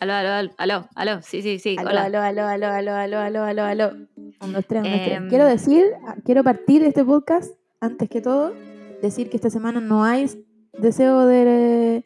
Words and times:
Aló, 0.00 0.12
aló, 0.14 0.30
aló, 0.30 0.50
aló, 0.56 0.88
aló, 0.94 1.22
sí, 1.22 1.42
sí, 1.42 1.58
sí, 1.58 1.76
Aló, 1.78 1.90
hola. 1.90 2.04
aló, 2.04 2.20
aló, 2.22 2.46
aló, 2.46 2.66
aló, 2.68 2.92
aló, 2.94 3.18
aló, 3.18 3.42
aló, 3.44 3.62
aló. 3.64 3.90
Un, 4.40 4.52
dos, 4.52 4.64
tres, 4.66 4.82
un, 4.84 4.90
dos, 4.90 5.00
tres. 5.04 5.16
Em. 5.18 5.28
Quiero 5.28 5.44
decir, 5.44 5.84
quiero 6.24 6.42
partir 6.42 6.82
este 6.82 7.04
podcast, 7.04 7.54
antes 7.80 8.08
que 8.08 8.20
todo, 8.22 8.54
decir 9.02 9.28
que 9.28 9.36
esta 9.36 9.50
semana 9.50 9.80
no 9.80 10.02
hay 10.04 10.30
deseo 10.78 11.26
de... 11.26 12.02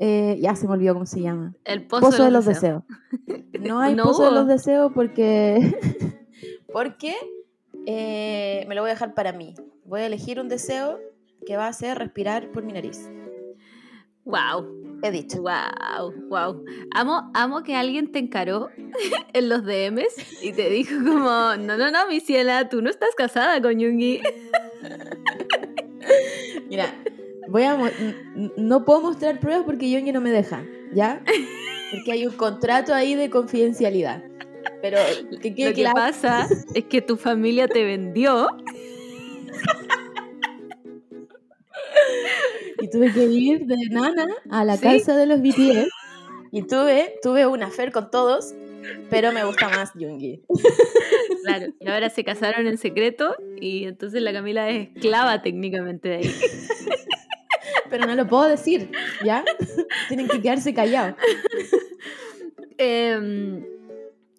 eh, 0.00 0.38
ya 0.40 0.56
se 0.56 0.66
me 0.66 0.72
olvidó 0.74 0.94
cómo 0.94 1.06
se 1.06 1.20
llama. 1.20 1.54
El 1.64 1.86
pozo, 1.86 2.06
Pozo, 2.06 2.24
de 2.24 2.30
los 2.30 2.44
deseos. 2.46 2.82
deseos. 3.26 3.44
No 3.60 3.80
hay 3.80 3.94
No 3.94 4.04
pozo 4.04 4.24
de 4.24 4.30
los 4.32 4.46
deseos 4.46 4.90
porque... 4.94 5.74
porque 6.72 7.14
eh, 7.86 8.64
me 8.68 8.74
lo 8.74 8.80
voy 8.80 8.90
a 8.90 8.94
dejar 8.94 9.14
para 9.14 9.32
mí. 9.32 9.54
Voy 9.84 10.00
a 10.00 10.06
elegir 10.06 10.40
un 10.40 10.48
deseo 10.48 10.98
que 11.46 11.56
va 11.56 11.66
a 11.68 11.72
ser 11.74 11.98
respirar 11.98 12.50
por 12.50 12.62
mi 12.64 12.72
nariz. 12.72 13.10
Wow, 14.24 14.66
He 15.02 15.10
dicho. 15.10 15.42
wow, 15.42 16.12
wow. 16.28 16.64
Amo, 16.92 17.30
amo 17.34 17.62
que 17.62 17.74
alguien 17.74 18.10
te 18.10 18.18
encaró 18.18 18.70
en 19.32 19.48
los 19.48 19.64
DMs 19.64 20.14
y 20.42 20.52
te 20.52 20.70
dijo 20.70 20.96
como, 20.96 21.56
no, 21.56 21.76
no, 21.76 21.90
no, 21.90 22.08
mi 22.08 22.20
ciela, 22.20 22.68
tú 22.68 22.82
no 22.82 22.90
estás 22.90 23.10
casada 23.16 23.60
con 23.60 23.78
Yungi. 23.78 24.20
Mira, 26.68 26.94
voy 27.48 27.62
a 27.62 27.78
no 28.56 28.84
puedo 28.84 29.00
mostrar 29.00 29.40
pruebas 29.40 29.64
porque 29.64 29.90
Yongi 29.90 30.12
no 30.12 30.20
me 30.20 30.30
deja, 30.30 30.64
¿ya? 30.92 31.22
Porque 31.90 32.12
hay 32.12 32.26
un 32.26 32.34
contrato 32.34 32.94
ahí 32.94 33.14
de 33.14 33.30
confidencialidad. 33.30 34.22
Pero 34.80 34.98
Lo 35.30 35.38
que 35.38 35.72
claro, 35.72 35.94
pasa 35.94 36.46
es 36.74 36.84
que 36.84 37.00
tu 37.00 37.16
familia 37.16 37.68
te 37.68 37.84
vendió 37.84 38.48
y 42.84 42.90
tuve 42.90 43.10
que 43.14 43.24
ir 43.24 43.64
de 43.64 43.76
nana 43.88 44.28
a 44.50 44.62
la 44.62 44.76
¿Sí? 44.76 44.82
casa 44.82 45.16
de 45.16 45.24
los 45.24 45.40
BTS 45.40 45.88
y 46.52 46.62
tuve, 46.62 47.14
tuve 47.22 47.46
una 47.46 47.68
affair 47.68 47.92
con 47.92 48.10
todos, 48.10 48.54
pero 49.08 49.32
me 49.32 49.42
gusta 49.44 49.70
más 49.70 49.92
Yungi. 49.94 50.42
Claro, 51.44 51.66
y 51.78 51.88
ahora 51.88 52.08
se 52.08 52.24
casaron 52.24 52.66
en 52.66 52.78
secreto 52.78 53.36
y 53.60 53.84
entonces 53.84 54.22
la 54.22 54.32
Camila 54.32 54.70
es 54.70 54.88
esclava 54.94 55.42
técnicamente 55.42 56.08
de 56.08 56.16
ahí. 56.16 56.34
Pero 57.90 58.06
no 58.06 58.14
lo 58.14 58.26
puedo 58.26 58.48
decir, 58.48 58.90
¿ya? 59.22 59.44
Tienen 60.08 60.26
que 60.26 60.40
quedarse 60.40 60.72
callados. 60.72 61.16
Em, 62.78 63.62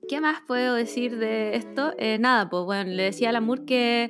¿Qué 0.10 0.20
más 0.20 0.42
puedo 0.48 0.74
decir 0.74 1.18
de 1.18 1.56
esto? 1.56 1.94
Eh, 2.00 2.18
nada, 2.20 2.50
pues 2.50 2.64
bueno, 2.66 2.90
le 2.90 3.04
decía 3.04 3.30
al 3.30 3.36
Amur 3.36 3.66
que 3.66 4.10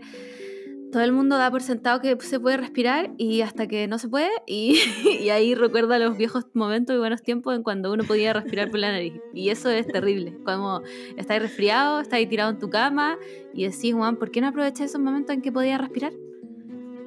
todo 0.92 1.04
el 1.04 1.12
mundo 1.12 1.38
da 1.38 1.52
por 1.52 1.62
sentado 1.62 2.00
que 2.00 2.18
se 2.22 2.40
puede 2.40 2.58
respirar 2.58 3.12
y 3.18 3.42
hasta 3.42 3.68
que 3.68 3.88
no 3.88 4.00
se 4.00 4.08
puede 4.08 4.30
y, 4.46 4.80
y 5.22 5.30
ahí 5.30 5.56
recuerda 5.56 6.00
los 6.00 6.18
viejos 6.18 6.46
momentos 6.54 6.96
y 6.96 7.00
buenos 7.00 7.22
tiempos 7.22 7.56
en 7.56 7.64
cuando 7.64 7.92
uno 7.92 8.04
podía 8.04 8.34
respirar 8.34 8.70
por 8.70 8.80
la 8.80 8.92
nariz. 8.92 9.14
Y 9.34 9.50
eso 9.50 9.70
es 9.70 9.88
terrible, 9.88 10.38
como 10.46 10.82
estás 11.18 11.42
resfriado, 11.42 12.00
estás 12.00 12.18
ahí 12.18 12.28
tirado 12.28 12.52
en 12.52 12.60
tu 12.60 12.70
cama 12.70 13.18
y 13.54 13.66
decís, 13.66 13.94
Juan, 13.94 14.18
¿por 14.18 14.32
qué 14.32 14.42
no 14.42 14.48
aproveché 14.48 14.86
esos 14.86 15.02
momentos 15.02 15.36
en 15.36 15.42
que 15.42 15.52
podía 15.52 15.78
respirar? 15.78 16.14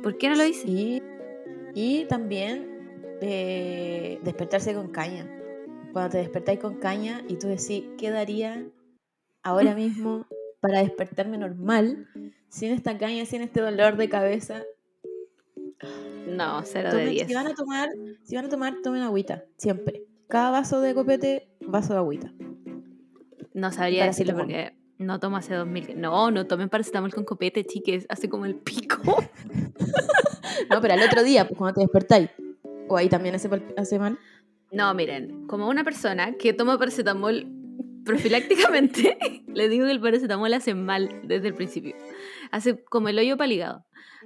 ¿Por 0.02 0.18
qué 0.18 0.28
no 0.28 0.36
lo 0.36 0.44
hice? 0.44 0.68
Y, 0.68 1.02
y 1.74 2.04
también 2.04 2.78
eh, 3.20 4.18
despertarse 4.22 4.74
con 4.74 4.88
caña. 4.88 5.26
Cuando 5.92 6.10
te 6.10 6.18
despertáis 6.18 6.60
con 6.60 6.74
caña 6.76 7.22
y 7.28 7.36
tú 7.36 7.48
decís, 7.48 7.84
¿qué 7.96 8.10
daría 8.10 8.66
ahora 9.42 9.74
mismo 9.74 10.26
para 10.60 10.80
despertarme 10.80 11.38
normal, 11.38 12.06
sin 12.48 12.72
esta 12.72 12.96
caña, 12.98 13.24
sin 13.26 13.42
este 13.42 13.60
dolor 13.60 13.96
de 13.96 14.08
cabeza? 14.08 14.62
No, 16.26 16.62
cero 16.64 16.92
de 16.92 17.04
Tomen- 17.06 17.10
10. 17.10 17.26
si 17.28 17.34
van 17.34 17.46
a 17.46 17.54
tomar, 17.54 17.88
si 18.24 18.36
van 18.36 18.44
a 18.46 18.48
tomar, 18.48 18.74
tomen 18.82 19.02
agüita, 19.02 19.44
siempre. 19.56 20.04
Cada 20.28 20.50
vaso 20.50 20.80
de 20.80 20.94
copete, 20.94 21.48
vaso 21.60 21.92
de 21.94 21.98
agüita. 22.00 22.32
No 23.54 23.72
sabría 23.72 24.04
decirlo 24.04 24.36
porque 24.36 24.74
no 24.98 25.18
tomo 25.20 25.36
hace 25.36 25.54
2000. 25.54 25.98
No, 26.00 26.30
no 26.30 26.46
tomen 26.46 26.68
paracetamol 26.68 27.14
con 27.14 27.24
copete, 27.24 27.64
chiques. 27.64 28.06
Hace 28.08 28.28
como 28.28 28.44
el 28.46 28.56
pico. 28.56 29.02
No, 30.70 30.82
pero 30.82 30.94
al 30.94 31.02
otro 31.02 31.22
día, 31.22 31.46
pues 31.46 31.56
cuando 31.56 31.74
te 31.76 31.80
despertáis. 31.80 32.28
O 32.88 32.96
ahí 32.96 33.08
también 33.08 33.34
hace, 33.34 33.48
hace 33.76 33.98
mal. 33.98 34.18
No, 34.72 34.92
miren, 34.92 35.46
como 35.46 35.68
una 35.68 35.82
persona 35.84 36.34
que 36.34 36.52
toma 36.52 36.78
paracetamol 36.78 37.46
profilácticamente, 38.08 39.18
le 39.54 39.68
digo 39.68 39.84
que 39.86 39.92
el 39.92 40.00
paracetamol 40.00 40.52
hace 40.54 40.74
mal 40.74 41.20
desde 41.24 41.48
el 41.48 41.54
principio. 41.54 41.94
Hace 42.50 42.82
como 42.84 43.08
el 43.08 43.18
hoyo 43.18 43.36
para 43.36 43.46
el 43.46 43.52
hígado. 43.52 43.84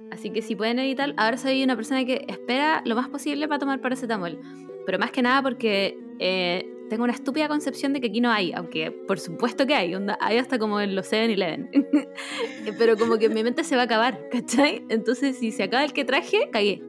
Así 0.09 0.31
que 0.31 0.41
si 0.41 0.55
pueden 0.55 0.79
evitar, 0.79 1.13
ahora 1.17 1.37
soy 1.37 1.63
una 1.63 1.75
persona 1.75 2.05
que 2.05 2.25
espera 2.27 2.81
lo 2.85 2.95
más 2.95 3.09
posible 3.09 3.47
para 3.47 3.59
tomar 3.59 3.81
paracetamol. 3.81 4.39
Pero 4.85 4.97
más 4.99 5.11
que 5.11 5.21
nada 5.21 5.41
porque 5.43 5.97
eh, 6.19 6.65
tengo 6.89 7.03
una 7.03 7.13
estúpida 7.13 7.47
concepción 7.47 7.91
de 7.93 7.99
que 7.99 8.07
aquí 8.07 8.21
no 8.21 8.31
hay, 8.31 8.53
aunque 8.53 8.91
por 8.91 9.19
supuesto 9.19 9.67
que 9.67 9.75
hay, 9.75 9.93
onda, 9.93 10.17
hay 10.21 10.37
hasta 10.37 10.57
como 10.57 10.79
en 10.79 10.95
los 10.95 11.11
7-Eleven. 11.11 11.69
Pero 12.77 12.97
como 12.97 13.17
que 13.17 13.29
mi 13.29 13.43
mente 13.43 13.63
se 13.65 13.75
va 13.75 13.81
a 13.83 13.85
acabar, 13.85 14.29
¿cachai? 14.31 14.85
Entonces 14.89 15.37
si 15.37 15.51
se 15.51 15.63
acaba 15.63 15.83
el 15.83 15.91
que 15.91 16.05
traje, 16.05 16.49
cagué. 16.51 16.81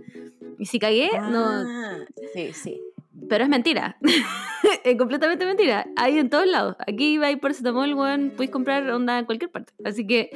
Y 0.59 0.66
si 0.66 0.78
cagué, 0.78 1.10
no, 1.12 1.44
Ah, 1.44 1.99
Sí, 2.33 2.53
sí. 2.53 2.81
Pero 3.29 3.45
es 3.45 3.51
mentira. 3.51 3.97
es 4.85 4.97
completamente 4.97 5.47
mentira. 5.47 5.87
Hay 5.97 6.19
en 6.19 6.29
todos 6.31 6.47
lados. 6.47 6.77
Aquí 6.87 7.17
hay 7.23 7.37
paracetamol, 7.37 7.95
weón, 7.95 8.31
podéis 8.31 8.51
comprar 8.51 8.89
onda 8.91 9.19
en 9.19 9.25
cualquier 9.27 9.51
parte. 9.51 9.73
Así 9.85 10.07
que 10.07 10.31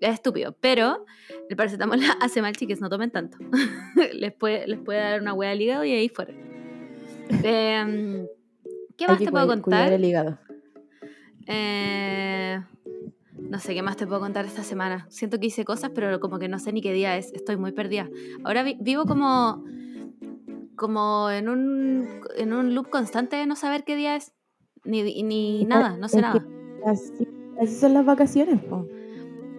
es 0.00 0.14
estúpido. 0.14 0.56
Pero 0.60 1.04
el 1.48 1.56
paracetamol 1.56 2.00
hace 2.20 2.42
mal, 2.42 2.54
chiques, 2.56 2.80
no 2.80 2.88
tomen 2.88 3.10
tanto. 3.10 3.38
les, 4.14 4.32
puede, 4.32 4.66
les 4.66 4.78
puede 4.80 5.00
dar 5.00 5.20
una 5.20 5.32
hueá 5.34 5.50
al 5.52 5.60
hígado 5.60 5.84
y 5.84 5.92
ahí 5.92 6.08
fuera. 6.08 6.32
Em, 7.42 8.26
¿Qué 8.96 9.04
Hay 9.04 9.08
más 9.10 9.18
que 9.18 9.24
te 9.26 9.30
puedo 9.30 9.46
contar? 9.46 9.92
el 9.92 10.04
hígado. 10.04 10.38
Eh, 11.46 12.60
no 13.38 13.58
sé 13.58 13.74
qué 13.74 13.82
más 13.82 13.96
te 13.96 14.06
puedo 14.06 14.20
contar 14.20 14.44
esta 14.44 14.62
semana. 14.62 15.06
Siento 15.08 15.38
que 15.38 15.46
hice 15.46 15.64
cosas, 15.64 15.90
pero 15.94 16.20
como 16.20 16.38
que 16.38 16.48
no 16.48 16.58
sé 16.58 16.72
ni 16.72 16.80
qué 16.82 16.92
día 16.92 17.16
es. 17.16 17.32
Estoy 17.32 17.56
muy 17.56 17.72
perdida. 17.72 18.08
Ahora 18.44 18.62
vi- 18.62 18.76
vivo 18.80 19.04
como, 19.04 19.64
como 20.78 21.28
en, 21.30 21.48
un, 21.50 22.08
en 22.36 22.52
un 22.54 22.74
loop 22.74 22.88
constante 22.88 23.36
de 23.36 23.44
no 23.46 23.54
saber 23.56 23.84
qué 23.84 23.96
día 23.96 24.16
es. 24.16 24.32
Ni, 24.84 25.22
ni 25.22 25.64
nada, 25.66 25.96
no 25.98 26.08
sé 26.08 26.22
nada. 26.22 26.42
Así, 26.86 27.28
así 27.60 27.74
son 27.74 27.92
las 27.92 28.06
vacaciones, 28.06 28.62
po. 28.62 28.86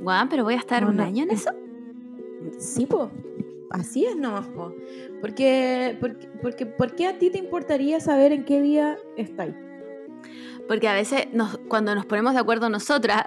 Guau, 0.01 0.27
pero 0.29 0.43
voy 0.45 0.55
a 0.55 0.57
estar 0.57 0.81
No, 0.81 0.89
un 0.89 0.95
no. 0.97 1.03
año 1.03 1.23
en 1.25 1.31
eso. 1.31 1.51
Sí, 2.57 2.85
po. 2.87 3.11
Así 3.69 4.05
es 4.05 4.15
nomás, 4.15 4.47
po. 4.47 4.73
Porque, 5.21 5.95
porque, 5.99 6.27
porque, 6.41 6.65
¿por 6.65 6.95
qué 6.95 7.05
a 7.05 7.17
ti 7.19 7.29
te 7.29 7.37
importaría 7.37 7.99
saber 7.99 8.31
en 8.31 8.45
qué 8.45 8.61
día 8.61 8.97
estáis? 9.17 9.53
Porque 10.67 10.87
a 10.87 10.93
veces 10.93 11.27
nos- 11.33 11.57
cuando 11.67 11.93
nos 11.93 12.05
ponemos 12.05 12.33
de 12.33 12.39
acuerdo 12.39 12.69
nosotras, 12.69 13.25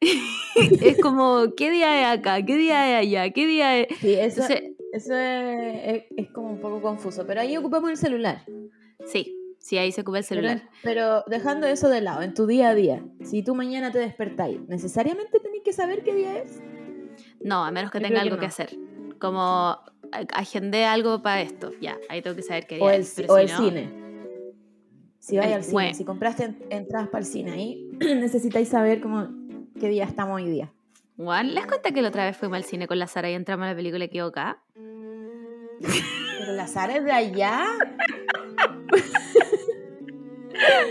es 0.82 0.98
como, 1.00 1.54
¿qué 1.56 1.70
día 1.70 2.12
es 2.12 2.18
acá? 2.18 2.44
¿Qué 2.44 2.56
día 2.56 3.00
es 3.00 3.06
allá? 3.06 3.30
¿Qué 3.32 3.46
día 3.46 3.78
es...? 3.78 3.86
Sí, 3.98 4.14
eso, 4.14 4.42
Entonces, 4.42 4.72
eso 4.92 5.14
es, 5.16 5.80
es- 5.84 6.04
es 6.16 6.30
como 6.30 6.50
un 6.50 6.60
poco 6.60 6.80
confuso. 6.80 7.26
Pero 7.26 7.40
ahí 7.40 7.56
ocupamos 7.56 7.90
el 7.90 7.96
celular. 7.96 8.44
sí, 9.06 9.36
sí, 9.58 9.78
ahí 9.78 9.90
se 9.92 10.02
ocupa 10.02 10.18
el 10.18 10.24
celular. 10.24 10.62
pero 10.82 11.24
dejando 11.26 11.66
eso 11.66 11.88
de 11.88 12.00
lado, 12.00 12.22
en 12.22 12.34
tu 12.34 12.46
día 12.46 12.68
a 12.70 12.74
día, 12.74 13.04
si 13.24 13.42
tú 13.42 13.54
mañana 13.54 13.90
te 13.92 13.98
despertáis, 13.98 14.60
¿necesariamente 14.68 15.40
tenés 15.40 15.62
que 15.64 15.72
saber 15.72 16.02
qué 16.04 16.14
día 16.14 16.38
es? 16.38 16.60
No, 17.40 17.64
a 17.64 17.70
menos 17.70 17.90
que 17.90 17.98
Yo 17.98 18.02
tenga 18.06 18.20
que 18.22 18.28
algo 18.28 18.38
que 18.38 18.46
hacer. 18.46 18.76
Como 19.18 19.76
agendé 20.34 20.84
algo 20.84 21.22
para 21.22 21.42
esto. 21.42 21.72
Ya, 21.80 21.96
ahí 22.08 22.22
tengo 22.22 22.36
que 22.36 22.42
saber 22.42 22.66
qué 22.66 22.76
día 22.76 22.84
O 22.84 22.90
el, 22.90 23.00
es, 23.02 23.14
pero 23.16 23.32
o 23.32 23.36
si 23.36 23.42
el 23.42 23.50
no- 23.50 23.58
cine. 23.58 24.02
Si 25.18 25.36
vais 25.36 25.48
El- 25.50 25.54
al 25.54 25.62
cine, 25.62 25.72
bueno. 25.72 25.94
si 25.94 26.04
compraste 26.04 26.44
en- 26.44 26.58
entradas 26.70 27.08
para 27.08 27.20
el 27.20 27.26
cine, 27.30 27.52
ahí 27.52 27.88
necesitáis 28.00 28.68
saber 28.68 29.00
cómo, 29.00 29.28
qué 29.78 29.88
día 29.88 30.04
estamos 30.04 30.34
hoy 30.36 30.48
día. 30.50 30.72
Juan, 31.22 31.54
¿les 31.54 31.66
conté 31.66 31.92
que 31.92 32.02
la 32.02 32.08
otra 32.08 32.24
vez 32.24 32.36
fuimos 32.36 32.56
al 32.56 32.64
cine 32.64 32.88
con 32.88 32.98
la 32.98 33.06
Sara 33.06 33.30
y 33.30 33.34
entramos 33.34 33.64
a 33.66 33.70
la 33.70 33.76
película 33.76 34.04
equivocada? 34.04 34.58
Pero 35.80 36.52
la 36.52 36.66
Sara 36.66 36.96
es 36.96 37.04
de 37.04 37.12
allá. 37.12 37.64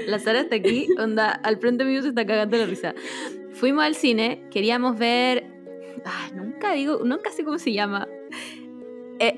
La 0.08 0.20
Sara 0.20 0.40
está 0.40 0.56
aquí, 0.56 0.88
onda, 0.98 1.32
al 1.32 1.58
frente 1.58 1.84
mío 1.84 2.02
se 2.02 2.10
está 2.10 2.26
cagando 2.26 2.58
la 2.58 2.66
risa. 2.66 2.94
Fuimos 3.54 3.84
al 3.84 3.96
cine, 3.96 4.48
queríamos 4.52 4.98
ver. 4.98 5.46
Nunca 6.34 6.72
digo, 6.74 7.02
nunca 7.04 7.30
sé 7.32 7.44
cómo 7.44 7.60
se 7.60 7.74
llama. 7.74 8.08
Eh, 9.20 9.38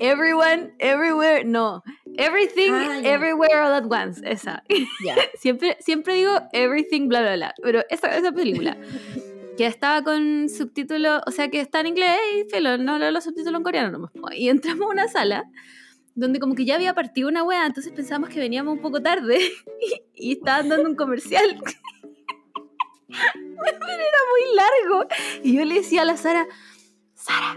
everyone, 0.00 0.72
everywhere, 0.78 1.44
no. 1.44 1.82
Everything, 2.16 2.70
Ah, 2.72 3.00
everywhere 3.02 3.58
all 3.58 3.72
at 3.72 3.84
once, 3.90 4.22
esa. 4.24 4.62
Siempre, 5.38 5.76
siempre 5.80 6.14
digo 6.14 6.32
everything, 6.52 7.08
bla, 7.08 7.20
bla, 7.22 7.34
bla. 7.36 7.54
Pero 7.62 7.82
esa, 7.90 8.16
esa 8.16 8.32
película, 8.32 8.76
que 9.56 9.66
estaba 9.66 10.02
con 10.02 10.48
subtítulos, 10.48 11.22
o 11.26 11.30
sea, 11.30 11.48
que 11.48 11.60
está 11.60 11.80
en 11.80 11.88
inglés 11.88 12.18
y 12.36 12.50
filo, 12.50 12.78
no 12.78 12.98
leo 12.98 13.10
los 13.10 13.24
subtítulos 13.24 13.58
en 13.58 13.64
coreano 13.64 13.90
nomás. 13.90 14.10
Y 14.36 14.48
entramos 14.48 14.86
a 14.86 14.90
una 14.90 15.08
sala 15.08 15.44
donde 16.14 16.40
como 16.40 16.54
que 16.54 16.64
ya 16.64 16.74
había 16.74 16.94
partido 16.94 17.28
una 17.28 17.42
wea, 17.42 17.66
entonces 17.66 17.92
pensamos 17.92 18.28
que 18.28 18.38
veníamos 18.38 18.74
un 18.74 18.82
poco 18.82 19.02
tarde 19.02 19.38
y, 20.14 20.30
y 20.30 20.32
estaban 20.32 20.68
dando 20.68 20.88
un 20.88 20.96
comercial. 20.96 21.58
Era 23.08 24.18
muy 24.30 24.56
largo. 24.56 25.06
Y 25.42 25.54
yo 25.56 25.64
le 25.64 25.74
decía 25.76 26.02
a 26.02 26.04
la 26.04 26.16
Sara, 26.16 26.46
Sara, 27.14 27.56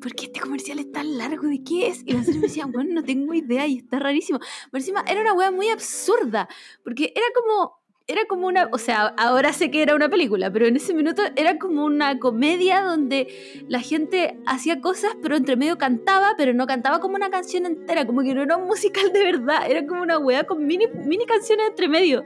¿por 0.00 0.14
qué 0.14 0.26
este 0.26 0.40
comercial 0.40 0.78
es 0.78 0.92
tan 0.92 1.16
largo? 1.18 1.48
¿De 1.48 1.62
qué 1.62 1.88
es? 1.88 2.02
Y 2.04 2.12
las 2.12 2.22
otras 2.22 2.36
me 2.36 2.42
decían, 2.42 2.72
bueno, 2.72 2.94
no 2.94 3.02
tengo 3.02 3.34
idea 3.34 3.66
y 3.66 3.78
está 3.78 3.98
rarísimo. 3.98 4.38
Pero 4.38 4.80
encima 4.80 5.04
era 5.06 5.20
una 5.20 5.32
wea 5.32 5.50
muy 5.50 5.68
absurda, 5.68 6.48
porque 6.84 7.12
era 7.14 7.26
como, 7.34 7.80
era 8.08 8.24
como 8.28 8.46
una, 8.46 8.68
o 8.72 8.78
sea, 8.78 9.06
ahora 9.16 9.52
sé 9.52 9.70
que 9.70 9.82
era 9.82 9.96
una 9.96 10.08
película, 10.08 10.52
pero 10.52 10.66
en 10.66 10.76
ese 10.76 10.94
minuto 10.94 11.22
era 11.34 11.58
como 11.58 11.84
una 11.84 12.20
comedia 12.20 12.82
donde 12.82 13.26
la 13.68 13.80
gente 13.80 14.38
hacía 14.46 14.80
cosas, 14.80 15.16
pero 15.20 15.36
entre 15.36 15.56
medio 15.56 15.76
cantaba, 15.76 16.34
pero 16.36 16.54
no 16.54 16.66
cantaba 16.66 17.00
como 17.00 17.16
una 17.16 17.30
canción 17.30 17.66
entera, 17.66 18.06
como 18.06 18.22
que 18.22 18.32
no 18.32 18.42
era 18.42 18.56
un 18.56 18.68
musical 18.68 19.12
de 19.12 19.24
verdad, 19.24 19.68
era 19.68 19.86
como 19.86 20.02
una 20.02 20.18
wea 20.18 20.44
con 20.44 20.64
mini, 20.64 20.86
mini 21.04 21.26
canciones 21.26 21.66
entre 21.68 21.88
medio. 21.88 22.24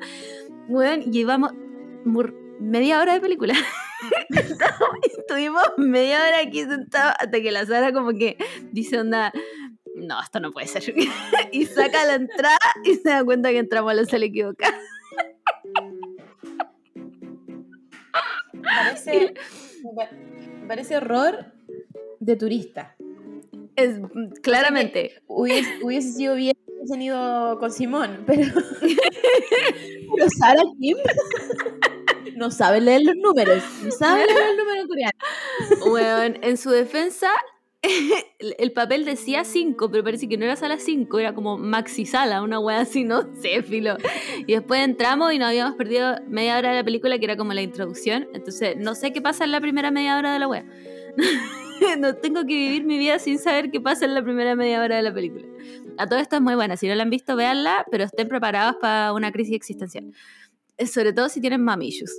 Bueno, 0.69 1.03
llevamos 1.05 1.53
media 2.61 3.01
hora 3.01 3.15
de 3.15 3.21
película. 3.21 3.55
Estuvimos 5.19 5.63
media 5.79 6.17
hora 6.17 6.41
aquí 6.47 6.61
sentados 6.61 7.15
hasta 7.19 7.41
que 7.41 7.51
la 7.51 7.65
Sara 7.65 7.93
como 7.93 8.11
que 8.11 8.37
dice 8.71 8.99
onda, 8.99 9.33
no, 9.95 10.21
esto 10.23 10.41
no 10.41 10.53
puede 10.53 10.67
ser. 10.67 10.95
y 11.53 11.65
saca 11.65 12.05
la 12.05 12.15
entrada 12.17 12.59
y 12.85 12.97
se 12.97 13.09
da 13.09 13.25
cuenta 13.25 13.51
que 13.51 13.59
entramos 13.59 13.91
a 13.91 13.95
la 13.95 14.05
sala 14.05 14.27
equivocada. 14.27 14.77
Parece, 18.63 19.35
parece 20.67 20.97
horror 20.97 21.53
de 22.19 22.37
turista. 22.37 22.97
Es, 23.77 23.99
claramente. 24.43 25.23
Hubiese, 25.27 25.83
hubiese 25.83 26.13
sido 26.13 26.35
bien 26.35 26.57
hubiesen 26.81 27.03
ido 27.03 27.59
con 27.59 27.71
Simón, 27.71 28.25
pero. 28.27 28.43
pero 30.17 30.31
Sara 30.39 30.63
Kim 30.81 30.97
no 32.37 32.51
sabe 32.51 32.81
leer 32.81 33.03
los 33.03 33.17
números. 33.17 33.63
No 33.85 33.91
sabe 33.91 34.27
leer 34.27 34.51
el 34.51 34.57
número 34.57 34.89
coreano. 34.89 35.19
Bueno, 35.87 36.39
en 36.41 36.57
su 36.57 36.71
defensa, 36.71 37.29
el 38.39 38.73
papel 38.73 39.05
decía 39.05 39.45
5, 39.45 39.91
pero 39.91 40.05
parece 40.05 40.29
que 40.29 40.37
no 40.37 40.45
era 40.45 40.57
sala 40.57 40.79
5, 40.79 41.19
era 41.19 41.35
como 41.35 41.57
maxi 41.57 42.05
sala, 42.05 42.43
una 42.43 42.59
wea 42.59 42.81
así, 42.81 43.05
no 43.05 43.35
sé, 43.41 43.63
filo. 43.63 43.97
Y 44.47 44.53
después 44.53 44.83
entramos 44.83 45.33
y 45.33 45.39
nos 45.39 45.49
habíamos 45.49 45.77
perdido 45.77 46.17
media 46.29 46.59
hora 46.59 46.71
de 46.71 46.77
la 46.77 46.85
película, 46.85 47.19
que 47.19 47.25
era 47.25 47.37
como 47.37 47.55
la 47.55 47.63
introducción. 47.63 48.29
Entonces, 48.35 48.77
no 48.77 48.95
sé 48.95 49.13
qué 49.13 49.23
pasa 49.23 49.45
en 49.45 49.53
la 49.53 49.61
primera 49.61 49.91
media 49.91 50.19
hora 50.19 50.33
de 50.33 50.39
la 50.39 50.49
wea. 50.49 50.65
no 51.99 52.15
tengo 52.17 52.41
que 52.43 52.55
vivir 52.55 52.85
mi 52.85 52.99
vida 52.99 53.19
sin 53.19 53.39
saber 53.39 53.71
qué 53.71 53.81
pasa 53.81 54.05
en 54.05 54.15
la 54.15 54.23
primera 54.23 54.55
media 54.55 54.83
hora 54.83 54.97
de 54.97 55.03
la 55.03 55.15
película. 55.15 55.47
A 55.97 56.07
todo 56.07 56.19
esto 56.19 56.37
es 56.37 56.43
muy 56.43 56.55
buena. 56.55 56.77
Si 56.77 56.87
no 56.87 56.95
la 56.95 57.03
han 57.03 57.11
visto, 57.11 57.37
véanla, 57.37 57.87
pero 57.91 58.05
estén 58.05 58.29
preparados 58.29 58.77
para 58.77 59.13
una 59.13 59.33
crisis 59.33 59.55
existencial. 59.55 60.13
Eh, 60.77 60.87
sobre 60.87 61.13
todo 61.13 61.29
si 61.29 61.41
tienen 61.41 61.63
mami 61.63 61.89
issues. 61.89 62.19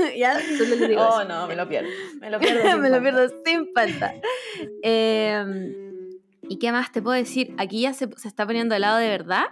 ya, 0.16 0.38
solo 0.40 0.76
les 0.76 0.88
digo. 0.88 1.02
Oh, 1.02 1.24
no, 1.24 1.46
me 1.46 1.56
lo 1.56 1.68
pierdo. 1.68 1.88
Me 2.20 2.30
lo 2.30 2.38
pierdo 2.38 2.70
sin, 2.70 2.80
me 2.82 2.90
lo 2.90 3.00
pierdo 3.00 3.28
sin 3.44 3.72
falta. 3.74 4.14
Em, 4.82 5.74
¿Y 6.48 6.58
qué 6.58 6.72
más 6.72 6.92
te 6.92 7.00
puedo 7.00 7.16
decir? 7.16 7.54
Aquí 7.58 7.82
ya 7.82 7.92
se, 7.92 8.08
se 8.16 8.28
está 8.28 8.46
poniendo 8.46 8.74
de 8.74 8.80
lado 8.80 8.98
de 8.98 9.08
verdad. 9.08 9.44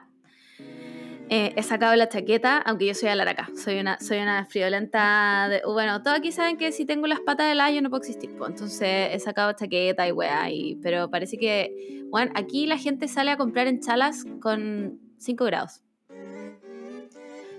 Eh, 1.30 1.52
he 1.56 1.62
sacado 1.62 1.94
la 1.94 2.08
chaqueta, 2.08 2.56
aunque 2.58 2.86
yo 2.86 2.94
soy 2.94 3.10
alaraca, 3.10 3.50
soy 3.54 3.78
una, 3.78 4.00
soy 4.00 4.18
una 4.18 4.46
friolenta. 4.46 5.48
De, 5.48 5.62
bueno, 5.66 6.02
todos 6.02 6.16
aquí 6.16 6.32
saben 6.32 6.56
que 6.56 6.72
si 6.72 6.86
tengo 6.86 7.06
las 7.06 7.20
patas 7.20 7.48
del 7.48 7.60
ayo 7.60 7.82
no 7.82 7.90
puedo 7.90 8.00
existir, 8.00 8.34
pues, 8.38 8.50
entonces 8.50 9.10
he 9.12 9.18
sacado 9.18 9.52
chaqueta 9.52 10.08
y 10.08 10.12
weá, 10.12 10.50
y, 10.50 10.76
pero 10.76 11.10
parece 11.10 11.36
que, 11.36 12.06
bueno, 12.10 12.32
aquí 12.34 12.66
la 12.66 12.78
gente 12.78 13.08
sale 13.08 13.30
a 13.30 13.36
comprar 13.36 13.66
en 13.66 13.80
chalas 13.80 14.24
con 14.40 14.98
5 15.18 15.44
grados. 15.44 15.82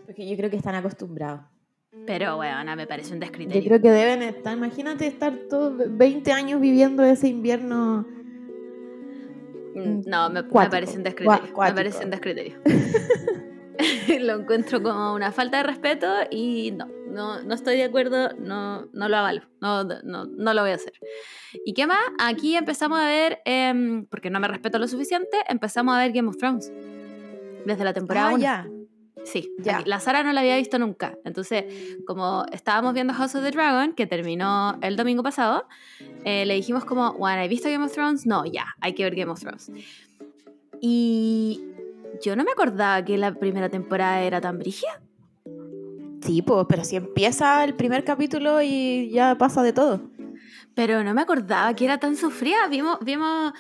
Porque 0.06 0.28
yo 0.28 0.36
creo 0.36 0.50
que 0.50 0.58
están 0.58 0.74
acostumbrados. 0.74 1.42
Pero, 2.06 2.38
bueno, 2.38 2.76
me 2.76 2.88
parece 2.88 3.14
un 3.14 3.20
descriterio. 3.20 3.62
Yo 3.62 3.68
creo 3.68 3.82
que 3.82 3.92
deben 3.92 4.24
estar, 4.24 4.58
imagínate 4.58 5.08
estar 5.08 5.34
todos 5.50 5.76
20 5.88 6.32
años 6.32 6.60
viviendo 6.60 7.04
ese 7.04 7.28
invierno. 7.28 8.06
Mm, 9.76 10.02
no, 10.08 10.30
me, 10.30 10.44
parece 10.44 10.98
un 10.98 11.04
descriterio. 11.04 11.54
Me 11.56 11.74
parece 11.74 12.04
un 12.04 12.10
descriterio. 12.10 12.58
lo 14.20 14.40
encuentro 14.40 14.82
como 14.82 15.14
una 15.14 15.32
falta 15.32 15.58
de 15.58 15.64
respeto 15.64 16.08
y 16.30 16.72
no, 16.72 16.88
no, 17.08 17.42
no 17.44 17.54
estoy 17.54 17.78
de 17.78 17.84
acuerdo, 17.84 18.30
no, 18.38 18.88
no 18.92 19.08
lo 19.08 19.18
avalo, 19.18 19.42
no, 19.62 19.84
no, 19.84 20.26
no, 20.26 20.54
lo 20.54 20.62
voy 20.62 20.72
a 20.72 20.76
hacer. 20.76 20.94
¿Y 21.66 21.74
qué 21.74 21.88
más? 21.88 22.00
Aquí 22.20 22.56
empezamos 22.56 23.00
a 23.00 23.06
ver, 23.06 23.40
em, 23.46 24.06
porque 24.06 24.30
no 24.30 24.40
me 24.40 24.48
respeto 24.48 24.80
lo 24.80 24.88
suficiente, 24.88 25.38
empezamos 25.48 25.96
a 25.96 26.00
ver 26.00 26.12
Game 26.12 26.28
of 26.28 26.38
Thrones 26.38 26.72
desde 27.66 27.84
la 27.84 27.94
temporada 27.94 28.34
1. 28.34 28.46
Ah. 28.48 28.68
Sí, 29.32 29.54
ya. 29.60 29.84
la 29.86 30.00
Sara 30.00 30.24
no 30.24 30.34
la 30.34 30.42
había 30.42 30.58
visto 30.58 30.80
nunca. 30.80 31.18
Entonces, 31.24 31.66
como 32.06 32.46
estábamos 32.52 32.94
viendo 32.94 33.14
House 33.14 33.36
of 33.36 33.44
the 33.44 33.52
Dragon, 33.52 33.94
que 33.94 34.08
terminó 34.08 34.78
el 34.82 34.96
domingo 34.96 35.22
pasado, 35.22 35.68
eh, 36.24 36.46
le 36.46 36.56
dijimos 36.56 36.84
como, 36.84 37.14
bueno, 37.14 37.42
¿he 37.42 37.48
visto 37.48 37.70
Game 37.70 37.86
of 37.86 37.92
Thrones? 37.92 38.26
No, 38.26 38.46
ya, 38.46 38.76
hay 38.82 38.94
que 38.94 39.04
ver 39.04 39.16
Game 39.16 39.32
of 39.32 39.40
Thrones. 39.40 39.72
Y 40.82 41.62
yo 42.24 42.36
no 42.36 42.44
me 42.44 42.52
acordaba 42.52 43.04
que 43.06 43.18
la 43.18 43.34
primera 43.34 43.70
temporada 43.70 44.22
era 44.22 44.42
tan 44.42 44.58
brígida. 44.58 45.02
Sí, 46.22 46.42
pues, 46.42 46.66
pero 46.68 46.84
si 46.84 46.96
empieza 46.96 47.64
el 47.64 47.76
primer 47.76 48.04
capítulo 48.04 48.62
y 48.62 49.10
ya 49.12 49.38
pasa 49.38 49.62
de 49.62 49.74
todo. 49.74 50.02
Pero 50.76 51.04
no 51.04 51.14
me 51.14 51.22
acordaba 51.22 51.74
que 51.76 51.86
era 51.86 51.98
tan 51.98 52.16
sufrida. 52.16 52.68
Vimos, 52.70 52.98
vimos, 53.02 53.54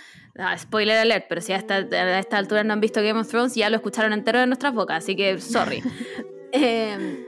spoiler 0.58 0.98
alert, 0.98 1.26
pero 1.28 1.42
si 1.42 1.54
a 1.54 1.58
esta, 1.58 1.76
a 1.76 2.20
esta 2.20 2.38
altura 2.38 2.64
no 2.64 2.74
han 2.74 2.82
visto 2.82 3.02
Game 3.02 3.20
of 3.20 3.28
Thrones, 3.28 3.56
ya 3.56 3.70
lo 3.70 3.76
escucharon 3.78 4.14
entero 4.14 4.40
de 4.40 4.48
nuestras 4.48 4.74
bocas, 4.74 5.04
así 5.04 5.16
que 5.16 5.40
sorry. 5.40 5.84
eh, 6.52 7.26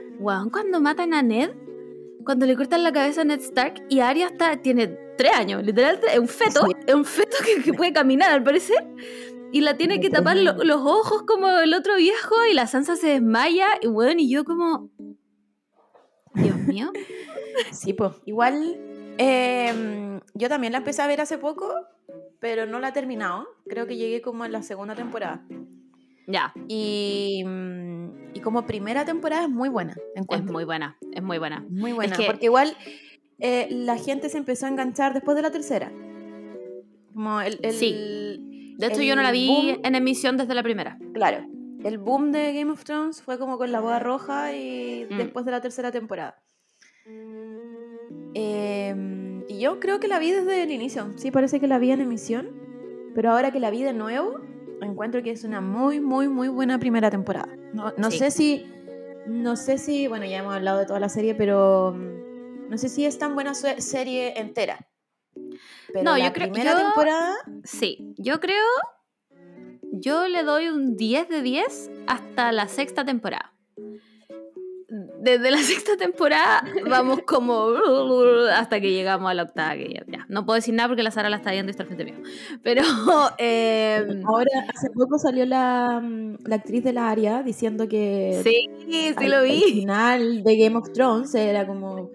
cuando 0.50 0.80
matan 0.80 1.14
a 1.14 1.22
Ned, 1.22 1.50
cuando 2.24 2.46
le 2.46 2.56
cortan 2.56 2.82
la 2.82 2.92
cabeza 2.92 3.22
a 3.22 3.24
Ned 3.24 3.40
Stark 3.40 3.84
y 3.88 4.00
Arya 4.00 4.26
está, 4.26 4.56
tiene 4.56 4.86
tres 5.16 5.32
años, 5.32 5.62
literal, 5.62 6.00
es 6.10 6.18
un 6.18 6.28
feto, 6.28 6.66
es 6.86 6.94
un 6.94 7.04
feto 7.04 7.36
que, 7.44 7.62
que 7.62 7.72
puede 7.72 7.92
caminar 7.92 8.30
al 8.30 8.42
parecer 8.42 8.86
y 9.52 9.60
la 9.60 9.76
tiene 9.76 10.00
que 10.00 10.08
tapar 10.08 10.36
los 10.36 10.80
ojos 10.80 11.24
como 11.24 11.50
el 11.50 11.74
otro 11.74 11.96
viejo 11.96 12.34
y 12.50 12.54
la 12.54 12.66
Sansa 12.66 12.96
se 12.96 13.08
desmaya 13.08 13.66
y 13.80 13.86
bueno, 13.86 14.20
y 14.20 14.30
yo 14.30 14.44
como... 14.44 14.90
Dios 16.34 16.56
mío. 16.56 16.90
Sí, 17.70 17.92
pues 17.92 18.12
igual 18.24 18.80
em, 19.18 20.20
yo 20.32 20.48
también 20.48 20.72
la 20.72 20.78
empecé 20.78 21.02
a 21.02 21.06
ver 21.06 21.20
hace 21.20 21.36
poco, 21.36 21.86
pero 22.42 22.66
no 22.66 22.78
la 22.78 22.88
he 22.88 22.92
terminado. 22.92 23.46
Creo 23.66 23.86
que 23.86 23.96
llegué 23.96 24.20
como 24.20 24.44
en 24.44 24.52
la 24.52 24.62
segunda 24.62 24.94
temporada. 24.94 25.46
Ya. 26.26 26.52
Y, 26.68 27.42
y 28.34 28.40
como 28.40 28.66
primera 28.66 29.06
temporada 29.06 29.44
es 29.44 29.48
muy 29.48 29.70
buena. 29.70 29.96
Es 30.28 30.44
muy 30.44 30.64
buena, 30.64 30.98
es 31.12 31.22
muy 31.22 31.38
buena. 31.38 31.64
Muy 31.70 31.92
buena, 31.92 32.14
porque 32.26 32.46
igual 32.46 32.76
eh, 33.38 33.68
la 33.70 33.96
gente 33.96 34.28
se 34.28 34.36
empezó 34.36 34.66
a 34.66 34.68
enganchar 34.68 35.14
después 35.14 35.36
de 35.36 35.42
la 35.42 35.50
tercera. 35.50 35.90
Como 37.14 37.40
el, 37.40 37.58
el 37.62 37.72
sí 37.72 38.52
de 38.78 38.88
hecho, 38.88 39.02
yo 39.02 39.14
no 39.14 39.22
la 39.22 39.30
vi 39.30 39.78
en 39.82 39.94
emisión 39.94 40.36
desde 40.36 40.54
la 40.54 40.62
primera. 40.64 40.98
Claro. 41.14 41.46
El 41.84 41.98
boom 41.98 42.32
de 42.32 42.52
Game 42.52 42.72
of 42.72 42.82
Thrones 42.82 43.22
fue 43.22 43.38
como 43.38 43.56
con 43.56 43.70
la 43.70 43.80
boda 43.80 44.00
roja 44.00 44.56
y 44.56 45.06
mm. 45.08 45.18
después 45.18 45.44
de 45.44 45.52
la 45.52 45.60
tercera 45.60 45.92
temporada. 45.92 46.42
Em, 48.34 49.31
y 49.48 49.58
yo 49.58 49.80
creo 49.80 50.00
que 50.00 50.08
la 50.08 50.18
vi 50.18 50.30
desde 50.30 50.62
el 50.62 50.70
inicio. 50.70 51.12
Sí, 51.16 51.30
parece 51.30 51.60
que 51.60 51.66
la 51.66 51.78
vi 51.78 51.90
en 51.90 52.00
emisión. 52.00 52.50
Pero 53.14 53.30
ahora 53.30 53.50
que 53.50 53.60
la 53.60 53.70
vi 53.70 53.82
de 53.82 53.92
nuevo, 53.92 54.40
encuentro 54.80 55.22
que 55.22 55.30
es 55.30 55.44
una 55.44 55.60
muy, 55.60 56.00
muy, 56.00 56.28
muy 56.28 56.48
buena 56.48 56.78
primera 56.78 57.10
temporada. 57.10 57.54
No, 57.74 57.92
no 57.96 58.10
sé 58.10 58.30
si. 58.30 58.66
No 59.26 59.56
sé 59.56 59.78
si. 59.78 60.08
Bueno, 60.08 60.24
ya 60.24 60.38
hemos 60.38 60.54
hablado 60.54 60.78
de 60.78 60.86
toda 60.86 61.00
la 61.00 61.08
serie, 61.08 61.34
pero. 61.34 61.92
Mm, 61.92 62.70
no 62.70 62.78
sé 62.78 62.88
si 62.88 63.04
es 63.04 63.18
tan 63.18 63.34
buena 63.34 63.54
serie 63.54 64.40
entera 64.40 64.78
no, 66.02 66.18
yo 66.18 66.32
creo 66.32 66.50
primera 66.50 66.76
temporada. 66.76 67.34
Sí, 67.64 68.14
yo 68.16 68.40
creo. 68.40 68.64
Yo 69.92 70.26
le 70.26 70.42
doy 70.42 70.68
un 70.68 70.96
10 70.96 71.28
de 71.28 71.42
10 71.42 71.90
hasta 72.06 72.50
la 72.52 72.68
sexta 72.68 73.04
temporada. 73.04 73.52
Desde 75.22 75.52
la 75.52 75.58
sexta 75.62 75.96
temporada 75.96 76.64
vamos 76.90 77.20
como 77.22 77.68
hasta 78.54 78.80
que 78.80 78.90
llegamos 78.92 79.30
a 79.30 79.34
la 79.34 79.44
octava. 79.44 79.74
Que 79.74 80.02
ya, 80.08 80.26
no 80.28 80.44
puedo 80.44 80.56
decir 80.56 80.74
nada 80.74 80.88
porque 80.88 81.04
la 81.04 81.12
Sara 81.12 81.30
la 81.30 81.36
está 81.36 81.52
viendo 81.52 81.70
y 81.70 81.72
está 81.72 81.84
al 81.84 81.86
frente 81.86 82.04
mío. 82.04 82.16
Pero. 82.62 82.82
Em, 83.38 84.26
Ahora, 84.26 84.50
hace 84.74 84.90
poco 84.90 85.18
salió 85.18 85.46
la, 85.46 86.00
mm, 86.02 86.38
la, 86.44 86.56
actriz 86.56 86.82
de 86.82 86.92
la 86.92 87.08
área 87.08 87.42
diciendo 87.42 87.88
que. 87.88 88.40
Sí, 88.42 88.68
sí 89.18 89.28
lo 89.28 89.42
vi. 89.42 89.62
El 89.62 89.72
final 89.72 90.42
de 90.42 90.56
Game 90.56 90.76
of 90.76 90.92
Thrones 90.92 91.34
era 91.34 91.66
como 91.66 92.10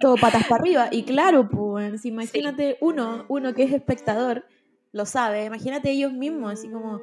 todo 0.00 0.16
patas 0.16 0.46
para 0.46 0.62
arriba. 0.62 0.88
Y 0.90 1.04
claro, 1.04 1.48
pues, 1.48 2.04
imagínate 2.04 2.76
uno, 2.80 3.24
uno 3.28 3.54
que 3.54 3.62
es 3.62 3.72
espectador, 3.72 4.44
lo 4.92 5.06
sabe, 5.06 5.44
imagínate 5.44 5.90
ellos 5.90 6.12
mismos, 6.12 6.52
así 6.52 6.68
como. 6.68 7.00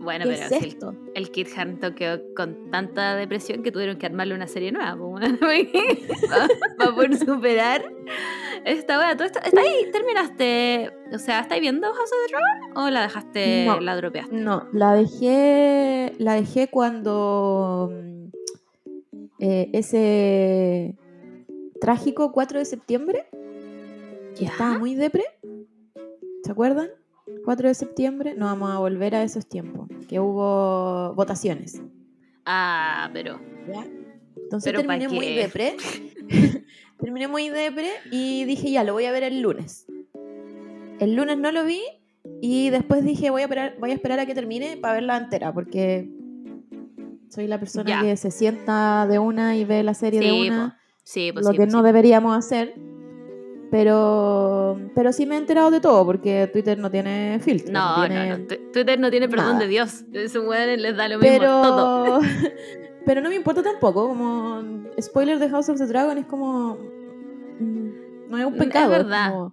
Bueno, 0.00 0.24
pero 0.26 0.36
es 0.36 0.50
esto? 0.50 0.94
El, 1.14 1.30
Kit 1.30 1.48
Harington 1.56 1.94
quedó 1.94 2.20
con 2.34 2.70
tanta 2.70 3.14
depresión 3.14 3.62
que 3.62 3.70
tuvieron 3.70 3.98
que 3.98 4.06
armarle 4.06 4.34
una 4.34 4.46
serie 4.46 4.72
nueva, 4.72 4.96
para 4.96 6.94
poder 6.94 7.16
superar 7.16 7.84
esta 8.64 8.98
wea. 8.98 9.12
¿Está 9.12 9.60
ahí? 9.60 9.90
¿Terminaste? 9.92 10.90
O 11.12 11.18
sea, 11.18 11.40
¿estáis 11.40 11.60
viendo 11.60 11.92
House 11.92 12.10
of 12.12 12.18
the 12.26 12.32
Dragon 12.32 12.78
o 12.78 12.90
la 12.90 13.02
dejaste, 13.02 13.66
la 13.80 13.96
dropeaste? 13.96 14.34
No, 14.34 14.68
la 14.72 14.94
dejé, 14.94 16.12
la 16.18 16.34
dejé 16.34 16.68
cuando 16.68 17.92
eh, 19.38 19.70
ese 19.72 20.96
trágico 21.80 22.32
4 22.32 22.58
de 22.58 22.64
septiembre. 22.64 23.26
y 24.38 24.44
estaba 24.44 24.78
muy 24.78 24.94
depre. 24.94 25.24
¿Se 26.44 26.52
acuerdan? 26.52 26.88
4 27.44 27.68
de 27.68 27.74
septiembre, 27.74 28.34
no 28.36 28.46
vamos 28.46 28.70
a 28.70 28.78
volver 28.78 29.14
a 29.14 29.22
esos 29.22 29.46
tiempos, 29.48 29.88
que 30.08 30.20
hubo 30.20 31.14
votaciones. 31.14 31.80
Ah, 32.44 33.10
pero. 33.12 33.40
¿ya? 33.68 33.86
Entonces 34.36 34.72
¿Pero 34.72 34.80
terminé 34.80 35.08
muy 35.08 35.34
depre. 35.34 35.76
terminé 37.00 37.28
muy 37.28 37.48
depre 37.50 37.88
y 38.10 38.44
dije, 38.44 38.70
ya, 38.70 38.84
lo 38.84 38.92
voy 38.94 39.04
a 39.04 39.12
ver 39.12 39.22
el 39.22 39.40
lunes. 39.40 39.86
El 41.00 41.14
lunes 41.14 41.38
no 41.38 41.52
lo 41.52 41.64
vi 41.64 41.80
y 42.40 42.70
después 42.70 43.04
dije, 43.04 43.30
voy 43.30 43.42
a 43.42 43.44
esperar, 43.44 43.76
voy 43.78 43.90
a, 43.90 43.94
esperar 43.94 44.18
a 44.20 44.26
que 44.26 44.34
termine 44.34 44.76
para 44.76 44.94
verla 44.94 45.16
entera, 45.16 45.52
porque 45.52 46.08
soy 47.28 47.46
la 47.46 47.58
persona 47.60 47.88
Ya. 47.88 48.02
que 48.02 48.16
se 48.16 48.30
sienta 48.30 49.06
de 49.06 49.18
una 49.18 49.56
y 49.56 49.64
ve 49.64 49.82
la 49.82 49.94
serie 49.94 50.20
de 50.20 50.30
Sí, 50.30 50.48
una, 50.48 50.78
Sí, 51.04 51.30
pues 51.32 51.44
lo 51.44 51.52
sí, 51.52 51.56
que 51.56 51.64
pues 51.64 51.72
no 51.72 51.82
deberíamos 51.82 52.36
hacer. 52.36 52.74
Pero, 53.70 54.78
pero 54.94 55.12
sí 55.12 55.26
me 55.26 55.34
he 55.34 55.38
enterado 55.38 55.70
de 55.70 55.80
todo, 55.80 56.04
porque 56.06 56.48
Twitter 56.52 56.78
no 56.78 56.90
tiene 56.90 57.38
filtro. 57.42 57.72
No, 57.72 58.06
tiene- 58.06 58.28
no, 58.30 58.38
no. 58.38 58.46
Twitter 58.72 58.98
no 58.98 59.10
tiene 59.10 59.28
perdón 59.28 59.46
nada. 59.54 59.58
de 59.60 59.68
Dios. 59.68 60.04
Weones 60.12 60.80
les 60.80 60.96
da 60.96 61.06
lo 61.08 61.18
mismo 61.18 61.38
todo. 61.40 62.20
Pero, 62.20 62.20
pero 63.04 63.20
no 63.20 63.28
me 63.28 63.34
importa 63.36 63.62
tampoco, 63.62 64.08
como 64.08 64.62
spoiler 65.00 65.38
de 65.38 65.50
House 65.50 65.68
of 65.68 65.78
the 65.78 65.86
Dragon 65.86 66.16
es 66.18 66.24
como... 66.26 66.78
mm, 67.60 68.30
No 68.30 68.38
es 68.38 68.44
un 68.46 68.56
pecado. 68.56 68.92
es 68.92 68.98
verdad. 69.02 69.30
como- 69.32 69.52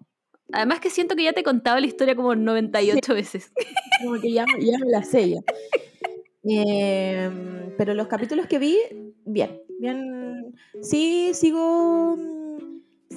Además 0.54 0.80
que 0.80 0.90
siento 0.92 1.16
que 1.16 1.24
ya 1.24 1.34
te 1.34 1.40
he 1.42 1.44
contado 1.44 1.80
la 1.80 1.88
historia 1.88 2.16
como 2.16 2.36
98 2.36 3.14
veces. 3.16 3.52
como 4.04 4.22
que 4.22 4.32
ya, 4.32 4.46
ya 4.60 4.78
me 4.78 4.92
la 4.92 5.04
sé 5.04 5.30
ya. 5.32 5.40
Em, 6.44 7.72
pero 7.78 7.94
los 7.96 8.08
capítulos 8.08 8.46
que 8.46 8.60
vi, 8.60 8.78
bien, 9.26 9.60
bien. 9.80 10.56
Sí, 10.82 11.32
sigo 11.34 12.16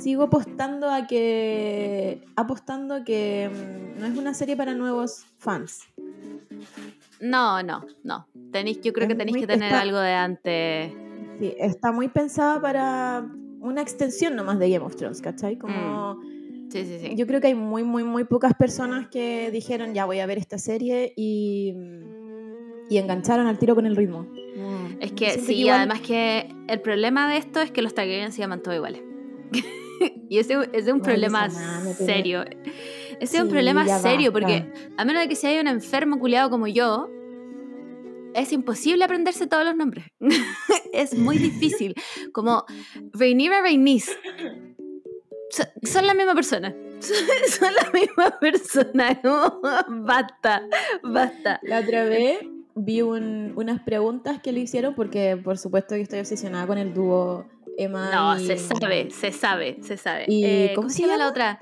sigo 0.00 0.24
apostando 0.24 0.90
a 0.90 1.06
que 1.06 2.24
apostando 2.36 2.94
a 2.94 3.04
que 3.04 3.50
mm, 3.52 4.00
no 4.00 4.06
es 4.06 4.16
una 4.18 4.34
serie 4.34 4.56
para 4.56 4.74
nuevos 4.74 5.24
fans. 5.38 5.82
No, 7.20 7.62
no, 7.62 7.84
no. 8.04 8.26
Tenéis, 8.52 8.80
yo 8.80 8.92
creo 8.92 9.06
Es 9.06 9.08
que 9.08 9.14
tenéis 9.18 9.38
que 9.38 9.46
tener 9.46 9.68
está- 9.72 9.80
algo 9.80 9.98
de 9.98 10.12
antes. 10.12 10.92
Sí, 11.38 11.54
está 11.58 11.92
muy 11.92 12.08
pensada 12.08 12.60
para 12.60 13.26
una 13.60 13.80
extensión 13.82 14.36
nomás 14.36 14.58
de 14.58 14.70
Game 14.70 14.84
of 14.84 14.96
Thrones, 14.96 15.20
¿cachai? 15.20 15.56
Como 15.58 16.20
Sí, 16.70 16.84
sí, 16.84 16.98
sí. 17.00 17.16
yo 17.16 17.26
creo 17.26 17.40
que 17.40 17.48
hay 17.48 17.54
muy, 17.54 17.82
muy, 17.82 18.04
muy 18.04 18.24
pocas 18.24 18.52
personas 18.54 19.08
que 19.08 19.50
dijeron 19.50 19.94
ya 19.94 20.04
voy 20.04 20.20
a 20.20 20.26
ver 20.26 20.38
esta 20.38 20.58
serie 20.58 21.12
y, 21.16 21.74
y 22.90 22.98
engancharon 22.98 23.46
al 23.46 23.58
tiro 23.58 23.74
con 23.74 23.86
el 23.86 23.96
ritmo. 23.96 24.22
Mm, 24.56 24.96
Es 25.00 25.12
que 25.12 25.38
sí, 25.38 25.54
igual- 25.56 25.78
además 25.78 26.00
que 26.00 26.54
el 26.68 26.80
problema 26.80 27.28
de 27.30 27.38
esto 27.38 27.60
es 27.60 27.70
que 27.70 27.82
los 27.82 27.94
Targaryen 27.94 28.32
se 28.32 28.38
llaman 28.40 28.62
todos 28.62 28.76
iguales. 28.76 29.02
y 30.28 30.38
ese, 30.38 30.54
es 30.72 30.86
un 30.88 30.94
Ay, 30.96 31.00
problema 31.02 31.48
serio. 31.94 32.44
Ese 33.20 33.36
es 33.36 33.42
un 33.42 33.46
Sí, 33.48 33.52
problema 33.52 33.84
ya 33.86 33.98
serio 33.98 34.32
basta. 34.32 34.46
porque 34.46 34.90
a 34.96 35.04
menos 35.04 35.22
de 35.22 35.28
que 35.28 35.34
se 35.36 35.48
haya 35.48 35.60
un 35.60 35.68
enfermo 35.68 36.18
culiado 36.18 36.50
como 36.50 36.66
yo, 36.66 37.08
es 38.34 38.52
imposible 38.52 39.04
aprenderse 39.04 39.46
todos 39.46 39.64
los 39.64 39.74
nombres. 39.74 40.04
es 40.92 41.16
muy 41.16 41.38
difícil. 41.38 41.94
Como 42.32 42.64
Rhaenyra 43.12 43.62
Rhaenys. 43.62 44.10
So- 45.50 45.64
Son 45.82 46.06
la 46.06 46.14
misma 46.14 46.34
persona. 46.34 46.74
Son 47.00 47.72
la 47.74 47.90
misma 47.92 48.38
persona. 48.38 49.20
No, 49.24 49.60
basta, 49.88 50.62
basta. 51.02 51.58
La 51.62 51.80
otra 51.80 52.04
vez 52.04 52.40
vi 52.74 53.02
un- 53.02 53.52
unas 53.56 53.80
preguntas 53.82 54.40
que 54.42 54.52
le 54.52 54.60
hicieron 54.60 54.94
porque 54.94 55.36
por 55.42 55.58
supuesto 55.58 55.94
que 55.94 56.02
estoy 56.02 56.20
obsesionada 56.20 56.66
con 56.66 56.78
el 56.78 56.92
dúo 56.94 57.46
Emma 57.78 58.10
No, 58.12 58.38
y... 58.38 58.46
se 58.46 58.58
sabe, 58.58 59.10
se 59.10 59.32
sabe, 59.32 59.78
se 59.82 59.96
sabe. 59.96 60.24
¿Y 60.26 60.44
Eh, 60.44 60.72
cómo 60.74 60.88
¿Cómo 60.88 60.90
se 60.90 61.02
llama 61.02 61.16
la 61.16 61.28
otra? 61.28 61.58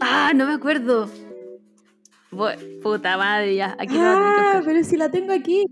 Ah, 0.00 0.32
no 0.34 0.46
me 0.46 0.54
acuerdo. 0.54 1.08
Puta 2.82 3.16
madre, 3.16 3.54
ya. 3.54 3.76
Aquí 3.78 3.94
Ah, 3.96 4.60
pero 4.64 4.82
si 4.84 4.96
la 4.96 5.10
tengo 5.10 5.32
aquí. 5.32 5.64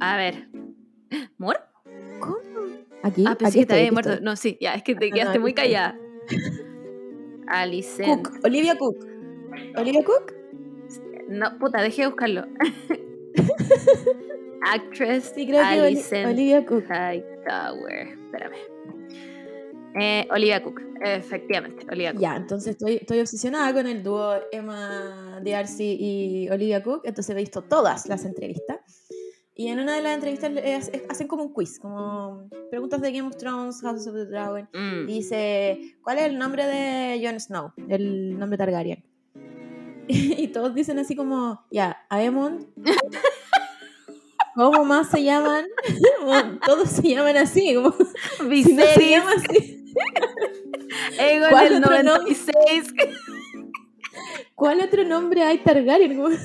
A 0.00 0.16
ver. 0.16 0.48
¿Mor? 1.38 1.58
¿Cómo? 2.20 2.36
Aquí. 3.02 3.24
Ah, 3.26 3.32
aquí 3.32 3.44
pensé 3.44 3.58
que 3.60 3.66
te 3.66 3.74
había 3.74 3.86
aquí 3.86 3.94
muerto. 3.94 4.10
estoy. 4.12 4.24
No, 4.24 4.36
sí, 4.36 4.58
ya, 4.60 4.74
es 4.74 4.82
que 4.82 4.94
te 4.94 5.08
no, 5.08 5.14
quedaste 5.14 5.30
aquí 5.30 5.38
muy 5.40 5.54
callada. 5.54 5.98
Alicent. 7.46 8.22
Cook, 8.26 8.40
Olivia 8.44 8.76
Cook. 8.76 8.96
Olivia 9.76 10.04
Cook. 10.04 10.32
No, 11.28 11.58
puta, 11.58 11.82
dejé 11.82 12.02
de 12.02 12.08
buscarlo. 12.08 12.46
Actress 14.62 15.32
Sí, 15.34 15.46
creo 15.46 15.62
que 15.62 16.26
Olivia 16.26 16.64
Cook. 16.64 16.84
Hightower. 17.48 18.08
Espérame. 18.24 18.56
Eh, 20.00 20.26
Olivia 20.30 20.60
Cook, 20.62 20.80
efectivamente, 21.02 21.86
Olivia 21.88 22.12
Cook. 22.12 22.20
Ya, 22.20 22.36
entonces 22.36 22.72
estoy, 22.72 22.94
estoy 22.96 23.20
obsesionada 23.20 23.72
con 23.72 23.86
el 23.86 24.02
dúo 24.02 24.34
Emma 24.50 25.40
D'Arcy 25.44 25.96
y 26.00 26.48
Olivia 26.48 26.82
Cook. 26.82 27.02
Entonces 27.04 27.30
he 27.34 27.38
visto 27.38 27.62
todas 27.62 28.06
las 28.08 28.24
entrevistas. 28.24 28.78
Y 29.54 29.68
en 29.68 29.78
una 29.78 29.94
de 29.94 30.02
las 30.02 30.14
entrevistas 30.16 30.50
es- 30.64 30.88
es- 30.92 31.02
hacen 31.08 31.28
como 31.28 31.44
un 31.44 31.52
quiz, 31.52 31.78
como 31.78 32.48
preguntas 32.70 33.00
de 33.00 33.12
Game 33.12 33.28
of 33.28 33.36
Thrones, 33.36 33.80
House 33.82 34.04
of 34.08 34.14
the 34.14 34.24
Dragon. 34.26 34.68
Mm. 34.72 35.06
Dice, 35.06 35.94
¿cuál 36.02 36.18
es 36.18 36.24
el 36.24 36.38
nombre 36.38 36.66
de 36.66 37.24
Jon 37.24 37.38
Snow? 37.38 37.70
El 37.88 38.36
nombre 38.36 38.58
Targaryen. 38.58 39.04
Y 40.08 40.48
todos 40.48 40.74
dicen 40.74 40.98
así 40.98 41.14
como, 41.14 41.64
ya, 41.70 42.04
Aemond. 42.10 42.66
¿Cómo 44.54 44.84
más 44.84 45.10
se 45.10 45.22
llaman? 45.22 45.66
Todos 46.66 46.88
se 46.88 47.02
llaman 47.02 47.36
así, 47.36 47.74
como, 47.74 47.92
si 47.92 48.72
no 48.74 48.84
se 48.86 49.10
llama 49.10 49.30
así. 49.36 49.84
Aegon 51.18 51.50
¿Cuál 51.50 51.66
otro 51.66 51.80
nombre? 51.80 52.02
96. 52.04 52.94
¿Cuál 54.54 54.80
otro 54.80 55.04
nombre 55.04 55.42
hay 55.42 55.58
Targaryen? 55.58 56.22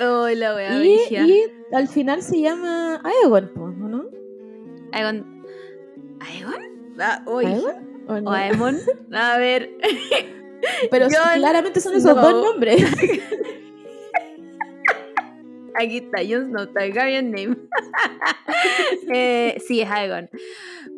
Oh, 0.00 0.26
la 0.28 0.56
wea 0.56 0.84
Y, 0.84 0.98
y 1.14 1.44
al 1.72 1.86
final 1.86 2.20
se 2.20 2.40
llama 2.40 3.00
Aegon, 3.04 3.52
po, 3.54 3.62
¿o 3.62 3.68
¿no? 3.68 4.06
Aegon. 4.90 5.44
¿Aegon? 6.18 6.96
Ah, 6.98 7.22
uy. 7.26 7.46
¿Aegon? 7.46 7.88
¿O 8.08 8.20
no? 8.20 8.30
O 8.30 8.32
Aemon. 8.32 8.76
A 9.12 9.38
ver. 9.38 9.70
Pero 10.90 11.06
claramente 11.08 11.80
son 11.80 11.94
esos 11.94 12.10
Snow. 12.10 12.22
dos 12.24 12.44
nombres. 12.44 12.82
Aquí 15.80 15.98
está, 15.98 16.18
Jon 16.28 16.48
Snow, 16.48 16.66
Targaryen 16.72 17.30
name. 17.30 17.56
eh, 19.14 19.56
sí, 19.64 19.80
es 19.80 19.88
Aegon. 19.88 20.28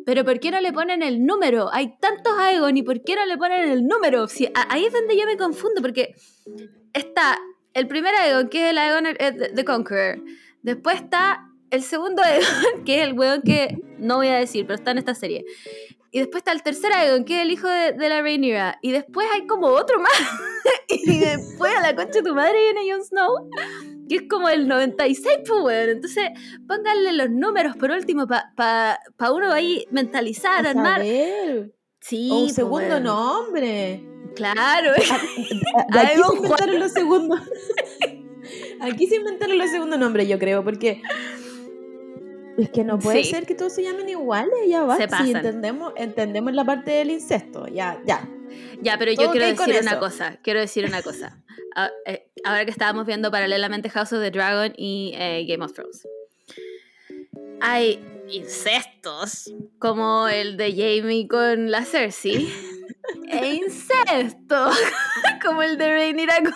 Pero 0.05 0.25
¿por 0.25 0.39
qué 0.39 0.49
no 0.49 0.59
le 0.59 0.73
ponen 0.73 1.03
el 1.03 1.23
número? 1.23 1.69
Hay 1.71 1.97
tantos 1.99 2.33
Aegon 2.39 2.75
y 2.77 2.81
¿por 2.81 3.03
qué 3.03 3.15
no 3.15 3.25
le 3.25 3.37
ponen 3.37 3.69
el 3.69 3.85
número? 3.85 4.27
Sí, 4.27 4.49
ahí 4.69 4.85
es 4.85 4.93
donde 4.93 5.15
yo 5.15 5.25
me 5.27 5.37
confundo 5.37 5.81
porque 5.81 6.15
está 6.93 7.37
el 7.75 7.87
primer 7.87 8.15
Aegon, 8.15 8.49
que 8.49 8.65
es 8.65 8.71
el 8.71 8.77
Aegon 8.79 9.05
eh, 9.05 9.15
the, 9.19 9.49
the 9.49 9.65
Conqueror. 9.65 10.19
Después 10.63 10.95
está 10.95 11.47
el 11.69 11.83
segundo 11.83 12.23
Aegon, 12.25 12.83
que 12.83 13.01
es 13.01 13.07
el 13.07 13.13
weón 13.13 13.43
que 13.43 13.77
no 13.99 14.17
voy 14.17 14.27
a 14.27 14.37
decir, 14.37 14.65
pero 14.65 14.75
está 14.75 14.91
en 14.91 14.97
esta 14.97 15.13
serie. 15.13 15.45
Y 16.11 16.19
después 16.19 16.41
está 16.41 16.51
el 16.51 16.61
tercer 16.61 16.91
Aegon, 16.93 17.23
que 17.23 17.37
es 17.37 17.41
el 17.43 17.51
hijo 17.51 17.67
de, 17.67 17.93
de 17.93 18.09
la 18.09 18.21
Rhaenyra. 18.21 18.79
Y 18.81 18.91
después 18.91 19.27
hay 19.33 19.47
como 19.47 19.67
otro 19.67 19.99
más. 19.99 20.11
y 20.89 21.19
después 21.19 21.73
a 21.75 21.81
la 21.81 21.95
concha 21.95 22.19
de 22.19 22.23
tu 22.23 22.35
madre 22.35 22.57
viene 22.73 22.91
Jon 22.91 23.03
Snow 23.03 23.49
que 24.11 24.17
es 24.17 24.23
como 24.29 24.49
el 24.49 24.67
96, 24.67 25.37
pues, 25.47 25.61
weón. 25.63 25.89
Entonces, 25.89 26.31
pónganle 26.67 27.13
los 27.13 27.29
números 27.29 27.77
por 27.77 27.91
último 27.91 28.27
para 28.27 28.51
pa, 28.57 28.99
pa 29.15 29.31
uno 29.31 29.53
ahí 29.53 29.85
mentalizar, 29.89 30.67
A 30.67 30.71
armar. 30.71 30.97
saber. 30.97 31.73
Sí, 32.01 32.29
o 32.29 32.35
un 32.35 32.43
pues, 32.43 32.55
segundo 32.55 32.99
nombre. 32.99 34.05
Claro, 34.35 34.91
aquí 35.93 36.15
se 36.17 36.35
inventaron 36.35 36.79
los 36.79 36.91
segundos. 36.91 37.39
Aquí 38.81 39.07
se 39.07 39.15
inventaron 39.15 39.57
los 39.57 39.69
segundos 39.69 39.99
nombres, 39.99 40.27
yo 40.27 40.39
creo, 40.39 40.63
porque 40.63 41.01
es 42.57 42.69
que 42.69 42.83
no 42.83 42.99
puede 42.99 43.23
Sí. 43.23 43.31
ser 43.31 43.45
que 43.45 43.55
todos 43.55 43.73
se 43.73 43.83
llamen 43.83 44.09
iguales, 44.09 44.53
ya 44.67 44.83
va. 44.83 44.97
Se 44.97 45.03
Si 45.03 45.09
pasan. 45.09 45.35
entendemos, 45.35 45.93
entendemos 45.95 46.53
la 46.53 46.65
parte 46.65 46.91
del 46.91 47.11
incesto, 47.11 47.67
ya, 47.67 48.01
ya. 48.05 48.27
ya, 48.81 48.97
pero 48.97 49.11
yo 49.13 49.31
quiero 49.31 49.45
decir 49.47 49.79
una 49.81 49.99
cosa. 49.99 50.37
Quiero 50.43 50.59
decir 50.59 50.85
una 50.85 51.01
cosa. 51.01 51.37
Ah, 51.73 51.89
eh, 52.05 52.27
Ahora 52.43 52.65
que 52.65 52.71
estábamos 52.71 53.05
viendo 53.05 53.31
paralelamente 53.31 53.89
House 53.89 54.11
of 54.11 54.19
the 54.21 54.29
Dragon 54.29 54.73
y 54.75 55.13
eh, 55.15 55.45
Game 55.47 55.63
of 55.63 55.71
Thrones. 55.71 56.05
Hay 57.61 57.97
incestos, 58.29 59.53
como 59.79 60.27
el 60.27 60.57
de 60.57 60.71
Jamie 60.71 61.29
con 61.29 61.71
la 61.71 61.85
Cersei. 61.85 62.49
e 63.31 63.53
incestos, 63.53 64.75
como 65.41 65.61
el 65.63 65.77
de 65.77 65.93
Rhaenyra 65.93 66.35
con 66.43 66.53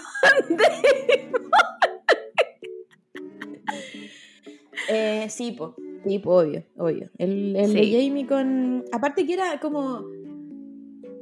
Eh, 4.89 5.27
sí, 5.29 5.51
po. 5.51 5.75
Sí, 6.05 6.19
po, 6.19 6.37
obvio, 6.39 6.63
obvio. 6.77 7.09
El, 7.17 7.55
el 7.55 7.73
de. 7.73 7.91
Jamie 8.07 8.27
con. 8.27 8.85
Aparte 8.91 9.25
que 9.25 9.33
era 9.33 9.59
como. 9.59 10.05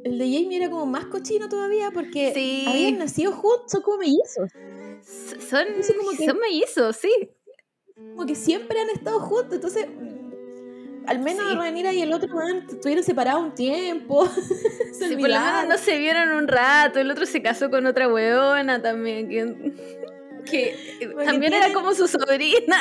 El 0.04 0.18
de 0.18 0.26
Jamie 0.26 0.58
era 0.58 0.70
como 0.70 0.86
más 0.86 1.06
cochino 1.06 1.48
todavía 1.48 1.90
porque 1.94 2.34
Sí. 2.34 2.66
habían 2.68 2.98
nacido 3.00 3.32
juntos, 3.32 3.72
son 3.72 3.82
como 3.84 4.00
mellizos. 4.00 4.50
Son, 5.50 5.66
Eso 5.80 5.94
como 5.98 6.12
que- 6.12 6.26
son 6.26 6.38
mellizos, 6.40 6.96
sí. 6.98 7.10
Como 7.96 8.26
que 8.26 8.36
siempre 8.36 8.80
han 8.82 8.90
estado 8.90 9.20
juntos, 9.22 9.54
entonces. 9.56 9.88
al 11.06 11.20
menos 11.20 11.46
Sí. 11.50 11.56
Rhaenyra 11.56 11.92
y 11.94 12.02
el 12.02 12.14
otro 12.14 12.34
weón 12.34 12.66
estuvieron 12.70 13.04
separados 13.04 13.44
un 13.44 13.54
tiempo. 13.56 14.26
se 14.94 15.08
Sí, 15.10 15.16
por 15.18 15.30
lo 15.30 15.40
menos 15.40 15.68
no 15.70 15.78
se 15.78 15.98
vieron 16.00 16.30
un 16.30 16.48
rato, 16.48 17.00
el 17.00 17.10
otro 17.12 17.26
se 17.26 17.42
casó 17.42 17.70
con 17.70 17.86
otra 17.86 18.08
weona 18.08 18.82
también, 18.82 19.28
que, 20.46 20.76
también 21.26 21.54
era 21.54 21.74
como 21.74 21.94
su 21.94 22.08
sobrina. 22.08 22.78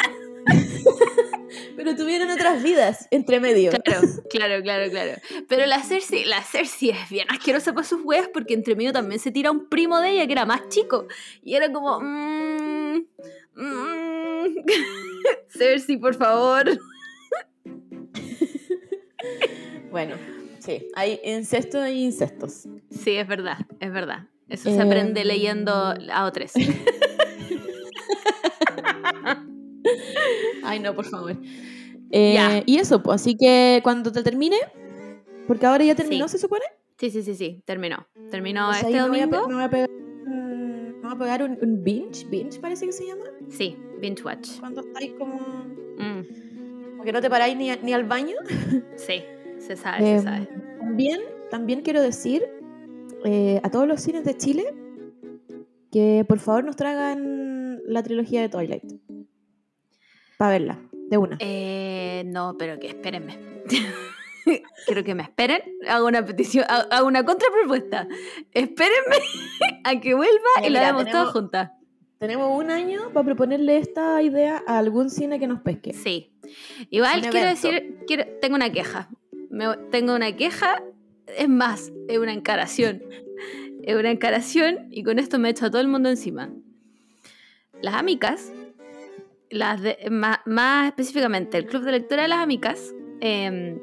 Pero 1.76 1.94
tuvieron 1.96 2.30
otras 2.30 2.62
vidas 2.62 3.08
entre 3.10 3.40
medio. 3.40 3.70
Claro, 3.84 4.08
claro, 4.30 4.62
claro, 4.62 4.90
claro. 4.90 5.12
Pero 5.48 5.66
la 5.66 5.82
Cersei, 5.82 6.24
la 6.24 6.42
Cersei 6.42 6.90
es 6.90 7.10
bien 7.10 7.26
asquerosa 7.30 7.72
para 7.74 7.86
sus 7.86 8.00
weas 8.04 8.28
porque 8.32 8.54
entre 8.54 8.74
medio 8.74 8.92
también 8.92 9.18
se 9.20 9.30
tira 9.30 9.50
un 9.50 9.68
primo 9.68 10.00
de 10.00 10.10
ella 10.10 10.26
que 10.26 10.32
era 10.32 10.46
más 10.46 10.68
chico. 10.68 11.06
Y 11.42 11.54
era 11.54 11.70
como... 11.72 12.00
mm, 12.00 12.96
mm, 13.56 14.46
Cersei, 15.48 15.96
por 15.98 16.14
favor. 16.14 16.70
Bueno, 19.90 20.16
sí, 20.60 20.88
hay 20.94 21.20
incestos 21.24 21.84
e 21.84 21.92
incestos. 21.92 22.66
Sí, 22.90 23.12
es 23.16 23.28
verdad, 23.28 23.58
es 23.80 23.92
verdad. 23.92 24.26
Eso 24.48 24.64
se 24.70 24.76
Em. 24.76 24.86
aprende 24.86 25.24
leyendo 25.24 25.72
a 25.72 26.30
O3. 26.30 26.50
Ay, 30.64 30.78
no, 30.80 30.94
por 30.94 31.04
favor. 31.06 31.36
Eh. 32.10 32.62
Y 32.66 32.78
eso, 32.78 33.02
pues, 33.02 33.20
así 33.20 33.36
que 33.36 33.80
cuando 33.82 34.12
te 34.12 34.22
termine, 34.22 34.56
porque 35.46 35.66
ahora 35.66 35.84
ya 35.84 35.94
terminó, 35.94 36.28
Sí. 36.28 36.32
se 36.32 36.38
supone. 36.38 36.64
Sí, 36.98 37.10
sí, 37.10 37.22
sí, 37.22 37.34
sí, 37.34 37.62
terminó. 37.64 38.06
Terminó 38.30 38.66
Pues 38.68 38.84
ahí 38.84 38.92
este 38.92 39.02
me 39.02 39.08
voy 39.08 39.20
a 39.20 39.26
pe- 39.28 39.36
domingo. 39.36 39.48
me 39.48 39.54
voy 39.54 39.64
a 39.64 39.70
pegar, 39.70 39.90
un- 39.90 40.94
me 41.00 41.02
voy 41.02 41.12
a 41.14 41.18
pegar 41.18 41.42
un, 41.42 41.58
un 41.62 41.82
binge, 41.82 42.26
binge 42.30 42.60
parece 42.60 42.86
que 42.86 42.92
se 42.92 43.06
llama. 43.06 43.24
Sí, 43.50 43.76
binge 44.00 44.22
watch. 44.22 44.60
Cuando 44.60 44.82
estáis 44.82 45.12
como, 45.14 45.34
Mm, 45.98 46.90
como 46.92 47.02
que 47.04 47.12
no 47.12 47.20
te 47.20 47.28
paráis 47.30 47.56
ni, 47.56 47.70
a- 47.70 47.78
ni 47.82 47.92
al 47.92 48.04
baño. 48.04 48.36
sí, 48.96 49.22
se 49.58 49.76
sabe, 49.76 49.98
se 50.00 50.14
Em, 50.16 50.22
sabe. 50.22 50.48
También, 50.78 51.20
también 51.50 51.80
quiero 51.82 52.02
decir 52.02 52.42
eh, 53.24 53.60
a 53.62 53.70
todos 53.70 53.86
los 53.88 54.00
cines 54.00 54.24
de 54.24 54.36
Chile 54.36 54.64
que 55.90 56.24
por 56.28 56.38
favor 56.38 56.64
nos 56.64 56.76
traigan 56.76 57.80
la 57.86 58.02
trilogía 58.02 58.40
de 58.40 58.48
Twilight. 58.48 58.84
Para 60.42 60.50
verla, 60.54 60.76
de 60.92 61.18
una. 61.18 61.36
Eh, 61.38 62.24
no, 62.26 62.56
pero 62.58 62.80
que 62.80 62.88
espérenme. 62.88 63.38
Quiero 64.86 65.04
que 65.04 65.14
me 65.14 65.22
esperen. 65.22 65.62
Hago 65.88 66.06
una 66.08 66.24
petición, 66.26 66.64
ha- 66.68 66.88
hago 66.90 67.06
una 67.06 67.24
contrapropuesta. 67.24 68.08
Espérenme 68.52 69.18
a 69.84 70.00
que 70.00 70.14
vuelva 70.14 70.48
Eh, 70.60 70.66
y 70.66 70.70
la 70.70 70.80
mira, 70.80 70.86
vemos 70.86 71.02
todas 71.04 71.12
tenemos- 71.12 71.32
juntas. 71.32 71.70
Tenemos 72.18 72.58
un 72.58 72.72
año 72.72 73.10
para 73.12 73.24
proponerle 73.24 73.76
esta 73.78 74.20
idea 74.20 74.64
a 74.66 74.78
algún 74.78 75.10
cine 75.10 75.38
que 75.38 75.46
nos 75.46 75.60
pesque. 75.60 75.92
Sí. 75.92 76.32
Igual 76.90 77.20
Un 77.22 77.30
quiero 77.30 77.46
evento. 77.46 77.68
decir, 77.68 77.98
quiero, 78.08 78.24
tengo 78.40 78.56
una 78.56 78.72
queja. 78.72 79.08
Me- 79.48 79.76
tengo 79.92 80.16
una 80.16 80.34
queja, 80.34 80.82
es 81.38 81.48
más, 81.48 81.92
es 82.08 82.18
una 82.18 82.32
encaración. 82.32 83.00
Es 83.84 83.94
una 83.94 84.10
encaración 84.10 84.88
y 84.90 85.04
con 85.04 85.20
esto 85.20 85.38
me 85.38 85.50
echo 85.50 85.66
a 85.66 85.70
todo 85.70 85.80
el 85.80 85.86
mundo 85.86 86.08
encima. 86.08 86.50
Las 87.80 87.94
amicas, 87.94 88.52
las 89.52 89.80
de, 89.82 89.98
más, 90.10 90.38
más 90.46 90.88
específicamente 90.88 91.58
el 91.58 91.66
club 91.66 91.82
de 91.84 91.92
lectura 91.92 92.22
de 92.22 92.28
las 92.28 92.38
amicas, 92.40 92.94
em, 93.20 93.78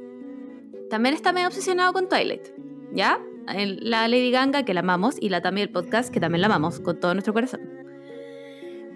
también 0.89 1.15
está 1.15 1.31
medio 1.33 1.47
obsesionado 1.47 1.93
con 1.93 2.09
Twilight. 2.09 2.47
¿Ya? 2.91 3.19
El- 3.55 3.79
la 3.81 4.07
Lady 4.07 4.31
Ganga, 4.31 4.63
que 4.63 4.73
la 4.73 4.79
amamos, 4.81 5.15
y 5.19 5.29
la 5.29 5.41
también 5.41 5.67
el 5.67 5.73
podcast, 5.73 6.11
que 6.13 6.19
también 6.19 6.41
la 6.41 6.47
amamos 6.47 6.79
con 6.79 6.99
todo 6.99 7.13
nuestro 7.13 7.33
corazón. 7.33 7.61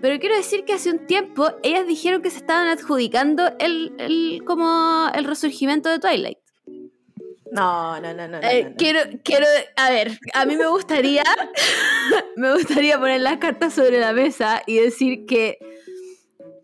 Pero 0.02 0.20
quiero 0.20 0.36
decir 0.36 0.66
que 0.66 0.74
hace 0.74 0.92
un 0.92 1.06
tiempo 1.08 1.50
ellas 1.64 1.88
dijeron 1.88 2.22
que 2.22 2.30
se 2.30 2.38
estaban 2.38 2.68
adjudicando 2.68 3.52
el, 3.60 3.94
el- 4.00 4.42
como 4.46 5.10
el 5.16 5.24
resurgimiento 5.26 5.90
de 5.90 6.00
Twilight. 6.00 6.38
No, 7.52 8.02
no, 8.02 8.14
no, 8.14 8.28
no. 8.28 8.40
no, 8.42 8.48
Eh, 8.48 8.64
no, 8.64 8.70
no. 8.72 8.76
Quiero, 8.78 9.00
quiero, 9.24 9.46
a 9.76 9.92
ver, 9.92 10.18
a 10.34 10.46
mí 10.46 10.56
me 10.58 10.66
gustaría, 10.68 11.24
me 12.36 12.52
gustaría 12.54 13.00
poner 13.00 13.22
las 13.22 13.38
cartas 13.38 13.74
sobre 13.74 14.00
la 14.00 14.12
mesa 14.12 14.64
y 14.66 14.78
decir 14.80 15.26
que 15.28 15.58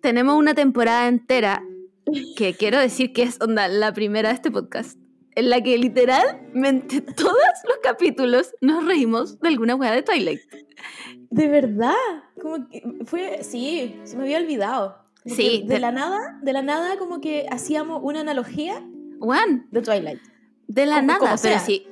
tenemos 0.01 0.36
una 0.38 0.53
temporada 0.53 1.08
entera 1.08 1.63
que 2.35 2.53
quiero 2.53 2.79
decir 2.79 3.14
que 3.14 3.24
es 3.24 3.40
onda 3.42 3.68
la 3.68 3.94
primera 3.94 4.29
de 4.29 4.35
este 4.35 4.51
podcast, 4.51 4.98
en 5.35 5.50
la 5.50 5.62
que 5.62 5.77
literalmente 5.77 7.01
todos 7.16 7.33
los 7.68 7.77
capítulos 7.83 8.53
nos 8.62 8.85
reímos 8.85 9.40
de 9.40 9.48
alguna 9.50 9.75
weá 9.75 9.92
de 9.92 10.01
Twilight. 10.03 10.42
De 11.29 11.48
verdad. 11.48 11.94
Como 12.42 12.68
que 12.70 12.81
fue. 13.05 13.40
Sí, 13.44 13.96
se 14.03 14.18
me 14.18 14.24
había 14.24 14.38
olvidado. 14.40 14.98
Como 15.24 15.35
Sí, 15.35 15.64
de 15.68 15.75
de- 15.75 15.79
la 15.79 15.92
nada, 15.92 16.40
de 16.42 16.53
la 16.53 16.62
nada, 16.62 16.98
como 16.98 17.20
que 17.22 17.46
hacíamos 17.51 18.00
una 18.01 18.22
analogía 18.22 18.81
de 19.72 19.81
Twilight. 19.81 20.20
de 20.68 20.85
la 20.85 20.96
Como- 20.96 21.07
nada, 21.07 21.20
como 21.20 21.35
pero 21.42 21.59
sí. 21.59 21.85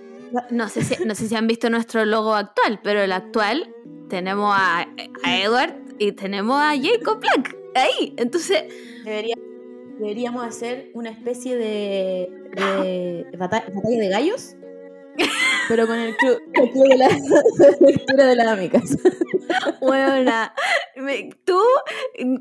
No 0.50 0.68
sé, 0.68 0.82
si, 0.84 1.06
no 1.06 1.16
sé 1.16 1.28
si 1.30 1.36
han 1.36 1.48
visto 1.48 1.70
nuestro 1.70 2.04
logo 2.06 2.34
actual, 2.34 2.80
pero 2.84 3.02
el 3.02 3.12
actual 3.14 3.74
tenemos 4.10 4.54
a, 4.58 4.82
a 5.24 5.38
Edward 5.38 5.74
y 6.00 6.12
tenemos 6.14 6.60
a 6.62 6.72
Jacob 6.76 7.20
Black 7.22 7.57
ahí. 7.78 8.14
Entonces, 8.18 8.64
Debería- 9.04 9.36
deberíamos 10.00 10.46
hacer 10.46 10.92
una 10.94 11.10
especie 11.10 11.56
de, 11.56 12.30
de 12.56 13.38
bata- 13.38 13.66
batalla 13.74 14.00
de 14.00 14.10
gallos, 14.10 14.56
pero 15.68 15.88
con 15.88 15.98
el 15.98 16.16
club, 16.18 16.40
el 16.54 16.70
club 16.72 16.88
de 16.90 16.98
la 16.98 17.08
lectura 17.80 18.26
de 18.26 18.36
las 18.36 18.48
amigas. 18.48 18.96
Buena. 19.82 20.54
Me- 20.98 21.30
Tú, 21.46 21.60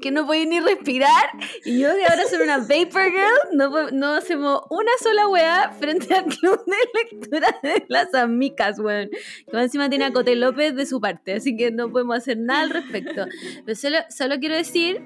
que 0.01 0.11
no 0.11 0.27
podías 0.27 0.47
ni 0.49 0.61
respirar, 0.61 1.25
y 1.65 1.79
yo 1.81 1.89
que 1.95 2.05
ahora 2.05 2.25
soy 2.29 2.43
una 2.43 2.59
Vapor 2.59 3.05
Girl, 3.11 3.57
no, 3.57 3.91
no 3.91 4.15
hacemos 4.15 4.63
una 4.71 4.91
sola 5.03 5.29
weá 5.29 5.71
frente 5.79 6.15
al 6.15 6.25
club 6.27 6.65
de 6.67 6.77
lectura 7.11 7.49
de 7.63 7.85
las 7.89 8.13
amigas, 8.15 8.79
weón. 8.79 9.11
Que 9.51 9.57
encima 9.59 9.89
tiene 9.89 10.07
a 10.07 10.13
Cote 10.13 10.35
López 10.37 10.75
de 10.75 10.87
su 10.87 11.01
parte, 11.01 11.35
así 11.35 11.57
que 11.57 11.71
no 11.71 11.91
podemos 11.91 12.17
hacer 12.19 12.39
nada 12.39 12.63
al 12.63 12.71
respecto. 12.71 13.27
Pero 13.65 13.77
solo, 13.77 13.99
solo 14.11 14.39
quiero 14.41 14.57
decir 14.57 15.03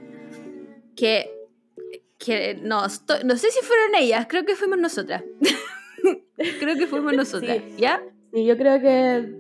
que, 1.01 1.31
que 2.19 2.59
no, 2.63 2.85
estoy- 2.87 3.25
no 3.25 3.37
sé 3.37 3.51
si 3.51 3.61
fueron 3.65 3.95
ellas, 3.95 4.27
creo 4.29 4.45
que 4.45 4.55
fuimos 4.57 4.79
nosotras. 4.79 5.23
creo 6.61 6.77
que 6.77 6.87
fuimos 6.87 7.15
nosotras, 7.15 7.59
Sí. 7.69 7.75
¿ya? 7.79 8.03
Sí, 8.33 8.45
yo 8.45 8.57
creo 8.57 8.81
que. 8.81 9.35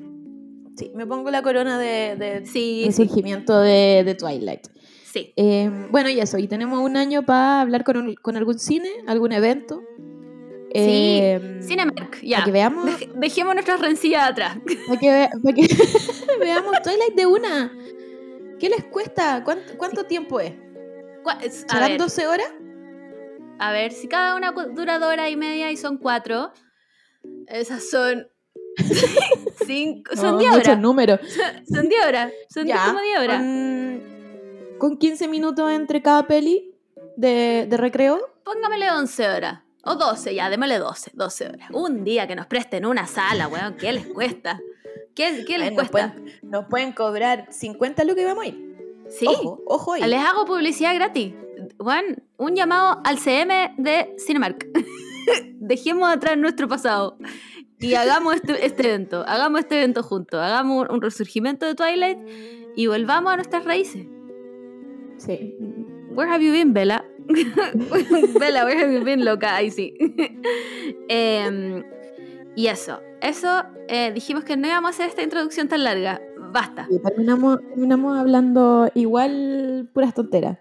Sí, 0.77 0.91
me 0.95 1.07
pongo 1.07 1.31
la 1.31 1.43
corona 1.43 1.79
de, 1.79 2.17
de 2.17 2.47
Sí, 2.47 2.83
sí, 2.91 3.03
resurgimiento 3.03 3.61
de, 3.61 4.03
de 4.05 4.15
Twilight. 4.15 4.67
sí. 5.05 5.33
Eh, 5.37 5.71
bueno, 5.91 6.09
y 6.09 6.21
eso, 6.21 6.39
y 6.39 6.49
tenemos 6.49 6.79
un 6.81 6.97
año 6.97 7.25
para 7.25 7.61
hablar 7.61 7.85
con, 7.85 7.97
un- 7.99 8.15
con 8.15 8.37
algún 8.37 8.59
cine, 8.59 8.89
algún 9.07 9.33
evento. 9.33 9.83
Eh, 10.73 11.59
Cinemark, 11.63 12.21
ya. 12.23 12.37
Para 12.39 12.45
que 12.47 12.53
veamos, 12.53 12.87
Dej- 12.87 13.13
dejemos 13.15 13.55
nuestras 13.55 13.81
rencillas 13.81 14.31
atrás. 14.31 14.57
para 14.89 15.01
que, 15.01 15.11
ve- 15.11 15.31
para 15.43 15.55
que 15.55 15.67
veamos 16.41 16.83
Twilight 16.83 17.15
de 17.15 17.27
una. 17.27 17.73
¿Qué 18.59 18.69
les 18.69 18.85
cuesta? 18.85 19.43
¿Cuánto, 19.45 19.77
cuánto 19.77 20.05
tiempo 20.05 20.39
es? 20.41 20.53
¿Cuá- 21.23 21.39
es- 21.43 21.65
A 21.69 21.75
¿Serán 21.75 21.89
ver, 21.91 21.99
12 21.99 22.27
horas? 22.27 22.49
a 23.59 23.73
ver, 23.73 23.93
si 23.93 24.09
cada 24.09 24.35
una 24.37 24.53
dura 24.53 24.99
dos 24.99 25.09
horas 25.13 25.31
y 25.31 25.37
media 25.37 25.71
y 25.71 25.77
son 25.77 25.99
cuatro, 25.99 26.53
esas 27.47 27.89
son 27.91 28.27
cinco, 29.67 30.15
son 30.17 30.33
No, 30.33 30.39
10 30.39 30.51
muchos 30.53 30.69
horas. 30.69 30.81
números. 30.81 31.21
Son 31.73 31.89
10 31.89 32.07
horas. 32.07 32.33
Son 32.49 32.67
Ya, 32.67 32.85
como 32.87 33.01
10 33.01 33.19
horas. 33.19 33.37
Con, 33.39 34.03
con 34.79 34.97
15 34.99 35.29
minutos 35.29 35.71
entre 35.71 36.03
cada 36.03 36.27
peli 36.27 36.75
de, 37.17 37.67
de 37.69 37.77
recreo. 37.77 38.21
Póngamele 38.45 38.91
11 38.91 39.29
horas. 39.29 39.61
O 39.85 39.95
12, 39.97 40.35
ya, 40.35 40.51
démosle 40.51 40.79
12, 40.79 41.11
12 41.15 41.49
horas. 41.49 41.71
Un 41.73 42.05
día 42.05 42.27
que 42.27 42.37
nos 42.37 42.47
presten 42.47 42.85
una 42.87 43.07
sala, 43.07 43.49
weón, 43.49 43.77
¿qué 43.77 43.93
les 43.93 44.07
cuesta? 44.07 44.61
¿Qué, 45.15 45.45
qué 45.47 45.59
les 45.59 45.71
Ay, 45.71 45.75
nos, 45.77 45.89
cuesta? 45.91 46.13
pueden, 46.15 46.33
nos 46.43 46.67
pueden 46.67 46.93
cobrar 46.93 47.47
50 47.51 48.05
lo 48.05 48.15
que 48.15 48.25
vamos 48.25 48.45
a 48.45 48.49
ir. 48.49 48.70
Sí, 49.11 49.27
Ojo, 49.27 49.63
ojo 49.67 49.93
ahí. 49.95 50.03
les 50.09 50.21
hago 50.21 50.45
publicidad 50.45 50.95
gratis. 50.95 51.35
Juan, 51.79 52.23
un 52.37 52.55
llamado 52.55 53.01
al 53.05 53.19
CM 53.19 53.75
de 53.77 54.15
Cinemark. 54.19 54.67
Dejemos 55.61 56.09
atrás 56.09 56.39
nuestro 56.39 56.69
pasado 56.69 57.19
y 57.79 57.95
hagamos 57.95 58.37
este, 58.37 58.65
este 58.65 58.89
evento. 58.89 59.25
Hagamos 59.27 59.61
este 59.61 59.79
evento 59.79 60.03
juntos. 60.03 60.41
Hagamos 60.41 60.87
un, 60.89 60.95
un 60.97 61.03
resurgimiento 61.03 61.67
de 61.67 61.75
Twilight 61.75 62.19
y 62.77 62.87
volvamos 62.87 63.33
a 63.33 63.37
nuestras 63.37 63.65
raíces. 63.65 64.07
Sí. 65.19 65.55
Where 66.11 66.31
have 66.31 66.45
you 66.45 66.53
been, 66.53 66.73
Bella? 66.73 67.05
Bella, 68.39 68.65
where 68.65 68.79
have 68.81 68.93
you 68.93 69.05
been, 69.05 69.25
loca? 69.25 69.55
Ahí 69.57 69.71
sí. 69.71 69.95
Em, 71.09 71.85
y 72.57 72.67
eso. 72.67 73.01
Eso, 73.21 73.65
eh, 73.89 74.13
dijimos 74.13 74.45
que 74.45 74.57
no 74.57 74.67
íbamos 74.67 74.89
a 74.89 74.91
hacer 74.91 75.09
esta 75.09 75.23
introducción 75.23 75.69
tan 75.69 75.85
larga. 75.85 76.21
Basta. 76.53 76.87
Y 76.91 76.99
terminamos, 76.99 77.61
terminamos 77.61 78.19
hablando 78.19 78.89
igual 78.95 79.89
puras 79.93 80.15
tonteras. 80.15 80.59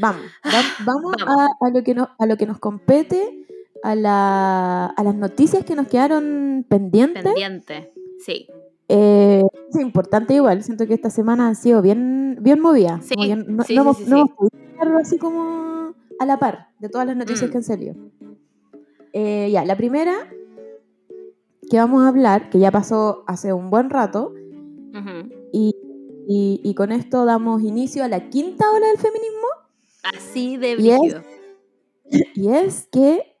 Vamos, 0.00 0.22
va- 0.46 0.84
vamos, 0.86 1.12
Vamos. 1.18 1.46
A, 1.60 1.66
a 1.66 1.70
lo 1.70 1.82
que 1.82 1.94
nos, 1.94 2.08
a 2.18 2.26
lo 2.26 2.36
que 2.36 2.46
nos 2.46 2.58
compete, 2.58 3.46
a, 3.82 3.94
la, 3.94 4.86
a 4.86 5.02
las 5.04 5.14
noticias 5.14 5.64
que 5.64 5.74
nos 5.74 5.86
quedaron 5.88 6.64
pendientes. 6.68 7.22
Pendiente. 7.22 7.92
Sí. 8.24 8.46
Eh, 8.88 9.42
es 9.70 9.80
importante 9.80 10.34
igual, 10.34 10.62
siento 10.62 10.86
que 10.86 10.94
esta 10.94 11.10
semana 11.10 11.46
han 11.48 11.56
sido 11.56 11.80
bien, 11.82 12.36
bien 12.40 12.60
movidas. 12.60 13.04
Sí, 13.06 13.14
como 13.14 13.26
que 13.26 13.36
no, 13.36 13.62
sí, 13.64 13.74
no 13.76 13.94
sí, 13.94 14.04
no 14.08 14.98
así 14.98 15.18
como 15.18 15.94
a 16.18 16.26
la 16.26 16.38
par 16.38 16.68
de 16.78 16.88
todas 16.88 17.06
las 17.06 17.16
noticias 17.16 17.48
Mm. 17.48 17.52
que 17.52 17.56
han 17.58 17.64
salido. 17.64 17.94
Eh, 19.12 19.50
ya, 19.52 19.64
la 19.64 19.76
primera 19.76 20.12
que 21.70 21.76
vamos 21.78 22.02
a 22.02 22.08
hablar, 22.08 22.50
que 22.50 22.58
ya 22.58 22.70
pasó 22.70 23.24
hace 23.26 23.52
un 23.52 23.70
buen 23.70 23.88
rato. 23.90 24.34
Y, 25.52 25.74
y- 26.28 26.60
y 26.64 26.74
con 26.74 26.92
esto 26.92 27.24
damos 27.24 27.62
inicio 27.62 28.04
a 28.04 28.08
la 28.08 28.30
quinta 28.30 28.70
ola 28.72 28.86
del 28.88 28.98
feminismo, 28.98 29.46
Así 30.16 30.56
de 30.56 30.72
Y 30.78 30.90
es- 30.90 30.98
brígido. 30.98 31.22
y 32.34 32.48
es 32.48 32.88
que 32.90 33.36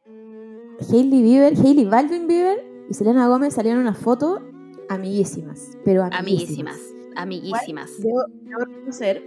Hailey 0.90 1.22
Bieber, 1.22 1.54
Hailey 1.56 1.84
Baldwin 1.86 2.26
Bieber 2.28 2.64
y 2.88 2.94
Selena 2.94 3.26
Gómez 3.28 3.54
salieron 3.54 3.80
una 3.80 3.94
foto 3.94 4.40
amiguísimas, 4.88 5.76
pero 5.84 6.02
amiguísimas. 6.04 6.76
Amiguísimas. 6.76 6.80
Amiguísimas. 7.16 7.98
Debo, 8.00 8.24
debo 8.42 8.64
reconocer 8.64 9.22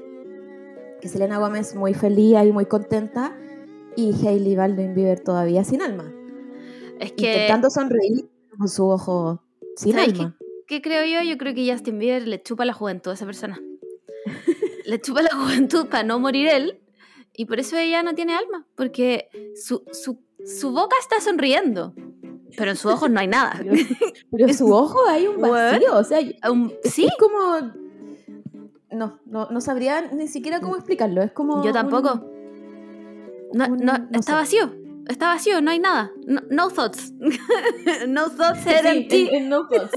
que 1.02 1.08
Selena 1.10 1.38
Gómez 1.40 1.76
muy 1.76 1.94
feliz 1.94 2.38
y 2.46 2.52
muy 2.52 2.66
contenta 2.66 3.38
y 3.96 4.14
Hailey 4.26 4.56
Baldwin 4.56 4.96
Bieber 4.96 5.20
todavía 5.20 5.64
sin 5.64 5.82
alma. 5.82 6.12
Es 7.00 7.12
que, 7.12 7.28
Intentando 7.34 7.70
sonreír 7.70 8.30
con 8.58 8.68
su 8.70 8.88
ojo 8.90 9.42
sin 9.76 9.94
¿Sabes 9.94 10.10
alma. 10.14 10.38
¿Qué 10.68 10.82
creo 10.82 11.06
yo? 11.06 11.28
Yo 11.30 11.38
creo 11.38 11.54
que 11.54 11.72
Justin 11.72 12.00
Bieber 12.00 12.28
le 12.28 12.42
chupa 12.42 12.66
la 12.66 12.74
juventud 12.74 13.12
a 13.12 13.14
esa 13.16 13.26
persona. 13.26 13.60
le 14.86 15.02
chupa 15.02 15.22
la 15.22 15.30
juventud 15.36 15.88
para 15.88 16.04
no 16.04 16.20
morir 16.20 16.48
él. 16.48 16.80
Y 17.38 17.46
por 17.46 17.60
eso 17.60 17.78
ella 17.78 18.02
no 18.04 18.16
tiene 18.16 18.34
alma. 18.36 18.66
Porque 18.76 19.30
su, 19.62 19.84
su, 19.92 20.20
su 20.46 20.72
boca 20.72 20.96
está 21.02 21.20
sonriendo. 21.20 21.94
Pero 22.58 22.72
en 22.72 22.78
sus 22.78 22.92
ojos 22.92 23.10
no 23.10 23.20
hay 23.20 23.28
nada. 23.28 23.60
Pero, 23.64 23.76
pero 24.32 24.48
en 24.48 24.54
su 24.54 24.68
ojo 24.74 25.06
hay 25.10 25.28
un 25.28 25.42
What? 25.42 25.50
vacío, 25.74 25.98
o 25.98 26.04
sea, 26.04 26.20
Um, 26.50 26.72
sí, 26.84 27.06
es 27.06 27.12
como... 27.20 27.72
No, 28.92 29.20
no, 29.26 29.50
no 29.50 29.60
sabría 29.62 30.02
ni 30.14 30.28
siquiera 30.30 30.62
cómo 30.62 30.76
explicarlo, 30.78 31.22
es 31.22 31.32
como... 31.34 31.66
yo 31.66 31.74
tampoco. 31.74 32.14
un- 32.14 33.58
No, 33.58 33.66
un- 33.68 33.78
no, 33.80 33.98
no 33.98 34.08
está 34.20 34.32
sé. 34.32 34.32
vacío. 34.34 34.74
Está 35.10 35.28
vacío, 35.28 35.60
no 35.62 35.72
hay 35.72 35.80
nada. 35.80 36.12
No, 36.26 36.42
no 36.50 36.70
thoughts. 36.70 37.12
no 38.08 38.30
thoughts 38.32 38.62
Sí, 38.64 38.70
en- 38.70 38.86
empty. 38.88 39.30
en 39.34 39.50
No 39.50 39.68
Thoughts. 39.68 39.92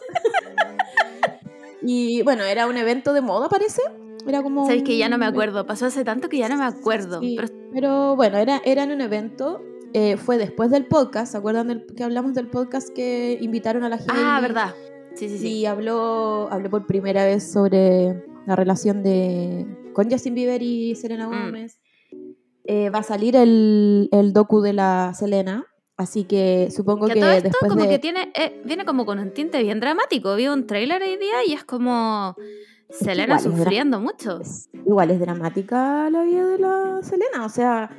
Y 1.83 2.23
bueno, 2.23 2.43
era 2.45 2.67
un 2.67 2.77
evento 2.77 3.13
de 3.13 3.21
moda, 3.21 3.49
parece. 3.49 3.83
Era 4.27 4.43
como... 4.43 4.67
Sabes 4.67 4.83
que 4.83 4.97
ya 4.99 5.09
no 5.09 5.17
me 5.19 5.27
un- 5.27 5.33
acuerdo. 5.33 5.65
Pasó 5.67 5.87
hace 5.87 6.05
tanto 6.05 6.29
que 6.29 6.39
ya 6.39 6.49
no 6.49 6.57
me 6.57 6.65
acuerdo. 6.65 7.21
Sí, 7.21 7.37
Pero 7.37 7.49
pero 7.73 8.17
bueno, 8.17 8.37
era, 8.39 8.61
era 8.65 8.83
en 8.85 8.93
un 8.93 9.01
evento. 9.01 9.63
eh, 9.95 10.17
fue 10.17 10.37
después 10.39 10.71
del 10.71 10.87
podcast. 10.87 11.33
¿Se 11.33 11.39
acuerdan 11.39 11.69
del, 11.69 11.87
que 11.97 12.03
hablamos 12.05 12.35
del 12.35 12.49
podcast 12.49 12.89
que 12.95 13.39
invitaron 13.41 13.85
a 13.85 13.89
la 13.89 13.97
gente? 13.99 14.13
Ah, 14.17 14.39
verdad. 14.43 14.75
Sí, 15.15 15.29
sí, 15.29 15.39
sí. 15.39 15.49
Y 15.61 15.67
habló, 15.67 16.49
habló 16.51 16.69
por 16.71 16.87
primera 16.87 17.25
vez 17.25 17.51
sobre 17.51 18.23
la 18.47 18.55
relación 18.57 19.03
de 19.03 19.67
con 19.95 20.11
Justin 20.11 20.35
Bieber 20.35 20.63
y 20.63 20.95
Selena 20.95 21.27
Mm. 21.29 21.31
Gómez. 21.47 21.81
Eh, 22.65 22.91
va 22.91 22.99
a 22.99 23.03
salir 23.03 23.35
el, 23.35 24.09
el 24.13 24.33
docu 24.35 24.61
de 24.61 24.75
la 24.75 25.13
Selena. 25.15 25.65
Así 25.99 26.25
que 26.25 26.69
supongo 26.71 27.07
Que 27.09 27.15
que, 27.15 27.21
todo 27.21 27.31
esto 27.33 27.49
después 27.51 27.69
como 27.71 27.83
de... 27.83 27.89
que 27.91 27.99
tiene, 27.99 28.33
eh, 28.35 28.63
viene 28.65 28.85
como 28.87 29.05
con 29.05 29.19
un 29.19 29.33
tinte 29.33 29.61
bien 29.63 29.81
dramático. 29.81 30.35
Vi 30.37 30.47
un 30.49 30.67
trailer 30.67 31.03
hoy 31.03 31.17
día 31.17 31.45
y 31.47 31.53
es 31.53 31.65
como 31.65 32.35
Selena 32.89 33.35
igual 33.35 33.39
es 33.39 33.45
dra- 33.47 33.57
sufriendo 33.65 34.01
mucho. 34.01 34.41
es- 34.41 34.71
igual 34.87 35.11
es 35.11 35.19
dramática 35.21 36.09
la 36.09 36.23
vida 36.23 36.47
de 36.47 36.59
la 36.59 37.01
Selena. 37.03 37.45
O 37.45 37.49
sea, 37.49 37.91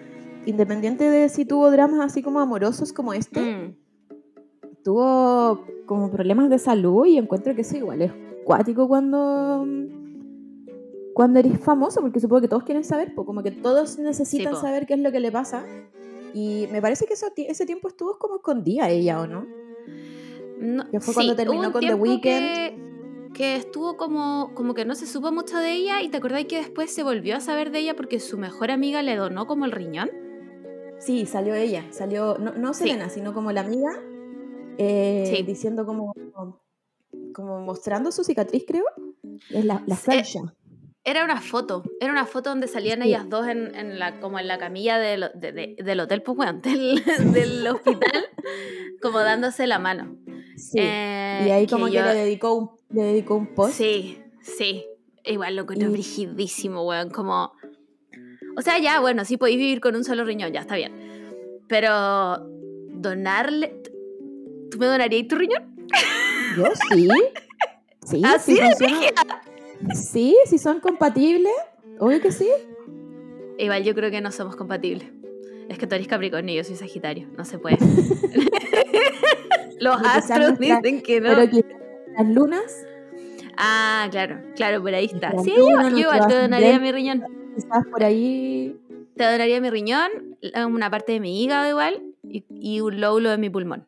independiente 0.46 1.10
de 1.10 1.28
si 1.30 1.44
tuvo 1.46 1.70
dramas 1.72 2.00
así 2.00 2.24
como 2.24 2.40
amorosos 2.40 2.94
como 2.94 3.14
este, 3.14 3.42
Mm. 3.42 3.76
tuvo 4.84 5.66
como 5.86 6.10
problemas 6.10 6.50
de 6.50 6.58
salud 6.58 7.06
y 7.06 7.18
encuentro 7.18 7.54
que 7.54 7.62
eso 7.62 7.76
igual 7.78 8.02
es 8.02 8.12
cuático 8.46 8.88
cuando 8.88 9.66
cuando 11.14 11.40
eres 11.40 11.60
famoso, 11.60 12.00
porque 12.00 12.22
supongo 12.22 12.40
que 12.42 12.48
todos 12.48 12.64
quieren 12.64 12.86
saber, 12.86 13.14
pues 13.14 13.26
como 13.26 13.44
que 13.44 13.52
todos 13.52 14.00
necesitan 14.00 14.56
saber 14.56 14.86
qué 14.86 14.94
es 14.94 15.02
lo 15.02 15.12
que 15.12 15.20
le 15.20 15.34
pasa. 15.34 15.66
Y 16.34 16.68
me 16.72 16.82
parece 16.82 17.06
que 17.06 17.14
eso, 17.14 17.28
ese 17.36 17.66
tiempo 17.66 17.88
estuvo 17.88 18.18
como 18.18 18.36
escondida 18.38 18.90
ella, 18.90 19.22
¿o 19.22 19.28
no? 19.28 19.46
No, 20.60 20.90
Que 20.90 21.00
fue 21.00 21.14
cuando 21.14 21.36
terminó 21.36 21.72
con 21.72 21.82
The 21.82 21.94
Weeknd. 21.94 22.22
Que, 22.22 22.78
que 23.34 23.56
estuvo 23.56 23.96
como, 23.96 24.52
como 24.56 24.74
que 24.74 24.84
no 24.86 24.96
se 24.96 25.08
supo 25.08 25.32
mucho 25.32 25.58
de 25.58 25.72
ella 25.74 26.02
y 26.02 26.10
te 26.10 26.18
acordás 26.18 26.46
que 26.46 26.58
después 26.58 26.92
se 26.94 27.04
volvió 27.04 27.38
a 27.38 27.40
saber 27.40 27.72
de 27.72 27.80
ella 27.80 27.96
porque 27.96 28.20
su 28.20 28.38
mejor 28.38 28.72
amiga 28.72 29.02
le 29.02 29.16
donó 29.16 29.48
como 29.48 29.66
el 29.66 29.72
riñón. 29.72 30.10
Sí, 31.00 31.26
salió 31.26 31.56
ella, 31.56 31.86
salió, 31.92 32.38
no, 32.38 32.52
no 32.54 32.74
Sí. 32.74 32.84
Selena, 32.84 33.10
sino 33.10 33.34
como 33.34 33.54
la 33.54 33.62
amiga, 33.62 33.92
eh, 34.78 35.32
Sí. 35.34 35.44
diciendo 35.44 35.86
como, 35.86 36.14
como 37.34 37.62
mostrando 37.62 38.12
su 38.12 38.26
cicatriz, 38.26 38.66
creo. 38.68 38.84
Es 39.50 39.64
la, 39.64 39.82
la 39.88 39.96
Francia. 39.96 40.42
Era 41.10 41.24
una 41.26 41.42
foto, 41.42 41.84
era 42.00 42.12
una 42.12 42.26
foto 42.26 42.50
donde 42.50 42.68
salían 42.68 43.02
Sí. 43.02 43.08
ellas 43.10 43.30
dos 43.30 43.48
en, 43.48 43.74
en 43.76 43.98
la, 44.00 44.20
como 44.20 44.38
en 44.40 44.48
la 44.48 44.58
camilla 44.58 44.98
del, 44.98 45.32
de- 45.36 45.52
de- 45.52 45.76
del 45.84 46.00
hotel, 46.00 46.22
pues 46.22 46.38
weón, 46.38 46.62
del, 46.64 47.04
del 47.34 47.68
hospital, 47.74 48.26
como 49.02 49.20
dándose 49.20 49.66
la 49.68 49.80
mano. 49.80 50.16
Sí. 50.56 50.78
Eh, 50.80 51.46
y 51.48 51.50
ahí 51.52 51.68
como 51.68 51.86
que, 51.88 51.94
yo- 51.94 52.04
le, 52.04 52.14
dedicó 52.16 52.54
un, 52.54 52.70
le 52.90 53.04
dedicó 53.04 53.36
un 53.36 53.54
post. 53.56 53.74
Sí, 53.76 54.22
sí. 54.42 54.86
Igual 55.24 55.56
lo 55.56 55.64
encuentro 55.64 55.90
Y- 55.90 55.92
brigidísimo, 55.94 56.84
weón. 56.86 57.10
Como. 57.10 57.54
O 58.58 58.62
sea, 58.62 58.78
ya, 58.80 59.00
bueno, 59.00 59.24
sí 59.26 59.38
podéis 59.38 59.58
vivir 59.58 59.80
con 59.80 59.96
un 59.96 60.04
solo 60.04 60.24
riñón, 60.26 60.52
ya 60.54 60.62
está 60.62 60.76
bien. 60.76 60.94
Pero. 61.68 62.40
Donarle. 62.92 63.82
¿Tú 64.72 64.78
me 64.78 64.86
donarías 64.88 65.28
tu 65.28 65.36
riñón? 65.38 65.76
Yo 66.58 66.66
sí. 66.90 67.08
Sí, 68.06 68.22
Así 68.26 68.56
sí 68.56 68.86
de. 68.86 69.14
Sí, 69.94 70.38
si 70.46 70.58
son 70.58 70.80
compatibles. 70.80 71.54
Obvio 72.00 72.22
que 72.22 72.32
sí. 72.32 72.48
Igual 73.58 73.84
yo 73.84 73.94
creo 73.96 74.12
que 74.12 74.22
no 74.22 74.32
somos 74.32 74.56
compatibles. 74.56 75.10
Es 75.68 75.78
que 75.78 75.88
tú 75.88 75.96
eres 75.96 76.08
Capricornio 76.08 76.54
y 76.54 76.58
yo 76.58 76.64
soy 76.64 76.76
Sagitario. 76.76 77.28
No 77.38 77.46
se 77.46 77.60
puede. 77.60 77.78
Los 79.80 79.98
Pero 79.98 80.10
astros 80.10 80.60
nuestra- 80.60 80.82
dicen 80.82 81.02
que 81.02 81.22
no. 81.22 81.30
Pero 81.36 81.50
que 81.52 81.66
las 82.18 82.28
lunas, 82.28 82.86
Ah, 83.62 84.08
claro, 84.12 84.40
claro, 84.56 84.82
por 84.82 84.94
ahí 84.94 85.06
está. 85.06 85.32
Sí, 85.44 85.52
yo, 85.56 85.98
igual 85.98 86.28
te 86.28 86.36
donaría 86.36 86.80
mi 86.80 86.92
riñón. 86.94 87.24
quizás 87.56 87.86
por 87.92 88.04
ahí. 88.04 88.78
Te 89.18 89.24
donaría 89.30 89.60
mi 89.60 89.70
riñón, 89.70 90.10
una 90.70 90.90
parte 90.90 91.12
de 91.14 91.20
mi 91.20 91.44
hígado 91.44 91.68
igual 91.70 92.02
y, 92.24 92.46
y 92.50 92.80
un 92.80 93.02
lóbulo 93.02 93.30
de 93.30 93.38
mi 93.38 93.50
pulmón. 93.50 93.86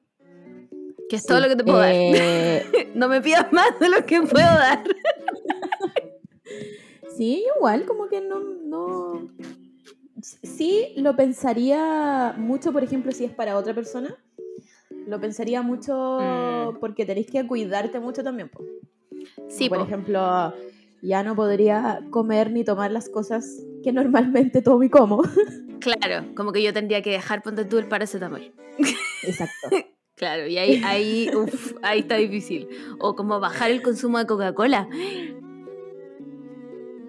Que 1.09 1.15
es 1.15 1.25
todo 1.25 1.39
lo 1.39 1.47
que 1.47 1.55
te 1.55 1.63
puedo 1.63 1.77
dar. 1.77 1.91
eh, 1.93 2.91
No 2.95 3.07
me 3.07 3.21
pidas 3.21 3.51
más 3.53 3.79
de 3.79 3.89
lo 3.89 4.05
que 4.05 4.21
puedo 4.21 4.45
dar. 4.45 4.83
Sí, 7.17 7.43
igual, 7.57 7.85
como 7.85 8.07
que 8.07 8.21
no, 8.21 8.39
no. 8.39 9.29
Sí, 10.21 10.93
lo 10.97 11.15
pensaría 11.15 12.33
mucho, 12.37 12.71
por 12.71 12.83
ejemplo, 12.83 13.11
si 13.11 13.25
es 13.25 13.31
para 13.33 13.57
otra 13.57 13.73
persona. 13.73 14.15
Lo 15.07 15.19
pensaría 15.19 15.61
mucho 15.61 16.19
Mm. 16.21 16.79
porque 16.79 17.05
tenéis 17.05 17.27
que 17.31 17.45
cuidarte 17.47 17.99
mucho 17.99 18.23
también. 18.23 18.49
po. 18.49 18.63
Sí, 19.49 19.67
por 19.67 19.79
po. 19.79 19.83
ejemplo, 19.85 20.53
ya 21.01 21.23
no 21.23 21.35
podría 21.35 22.01
comer 22.11 22.51
ni 22.51 22.63
tomar 22.63 22.91
las 22.91 23.09
cosas 23.09 23.65
que 23.83 23.91
normalmente 23.91 24.61
tomo 24.61 24.83
y 24.83 24.89
como. 24.89 25.21
claro, 25.79 26.27
como 26.35 26.51
que 26.51 26.61
yo 26.61 26.71
tendría 26.73 27.01
que 27.01 27.09
dejar 27.11 27.41
ponte 27.41 27.65
tú 27.65 27.77
el 27.79 27.87
paracetamol. 27.87 28.53
Exacto. 29.23 29.69
Claro, 30.13 30.45
y 30.45 30.55
ahí, 30.59 30.79
ahí, 30.85 31.31
uf, 31.35 31.73
ahí 31.81 32.01
está 32.01 32.15
difícil. 32.15 32.67
O 32.99 33.15
como 33.15 33.39
bajar 33.39 33.71
el 33.71 33.81
consumo 33.81 34.19
de 34.19 34.27
Coca-Cola. 34.27 34.87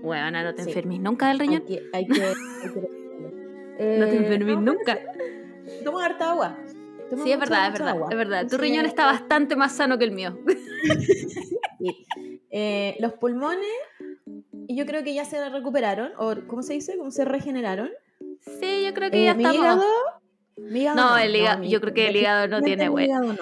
Bueno, 0.03 0.43
no 0.43 0.55
te 0.55 0.65
Sí. 0.65 0.71
enfermes 0.71 1.01
nunca 1.01 1.29
del 1.29 1.41
Hay 1.41 1.47
riñón. 1.49 1.63
que, 1.67 1.83
hay 1.93 2.07
que- 2.07 2.23
hay 2.23 2.35
que- 2.75 2.81
No 3.99 4.07
te 4.07 4.15
Eh, 4.15 4.17
enfermes 4.17 4.55
no, 4.57 4.61
nunca. 4.61 4.99
Toma 5.85 6.05
harta 6.05 6.31
agua. 6.33 6.57
Toma 7.11 7.25
Sí, 7.25 7.33
es 7.33 7.39
verdad, 7.39 7.67
es 7.69 7.73
verdad, 7.75 7.89
agua. 7.89 8.09
es 8.11 8.17
verdad. 8.17 8.47
Tu 8.49 8.57
riñón 8.59 8.85
está 8.87 9.07
bastante 9.07 9.57
más 9.57 9.73
sano 9.73 9.99
que 9.99 10.05
el 10.05 10.13
mío. 10.13 10.39
sí. 11.79 12.07
Eh, 12.51 12.97
los 13.01 13.15
pulmones, 13.15 13.67
y 14.69 14.77
yo 14.77 14.85
creo 14.87 15.03
que 15.03 15.15
ya 15.15 15.25
se 15.25 15.49
recuperaron, 15.49 16.13
o 16.19 16.35
¿cómo 16.47 16.63
se 16.63 16.75
dice? 16.75 16.97
¿Cómo 16.99 17.11
se 17.11 17.25
regeneraron? 17.25 17.91
Sí, 18.61 18.85
yo 18.85 18.93
creo 18.95 19.11
que 19.11 19.23
Eh, 19.23 19.25
ya 19.25 19.35
mi 19.35 19.45
estamos. 19.45 19.65
hígado, 19.65 19.85
mi 20.57 20.81
hígado 20.83 20.97
No, 20.97 21.19
el 21.19 21.35
hígado- 21.37 21.61
mi- 21.61 21.71
yo 21.71 21.81
creo 21.81 21.95
que 21.95 22.09
el 22.09 22.17
hígado 22.17 22.49
no 22.49 22.61
tiene 22.63 22.85
hígado 22.85 23.37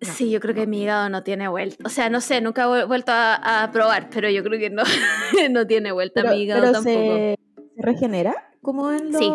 no. 0.00 0.12
Sí, 0.12 0.30
yo 0.30 0.40
creo 0.40 0.54
que 0.54 0.66
mi 0.66 0.82
hígado 0.82 1.08
no 1.08 1.22
tiene 1.22 1.48
vuelta. 1.48 1.82
O 1.84 1.88
sea, 1.88 2.10
no 2.10 2.20
sé, 2.20 2.40
nunca 2.40 2.64
he 2.64 2.84
vuelto 2.84 3.12
a, 3.12 3.62
a 3.64 3.70
probar, 3.70 4.08
pero 4.10 4.28
yo 4.30 4.42
creo 4.42 4.58
que 4.58 4.70
no, 4.70 4.82
no 5.50 5.66
tiene 5.66 5.92
vuelta 5.92 6.22
Pero, 6.22 6.34
mi 6.34 6.42
hígado 6.42 6.60
pero 6.62 6.72
tampoco. 6.72 6.94
se, 7.16 7.36
se 7.76 7.82
regenera 7.82 8.34
como 8.62 8.90
en 8.90 9.12
los... 9.12 9.20
Sí. 9.20 9.32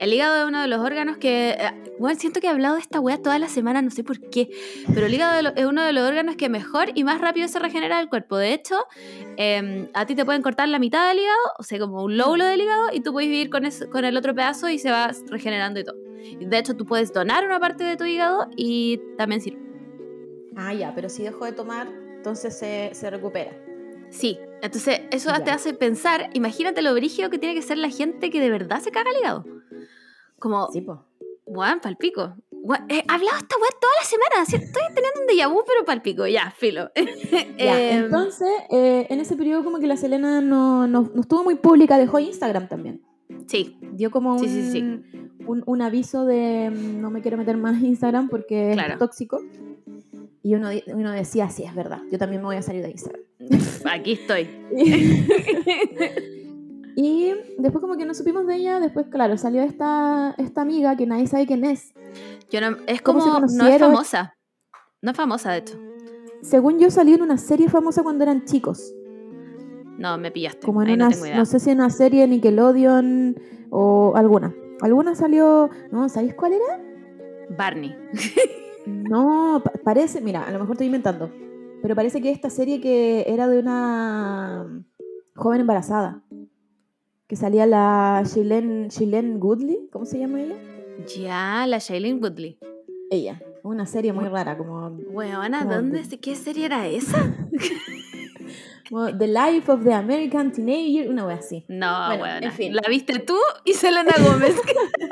El 0.00 0.12
hígado 0.12 0.42
es 0.42 0.48
uno 0.48 0.60
de 0.62 0.66
los 0.66 0.80
órganos 0.80 1.18
que. 1.18 1.50
eh, 1.50 1.70
Bueno, 2.00 2.18
siento 2.18 2.40
que 2.40 2.48
he 2.48 2.50
hablado 2.50 2.74
de 2.74 2.80
esta 2.80 2.98
weá 2.98 3.18
toda 3.22 3.38
la 3.38 3.48
semana, 3.48 3.80
no 3.82 3.90
sé 3.92 4.02
por 4.02 4.18
qué. 4.30 4.48
Pero 4.92 5.06
el 5.06 5.14
hígado 5.14 5.52
es 5.54 5.64
uno 5.66 5.82
de 5.84 5.92
los 5.92 6.08
órganos 6.08 6.34
que 6.34 6.48
mejor 6.48 6.86
y 6.96 7.04
más 7.04 7.20
rápido 7.20 7.46
se 7.46 7.60
regenera 7.60 7.98
del 7.98 8.08
cuerpo. 8.08 8.36
De 8.36 8.52
hecho, 8.54 8.74
em, 9.36 9.86
a 9.94 10.06
ti 10.06 10.16
te 10.16 10.24
pueden 10.24 10.42
cortar 10.42 10.68
la 10.68 10.80
mitad 10.80 11.06
del 11.08 11.18
hígado, 11.18 11.38
o 11.58 11.62
sea, 11.62 11.78
como 11.78 12.02
un 12.02 12.16
lóbulo 12.16 12.44
del 12.44 12.60
hígado, 12.62 12.88
y 12.92 13.00
tú 13.00 13.12
puedes 13.12 13.30
vivir 13.30 13.50
con, 13.50 13.64
eso- 13.66 13.88
con 13.90 14.04
el 14.04 14.16
otro 14.16 14.34
pedazo 14.34 14.68
y 14.68 14.78
se 14.80 14.90
va 14.90 15.12
regenerando 15.28 15.78
y 15.78 15.84
todo. 15.84 15.96
De 16.40 16.58
hecho, 16.58 16.74
tú 16.74 16.86
puedes 16.86 17.12
donar 17.12 17.44
una 17.46 17.60
parte 17.60 17.84
de 17.84 17.96
tu 17.96 18.04
hígado 18.04 18.48
y 18.56 18.98
también 19.16 19.40
sirve. 19.40 19.60
Ah, 20.56 20.72
ya, 20.74 20.94
pero 20.94 21.08
si 21.08 21.22
dejo 21.22 21.44
de 21.44 21.52
tomar, 21.52 21.88
entonces 22.16 22.56
se, 22.56 22.90
se 22.94 23.10
recupera. 23.10 23.52
Sí, 24.10 24.38
entonces 24.62 25.00
eso 25.10 25.30
Ya. 25.30 25.42
te 25.44 25.50
hace 25.50 25.74
pensar, 25.74 26.30
imagínate 26.34 26.82
lo 26.82 26.94
brígido 26.94 27.30
que 27.30 27.38
tiene 27.38 27.54
que 27.54 27.62
ser 27.62 27.78
la 27.78 27.90
gente 27.90 28.30
que 28.30 28.40
de 28.40 28.50
verdad 28.50 28.80
se 28.80 28.90
caga 28.90 29.10
el 29.10 29.18
hígado. 29.18 29.44
Como, 30.38 30.68
Sí, 30.72 30.80
pues. 30.80 30.98
Juan, 31.46 31.80
palpico. 31.80 32.34
Gua- 32.50 32.84
He 32.88 33.04
hablado 33.06 33.36
esta 33.36 33.56
weá 33.56 33.68
toda 33.80 33.92
la 34.00 34.06
semana. 34.06 34.46
¿sí? 34.46 34.56
Estoy 34.56 34.82
teniendo 34.94 35.20
un 35.20 35.26
déjà 35.26 35.52
vu, 35.52 35.62
pero 35.66 35.84
palpico. 35.84 36.26
Ya, 36.26 36.50
filo. 36.56 36.90
Ya, 37.58 37.78
Em, 37.90 38.04
entonces, 38.04 38.48
eh, 38.70 39.06
en 39.10 39.20
ese 39.20 39.36
periodo 39.36 39.62
como 39.64 39.78
que 39.78 39.86
la 39.86 39.96
Selena 39.96 40.40
no, 40.40 40.86
no, 40.86 41.10
no 41.14 41.20
estuvo 41.20 41.44
muy 41.44 41.56
pública, 41.56 41.98
dejó 41.98 42.18
Instagram 42.18 42.68
también. 42.68 43.02
Sí, 43.46 43.78
Dio 43.92 44.10
como 44.10 44.32
un, 44.32 44.38
Sí, 44.38 44.48
sí, 44.48 44.70
sí. 44.72 44.80
un, 45.46 45.62
un 45.66 45.82
aviso 45.82 46.24
de 46.24 46.70
mm, 46.70 47.00
no 47.00 47.10
me 47.10 47.20
quiero 47.20 47.36
meter 47.36 47.56
más 47.58 47.80
Instagram 47.82 48.28
porque 48.28 48.70
Claro. 48.72 48.94
es 48.94 48.98
tóxico. 48.98 49.40
Y 50.44 50.54
uno, 50.54 50.68
uno 50.88 51.10
decía, 51.10 51.48
sí, 51.48 51.64
es 51.64 51.74
verdad, 51.74 52.02
yo 52.12 52.18
también 52.18 52.42
me 52.42 52.46
voy 52.46 52.56
a 52.56 52.62
salir 52.62 52.82
de 52.82 52.90
Instagram. 52.90 53.22
aquí 53.90 54.12
estoy. 54.12 54.46
y 56.96 57.32
después 57.56 57.80
como 57.80 57.96
que 57.96 58.04
no 58.04 58.12
supimos 58.12 58.46
de 58.46 58.56
ella, 58.56 58.78
después 58.78 59.06
claro, 59.06 59.38
salió 59.38 59.62
esta, 59.62 60.34
esta 60.36 60.60
amiga 60.60 60.98
que 60.98 61.06
nadie 61.06 61.26
sabe 61.28 61.46
quién 61.46 61.64
es. 61.64 61.94
Yo 62.50 62.60
no, 62.60 62.76
es 62.86 63.00
¿Cómo 63.00 63.22
se 63.22 63.30
como. 63.30 63.46
No 63.46 63.66
es 63.66 63.80
famosa. 63.80 64.36
No 65.00 65.12
es 65.12 65.16
famosa, 65.16 65.52
de 65.52 65.58
hecho. 65.58 65.80
Según 66.42 66.78
yo 66.78 66.90
salió 66.90 67.14
en 67.14 67.22
una 67.22 67.38
serie 67.38 67.70
famosa 67.70 68.02
cuando 68.02 68.24
eran 68.24 68.44
chicos. 68.44 68.92
No, 69.96 70.18
me 70.18 70.30
pillaste. 70.30 70.66
Como 70.66 70.82
en 70.82 70.88
Ahí 70.88 70.94
una, 70.96 71.06
no 71.06 71.10
tengo 71.10 71.24
idea. 71.24 71.38
no 71.38 71.46
sé 71.46 71.58
si 71.58 71.70
en 71.70 71.78
una 71.78 71.88
serie 71.88 72.20
de 72.20 72.28
Nickelodeon 72.28 73.40
o 73.70 74.12
alguna. 74.14 74.54
Alguna 74.82 75.14
salió, 75.14 75.70
no, 75.90 76.06
¿sabéis 76.10 76.34
cuál 76.34 76.52
era? 76.52 76.84
Barney. 77.56 77.96
No, 78.86 79.60
pa- 79.64 79.72
parece, 79.84 80.20
mira, 80.20 80.42
a 80.44 80.50
lo 80.50 80.58
mejor 80.58 80.72
estoy 80.74 80.86
inventando, 80.86 81.30
pero 81.82 81.94
parece 81.94 82.20
que 82.20 82.30
esta 82.30 82.50
serie 82.50 82.80
que 82.80 83.24
era 83.28 83.48
de 83.48 83.58
una 83.58 84.66
joven 85.34 85.60
embarazada, 85.62 86.22
que 87.26 87.36
salía 87.36 87.66
la 87.66 88.22
Shailene, 88.24 88.88
Shailene 88.90 89.36
Woodley, 89.36 89.88
¿cómo 89.90 90.04
se 90.04 90.18
llama 90.18 90.40
ella? 90.42 90.56
Ya, 91.18 91.66
la 91.66 91.78
Shailene 91.78 92.20
Woodley. 92.20 92.58
Ella, 93.10 93.40
una 93.62 93.86
serie 93.86 94.12
muy 94.12 94.26
rara, 94.28 94.56
como, 94.58 94.88
Weona, 95.10 95.60
Como 95.62 95.74
¿dónde? 95.74 96.02
de- 96.02 96.20
¿Qué 96.20 96.36
serie 96.36 96.66
era 96.66 96.86
esa? 96.86 97.34
The 99.18 99.26
Life 99.26 99.72
of 99.72 99.82
the 99.82 99.92
American 99.92 100.52
Teenager, 100.52 101.10
una 101.10 101.26
wea 101.26 101.36
así. 101.36 101.64
No, 101.68 102.06
Bueno, 102.08 102.22
weona. 102.22 102.46
en 102.46 102.52
fin. 102.52 102.74
La 102.74 102.82
viste 102.88 103.18
tú 103.18 103.34
y 103.64 103.72
Selena 103.72 104.12
Gómez. 104.24 104.54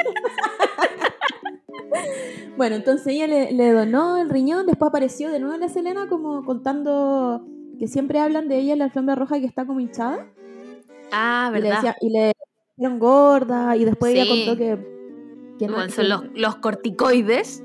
Bueno, 2.57 2.77
entonces 2.77 3.07
ella 3.09 3.27
le, 3.27 3.53
le 3.53 3.73
donó 3.73 4.19
el 4.19 4.29
riñón, 4.29 4.67
después 4.67 4.89
apareció 4.91 5.31
de 5.31 5.39
nuevo 5.41 5.57
la 5.57 5.69
Selena 5.69 6.09
como 6.09 6.45
contando 6.45 7.47
que 7.79 7.89
siempre 7.89 8.21
hablan 8.21 8.49
de 8.49 8.59
ella 8.59 8.75
en 8.75 8.79
la 8.81 8.85
alfombra 8.87 9.15
roja 9.15 9.41
que 9.41 9.47
está 9.47 9.65
como 9.67 9.81
hinchada. 9.81 10.27
ah, 11.13 11.49
Y 11.51 11.55
le, 11.57 11.61
¿verdad? 11.63 11.77
decía, 11.77 11.97
y 12.01 12.11
le 12.11 12.33
dijeron 12.77 12.99
gorda 12.99 13.77
y 13.77 13.85
después 13.85 14.13
Sí. 14.13 14.19
ella 14.21 14.31
contó 14.31 14.59
que, 14.59 15.57
que 15.59 15.67
no- 15.67 15.75
Bueno, 15.75 15.91
son 15.91 16.05
que- 16.05 16.09
los, 16.09 16.25
los 16.35 16.57
corticoides. 16.57 17.65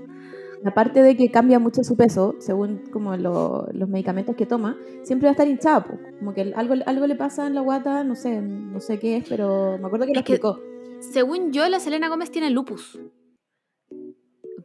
aparte 0.65 1.01
de 1.03 1.15
que 1.15 1.29
cambia 1.31 1.59
mucho 1.59 1.83
su 1.83 1.95
peso 1.95 2.35
según 2.39 2.81
como 2.91 3.15
lo- 3.15 3.67
los 3.73 3.87
medicamentos 3.89 4.35
que 4.35 4.45
toma, 4.45 4.75
siempre 5.03 5.27
va 5.27 5.31
a 5.31 5.33
estar 5.33 5.47
hinchada, 5.47 5.83
po. 5.83 5.97
como 6.19 6.33
que 6.33 6.51
algo, 6.55 6.73
algo 6.85 7.07
le 7.07 7.15
pasa 7.15 7.45
en 7.45 7.53
la 7.55 7.61
guata, 7.61 8.03
no 8.03 8.15
sé, 8.15 8.41
no 8.41 8.79
sé 8.81 8.97
qué 8.99 9.17
es, 9.17 9.29
pero 9.29 9.77
me 9.79 9.85
acuerdo 9.85 10.05
que 10.07 10.13
lo 10.13 10.23
que- 10.23 10.33
explicó. 10.33 10.59
Según 10.99 11.51
yo, 11.53 11.67
la 11.69 11.79
Selena 11.79 12.09
Gómez 12.09 12.31
tiene 12.31 12.49
lupus. 12.49 12.99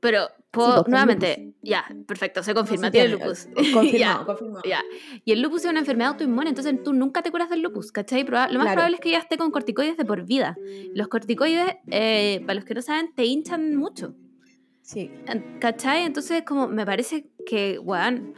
Pero, 0.02 0.26
con 0.50 0.82
nuevamente, 0.90 1.52
ya, 1.62 1.84
perfecto, 2.08 2.42
se 2.42 2.54
confirma, 2.54 2.88
No, 2.88 2.88
sí 2.88 2.92
tiene 2.92 3.08
lupus. 3.10 3.46
eh, 3.46 3.50
Confirmado, 3.72 3.92
Ya, 3.92 4.24
confirmado. 4.26 4.62
ya. 4.68 4.82
Y 5.24 5.30
el 5.30 5.40
lupus 5.40 5.64
es 5.64 5.70
una 5.70 5.78
enfermedad 5.78 6.10
autoinmune, 6.10 6.48
entonces 6.48 6.74
tú 6.82 6.92
nunca 6.92 7.22
te 7.22 7.30
curas 7.30 7.48
del 7.48 7.62
lupus, 7.62 7.92
¿cachai? 7.92 8.24
Proba- 8.24 8.48
lo 8.50 8.58
más 8.58 8.64
Claro. 8.66 8.72
probable 8.74 8.96
es 8.96 9.00
que 9.00 9.10
ya 9.12 9.18
esté 9.18 9.38
con 9.38 9.52
corticoides 9.52 9.96
de 9.96 10.04
por 10.04 10.24
vida. 10.26 10.56
Los 10.92 11.06
corticoides, 11.06 11.76
eh, 11.86 12.40
para 12.42 12.54
los 12.54 12.64
que 12.64 12.74
no 12.74 12.82
saben, 12.82 13.14
te 13.14 13.24
hinchan 13.24 13.76
mucho. 13.76 14.14
Sí. 14.82 15.08
¿Cachai? 15.60 16.02
Entonces, 16.04 16.42
como 16.42 16.66
me 16.66 16.84
parece 16.84 17.28
que, 17.46 17.78
weón, 17.78 18.34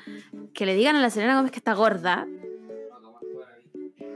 que 0.52 0.66
le 0.66 0.74
digan 0.74 0.96
a 0.96 1.00
la 1.00 1.08
Selena 1.08 1.36
Gómez 1.36 1.50
que 1.50 1.58
está 1.58 1.72
gorda. 1.72 2.28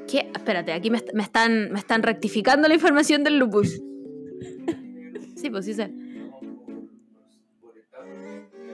¿Qué? 0.07 0.31
Espérate, 0.35 0.73
aquí 0.75 0.91
me, 0.91 1.03
me 1.15 1.23
están, 1.23 1.73
me 1.73 1.79
están 1.79 2.03
rectificando 2.03 2.69
la 2.69 2.75
información 2.75 3.25
del 3.25 3.39
lupus. 3.39 3.81
Sí, 5.37 5.51
pues 5.51 5.67
sí 5.67 5.73
sé. 5.75 5.93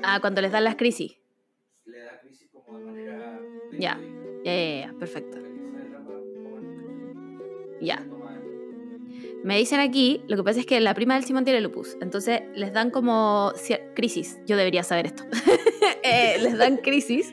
Ah, 0.07 0.21
cuando 0.21 0.41
les 0.41 0.53
dan 0.53 0.65
las 0.65 0.77
crisis. 0.77 1.19
le 1.87 1.99
da 1.99 2.21
crisis 2.21 2.49
como 2.53 2.79
de 2.79 2.85
manera 2.85 3.41
Ya. 3.73 3.99
Ya, 4.45 4.55
ya, 4.55 4.87
ya, 4.87 4.93
perfecto. 4.99 5.39
Ya. 7.81 8.05
Me 9.43 9.59
dicen 9.59 9.81
aquí, 9.81 10.23
lo 10.27 10.37
que 10.37 10.43
pasa 10.43 10.61
es 10.61 10.67
que 10.67 10.81
la 10.81 10.95
prima 10.95 11.15
del 11.15 11.25
Simón 11.25 11.45
tiene 11.45 11.61
lupus, 11.61 11.99
entonces 12.01 12.43
les 12.55 12.73
dan 12.73 12.91
como 12.91 13.53
crisis. 13.95 14.39
Yo 14.47 14.57
debería 14.57 14.83
saber 14.83 15.07
esto. 15.07 15.25
Eh, 16.07 16.37
les 16.43 16.59
dan 16.59 16.77
crisis 16.79 17.33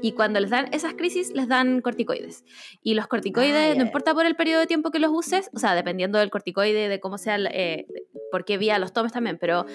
y 0.00 0.12
cuando 0.12 0.38
les 0.38 0.50
dan 0.50 0.72
esas 0.72 0.94
crisis 0.94 1.32
les 1.32 1.48
dan 1.48 1.80
corticoides. 1.80 2.44
Y 2.82 2.94
los 2.94 3.08
corticoides, 3.08 3.72
Ah, 3.72 3.74
no 3.76 3.82
importa 3.82 4.14
por 4.14 4.26
el 4.26 4.36
periodo 4.36 4.60
de 4.60 4.68
tiempo 4.68 4.92
que 4.92 5.00
los 5.00 5.10
uses, 5.12 5.50
o 5.52 5.58
sea, 5.58 5.74
dependiendo 5.74 6.20
del 6.20 6.30
corticoide, 6.30 6.88
de 6.88 7.00
cómo 7.00 7.18
sea, 7.18 7.36
eh, 7.50 7.86
por 8.30 8.44
qué 8.44 8.58
vía 8.58 8.78
los 8.78 8.92
tomes 8.92 9.12
también, 9.12 9.38
pero 9.40 9.66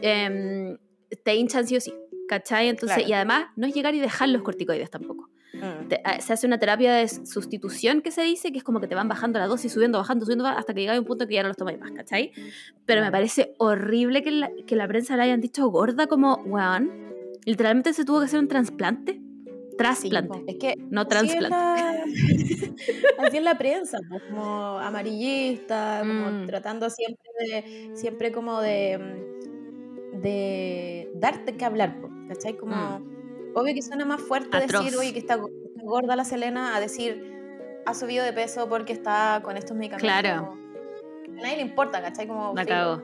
em, 0.00 0.78
te 1.24 1.34
hinchan 1.36 1.66
sí 1.66 1.76
o 1.76 1.80
sí. 1.80 1.92
¿Cachai? 2.28 2.68
Entonces, 2.68 2.96
Claro. 2.98 3.10
y 3.10 3.12
además 3.14 3.46
no 3.56 3.66
es 3.66 3.74
llegar 3.74 3.94
y 3.94 4.00
dejar 4.00 4.28
los 4.28 4.42
corticoides 4.42 4.90
tampoco 4.90 5.30
Mm. 5.54 5.88
te- 5.88 6.00
ah, 6.04 6.20
se 6.20 6.34
hace 6.34 6.46
una 6.46 6.58
terapia 6.58 6.92
de 6.92 7.08
sustitución 7.08 8.02
que 8.02 8.10
se 8.10 8.20
dice, 8.22 8.52
que 8.52 8.58
es 8.58 8.64
como 8.64 8.80
que 8.80 8.86
te 8.86 8.94
van 8.94 9.08
bajando 9.08 9.38
la 9.38 9.46
dosis, 9.46 9.72
subiendo, 9.72 9.96
bajando, 9.96 10.26
subiendo, 10.26 10.46
hasta 10.46 10.74
que 10.74 10.80
llega 10.80 10.94
a 10.94 10.98
un 10.98 11.06
punto 11.06 11.26
que 11.26 11.34
ya 11.34 11.42
no 11.42 11.48
los 11.48 11.56
tomáis 11.56 11.78
más, 11.80 11.90
¿cachai? 11.92 12.32
Pero 12.84 13.00
me 13.00 13.10
parece 13.10 13.54
horrible 13.56 14.22
que 14.22 14.30
la, 14.30 14.50
que 14.66 14.76
la 14.76 14.86
prensa 14.86 15.16
le 15.16 15.22
hayan 15.22 15.40
dicho 15.40 15.66
gorda 15.68 16.06
como, 16.06 16.34
weón, 16.44 16.90
literalmente 17.46 17.94
se 17.94 18.04
tuvo 18.04 18.18
que 18.20 18.26
hacer 18.26 18.40
un 18.40 18.48
trasplante. 18.48 19.22
Trasplante, 19.78 20.42
es 20.46 20.56
que 20.56 20.74
no 20.90 21.06
trasplante. 21.06 21.48
la- 21.48 22.04
así 23.18 23.36
es 23.38 23.42
la 23.42 23.56
prensa, 23.56 23.98
pues, 24.08 24.22
como 24.28 24.78
amarillista, 24.78 26.00
como 26.00 26.30
Mm. 26.42 26.46
tratando 26.46 26.90
siempre 26.90 27.28
de, 27.40 27.90
siempre 27.96 28.32
como 28.32 28.60
de, 28.60 28.98
mm, 28.98 29.57
de 30.12 31.10
darte 31.14 31.56
que 31.56 31.64
hablar, 31.64 31.96
¿cachai? 32.28 32.56
Como, 32.56 33.00
obvio 33.54 33.74
que 33.74 33.82
suena 33.82 34.04
más 34.04 34.20
fuerte 34.20 34.56
Mm. 34.56 34.62
Atroz. 34.62 34.84
decir, 34.84 34.98
oye, 34.98 35.12
que 35.12 35.18
está, 35.18 35.36
go- 35.36 35.48
está 35.66 35.82
gorda 35.82 36.16
la 36.16 36.24
Selena, 36.24 36.76
a 36.76 36.80
decir, 36.80 37.36
ha 37.86 37.94
subido 37.94 38.24
de 38.24 38.32
peso 38.32 38.68
porque 38.68 38.92
está 38.92 39.40
con 39.42 39.56
estos 39.56 39.76
medicamentos. 39.76 40.20
Claro. 40.20 40.46
como- 40.48 40.68
a 41.38 41.42
nadie 41.42 41.56
le 41.56 41.62
importa, 41.62 42.02
¿cachai? 42.02 42.26
Como, 42.26 42.52
filo. 42.54 42.66
cagó. 42.66 43.02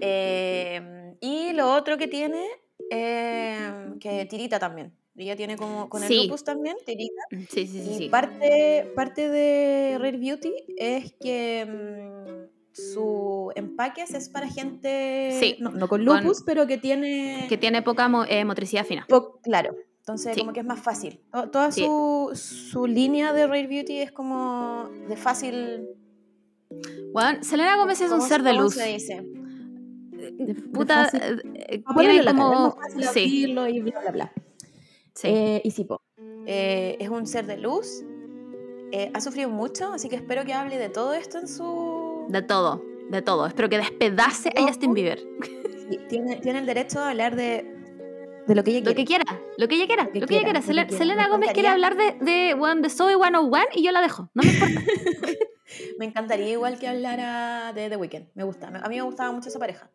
Eh, 0.00 1.14
y 1.20 1.52
lo 1.52 1.72
otro 1.72 1.96
que 1.96 2.08
tiene, 2.08 2.44
eh, 2.90 3.94
que 4.00 4.24
tirita 4.26 4.58
también. 4.58 4.92
Ella 5.16 5.36
tiene 5.36 5.56
como 5.56 5.88
con 5.88 6.02
el 6.02 6.08
Sí. 6.08 6.24
lupus 6.24 6.42
también, 6.42 6.76
tirita. 6.84 7.22
Sí, 7.30 7.66
sí, 7.66 7.66
sí. 7.66 7.90
Y 7.90 7.94
sí. 7.98 8.08
parte, 8.08 8.90
parte 8.96 9.28
de 9.28 9.96
Rare 9.98 10.18
Beauty 10.18 10.52
es 10.76 11.14
que 11.20 11.64
mm, 11.66 12.43
su 12.74 13.50
empaques 13.54 14.12
es 14.14 14.28
para 14.28 14.48
gente 14.48 15.36
Sí, 15.40 15.56
no, 15.60 15.70
no 15.70 15.88
con 15.88 16.04
con- 16.04 16.22
lupus, 16.22 16.42
pero 16.44 16.66
que 16.66 16.76
tiene 16.78 17.46
Que 17.48 17.56
tiene 17.56 17.82
poca 17.82 18.08
mo- 18.08 18.24
eh, 18.24 18.44
motricidad 18.44 18.84
fina. 18.84 19.06
po- 19.08 19.38
claro. 19.42 19.74
Entonces 20.00 20.34
Sí. 20.34 20.40
como 20.40 20.52
que 20.52 20.60
es 20.60 20.66
más 20.66 20.80
fácil. 20.80 21.20
To- 21.32 21.48
Toda 21.50 21.70
Sí. 21.72 21.80
su, 21.82 22.30
su 22.34 22.86
línea 22.86 23.32
de 23.32 23.46
Rare 23.46 23.66
Beauty 23.68 24.00
es 24.00 24.12
como 24.12 24.90
de 25.08 25.16
fácil. 25.16 25.88
Weón, 27.12 27.42
Selena 27.44 27.76
Gómez 27.76 28.00
es 28.00 28.10
un 28.10 28.18
¿cómo- 28.18 28.28
ser 28.28 28.42
de 28.42 28.52
luz. 28.54 28.74
se 28.74 28.86
dice? 28.88 29.14
Eh, 30.18 30.34
de 30.38 30.54
Puta, 30.54 31.08
eh, 31.12 31.82
tiene 31.96 32.18
cara, 32.24 32.32
como... 32.32 32.72
fácil 32.76 33.04
Sí, 33.14 33.46
y 33.46 33.80
bla 33.80 34.00
bla 34.00 34.10
bla. 34.10 34.32
sí. 35.14 35.28
Eh, 35.28 35.62
y 35.64 35.70
eh, 36.46 36.96
es 36.98 37.08
un 37.08 37.26
ser 37.26 37.46
de 37.46 37.56
luz. 37.56 38.02
eh, 38.96 39.10
ha 39.12 39.20
sufrido 39.20 39.48
mucho, 39.48 39.92
así 39.92 40.08
que 40.08 40.14
espero 40.14 40.44
que 40.44 40.52
hable 40.52 40.78
de 40.78 40.88
todo 40.88 41.14
esto 41.14 41.38
en 41.38 41.48
su... 41.48 42.03
De 42.28 42.42
todo, 42.42 42.84
de 43.10 43.22
todo. 43.22 43.46
Espero 43.46 43.68
que 43.68 43.78
despedace 43.78 44.50
a. 44.56 44.62
Justin 44.62 44.94
Bieber. 44.94 45.20
Sí, 45.90 45.98
tiene, 46.08 46.36
tiene 46.36 46.60
el 46.60 46.66
derecho 46.66 46.98
a 47.00 47.10
hablar 47.10 47.36
de, 47.36 47.70
de 48.46 48.54
lo 48.54 48.64
que 48.64 48.70
ella 48.70 48.80
Lo 48.80 48.84
quiere. 48.86 48.94
que 48.96 49.04
quiera, 49.04 49.24
lo 49.58 49.68
que 49.68 49.74
ella 49.74 49.86
quiera, 49.86 50.04
lo 50.04 50.10
que, 50.12 50.18
ella 50.18 50.26
quiera. 50.26 50.42
quiera, 50.44 50.60
lo 50.60 50.66
que 50.66 50.72
Sele- 50.72 50.86
quiera. 50.88 50.98
Selena 50.98 51.22
Me 51.24 51.28
Gómez 51.30 51.50
quiere 51.52 51.68
hablar 51.68 51.96
de, 51.96 52.16
de, 52.20 52.54
one, 52.54 52.80
de 52.80 52.88
Zoe 52.90 53.14
101 53.14 53.50
y 53.74 53.82
yo 53.84 53.92
la 53.92 54.00
dejo. 54.00 54.30
No 54.34 54.42
me 54.42 54.50
importa. 54.50 54.80
Me 55.98 56.04
encantaría 56.06 56.50
igual 56.50 56.78
que 56.78 56.86
hablara 56.88 57.72
de 57.74 57.88
The 57.88 57.96
Weeknd. 57.96 58.28
Me 58.34 58.44
gusta. 58.44 58.68
A 58.68 58.88
mí 58.88 58.96
me 58.96 59.02
gustaba 59.02 59.32
mucho 59.32 59.48
esa 59.48 59.58
pareja. 59.58 59.90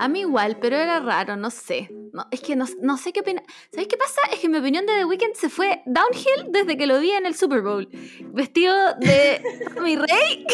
A 0.00 0.08
mí 0.08 0.20
igual, 0.20 0.58
pero 0.60 0.76
era 0.76 0.98
raro, 0.98 1.36
no 1.36 1.50
sé. 1.50 1.88
No, 2.12 2.26
es 2.32 2.40
que 2.40 2.56
no, 2.56 2.66
no 2.82 2.96
sé 2.96 3.12
qué 3.12 3.20
opinar. 3.20 3.44
¿Sabéis 3.70 3.86
qué 3.88 3.96
pasa? 3.96 4.20
Es 4.32 4.40
que 4.40 4.48
mi 4.48 4.58
opinión 4.58 4.84
de 4.84 4.92
The 4.94 5.04
Weeknd 5.04 5.34
se 5.34 5.48
fue 5.48 5.82
downhill 5.86 6.50
desde 6.50 6.76
que 6.76 6.86
lo 6.88 6.98
vi 6.98 7.12
en 7.12 7.24
el 7.26 7.34
Super 7.36 7.60
Bowl. 7.62 7.88
Vestido 8.32 8.74
de 8.98 9.40
mi 9.82 9.94
rey 9.96 10.44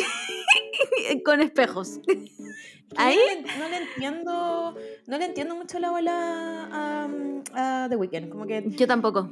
con 1.24 1.40
espejos. 1.40 2.00
Ahí 2.96 3.16
No 3.16 3.42
le, 3.42 3.59
no 3.59 3.68
le 3.68 3.76
entiendo. 3.76 4.76
No 5.06 5.18
le 5.18 5.24
entiendo 5.24 5.54
mucho 5.54 5.78
la 5.78 5.90
bola 5.90 6.68
a, 6.72 7.85
a 7.85 7.88
The 7.88 7.96
Weeknd. 7.96 8.28
Como 8.30 8.46
que 8.46 8.64
yo 8.70 8.87
tampoco. 8.87 9.30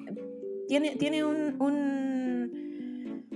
tiene, 0.69 0.97
tiene 0.97 1.25
un, 1.25 1.61
un, 1.61 3.27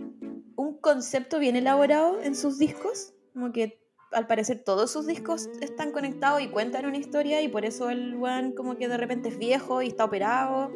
un 0.54 0.78
concepto 0.78 1.38
bien 1.38 1.56
elaborado 1.56 2.20
en 2.22 2.36
sus 2.36 2.58
discos. 2.58 3.14
Como 3.32 3.52
que 3.52 3.80
al 4.12 4.26
parecer 4.26 4.62
todos 4.62 4.90
sus 4.92 5.06
discos 5.06 5.48
están 5.60 5.90
conectados 5.90 6.40
y 6.42 6.48
cuentan 6.48 6.86
una 6.86 6.98
historia 6.98 7.40
y 7.40 7.48
por 7.48 7.64
eso 7.64 7.90
el 7.90 8.14
weón 8.14 8.52
como 8.52 8.76
que 8.76 8.86
de 8.86 8.98
repente 8.98 9.30
es 9.30 9.38
viejo 9.38 9.82
y 9.82 9.88
está 9.88 10.04
operado. 10.04 10.70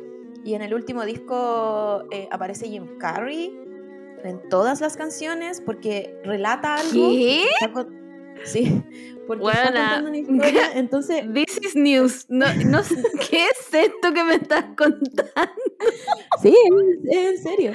Y 0.44 0.54
en 0.54 0.62
el 0.62 0.74
último 0.74 1.04
disco 1.04 2.04
eh, 2.10 2.28
aparece 2.30 2.68
Jim 2.68 2.98
Carrey 2.98 3.65
en 4.26 4.48
todas 4.48 4.80
las 4.80 4.96
canciones 4.96 5.60
porque 5.60 6.18
relata 6.24 6.76
algo. 6.76 7.10
Sí, 8.44 8.68
porque 9.26 9.44
está 9.46 9.62
Buena. 9.62 9.64
contando 10.04 10.08
una 10.10 10.18
historia. 10.18 10.72
Entonces, 10.74 11.24
This 11.32 11.58
is 11.62 11.74
news. 11.74 12.26
No, 12.28 12.46
no, 12.66 12.82
sé- 12.82 13.02
¿Qué 13.30 13.46
es 13.46 13.72
esto 13.74 14.12
que 14.12 14.22
me 14.24 14.34
estás 14.34 14.64
contando? 14.76 15.24
Sí, 16.42 16.54
es, 17.08 17.16
es 17.16 17.26
en 17.26 17.42
serio. 17.42 17.72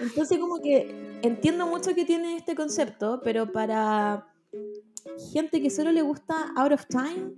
Entonces 0.00 0.38
como 0.38 0.60
que 0.60 1.18
entiendo 1.22 1.66
mucho 1.66 1.94
que 1.94 2.04
tiene 2.04 2.36
este 2.36 2.54
concepto, 2.54 3.20
pero 3.24 3.50
para 3.52 4.26
gente 5.32 5.60
que 5.62 5.70
solo 5.70 5.92
le 5.92 6.02
gusta 6.02 6.52
Out 6.56 6.72
of 6.72 6.86
Time, 6.86 7.32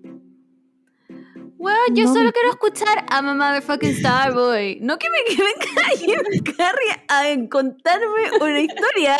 Bueno, 1.58 1.78
yo 1.94 2.04
No 2.04 2.12
solo 2.12 2.24
me- 2.26 2.32
quiero 2.32 2.50
escuchar 2.50 3.06
I'm 3.10 3.26
a 3.28 3.34
motherfucking 3.34 3.94
Starboy. 3.96 4.78
No 4.82 4.98
que 4.98 5.06
me 5.10 5.36
que 5.36 5.96
Jim 5.98 6.54
Carrey 6.56 6.88
a 7.08 7.48
contarme 7.48 8.06
una 8.40 8.60
historia. 8.60 9.16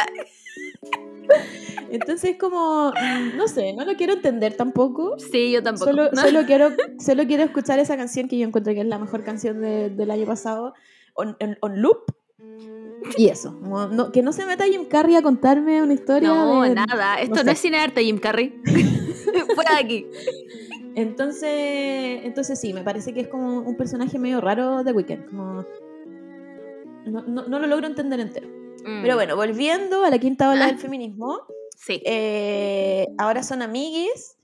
entonces 1.90 2.37
como, 2.38 2.92
no 3.37 3.49
sé, 3.49 3.72
no 3.72 3.85
lo 3.85 3.94
quiero 3.96 4.14
entender 4.14 4.55
tampoco. 4.57 5.16
Sí, 5.18 5.51
yo 5.53 5.62
tampoco. 5.62 5.90
Solo, 5.90 6.11
No. 6.12 6.22
solo, 6.22 6.44
quiero, 6.46 6.70
solo 6.99 7.27
quiero 7.27 7.42
escuchar 7.44 7.79
esa 7.79 7.96
canción 7.96 8.29
que 8.29 8.38
yo 8.38 8.46
encuentro 8.46 8.75
que 8.75 8.81
es 8.81 8.87
la 8.87 8.99
mejor 8.99 9.25
canción 9.25 9.61
de- 9.61 9.90
del 9.90 10.11
año 10.11 10.27
pasado, 10.27 10.75
on, 11.14 11.37
en- 11.40 11.59
on 11.61 11.81
loop. 11.81 12.05
Y 13.16 13.29
eso, 13.29 13.59
como 13.61 13.87
no- 13.87 14.11
que 14.12 14.22
no 14.22 14.33
se 14.33 14.44
meta 14.46 14.64
Jim 14.64 14.85
Carrey 14.87 15.16
a 15.16 15.22
contarme 15.22 15.83
una 15.83 15.94
historia. 15.94 16.29
No, 16.29 16.62
de- 16.62 16.75
nada. 16.75 17.16
Esto 17.20 17.37
no, 17.37 17.42
sé. 17.44 17.51
es 17.53 17.61
cinearte, 17.61 18.05
Jim 18.05 18.18
Carrey. 18.18 18.61
Fuera 19.55 19.75
de 19.75 19.79
aquí. 19.81 20.07
Entonces, 20.96 22.20
entonces 22.24 22.59
sí, 22.59 22.72
me 22.72 22.82
parece 22.82 23.12
que 23.14 23.20
es 23.20 23.28
como 23.28 23.61
un 23.61 23.76
personaje 23.76 24.18
medio 24.18 24.40
raro 24.40 24.82
de 24.82 24.92
Weekend. 24.92 25.26
Como... 25.26 25.64
No, 27.04 27.22
no- 27.22 27.46
no 27.46 27.59
lo 27.61 27.66
logro 27.68 27.87
entender 27.87 28.18
entero. 28.18 28.48
Mm, 28.48 29.02
Pero 29.02 29.14
bueno, 29.14 29.37
volviendo 29.37 30.04
a 30.04 30.11
la 30.11 30.18
quinta 30.18 30.50
ola 30.50 30.64
Ah. 30.64 30.66
del 30.68 30.78
feminismo, 30.78 31.40
Sí. 31.76 32.02
eh, 32.04 33.06
ahora 33.18 33.42
son 33.42 33.62
amiguis. 33.62 34.37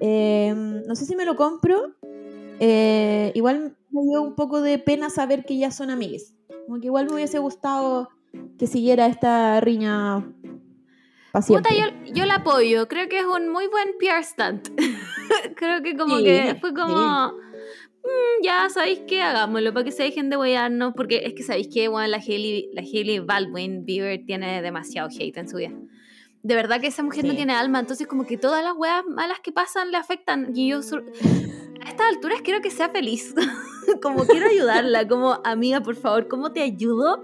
Eh, 0.00 0.54
no 0.86 0.94
sé 0.94 1.04
si 1.04 1.16
me 1.16 1.24
lo 1.24 1.34
compro. 1.36 1.94
Eh, 2.60 3.32
igual 3.34 3.76
me 3.90 4.02
dio 4.02 4.22
un 4.22 4.34
poco 4.36 4.60
de 4.62 4.78
pena 4.78 5.10
saber 5.10 5.44
que 5.44 5.58
ya 5.58 5.70
son 5.72 5.90
amiguis. 5.90 6.34
Como 6.66 6.78
que 6.80 6.86
igual 6.86 7.06
me 7.06 7.14
hubiese 7.14 7.38
gustado 7.40 8.08
que 8.56 8.66
siguiera 8.66 9.06
esta 9.06 9.60
riña 9.60 10.24
para 11.40 11.62
Puta, 11.62 11.68
siempre. 11.70 12.08
yo, 12.08 12.14
yo 12.14 12.24
la 12.26 12.36
apoyo. 12.36 12.88
Creo 12.88 13.08
que 13.08 13.18
es 13.20 13.24
un 13.26 13.48
muy 13.48 13.66
buen 13.68 13.88
PR 13.98 14.22
stunt. 14.24 14.68
Creo 15.56 15.82
que 15.82 15.96
como 15.96 16.18
Sí, 16.18 16.24
que 16.24 16.56
fue 16.60 16.72
como... 16.74 17.30
sí. 17.30 17.34
"Mm, 18.04 18.44
ya, 18.44 18.68
¿sabéis 18.70 19.00
qué? 19.06 19.22
Hagámoslo 19.22 19.72
para 19.72 19.84
que 19.84 19.92
se 19.92 20.02
dejen 20.04 20.30
de 20.30 20.36
wearnos. 20.36 20.94
Porque 20.96 21.22
es 21.24 21.34
que 21.34 21.42
sabéis 21.42 21.68
que 21.72 21.88
bueno, 21.88 22.06
la 22.08 22.18
Hailey, 22.18 22.70
la 22.72 22.82
Hailey 22.82 23.18
Baldwin 23.20 23.84
Bieber 23.84 24.20
tiene 24.24 24.62
demasiado 24.62 25.08
hate 25.10 25.36
en 25.36 25.48
su 25.48 25.56
vida. 25.58 25.72
De 26.42 26.54
verdad 26.54 26.80
que 26.80 26.86
esa 26.86 27.02
mujer 27.02 27.24
no 27.24 27.30
Sí. 27.32 27.36
tiene 27.36 27.52
alma. 27.54 27.80
Entonces 27.80 28.06
como 28.06 28.26
que 28.26 28.36
todas 28.38 28.62
las 28.64 28.74
weas 28.76 29.04
malas 29.06 29.40
que 29.40 29.52
pasan 29.52 29.90
le 29.90 29.96
afectan. 29.96 30.52
Y 30.54 30.68
yo... 30.70 30.82
sur- 30.82 31.04
A 31.84 31.88
estas 31.90 32.08
alturas 32.08 32.40
quiero 32.42 32.60
que 32.60 32.70
sea 32.70 32.88
feliz. 32.88 33.34
como 34.02 34.24
quiero 34.26 34.46
ayudarla. 34.48 35.06
Como, 35.08 35.40
amiga, 35.44 35.80
por 35.80 35.96
favor, 35.96 36.28
¿cómo 36.28 36.52
te 36.52 36.62
ayudo? 36.62 37.22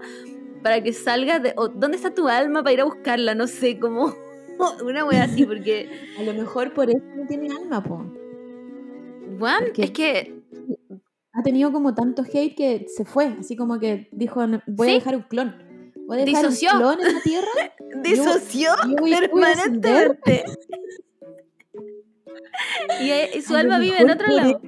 Para 0.65 0.81
que 0.81 0.93
salgas 0.93 1.43
de... 1.43 1.53
o, 1.57 1.67
¿Dónde 1.67 1.95
está 1.95 2.11
tu 2.11 2.27
alma 2.27 2.63
para 2.63 2.73
ir 2.73 2.81
a 2.81 2.85
buscarla? 2.85 3.35
No 3.35 3.45
sé, 3.45 3.77
como... 3.77 4.15
Una 4.83 5.05
wea 5.05 5.25
así, 5.25 5.45
porque... 5.45 5.87
A 6.19 6.23
lo 6.23 6.33
mejor 6.33 6.73
por 6.73 6.89
eso 6.89 7.03
no 7.15 7.27
tiene 7.27 7.49
alma, 7.55 7.83
po. 7.83 8.03
Juan, 9.37 9.65
es 9.77 9.91
que... 9.91 10.41
ha 11.33 11.43
tenido 11.43 11.71
como 11.71 11.93
tanto 11.93 12.23
hate 12.23 12.55
que 12.55 12.87
se 12.87 13.05
fue, 13.05 13.35
así 13.39 13.55
como 13.55 13.77
que 13.79 14.09
dijo, 14.11 14.47
"No, 14.47 14.59
voy 14.65 14.87
Sí. 14.87 14.93
a 14.93 14.95
dejar 14.95 15.15
un 15.17 15.21
clon. 15.21 15.55
Voy 16.07 16.21
a 16.21 16.25
dejar 16.25 16.47
Disoció. 16.49 16.69
un 16.73 16.77
clon 16.79 16.99
en 17.05 17.13
la 17.13 17.21
Tierra. 17.21 17.51
Disoció 18.03 18.71
yo 18.89 18.95
permanentemente. 19.05 20.45
Y, 23.01 23.09
eh, 23.11 23.29
y 23.35 23.41
su 23.43 23.55
alma 23.55 23.77
vive 23.77 23.99
en 24.01 24.09
otro 24.09 24.27
lado. 24.29 24.49
eso- 24.49 24.61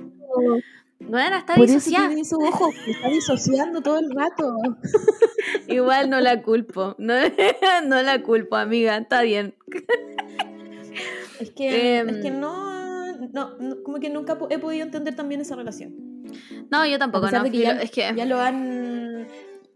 Bueno, 1.10 1.38
está 1.38 1.56
Por 1.56 1.66
eso 1.66 1.76
disociada. 1.76 2.08
tiene 2.08 2.22
esos 2.22 2.40
ojos, 2.42 2.76
está 2.88 3.08
disociando 3.10 3.82
todo 3.82 4.00
el 4.00 4.10
rato. 4.12 4.56
Igual 5.68 6.10
no 6.10 6.20
la 6.20 6.42
culpo. 6.42 6.96
No, 6.98 7.14
no 7.88 8.02
la 8.02 8.22
culpo, 8.24 8.56
amiga. 8.56 8.98
Está 8.98 9.22
bien. 9.22 9.56
Es 11.40 11.52
que, 11.52 12.00
Em. 12.00 12.10
es 12.10 12.18
que 12.18 12.32
no, 12.32 13.14
no, 13.32 13.58
no, 13.60 13.84
como 13.84 14.00
que 14.00 14.10
nunca 14.10 14.38
he 14.50 14.58
podido 14.60 14.84
entender 14.84 15.16
también 15.16 15.42
esa 15.42 15.56
relación. 15.56 15.94
No, 16.70 16.86
yo 16.86 17.00
tampoco. 17.00 17.30
No, 17.32 17.44
que 17.44 17.58
ya, 17.60 17.72
es 17.74 17.92
que... 17.92 18.12
ya 18.16 18.26
lo 18.26 18.40
han 18.40 19.28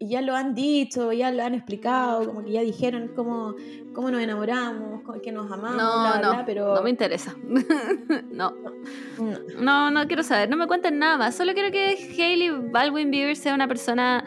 ya 0.08 0.22
lo 0.22 0.36
han 0.36 0.54
dicho, 0.56 1.12
ya 1.12 1.32
lo 1.32 1.44
han 1.44 1.54
explicado, 1.54 2.26
como 2.26 2.44
que 2.44 2.52
ya 2.52 2.62
dijeron 2.62 3.12
cómo, 3.16 3.56
cómo 3.94 4.10
nos 4.10 4.22
enamoramos, 4.22 5.02
que 5.22 5.32
nos 5.32 5.52
amamos, 5.52 5.78
No, 5.78 6.02
bla, 6.02 6.12
bla, 6.14 6.22
no, 6.22 6.34
bla, 6.34 6.46
pero 6.46 6.76
no 6.76 6.82
me 6.82 6.90
interesa. 6.90 7.36
no, 8.32 8.52
no. 8.52 9.40
no, 9.60 9.92
no 9.92 10.08
quiero 10.08 10.24
saber. 10.24 10.50
No 10.50 10.58
me 10.58 10.68
cuenten 10.68 11.00
nada 11.00 11.18
más. 11.18 11.36
Solo 11.36 11.54
quiero 11.54 11.72
que 11.72 11.98
Hailey 12.18 12.50
Baldwin 12.72 13.12
Bieber 13.12 13.36
sea 13.36 13.54
una 13.54 13.68
persona 13.68 14.24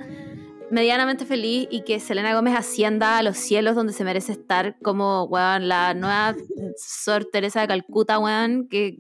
medianamente 0.70 1.24
feliz 1.24 1.68
y 1.70 1.82
que 1.82 2.00
Selena 2.00 2.34
Gómez 2.34 2.56
ascienda 2.56 3.18
a 3.18 3.22
los 3.22 3.36
cielos 3.36 3.74
donde 3.74 3.92
se 3.92 4.04
merece 4.04 4.32
estar 4.32 4.76
como, 4.82 5.24
weón, 5.24 5.68
la 5.68 5.94
nueva 5.94 6.34
Sor 6.76 7.26
Teresa 7.26 7.60
de 7.60 7.68
Calcuta, 7.68 8.18
weón, 8.18 8.68
que, 8.68 8.98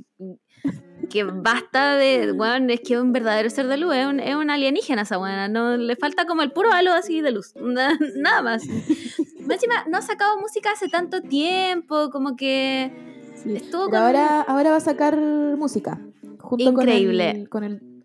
que 1.10 1.22
basta 1.24 1.94
de, 1.96 2.32
weón, 2.32 2.70
es 2.70 2.80
que 2.80 2.94
es 2.94 3.00
un 3.00 3.12
verdadero 3.12 3.48
ser 3.50 3.66
de 3.68 3.76
luz, 3.76 3.94
es 3.94 4.06
un, 4.06 4.20
es 4.20 4.34
un 4.34 4.50
alienígena 4.50 5.02
esa 5.02 5.18
weona, 5.18 5.48
no, 5.48 5.76
le 5.76 5.96
falta 5.96 6.26
como 6.26 6.42
el 6.42 6.50
puro 6.52 6.72
halo 6.72 6.92
así 6.92 7.20
de 7.20 7.30
luz, 7.30 7.54
na- 7.56 7.98
nada 8.16 8.42
más. 8.42 8.64
Encima, 8.66 9.84
no 9.88 9.98
ha 9.98 10.02
sacado 10.02 10.38
música 10.40 10.72
hace 10.72 10.88
tanto 10.88 11.20
tiempo, 11.22 12.10
como 12.10 12.34
que 12.36 12.90
Sí, 13.36 13.54
estuvo 13.56 13.84
con... 13.90 13.96
ahora, 13.96 14.40
ahora 14.42 14.70
va 14.70 14.76
a 14.76 14.80
sacar 14.80 15.16
música. 15.18 16.00
Junto 16.40 16.64
Increíble. 16.64 17.46
Con 17.48 17.64
el, 17.64 17.80
con 17.80 18.04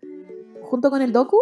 junto 0.62 0.90
con 0.90 1.02
el 1.02 1.12
docu, 1.12 1.38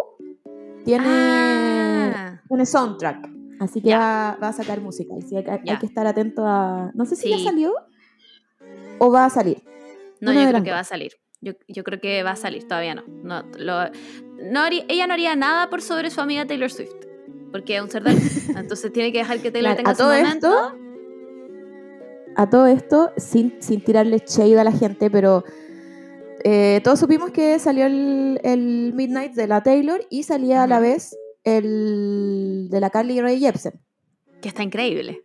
tiene, 0.85 1.03
Ah, 1.07 2.41
tiene 2.47 2.65
soundtrack. 2.65 3.29
Así 3.59 3.81
que 3.81 3.89
Ya. 3.89 3.99
va, 3.99 4.37
va 4.41 4.47
a 4.49 4.53
sacar 4.53 4.79
música. 4.81 5.13
Así 5.17 5.29
que 5.43 5.51
hay, 5.51 5.59
Ya. 5.65 5.73
hay 5.73 5.79
que 5.79 5.85
estar 5.85 6.07
atento 6.07 6.45
a. 6.47 6.91
No 6.93 7.05
sé 7.05 7.15
si 7.17 7.23
Sí. 7.23 7.29
ya 7.31 7.49
salió 7.49 7.73
o 8.99 9.11
va 9.11 9.25
a 9.25 9.29
salir. 9.29 9.61
No, 10.21 10.31
una 10.31 10.43
yo 10.43 10.49
creo 10.49 10.63
que 10.63 10.71
va 10.71 10.79
a 10.79 10.83
salir. 10.83 11.13
Yo, 11.41 11.53
yo 11.67 11.83
creo 11.83 12.01
que 12.01 12.21
va 12.23 12.31
a 12.31 12.35
salir, 12.35 12.67
todavía 12.67 12.95
no. 12.95 13.03
no, 13.07 13.43
lo- 13.57 13.89
no 14.43 14.59
haría- 14.61 14.85
ella 14.89 15.07
no 15.07 15.13
haría 15.13 15.35
nada 15.35 15.69
por 15.69 15.81
sobre 15.81 16.09
su 16.09 16.19
amiga 16.21 16.45
Taylor 16.45 16.69
Swift. 16.71 16.93
Porque 17.51 17.77
es 17.77 17.81
un 17.81 17.89
luz. 18.03 18.49
Entonces 18.57 18.91
tiene 18.91 19.11
que 19.11 19.19
dejar 19.19 19.39
que 19.39 19.49
Taylor 19.51 19.75
Claro, 19.75 19.77
tenga 19.77 19.91
a 19.91 19.95
su 19.95 20.01
todo 20.03 20.13
momento. 20.15 20.47
esto, 20.47 20.77
a 22.35 22.49
todo 22.49 22.65
esto, 22.67 23.11
sin, 23.17 23.55
sin 23.61 23.81
tirarle 23.83 24.21
shade 24.25 24.59
a 24.59 24.63
la 24.63 24.71
gente, 24.71 25.09
pero 25.09 25.43
eh, 26.43 26.79
todos 26.83 26.99
supimos 26.99 27.31
que 27.31 27.57
salió 27.59 27.85
el, 27.85 28.39
el 28.43 28.93
Midnight 28.93 29.33
de 29.33 29.47
la 29.47 29.61
Taylor 29.63 30.01
y 30.09 30.23
salía 30.23 30.63
a 30.63 30.67
la 30.67 30.79
vez 30.79 31.17
el 31.43 32.67
de 32.69 32.79
la 32.79 32.89
Carly 32.89 33.19
Rae 33.21 33.39
Jepsen. 33.39 33.73
Que 34.41 34.47
está 34.49 34.63
increíble. 34.63 35.21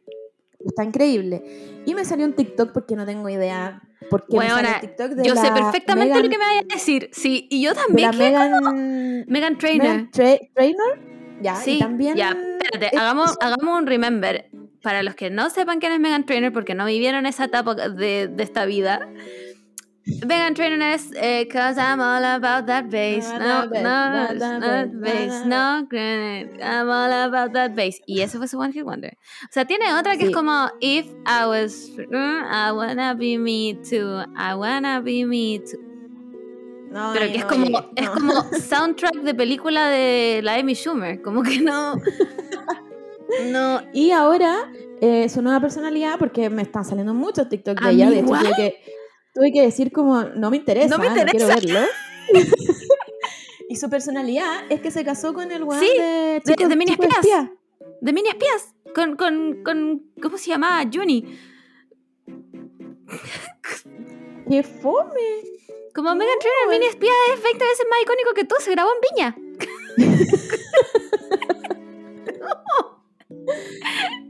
Está 0.64 0.82
increíble. 0.84 1.42
Y 1.86 1.94
me 1.94 2.04
salió 2.04 2.24
un 2.26 2.32
TikTok 2.34 2.72
porque 2.72 2.96
no 2.96 3.04
tengo 3.04 3.28
idea 3.28 3.82
por 4.10 4.26
qué 4.26 4.38
me 4.38 4.48
sale 4.48 4.54
Weona, 4.62 4.74
un 4.74 4.80
TikTok 4.80 5.10
de 5.12 5.24
Yo 5.28 5.36
sé 5.36 5.50
perfectamente 5.52 6.14
lo 6.22 6.28
que 6.28 6.38
me 6.38 6.44
vaya 6.44 6.60
a 6.60 6.74
decir. 6.74 7.10
Sí, 7.12 7.46
y 7.50 7.62
yo 7.62 7.70
de 7.74 7.80
también. 7.80 8.10
Megan, 8.16 9.24
Megan 9.28 9.58
Trainer. 9.58 9.82
Megan 9.88 10.10
Tra- 10.10 10.50
Trainor. 10.54 10.98
Ya, 11.42 11.56
sí, 11.56 11.76
y 11.76 11.78
también 11.80 12.16
ya, 12.16 12.30
espérate, 12.30 12.94
es- 12.94 13.00
hagamos, 13.00 13.36
hagamos 13.40 13.78
un 13.80 13.86
remember. 13.86 14.48
Para 14.82 15.02
los 15.02 15.14
que 15.14 15.30
no 15.30 15.48
sepan 15.48 15.80
quién 15.80 15.92
es 15.92 16.00
Megan 16.00 16.26
Trainer, 16.26 16.52
porque 16.52 16.74
no 16.74 16.84
vivieron 16.84 17.24
esa 17.24 17.44
etapa 17.46 17.74
de, 17.74 18.28
de 18.28 18.42
esta 18.42 18.66
vida. 18.66 19.08
Megan 20.26 20.54
Trainer 20.54 20.94
es 20.94 21.10
eh, 21.16 21.48
Cause 21.50 21.78
I'm 21.78 22.00
all 22.00 22.24
about 22.24 22.66
that 22.66 22.90
bass. 22.90 23.26
No, 23.38 23.62
About 23.62 23.72
that 23.72 24.88
no, 24.92 25.00
bass, 25.00 25.46
no. 25.46 25.86
I'm 26.62 26.88
all 26.90 27.12
about 27.12 27.52
that 27.54 27.74
bass. 27.74 28.00
Y 28.06 28.20
eso 28.20 28.38
fue 28.38 28.46
su 28.48 28.58
One 28.58 28.72
Hit 28.72 28.84
Wonder. 28.84 29.16
O 29.44 29.48
sea, 29.52 29.64
tiene 29.64 29.92
otra 29.94 30.12
que 30.16 30.24
Sí. 30.26 30.30
es 30.30 30.34
como 30.34 30.68
If 30.80 31.06
I 31.26 31.46
was, 31.46 31.90
mm, 31.96 32.44
I 32.50 32.72
wanna 32.72 33.14
be 33.14 33.38
me 33.38 33.74
too. 33.88 34.20
I 34.36 34.54
wanna 34.54 35.00
be 35.00 35.24
me 35.24 35.60
too. 35.60 35.78
No, 36.90 37.10
Pero 37.12 37.26
que 37.26 37.38
es 37.38 37.42
no 37.44 37.48
como, 37.48 37.90
es 37.96 38.04
no. 38.06 38.12
como 38.12 38.32
soundtrack 38.68 39.14
de 39.22 39.34
película 39.34 39.88
de 39.88 40.40
la 40.44 40.54
Amy 40.54 40.74
Schumer. 40.74 41.20
Como 41.22 41.42
que 41.42 41.60
no. 41.60 41.96
No. 43.50 43.80
Y 43.92 44.10
ahora 44.12 44.70
eh, 45.00 45.28
su 45.28 45.42
nueva 45.42 45.60
personalidad, 45.60 46.18
porque 46.18 46.50
me 46.50 46.62
están 46.62 46.84
saliendo 46.84 47.14
muchos 47.14 47.48
TikTok 47.48 47.80
de 47.80 47.86
¿A 47.88 47.90
ella, 47.90 48.10
de 48.10 48.20
hecho 48.20 48.32
que, 48.56 48.76
tuve 49.34 49.52
que 49.52 49.62
decir 49.62 49.90
como, 49.92 50.22
no 50.24 50.50
me 50.50 50.56
interesa, 50.58 50.96
No 50.96 51.02
me 51.02 51.08
quiero 51.12 51.30
interesa. 51.30 51.54
verlo. 51.56 51.80
y 53.68 53.76
su 53.76 53.90
personalidad 53.90 54.62
es 54.70 54.80
que 54.80 54.90
se 54.90 55.04
casó 55.04 55.34
con 55.34 55.50
el 55.52 55.62
weón 55.64 55.80
Sí, 55.80 55.90
de, 55.98 56.02
de- 56.02 56.42
Chico- 56.44 56.68
de 56.68 56.76
Mini 56.76 56.92
Espías. 56.92 57.16
Espía. 57.18 57.52
De 58.00 58.12
mini 58.12 58.28
espías. 58.28 58.74
Con, 58.94 59.16
con, 59.16 59.62
con. 59.64 60.02
¿Cómo 60.22 60.36
se 60.38 60.50
llamaba? 60.50 60.82
Juni. 60.92 61.24
¡Qué 64.48 64.62
fome! 64.62 65.40
Como 65.94 66.14
Megan 66.14 66.38
Trainor, 66.38 66.70
mini 66.70 66.86
espía 66.86 67.10
es 67.34 67.42
20 67.42 67.64
veces 67.64 67.86
más 67.88 68.02
icónico 68.02 68.34
que 68.34 68.44
tú, 68.44 68.54
se 68.60 68.70
grabó 68.72 68.90
en 68.90 69.00
Viña. 69.16 69.36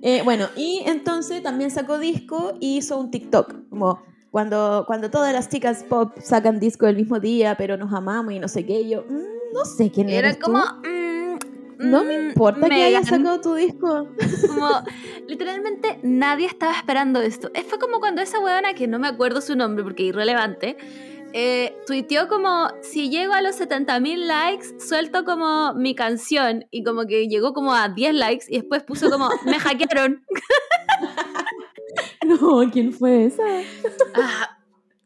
Eh, 0.03 0.21
bueno, 0.23 0.49
y 0.57 0.83
entonces 0.87 1.43
también 1.43 1.71
sacó 1.71 1.99
disco 1.99 2.57
y 2.61 2.77
hizo 2.79 2.99
un 2.99 3.11
TikTok. 3.11 3.69
Como 3.71 4.03
cuando, 4.35 4.83
cuando 4.89 5.11
todas 5.13 5.33
las 5.33 5.49
chicas 5.49 5.85
pop 5.89 6.11
sacan 6.21 6.59
disco 6.59 6.89
el 6.89 6.97
mismo 6.97 7.21
día, 7.21 7.55
pero 7.57 7.77
nos 7.77 7.93
amamos 7.93 8.33
y 8.33 8.41
no 8.41 8.49
sé 8.49 8.67
qué. 8.67 8.89
yo, 8.89 9.05
"Mm, 9.09 9.53
no 9.55 9.65
sé 9.65 9.93
quién 9.93 10.09
Era 10.09 10.35
tú. 10.35 10.41
como. 10.47 10.59
mm, 10.59 11.39
No 11.79 12.03
me 12.03 12.19
mm, 12.19 12.29
importa 12.31 12.69
que 12.69 12.83
hayas 12.83 13.07
sacado 13.07 13.41
tu 13.41 13.55
disco. 13.55 14.09
Como, 14.49 14.69
literalmente 15.29 16.01
nadie 16.03 16.47
estaba 16.49 16.73
esperando 16.73 17.21
esto. 17.21 17.53
Eh, 17.55 17.63
Fue 17.63 17.79
como 17.79 18.01
cuando 18.01 18.23
esa 18.23 18.41
huevona, 18.41 18.75
que 18.75 18.89
no 18.89 18.99
me 18.99 19.07
acuerdo 19.07 19.41
su 19.41 19.55
nombre 19.55 19.85
porque 19.85 20.03
es 20.03 20.09
irrelevante, 20.09 20.77
eh, 21.33 21.77
tuiteó 21.87 22.27
como, 22.27 22.69
si 22.83 23.11
llego 23.11 23.35
a 23.35 23.41
los 23.41 23.55
70.000 23.61 24.27
likes, 24.27 24.81
suelto 24.81 25.25
como 25.25 25.75
mi 25.75 25.95
canción. 25.95 26.65
Y 26.73 26.83
como 26.83 27.07
que 27.07 27.29
llegó 27.29 27.53
como 27.55 27.73
a 27.73 27.89
10 27.89 28.15
likes 28.15 28.47
y 28.49 28.57
después 28.59 28.83
puso 28.83 29.11
como, 29.11 29.29
me 29.47 29.61
hackearon. 29.61 30.25
No, 32.41 32.71
¿quién 32.73 32.93
fue 32.93 33.27
esa? 33.27 33.43
Ah, 34.15 34.59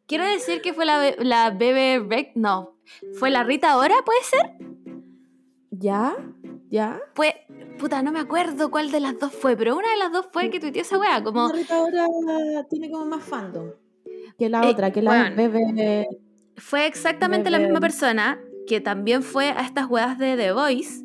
quiero 0.07 0.25
decir 0.25 0.61
que 0.62 0.73
fue 0.73 0.87
la, 0.87 1.14
la 1.19 1.51
bebé 1.51 2.05
Rec, 2.07 2.33
no. 2.35 2.77
¿Fue 3.19 3.31
la 3.31 3.45
Rita 3.45 3.73
ahora, 3.73 3.97
puede 4.05 4.23
ser? 4.23 4.57
¿Ya? 5.71 6.16
¿Ya? 6.71 7.01
Pues, 7.14 7.33
puta, 7.79 8.03
no 8.03 8.12
me 8.12 8.21
acuerdo 8.21 8.71
cuál 8.71 8.91
de 8.91 9.01
las 9.01 9.19
dos 9.19 9.33
fue, 9.33 9.57
pero 9.57 9.77
una 9.77 9.91
de 9.91 9.99
las 9.99 10.12
dos 10.12 10.29
fue 10.33 10.51
que 10.51 10.61
tuiteó 10.61 10.83
esa 10.83 10.99
wea, 10.99 11.23
como... 11.23 11.49
La 11.49 11.55
Rita 11.55 11.77
ahora 11.77 12.07
tiene 12.69 12.91
como 12.91 13.05
más 13.07 13.25
fandom 13.25 13.71
que 14.39 14.49
la 14.49 14.62
Eh, 14.62 14.71
otra, 14.71 14.93
que 14.93 15.03
la 15.03 15.31
bebé. 15.31 16.09
Fue 16.57 16.87
exactamente 16.87 17.51
la 17.51 17.59
misma 17.59 17.81
persona 17.81 18.41
que 18.66 18.81
también 18.81 19.23
fue 19.23 19.51
a 19.51 19.61
estas 19.61 19.89
weas 19.89 20.19
de 20.19 20.37
The 20.37 20.53
Voice, 20.53 21.05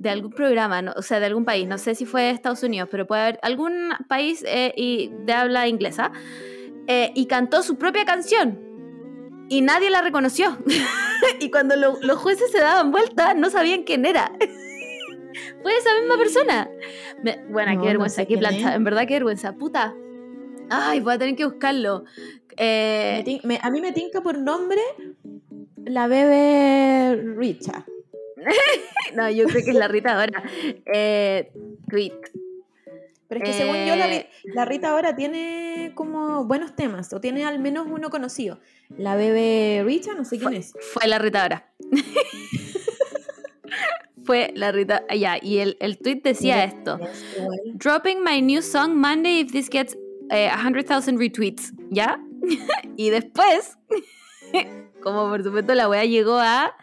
de 0.00 0.08
algún 0.08 0.32
programa, 0.32 0.80
no- 0.80 0.92
o 0.96 1.02
sea, 1.02 1.20
de 1.20 1.26
algún 1.26 1.44
país, 1.44 1.68
no 1.68 1.76
sé 1.76 1.94
si 1.94 2.06
fue 2.06 2.22
de 2.22 2.30
Estados 2.30 2.62
Unidos, 2.62 2.88
pero 2.90 3.06
puede 3.06 3.20
haber 3.22 3.38
algún 3.42 3.90
país 4.08 4.42
eh, 4.46 4.72
y 4.76 5.10
de 5.26 5.32
habla 5.34 5.68
inglesa, 5.68 6.10
eh, 6.86 7.12
y 7.14 7.26
cantó 7.26 7.62
su 7.62 7.76
propia 7.76 8.04
canción. 8.06 8.58
Y 9.50 9.60
nadie 9.60 9.90
la 9.90 10.00
reconoció. 10.00 10.56
y 11.40 11.50
cuando 11.50 11.76
lo- 11.76 11.98
los 12.02 12.18
jueces 12.18 12.50
se 12.50 12.60
daban 12.60 12.90
vuelta, 12.92 13.34
no 13.34 13.50
sabían 13.50 13.82
quién 13.82 14.06
era. 14.06 14.32
fue 15.62 15.76
esa 15.76 15.90
misma 16.00 16.16
persona. 16.16 16.70
Me- 17.22 17.44
bueno, 17.50 17.72
No, 17.74 17.80
qué 17.80 17.84
no 17.84 17.84
vergüenza, 17.84 18.16
sé 18.16 18.26
qué 18.26 18.34
en 18.34 18.84
verdad 18.84 19.06
qué 19.06 19.14
vergüenza. 19.14 19.52
Puta. 19.52 19.94
Ay, 20.70 21.00
voy 21.00 21.12
a 21.14 21.18
tener 21.18 21.36
que 21.36 21.44
buscarlo. 21.44 22.04
Eh, 22.56 23.40
me- 23.44 23.58
a 23.62 23.70
mí 23.70 23.80
me 23.82 23.92
tinca 23.92 24.22
por 24.22 24.38
nombre 24.38 24.80
la 25.84 26.06
bebé 26.06 27.22
Richa. 27.36 27.84
No, 29.14 29.28
yo 29.30 29.46
creo 29.46 29.64
que 29.64 29.70
es 29.70 29.76
la 29.76 29.88
Rita 29.88 30.12
ahora. 30.20 30.42
Eh, 30.92 31.50
tweet. 31.88 32.12
Pero 33.28 33.44
es 33.44 33.50
que 33.50 33.56
según 33.56 33.76
yo, 33.86 33.96
la, 33.96 34.12
Eh. 34.14 34.28
La 34.44 34.64
Rita 34.64 34.90
ahora 34.90 35.16
tiene 35.16 35.92
como 35.94 36.44
buenos 36.44 36.74
temas, 36.76 37.12
o 37.12 37.20
tiene 37.20 37.44
al 37.44 37.58
menos 37.58 37.86
uno 37.88 38.10
conocido. 38.10 38.60
La 38.96 39.16
bebé 39.16 39.82
Richa, 39.84 40.14
no 40.14 40.24
sé 40.24 40.38
quién 40.38 40.54
es. 40.54 40.72
Fue 40.92 41.08
la 41.08 41.18
Rita 41.18 41.42
ahora. 41.42 41.66
Fue 44.24 44.52
la 44.54 44.70
Rita. 44.72 45.04
ah, 45.08 45.14
Ya, 45.16 45.38
y 45.40 45.58
el, 45.58 45.76
el 45.80 45.98
tweet 45.98 46.20
decía 46.22 46.64
esto. 46.64 46.98
Dropping 47.74 48.22
my 48.22 48.40
new 48.40 48.62
song 48.62 48.94
Monday 48.96 49.40
if 49.40 49.52
this 49.52 49.68
gets 49.70 49.96
eh, 50.30 50.48
100,000 50.50 51.18
retweets. 51.18 51.72
¿Ya? 51.90 52.20
y 52.96 53.10
después, 53.10 53.76
como 55.02 55.28
por 55.28 55.42
supuesto 55.42 55.74
la 55.74 55.88
wea 55.88 56.04
llegó 56.04 56.38
a. 56.38 56.74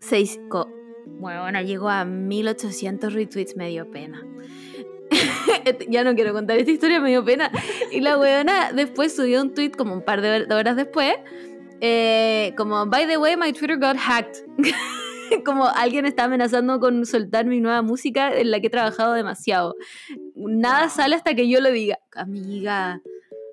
Seis, 0.00 0.38
co- 0.48 0.70
bueno, 1.06 1.60
llegó 1.62 1.88
a 1.88 2.04
1800 2.04 3.12
retweets, 3.12 3.56
me 3.56 3.68
dio 3.68 3.90
pena. 3.90 4.24
ya 5.88 6.04
no 6.04 6.14
quiero 6.14 6.32
contar 6.32 6.58
esta 6.58 6.70
historia, 6.70 7.00
me 7.00 7.10
dio 7.10 7.24
pena. 7.24 7.50
Y 7.90 8.00
la 8.00 8.18
weona 8.18 8.72
después 8.72 9.14
subió 9.14 9.40
un 9.42 9.54
tweet 9.54 9.70
como 9.72 9.94
un 9.94 10.02
par 10.02 10.20
de 10.20 10.46
horas 10.54 10.76
después. 10.76 11.16
eh, 11.80 12.52
como, 12.56 12.86
by 12.86 13.06
the 13.06 13.16
way, 13.18 13.36
my 13.36 13.52
Twitter 13.52 13.78
got 13.78 13.96
hacked. 13.96 14.44
como 15.44 15.66
alguien 15.66 16.06
está 16.06 16.24
amenazando 16.24 16.80
con 16.80 17.04
soltar 17.04 17.44
mi 17.46 17.60
nueva 17.60 17.82
música 17.82 18.32
en 18.32 18.50
la 18.50 18.60
que 18.60 18.68
he 18.68 18.70
trabajado 18.70 19.12
demasiado. 19.14 19.74
Nada 20.34 20.88
sale 20.88 21.16
hasta 21.16 21.34
que 21.34 21.48
yo 21.48 21.60
lo 21.60 21.70
diga. 21.70 21.98
Amiga, 22.14 23.00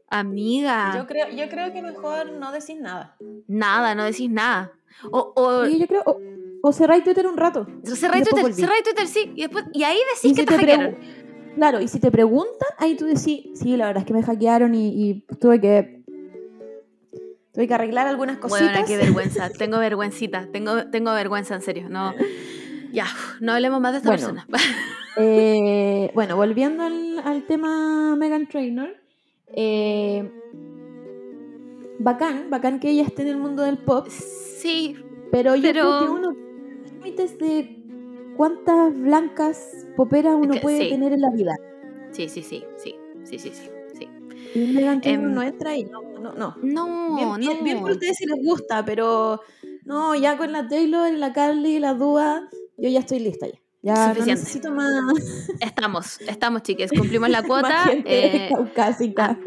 amiga. 0.09 0.93
Yo 0.95 1.07
creo, 1.07 1.29
yo 1.29 1.49
creo 1.49 1.73
que 1.73 1.81
mejor 1.81 2.31
no 2.33 2.51
decís 2.51 2.77
nada. 2.79 3.15
Nada, 3.47 3.95
no 3.95 4.03
decís 4.05 4.29
nada. 4.29 4.71
O, 5.11 5.33
o 5.35 5.65
Sí, 5.65 5.79
yo 5.79 5.87
creo, 5.87 6.03
o, 6.05 6.19
o 6.61 6.71
cerráis 6.73 7.03
Twitter 7.03 7.27
un 7.27 7.37
rato. 7.37 7.67
cerráis 7.83 8.27
Twitter, 8.27 8.53
cerráis 8.53 8.83
Twitter, 8.83 9.07
sí. 9.07 9.31
Y, 9.35 9.41
después, 9.41 9.65
y 9.73 9.83
ahí 9.83 9.97
decís 10.15 10.31
Y 10.31 10.35
que 10.35 10.41
si 10.41 10.45
te 10.47 10.55
hackearon. 10.57 10.97
Claro, 11.55 11.79
y 11.81 11.87
si 11.87 11.99
te 11.99 12.11
preguntan, 12.11 12.67
ahí 12.79 12.95
tú 12.95 13.05
decís, 13.05 13.47
sí, 13.53 13.77
la 13.77 13.87
verdad 13.87 14.01
es 14.01 14.07
que 14.07 14.13
me 14.13 14.23
hackearon 14.23 14.75
y, 14.75 15.09
y 15.09 15.21
tuve 15.39 15.61
que 15.61 16.03
tuve 17.53 17.67
que 17.67 17.73
arreglar 17.73 18.07
algunas 18.07 18.37
cositas. 18.39 18.71
Bueno, 18.71 18.85
qué 18.87 18.97
vergüenza. 18.97 19.49
Tengo 19.57 19.79
vergüencita. 19.79 20.49
Tengo, 20.51 20.87
tengo 20.89 21.13
vergüenza, 21.13 21.55
en 21.55 21.61
serio. 21.61 21.87
No. 21.89 22.13
Ya, 22.91 23.05
no 23.39 23.53
hablemos 23.53 23.79
más 23.79 23.93
de 23.93 23.97
esta 23.99 24.09
Bueno. 24.09 24.27
persona. 24.43 24.47
Eh, 25.17 26.11
bueno, 26.13 26.35
volviendo 26.35 26.83
al, 26.83 27.19
al 27.19 27.43
tema 27.47 28.17
Megan 28.17 28.47
Trainor. 28.49 28.89
eh, 29.47 30.29
bacán, 31.99 32.49
bacán 32.49 32.79
que 32.79 32.89
ella 32.89 33.03
esté 33.03 33.21
en 33.23 33.27
el 33.29 33.37
mundo 33.37 33.63
del 33.63 33.77
pop, 33.77 34.07
Sí, 34.09 34.95
pero 35.31 35.55
yo 35.55 35.61
Pero- 35.63 35.81
creo 35.81 35.99
que 35.99 36.09
uno 36.09 36.35
límites 37.03 37.37
de 37.37 37.83
cuántas 38.35 38.93
blancas 38.99 39.85
poperas 39.95 40.35
uno 40.35 40.55
puede 40.61 40.83
sí. 40.85 40.89
tener 40.89 41.13
en 41.13 41.21
la 41.21 41.29
vida. 41.31 41.55
sí, 42.11 42.27
sí, 42.29 42.41
sí, 42.41 42.63
sí, 42.77 42.95
sí, 43.23 43.37
sí, 43.39 43.51
sí. 43.53 43.69
sí. 43.93 44.07
Y 44.59 44.73
Megan 44.73 45.01
Em, 45.03 45.33
no 45.33 45.41
entra 45.43 45.71
ahí, 45.71 45.83
no, 45.85 46.01
no, 46.19 46.33
no. 46.33 46.55
No, 46.63 47.15
Bien, 47.15 47.35
bien- 47.37 47.57
no. 47.59 47.63
bien 47.63 47.81
por 47.81 47.91
ustedes 47.91 48.17
si 48.17 48.25
les 48.25 48.43
gusta, 48.43 48.83
pero 48.85 49.41
no, 49.85 50.15
ya 50.15 50.37
con 50.37 50.51
la 50.51 50.67
Taylor, 50.67 51.11
la 51.13 51.31
Carly, 51.33 51.79
la 51.79 51.93
Dua, 51.93 52.49
yo 52.77 52.89
ya 52.89 52.99
estoy 52.99 53.19
lista 53.19 53.47
ya. 53.47 53.59
Ya 53.85 53.93
no 53.93 54.13
Suficiente. 54.15 54.41
necesito 54.41 54.71
más, 54.71 54.89
Estamos, 55.59 56.19
estamos, 56.21 56.63
chiques. 56.63 56.89
Cumplimos 56.97 57.29
la 57.29 57.43
cuota. 57.43 57.85
eh, 58.03 58.49
caucásica. 58.53 59.37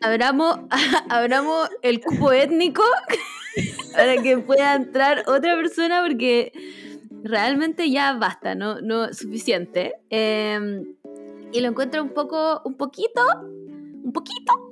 abramos, 0.00 0.60
abramos 1.08 1.68
el 1.82 2.00
cupo 2.00 2.30
étnico 2.30 2.84
para 3.92 4.22
que 4.22 4.38
pueda 4.38 4.76
entrar 4.76 5.24
otra 5.26 5.56
persona 5.56 6.00
porque 6.06 6.52
realmente 7.24 7.90
ya 7.90 8.12
basta, 8.12 8.54
no, 8.54 8.80
no 8.80 9.12
suficiente. 9.12 9.94
Eh, 10.10 10.94
y 11.50 11.60
lo 11.60 11.66
encuentro 11.68 12.00
un 12.00 12.10
poco, 12.10 12.62
un 12.64 12.74
poquito, 12.74 13.20
un 13.42 14.12
poquito, 14.12 14.67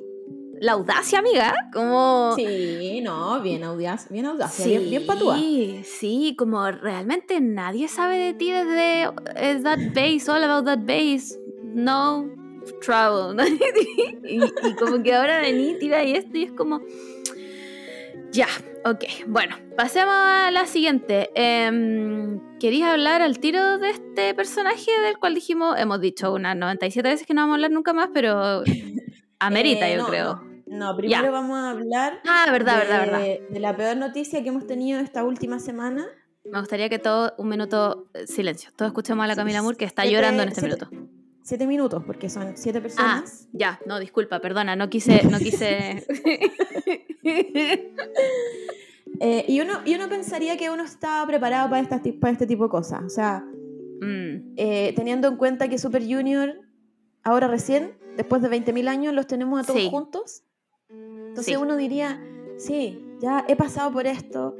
la 0.61 0.73
audacia, 0.73 1.19
amiga, 1.19 1.55
como... 1.73 2.35
Sí, 2.37 3.01
no, 3.03 3.41
bien 3.41 3.65
audacia, 3.65 4.09
bien 4.11 4.27
audacia, 4.27 4.67
bien, 4.67 4.91
bien 4.91 5.07
patúa. 5.07 5.37
Sí, 5.37 5.83
sí, 5.85 6.35
como 6.37 6.71
realmente 6.71 7.41
nadie 7.41 7.89
sabe 7.89 8.17
de 8.19 8.35
ti 8.35 8.51
desde 8.51 9.05
eh, 9.37 9.61
That 9.63 9.79
Bass, 9.95 10.29
All 10.29 10.45
About 10.45 10.67
That 10.67 10.81
Bass, 10.81 11.39
No 11.63 12.29
Trouble. 12.85 13.43
y, 14.29 14.45
y 14.45 14.75
como 14.75 15.03
que 15.03 15.15
ahora 15.15 15.41
vení, 15.41 15.79
tira 15.79 16.05
y 16.05 16.13
esto 16.13 16.37
y 16.37 16.45
es 16.45 16.53
como... 16.53 16.81
Ya, 18.33 18.49
ok. 18.85 19.05
Bueno, 19.29 19.57
pasemos 19.77 20.15
a 20.15 20.51
la 20.51 20.67
siguiente. 20.67 21.31
Em, 21.35 22.41
¿Querías 22.59 22.91
hablar 22.91 23.23
al 23.23 23.39
tiro 23.39 23.79
de 23.79 23.91
este 23.91 24.35
personaje 24.35 24.91
del 25.03 25.19
cual 25.19 25.35
dijimos, 25.35 25.79
hemos 25.79 26.01
dicho 26.01 26.33
unas 26.33 26.57
97 26.57 27.09
veces 27.09 27.27
que 27.27 27.35
no 27.35 27.43
vamos 27.43 27.55
a 27.55 27.57
hablar 27.57 27.71
nunca 27.71 27.93
más, 27.93 28.11
pero 28.13 28.63
amerita, 29.41 29.89
Eh, 29.89 29.97
yo 29.97 30.03
no, 30.03 30.09
creo. 30.09 30.43
No, 30.66 30.97
primero 30.97 31.22
Ya. 31.24 31.30
vamos 31.30 31.57
a 31.57 31.70
hablar 31.70 32.20
Ah, 32.28 32.47
verdad, 32.51 32.80
de, 32.82 32.87
verdad, 32.89 33.01
verdad. 33.20 33.49
de 33.51 33.61
la 33.61 33.76
peor 33.76 33.97
noticia 33.97 34.43
que 34.43 34.49
hemos 34.49 34.66
tenido 34.66 34.99
esta 35.01 35.22
última 35.24 35.59
semana. 35.61 36.07
Me 36.45 36.59
gustaría 36.61 36.89
que 36.89 36.99
todo, 36.99 37.34
un 37.39 37.49
minuto, 37.49 38.09
eh, 38.14 38.26
silencio, 38.26 38.70
todos 38.76 38.91
escuchemos 38.91 39.24
a 39.24 39.26
la 39.28 39.37
Camila 39.37 39.62
Moore 39.62 39.76
que 39.76 39.84
está 39.84 40.03
siete- 40.03 40.14
llorando 40.16 40.43
en 40.43 40.49
este 40.49 40.61
siete- 40.62 40.87
minuto. 40.91 41.12
Siete 41.43 41.66
minutos, 41.68 42.03
porque 42.05 42.28
son 42.28 42.57
siete 42.57 42.78
Ah, 42.78 42.82
personas. 42.82 43.49
ya, 43.53 43.78
no, 43.87 44.01
disculpa, 44.01 44.41
perdona, 44.41 44.74
no 44.74 44.89
quise, 44.91 45.22
no 45.24 45.39
quise. 45.39 46.05
Eh, 49.18 49.47
y, 49.49 49.61
uno, 49.62 49.80
y 49.87 49.95
uno 49.95 50.11
pensaría 50.11 50.59
que 50.59 50.68
uno 50.68 50.82
estaba 50.84 51.26
preparado 51.26 51.70
para, 51.70 51.80
estas 51.80 52.03
ti- 52.03 52.12
para 52.12 52.32
este 52.32 52.47
tipo 52.47 52.64
de 52.64 52.70
cosas. 52.70 53.03
O 53.05 53.09
sea, 53.09 53.45
Mm, 53.99 54.53
eh, 54.59 54.93
teniendo 54.95 55.26
en 55.28 55.37
cuenta 55.39 55.68
que 55.68 55.78
Super 55.78 56.03
Junior, 56.03 56.61
ahora 57.22 57.49
recién, 57.49 57.97
después 58.17 58.43
de 58.43 58.49
20.000 58.49 58.89
años, 58.89 59.14
los 59.14 59.27
tenemos 59.27 59.61
a 59.61 59.64
todos 59.64 59.81
Sí. 59.81 59.89
juntos. 59.91 60.43
Entonces 60.89 61.55
Sí. 61.55 61.57
uno 61.57 61.77
diría, 61.77 62.21
sí, 62.57 63.05
ya 63.21 63.45
he 63.49 63.57
pasado 63.57 63.93
por 63.93 64.07
esto, 64.07 64.57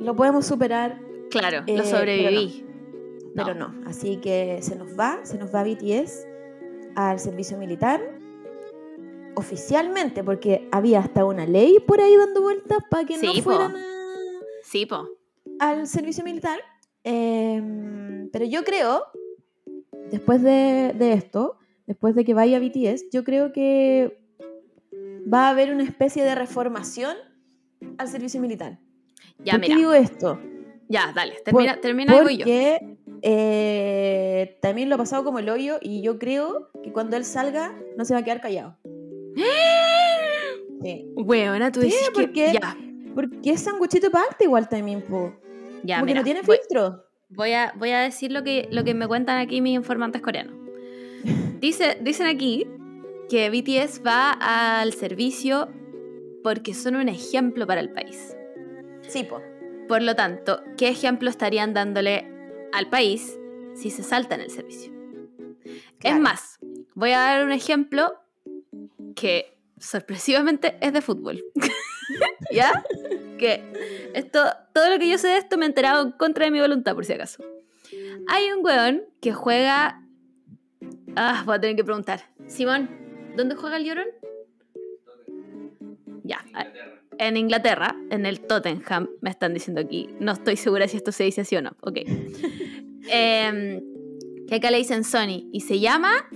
lo 0.00 0.14
podemos 0.16 0.46
superar, 0.46 1.00
claro, 1.30 1.62
Eh, 1.66 1.76
lo 1.76 1.84
sobreviví. 1.84 2.64
pero 3.34 3.54
no. 3.54 3.74
Así 3.86 4.16
que 4.18 4.58
se 4.62 4.74
nos 4.76 4.98
va, 4.98 5.20
se 5.24 5.38
nos 5.38 5.54
va 5.54 5.62
BTS 5.64 6.26
al 6.96 7.18
servicio 7.20 7.58
militar. 7.58 8.00
oficialmente, 9.36 10.24
porque 10.24 10.68
había 10.72 10.98
hasta 10.98 11.24
una 11.24 11.46
ley 11.46 11.78
por 11.86 12.00
ahí 12.00 12.16
dando 12.16 12.42
vueltas 12.42 12.78
para 12.90 13.04
que 13.04 13.16
no 13.18 13.32
Sí, 13.32 13.40
po. 13.40 13.50
fueran 13.52 13.76
a- 13.76 13.84
Sí, 14.64 14.84
po. 14.84 15.08
al 15.60 15.86
servicio 15.86 16.24
militar. 16.24 16.58
Em, 17.04 18.28
pero 18.32 18.44
yo 18.46 18.64
creo, 18.64 19.04
después 20.10 20.42
de, 20.42 20.92
de 20.98 21.12
esto, 21.12 21.56
después 21.88 22.14
de 22.14 22.24
que 22.24 22.34
vaya 22.34 22.60
BTS, 22.60 23.10
yo 23.10 23.24
creo 23.24 23.52
que 23.52 24.20
va 25.32 25.48
a 25.48 25.50
haber 25.50 25.72
una 25.74 25.82
especie 25.82 26.22
de 26.22 26.34
reformación 26.36 27.16
al 27.98 28.06
servicio 28.08 28.40
militar. 28.40 28.78
Ya, 29.40 29.54
¿Por 29.54 29.62
qué 29.62 29.68
mira. 29.68 29.76
digo 29.78 29.92
esto? 29.94 30.40
Ya, 30.88 31.12
dale. 31.14 31.34
Termina, 31.44 31.72
Por- 31.74 31.80
termina 31.82 32.16
y 32.16 32.20
voy 32.22 32.36
yo. 32.38 32.44
Porque 32.44 32.96
eh, 33.22 34.58
también 34.62 34.88
lo 34.88 34.94
ha 34.94 34.98
pasado 34.98 35.24
como 35.24 35.38
el 35.40 35.48
hoyo 35.48 35.78
y 35.82 36.00
yo 36.02 36.18
creo 36.18 36.70
que 36.82 36.92
cuando 36.92 37.16
él 37.16 37.24
salga 37.24 37.74
no 37.96 38.04
se 38.04 38.14
va 38.14 38.20
a 38.20 38.24
quedar 38.24 38.40
callado. 38.40 38.76
Sí. 40.82 41.06
Weona, 41.16 41.72
tú 41.72 41.80
Sí, 41.80 41.86
dices 41.86 42.10
que... 42.10 42.22
porque- 42.22 42.52
Ya, 42.52 42.76
Porque 43.14 43.50
es 43.50 43.60
sanguchito 43.60 44.10
parte 44.12 44.44
igual 44.44 44.68
también, 44.68 45.02
po. 45.02 45.34
ya, 45.82 45.96
como 45.96 46.06
mira. 46.06 46.14
que 46.14 46.14
no 46.20 46.24
tiene 46.24 46.42
voy, 46.42 46.56
filtro. 46.58 47.04
voy 47.30 47.52
a, 47.52 47.72
voy 47.76 47.90
a 47.90 47.98
decir 48.00 48.30
lo 48.30 48.44
que, 48.44 48.68
lo 48.70 48.84
que 48.84 48.94
me 48.94 49.08
cuentan 49.08 49.38
aquí 49.38 49.60
mis 49.60 49.74
informantes 49.74 50.22
coreanos. 50.22 50.54
Dice, 51.58 51.98
dicen 52.00 52.26
aquí 52.26 52.66
que 53.28 53.50
BTS 53.50 54.02
va 54.06 54.32
al 54.80 54.92
servicio 54.92 55.68
porque 56.42 56.74
son 56.74 56.96
un 56.96 57.08
ejemplo 57.08 57.66
para 57.66 57.80
el 57.80 57.90
país. 57.90 58.36
Sí, 59.02 59.24
po. 59.24 59.42
Por 59.88 60.02
lo 60.02 60.14
tanto, 60.14 60.62
¿qué 60.76 60.88
ejemplo 60.88 61.30
estarían 61.30 61.74
dándole 61.74 62.30
al 62.72 62.88
país 62.90 63.38
si 63.74 63.90
se 63.90 64.02
saltan 64.02 64.40
el 64.40 64.50
servicio? 64.50 64.92
Claro. 65.98 66.16
Es 66.16 66.22
más, 66.22 66.58
voy 66.94 67.12
a 67.12 67.20
dar 67.20 67.44
un 67.44 67.52
ejemplo 67.52 68.12
que 69.14 69.58
sorpresivamente 69.78 70.76
es 70.80 70.92
de 70.92 71.00
fútbol. 71.00 71.42
¿Ya? 72.52 72.84
Que 73.38 74.10
esto, 74.14 74.44
todo 74.74 74.90
lo 74.90 74.98
que 74.98 75.08
yo 75.08 75.18
sé 75.18 75.28
de 75.28 75.38
esto 75.38 75.56
me 75.58 75.64
he 75.64 75.68
enterado 75.68 76.02
en 76.02 76.12
contra 76.12 76.44
de 76.44 76.50
mi 76.50 76.60
voluntad, 76.60 76.94
por 76.94 77.04
si 77.04 77.12
acaso. 77.12 77.42
Hay 78.28 78.50
un 78.52 78.64
weón 78.64 79.02
que 79.20 79.32
juega. 79.32 80.02
Ah, 81.16 81.42
voy 81.44 81.56
a 81.56 81.60
tener 81.60 81.76
que 81.76 81.84
preguntar. 81.84 82.22
Simón, 82.46 82.88
¿dónde 83.36 83.54
juega 83.54 83.76
el 83.76 83.84
llorón? 83.84 84.06
Ya, 86.24 86.44
Inglaterra. 86.46 87.02
en 87.18 87.36
Inglaterra, 87.36 87.96
en 88.10 88.26
el 88.26 88.40
Tottenham, 88.40 89.08
me 89.20 89.30
están 89.30 89.54
diciendo 89.54 89.80
aquí. 89.80 90.08
No 90.20 90.32
estoy 90.32 90.56
segura 90.56 90.86
si 90.88 90.96
esto 90.96 91.12
se 91.12 91.24
dice 91.24 91.40
así 91.42 91.56
o 91.56 91.62
no. 91.62 91.72
Ok. 91.80 91.98
Em, 93.10 93.80
que 94.46 94.56
acá 94.56 94.70
le 94.70 94.76
dicen 94.76 95.02
Sony. 95.02 95.48
Y 95.50 95.60
se 95.60 95.80
llama 95.80 96.28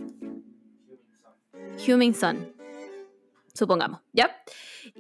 Humming 1.87 2.15
Son. 2.15 2.51
Supongamos, 3.55 4.01
¿ya? 4.13 4.35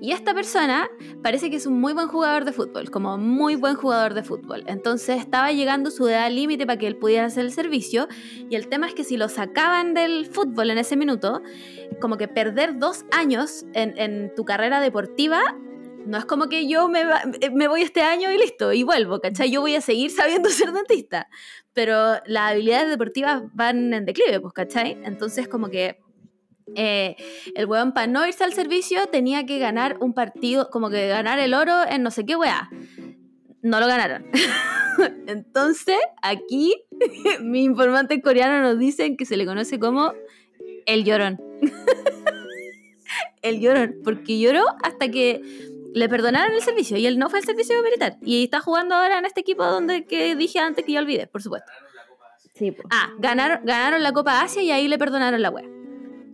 Y 0.01 0.13
esta 0.13 0.35
persona 0.35 0.89
parece 1.23 1.49
que 1.51 1.57
es 1.57 1.67
un 1.67 1.81
muy 1.81 1.93
buen 1.95 2.07
jugador 2.09 2.45
de 2.45 2.53
fútbol, 2.53 2.91
como 2.91 3.17
muy 3.17 3.57
buen 3.57 3.75
jugador 3.77 4.13
de 4.15 4.23
fútbol. 4.23 4.63
Entonces 4.67 5.19
estaba 5.19 5.53
llegando 5.53 5.91
su 5.91 6.07
edad 6.07 6.31
límite 6.31 6.67
para 6.67 6.79
que 6.79 6.87
él 6.87 6.97
pudiera 6.97 7.25
hacer 7.27 7.47
el 7.47 7.53
servicio. 7.53 8.09
Y 8.51 8.55
el 8.57 8.69
tema 8.69 8.87
es 8.87 8.95
que 8.95 9.05
si 9.05 9.17
lo 9.17 9.29
sacaban 9.31 9.95
del 9.95 10.27
fútbol 10.27 10.71
en 10.71 10.79
ese 10.79 10.97
minuto, 10.97 11.41
como 12.01 12.17
que 12.19 12.29
perder 12.29 12.79
dos 12.79 13.05
años 13.11 13.65
en, 13.73 14.33
tu 14.35 14.45
carrera 14.45 14.81
deportiva 14.81 15.41
no 16.05 16.19
es 16.19 16.25
como 16.25 16.49
que 16.49 16.67
yo 16.69 16.89
me, 16.89 17.05
va- 17.05 17.23
me 17.53 17.69
voy 17.69 17.83
este 17.83 18.03
año 18.03 18.31
y 18.33 18.37
listo, 18.37 18.73
y 18.73 18.83
vuelvo, 18.83 19.21
¿cachai? 19.21 19.51
Yo 19.53 19.61
voy 19.61 19.77
a 19.77 19.81
seguir 19.81 20.11
sabiendo 20.21 20.49
ser 20.51 20.73
dentista, 20.73 21.29
pero 21.73 22.17
las 22.27 22.51
habilidades 22.53 22.91
deportivas 22.91 23.43
van 23.55 23.95
en 23.95 24.05
declive, 24.05 24.41
pues, 24.41 24.53
¿cachai? 24.53 24.99
Entonces 25.05 25.47
como 25.49 25.69
que 25.71 26.01
eh, 26.75 27.17
el 27.55 27.67
weón 27.67 27.93
para 27.93 28.07
no 28.07 28.27
irse 28.27 28.45
al 28.45 28.53
servicio 28.53 29.07
tenía 29.07 29.45
que 29.45 29.59
ganar 29.59 29.97
un 30.01 30.15
partido, 30.15 30.71
como 30.71 30.91
que 30.91 31.09
ganar 31.09 31.39
el 31.39 31.55
oro 31.55 31.83
en 31.89 32.03
no 32.03 32.11
sé 32.11 32.25
qué 32.25 32.37
weá. 32.37 32.71
No 33.63 33.79
lo 33.79 33.87
ganaron. 33.87 34.27
Entonces, 35.27 35.99
aquí 36.23 36.75
mis 37.41 37.65
informantes 37.65 38.21
coreanos 38.23 38.63
nos 38.63 38.79
dicen 38.79 39.17
que 39.17 39.25
se 39.25 39.37
le 39.37 39.47
conoce 39.47 39.79
como 39.79 40.13
el 40.87 41.05
llorón. 41.05 41.41
el 43.43 43.61
llorón, 43.61 43.97
porque 44.05 44.39
lloró 44.39 44.65
hasta 44.83 45.09
que 45.09 45.41
le 45.95 46.09
perdonaron 46.09 46.55
el 46.55 46.63
servicio 46.63 46.97
y 46.97 47.07
él 47.07 47.19
no 47.19 47.29
fue 47.29 47.41
al 47.41 47.45
servicio 47.45 47.83
militar. 47.83 48.17
Y 48.23 48.45
está 48.45 48.61
jugando 48.61 48.95
ahora 48.95 49.19
en 49.19 49.25
este 49.25 49.41
equipo 49.41 49.65
donde 49.65 50.05
que 50.07 50.35
dije 50.37 50.59
antes 50.59 50.85
que 50.85 50.93
ya 50.93 51.01
olvidé, 51.01 51.27
por 51.27 51.43
supuesto. 51.43 51.71
Sí. 52.55 52.75
Ah, 52.91 53.11
ganaron, 53.19 53.65
ganaron 53.65 54.03
la 54.03 54.13
Copa 54.13 54.43
Asia 54.43 54.63
y 54.63 54.71
ahí 54.71 54.89
le 54.89 54.99
perdonaron 54.99 55.41
la 55.41 55.51
wea. 55.51 55.82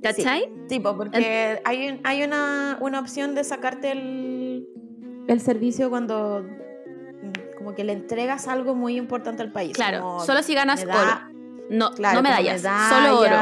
¿Cachai? 0.03 0.49
Sí, 0.69 0.81
po, 0.81 0.97
porque 0.97 1.61
hay, 1.65 2.01
hay 2.05 2.23
una, 2.23 2.79
una 2.81 3.01
opción 3.01 3.35
de 3.35 3.45
sacarte 3.45 3.91
el, 3.93 4.67
el 5.29 5.41
servicio 5.41 5.91
cuando 5.91 6.43
mm, 6.45 7.57
como 7.59 7.75
que 7.75 7.85
le 7.85 7.93
entregas 7.93 8.47
algo 8.49 8.75
muy 8.75 8.97
importante 8.97 9.43
al 9.43 9.53
país. 9.53 9.73
Claro, 9.75 10.01
como 10.03 10.21
solo 10.21 10.43
si 10.43 10.55
ganas 10.55 10.83
oro. 10.85 10.95
No, 11.71 11.91
claro, 11.93 12.17
no 12.17 12.23
medallas, 12.23 12.63
solo 12.63 13.19
oro. 13.21 13.37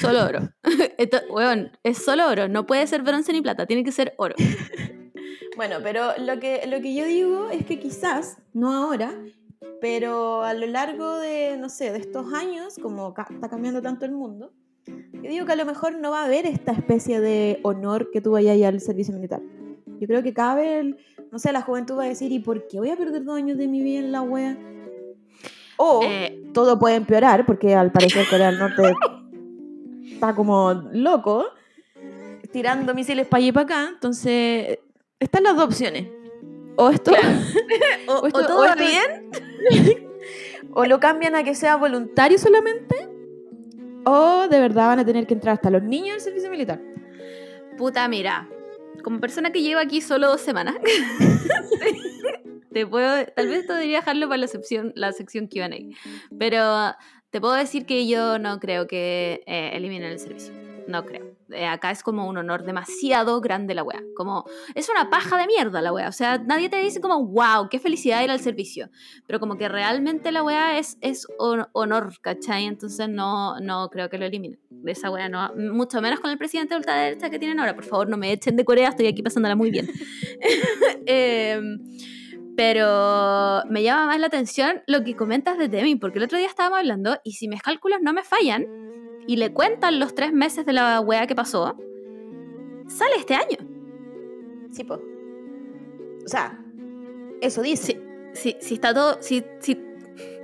Solo 0.00 0.24
oro. 0.24 0.48
Esto, 0.98 1.18
weón, 1.30 1.70
es 1.82 1.98
solo 1.98 2.28
oro. 2.28 2.48
No 2.48 2.64
puede 2.66 2.86
ser 2.86 3.02
bronce 3.02 3.32
ni 3.32 3.42
plata, 3.42 3.66
tiene 3.66 3.84
que 3.84 3.92
ser 3.92 4.14
oro. 4.18 4.34
Bueno, 5.56 5.76
pero 5.84 6.14
lo 6.18 6.40
que, 6.40 6.66
lo 6.66 6.80
que 6.80 6.96
yo 6.96 7.04
digo 7.04 7.48
es 7.48 7.64
que 7.64 7.78
quizás, 7.78 8.38
no 8.54 8.72
ahora, 8.72 9.14
pero 9.80 10.42
a 10.42 10.52
lo 10.52 10.66
largo 10.66 11.16
de, 11.18 11.56
no 11.56 11.68
sé, 11.68 11.92
de 11.92 11.98
estos 11.98 12.32
años, 12.32 12.74
como 12.82 13.14
ca- 13.14 13.28
está 13.30 13.48
cambiando 13.48 13.80
tanto 13.80 14.04
el 14.04 14.10
mundo, 14.10 14.52
yo 14.86 15.30
digo 15.30 15.46
que 15.46 15.52
a 15.52 15.56
lo 15.56 15.64
mejor 15.66 15.96
no 15.98 16.10
va 16.10 16.22
a 16.22 16.24
haber 16.26 16.46
esta 16.46 16.72
especie 16.72 17.20
de 17.20 17.58
honor 17.62 18.10
que 18.12 18.20
tú 18.20 18.32
vayas 18.32 18.60
al 18.62 18.80
servicio 18.80 19.14
militar. 19.14 19.40
Yo 20.00 20.06
creo 20.06 20.22
que 20.22 20.34
cada 20.34 20.56
vez, 20.56 20.94
no 21.30 21.38
sé, 21.38 21.52
la 21.52 21.62
juventud 21.62 21.96
va 21.96 22.04
a 22.04 22.08
decir, 22.08 22.30
¿y 22.32 22.38
por 22.40 22.66
qué 22.68 22.78
voy 22.78 22.90
a 22.90 22.96
perder 22.96 23.24
dos 23.24 23.36
años 23.36 23.56
de 23.58 23.68
mi 23.68 23.82
vida 23.82 24.00
en 24.00 24.12
la 24.12 24.22
wea? 24.22 24.58
O 25.76 26.02
Eh, 26.04 26.42
todo 26.52 26.78
puede 26.78 26.96
empeorar, 26.96 27.46
porque 27.46 27.74
al 27.74 27.90
parecer 27.92 28.26
Corea 28.28 28.50
del 28.50 28.58
Norte 28.58 28.82
está 30.12 30.34
como 30.34 30.72
loco, 30.92 31.46
tirando 32.52 32.94
misiles 32.94 33.26
para 33.26 33.38
allá 33.38 33.48
y 33.48 33.52
para 33.52 33.64
acá. 33.64 33.88
Entonces, 33.94 34.78
están 35.18 35.42
las 35.44 35.56
dos 35.56 35.64
opciones. 35.66 36.08
O 36.76 36.90
esto, 36.90 37.12
o, 38.08 38.12
o 38.22 38.26
esto- 38.26 38.38
o 38.40 38.46
todo 38.46 38.60
o 38.60 38.64
esto- 38.64 38.84
bien, 38.84 40.08
o 40.72 40.84
lo 40.86 40.98
cambian 41.00 41.34
a 41.36 41.44
que 41.44 41.54
sea 41.54 41.76
voluntario 41.76 42.36
solamente, 42.38 42.96
o 44.04 44.48
de 44.48 44.60
verdad 44.60 44.88
van 44.88 44.98
a 45.00 45.04
tener 45.04 45.26
que 45.26 45.34
entrar 45.34 45.54
hasta 45.54 45.70
los 45.70 45.82
niños 45.82 46.14
al 46.14 46.20
servicio 46.20 46.50
militar. 46.50 46.80
puta, 47.76 48.06
mira. 48.08 48.48
Como 49.02 49.20
persona 49.20 49.50
que 49.50 49.60
lleva 49.60 49.82
aquí 49.82 50.00
solo 50.00 50.28
dos 50.28 50.40
semanas, 50.40 50.76
te 52.72 52.86
puedo, 52.86 53.26
tal 53.26 53.48
vez 53.48 53.60
esto 53.60 53.74
debería 53.74 53.98
dejarlo 53.98 54.28
para 54.28 54.38
la 54.38 54.46
sección, 54.46 54.92
la 54.94 55.12
sección 55.12 55.46
Q&A. 55.46 55.68
Pero 56.38 56.94
te 57.30 57.40
puedo 57.40 57.54
decir 57.54 57.84
que 57.84 58.06
yo 58.06 58.38
no 58.38 58.60
creo 58.60 58.86
que 58.86 59.42
eh, 59.46 59.72
eliminen 59.74 60.12
el 60.12 60.18
servicio. 60.20 60.54
No 60.86 61.04
creo. 61.04 61.33
Eh, 61.54 61.66
acá 61.66 61.90
es 61.90 62.02
como 62.02 62.26
un 62.28 62.36
honor 62.36 62.64
demasiado 62.64 63.40
grande 63.40 63.74
la 63.74 63.82
wea. 63.82 64.02
Como, 64.16 64.44
es 64.74 64.88
una 64.88 65.08
paja 65.10 65.36
de 65.38 65.46
mierda 65.46 65.80
la 65.80 65.92
wea. 65.92 66.08
O 66.08 66.12
sea, 66.12 66.38
nadie 66.38 66.68
te 66.68 66.76
dice 66.78 67.00
como, 67.00 67.24
wow, 67.26 67.68
qué 67.70 67.78
felicidad 67.78 68.22
ir 68.22 68.30
al 68.30 68.40
servicio. 68.40 68.90
Pero 69.26 69.40
como 69.40 69.56
que 69.56 69.68
realmente 69.68 70.32
la 70.32 70.42
wea 70.42 70.78
es, 70.78 70.98
es 71.00 71.26
hon- 71.38 71.68
honor, 71.72 72.12
¿cachai? 72.20 72.64
Entonces 72.64 73.08
no, 73.08 73.58
no 73.60 73.88
creo 73.90 74.10
que 74.10 74.18
lo 74.18 74.26
eliminen. 74.26 74.58
De 74.70 74.92
esa 74.92 75.10
wea 75.10 75.28
no. 75.28 75.52
Mucho 75.56 76.00
menos 76.02 76.20
con 76.20 76.30
el 76.30 76.38
presidente 76.38 76.74
de 76.74 76.78
ultraderecha 76.78 77.30
que 77.30 77.38
tienen 77.38 77.58
ahora. 77.60 77.74
Por 77.74 77.84
favor, 77.84 78.08
no 78.08 78.16
me 78.16 78.32
echen 78.32 78.56
de 78.56 78.64
Corea, 78.64 78.88
estoy 78.90 79.06
aquí 79.06 79.22
pasándola 79.22 79.54
muy 79.56 79.70
bien. 79.70 79.88
Em, 81.06 81.78
pero 82.56 83.62
me 83.68 83.82
llama 83.82 84.06
más 84.06 84.20
la 84.20 84.26
atención 84.26 84.82
lo 84.86 85.02
que 85.02 85.16
comentas 85.16 85.58
de 85.58 85.68
Demi, 85.68 85.96
porque 85.96 86.18
el 86.18 86.24
otro 86.24 86.38
día 86.38 86.46
estábamos 86.46 86.78
hablando 86.78 87.18
y 87.24 87.32
si 87.32 87.48
mis 87.48 87.62
cálculos 87.62 88.00
no 88.00 88.12
me 88.12 88.22
fallan 88.22 88.66
y 89.26 89.36
le 89.36 89.52
cuentan 89.52 89.98
los 89.98 90.14
tres 90.14 90.32
meses 90.32 90.66
de 90.66 90.72
la 90.72 91.00
wea 91.00 91.26
que 91.26 91.34
pasó, 91.34 91.76
sale 92.86 93.16
este 93.16 93.34
año. 93.34 93.58
Sí, 94.72 94.84
po. 94.84 95.00
O 96.24 96.28
sea, 96.28 96.58
eso 97.40 97.62
dice. 97.62 98.00
Si, 98.32 98.56
si 98.60 98.74
está 98.74 98.92
todo, 98.92 99.18
si, 99.22 99.44
si, 99.60 99.80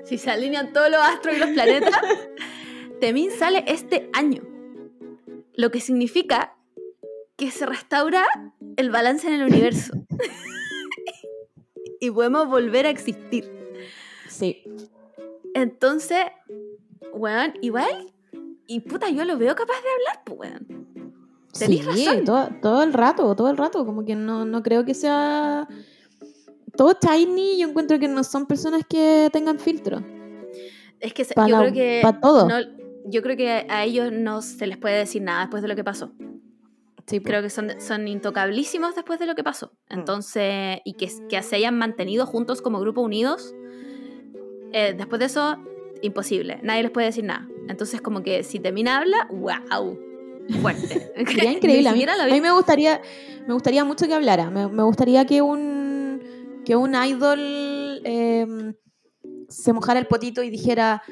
si 0.04 0.16
se 0.16 0.30
alinean 0.30 0.72
todos 0.72 0.90
los 0.90 1.00
astros 1.00 1.36
y 1.36 1.38
los 1.40 1.50
planetas, 1.50 2.00
Temin 3.00 3.30
sale 3.32 3.64
este 3.66 4.08
año. 4.12 4.42
Lo 5.54 5.70
que 5.70 5.80
significa 5.80 6.56
que 7.36 7.50
se 7.50 7.66
restaura 7.66 8.24
el 8.76 8.90
balance 8.90 9.26
en 9.26 9.34
el 9.34 9.42
universo. 9.42 9.92
y 12.00 12.10
podemos 12.10 12.48
volver 12.48 12.86
a 12.86 12.90
existir. 12.90 13.48
Sí. 14.28 14.62
Entonces, 15.54 16.24
weón, 17.12 17.54
igual, 17.60 18.12
y 18.66 18.80
puta, 18.80 19.10
yo 19.10 19.24
lo 19.24 19.36
veo 19.36 19.54
capaz 19.54 19.74
de 19.74 19.88
hablar, 19.90 20.24
pues, 20.24 20.38
weón. 20.40 20.86
Tenís 21.58 21.80
sí, 21.94 22.06
razón. 22.06 22.24
Todo, 22.24 22.48
todo 22.62 22.82
el 22.84 22.92
rato, 22.92 23.34
todo 23.34 23.50
el 23.50 23.56
rato. 23.56 23.84
Como 23.84 24.04
que 24.04 24.14
no, 24.14 24.44
no 24.44 24.62
creo 24.62 24.84
que 24.84 24.94
sea. 24.94 25.66
Todo 26.76 26.94
Tiny, 26.94 27.58
yo 27.58 27.68
encuentro 27.68 27.98
que 27.98 28.06
no 28.06 28.22
son 28.22 28.46
personas 28.46 28.84
que 28.88 29.28
tengan 29.32 29.58
filtro. 29.58 30.00
Es 31.00 31.12
que 31.12 31.24
se- 31.24 31.34
yo 31.36 31.46
la- 31.48 31.58
creo 31.60 31.72
que. 31.72 32.00
pa' 32.02 32.20
todo. 32.20 32.48
no- 32.48 32.80
yo 33.06 33.22
creo 33.22 33.36
que 33.36 33.66
a 33.68 33.84
ellos 33.84 34.12
no 34.12 34.42
se 34.42 34.66
les 34.68 34.76
puede 34.78 34.98
decir 34.98 35.22
nada 35.22 35.40
después 35.40 35.62
de 35.62 35.68
lo 35.68 35.74
que 35.74 35.82
pasó. 35.82 36.12
Sí, 37.10 37.20
creo 37.20 37.42
que 37.42 37.50
son, 37.50 37.72
son 37.80 38.06
intocablísimos 38.06 38.94
después 38.94 39.18
de 39.18 39.26
lo 39.26 39.34
que 39.34 39.42
pasó. 39.42 39.72
Mm. 39.90 39.98
Entonces, 39.98 40.78
y 40.84 40.94
que, 40.94 41.10
que 41.28 41.42
se 41.42 41.56
hayan 41.56 41.76
mantenido 41.76 42.24
juntos 42.24 42.62
como 42.62 42.78
grupo 42.78 43.00
unidos, 43.00 43.52
eh, 44.72 44.94
después 44.96 45.18
de 45.18 45.26
eso, 45.26 45.58
imposible. 46.02 46.60
Nadie 46.62 46.84
les 46.84 46.92
puede 46.92 47.08
decir 47.08 47.24
nada. 47.24 47.48
Entonces, 47.68 48.00
como 48.00 48.22
que 48.22 48.44
si 48.44 48.60
Temina 48.60 48.98
habla, 48.98 49.26
wow, 49.28 49.98
fuerte. 50.62 51.12
Sería 51.26 51.50
increíble. 51.58 51.88
A 51.88 51.94
mí, 51.94 52.04
a 52.04 52.40
me 52.40 52.52
gustaría, 52.52 53.00
me 53.48 53.54
gustaría 53.54 53.84
mucho 53.84 54.06
que 54.06 54.14
hablara. 54.14 54.48
Me, 54.50 54.68
me 54.68 54.84
gustaría 54.84 55.24
que 55.24 55.42
un 55.42 56.22
que 56.64 56.76
un 56.76 56.94
idol 56.94 57.40
eh, 58.04 58.46
se 59.48 59.72
mojara 59.72 59.98
el 59.98 60.06
potito 60.06 60.44
y 60.44 60.50
dijera 60.50 61.02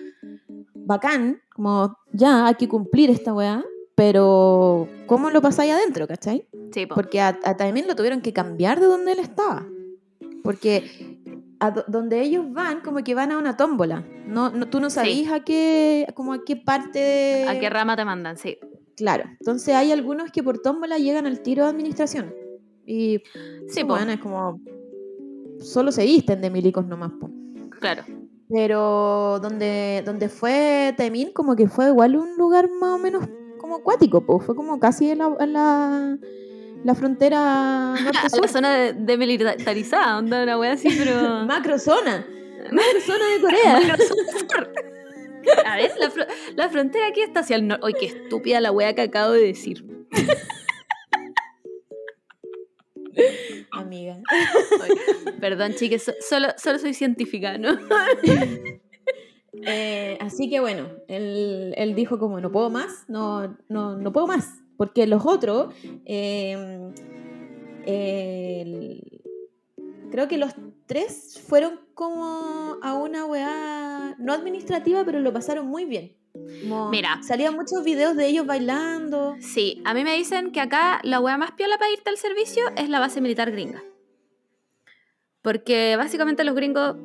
bacán, 0.74 1.42
como 1.52 1.96
ya 2.12 2.46
hay 2.46 2.54
que 2.54 2.68
cumplir 2.68 3.10
esta 3.10 3.34
weá, 3.34 3.64
pero 3.98 4.86
¿cómo 5.06 5.28
lo 5.30 5.42
pasáis 5.42 5.72
adentro, 5.72 6.06
cachai? 6.06 6.46
Sí, 6.72 6.86
po. 6.86 6.94
Porque 6.94 7.20
a, 7.20 7.36
a 7.42 7.56
Taemin 7.56 7.88
lo 7.88 7.96
tuvieron 7.96 8.20
que 8.20 8.32
cambiar 8.32 8.78
de 8.78 8.86
donde 8.86 9.10
él 9.10 9.18
estaba. 9.18 9.66
Porque 10.44 11.18
a 11.58 11.72
do- 11.72 11.84
donde 11.88 12.20
ellos 12.20 12.44
van, 12.52 12.80
como 12.80 13.02
que 13.02 13.16
van 13.16 13.32
a 13.32 13.38
una 13.38 13.56
tómbola. 13.56 14.04
No, 14.24 14.50
no, 14.50 14.68
tú 14.68 14.78
no 14.78 14.88
sabís 14.88 15.28
a 15.32 15.40
qué, 15.40 16.06
como 16.14 16.32
a 16.32 16.44
qué 16.44 16.54
parte 16.54 17.00
de... 17.00 17.46
¿A 17.48 17.58
qué 17.58 17.68
rama 17.68 17.96
te 17.96 18.04
mandan? 18.04 18.36
Sí. 18.38 18.56
Claro. 18.96 19.24
Entonces 19.40 19.74
hay 19.74 19.90
algunos 19.90 20.30
que 20.30 20.44
por 20.44 20.60
tómbola 20.60 20.96
llegan 20.98 21.26
al 21.26 21.40
tiro 21.40 21.64
de 21.64 21.70
administración. 21.70 22.32
Y 22.86 23.20
Sí, 23.66 23.80
po. 23.82 23.94
bueno, 23.94 24.12
es 24.12 24.20
como... 24.20 24.60
Solo 25.58 25.90
se 25.90 26.04
visten 26.04 26.40
de 26.40 26.50
milicos 26.50 26.86
nomás, 26.86 27.10
po. 27.20 27.30
Claro. 27.80 28.04
Pero 28.48 29.40
donde, 29.42 30.04
donde 30.06 30.28
fue 30.28 30.94
Taemin, 30.96 31.32
como 31.32 31.56
que 31.56 31.66
fue 31.66 31.88
igual 31.88 32.14
un 32.16 32.36
lugar 32.36 32.70
más 32.80 32.90
o 32.94 32.98
menos 32.98 33.28
como 33.68 33.80
acuático, 33.80 34.24
po. 34.24 34.40
Fue 34.40 34.54
como 34.56 34.80
casi 34.80 35.10
en 35.10 35.18
la, 35.18 35.36
en 35.40 35.52
la, 35.52 36.18
la 36.84 36.94
frontera 36.94 37.94
la 38.42 38.48
zona 38.48 38.74
de- 38.76 38.92
demilitarizada, 38.94 40.18
onda 40.18 40.42
una 40.42 40.58
wea 40.58 40.72
así, 40.72 40.88
pero. 40.98 41.44
Macrozona. 41.46 42.26
Macrozona 42.72 43.28
de 43.34 43.40
Corea. 43.40 43.78
A 45.64 45.76
ver, 45.76 45.92
la, 45.98 46.10
fro- 46.10 46.26
la 46.56 46.68
frontera 46.68 47.06
aquí 47.08 47.20
está 47.22 47.40
hacia 47.40 47.56
el 47.56 47.66
norte. 47.66 47.86
Uy, 47.86 47.94
qué 47.98 48.06
estúpida 48.06 48.60
la 48.60 48.70
wea 48.72 48.94
que 48.94 49.02
acabo 49.02 49.32
de 49.32 49.42
decir. 49.46 49.84
Amiga. 53.72 54.18
Perdón, 55.40 55.74
chiques, 55.74 56.02
so- 56.02 56.14
solo, 56.20 56.48
solo 56.56 56.78
soy 56.78 56.94
científica, 56.94 57.56
¿no? 57.58 57.78
Eh, 59.66 60.16
así 60.20 60.48
que 60.48 60.60
bueno, 60.60 60.88
él, 61.08 61.74
él 61.76 61.94
dijo 61.94 62.18
como 62.18 62.40
no 62.40 62.50
puedo 62.52 62.70
más, 62.70 63.04
no, 63.08 63.56
no, 63.68 63.96
no 63.96 64.12
puedo 64.12 64.26
más. 64.26 64.60
Porque 64.76 65.06
los 65.06 65.26
otros, 65.26 65.74
eh, 66.04 66.92
el- 67.86 69.22
creo 70.10 70.28
que 70.28 70.38
los 70.38 70.52
tres 70.86 71.42
fueron 71.46 71.80
como 71.94 72.76
a 72.82 72.94
una 72.94 73.24
weá 73.26 74.14
no 74.18 74.32
administrativa, 74.32 75.04
pero 75.04 75.20
lo 75.20 75.32
pasaron 75.32 75.66
muy 75.66 75.84
bien. 75.84 76.16
Como 76.62 76.90
Mira. 76.90 77.20
Salían 77.22 77.54
muchos 77.56 77.82
videos 77.84 78.14
de 78.14 78.26
ellos 78.28 78.46
bailando. 78.46 79.34
Sí, 79.40 79.82
a 79.84 79.92
mí 79.94 80.04
me 80.04 80.14
dicen 80.16 80.52
que 80.52 80.60
acá 80.60 81.00
la 81.02 81.18
wea 81.20 81.36
más 81.36 81.52
piola 81.52 81.76
para 81.78 81.90
irte 81.90 82.10
al 82.10 82.16
servicio 82.18 82.62
es 82.76 82.88
la 82.88 83.00
base 83.00 83.20
militar 83.20 83.50
gringa. 83.50 83.82
Porque 85.42 85.96
básicamente 85.96 86.44
los 86.44 86.54
gringos. 86.54 86.96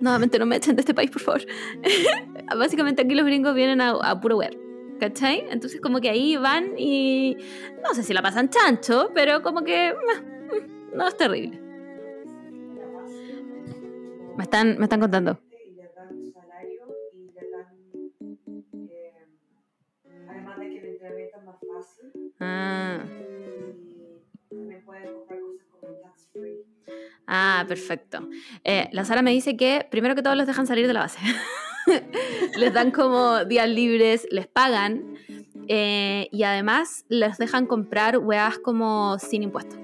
Nuevamente 0.00 0.38
no 0.38 0.46
me 0.46 0.56
echen 0.56 0.76
de 0.76 0.80
este 0.80 0.94
país, 0.94 1.10
por 1.10 1.22
favor. 1.22 1.42
básicamente 2.58 3.02
aquí 3.02 3.14
los 3.14 3.26
gringos 3.26 3.54
vienen 3.54 3.80
a, 3.80 3.90
a 3.90 4.20
puro 4.20 4.38
wear. 4.38 4.56
¿Cachai? 5.00 5.44
Entonces, 5.50 5.80
como 5.80 6.00
que 6.00 6.08
ahí 6.08 6.36
van 6.36 6.72
y. 6.78 7.36
No 7.82 7.94
sé 7.94 8.02
si 8.02 8.14
la 8.14 8.22
pasan 8.22 8.48
chancho, 8.48 9.10
pero 9.14 9.42
como 9.42 9.62
que. 9.62 9.94
No 10.94 11.06
es 11.06 11.16
terrible. 11.16 11.60
Me 14.36 14.42
están, 14.44 14.78
me 14.78 14.84
están 14.84 15.00
contando. 15.00 15.38
y 15.66 15.70
le 15.72 15.90
dan 15.94 16.32
salario 16.32 16.82
y 17.12 17.26
le 17.32 17.50
dan 17.50 17.68
además 20.28 20.58
de 20.58 20.68
que 20.68 20.78
el 20.78 20.86
entrenamiento 20.86 21.36
es 21.38 21.44
más 21.44 21.56
fácil 21.60 22.34
Ah, 22.40 23.04
y 24.50 24.54
también 24.54 24.84
pueden 24.84 25.12
comprar 25.14 25.40
cosas 25.40 25.66
como 25.80 25.92
tax 26.02 26.28
free 26.32 26.64
ah, 27.26 27.64
perfecto. 27.68 28.28
Eh, 28.64 28.88
la 28.92 29.04
Sara 29.04 29.22
me 29.22 29.30
dice 29.32 29.56
que 29.56 29.86
primero 29.90 30.14
que 30.14 30.22
todo 30.22 30.34
los 30.34 30.46
dejan 30.46 30.66
salir 30.66 30.86
de 30.86 30.92
la 30.92 31.00
base. 31.00 31.18
les 32.58 32.72
dan 32.72 32.90
como 32.90 33.44
días 33.44 33.68
libres, 33.68 34.26
les 34.30 34.46
pagan 34.46 35.14
eh, 35.68 36.28
y 36.32 36.42
además 36.42 37.04
les 37.08 37.38
dejan 37.38 37.66
comprar 37.66 38.18
weas 38.18 38.58
como 38.58 39.18
sin 39.18 39.42
impuestos. 39.42 39.78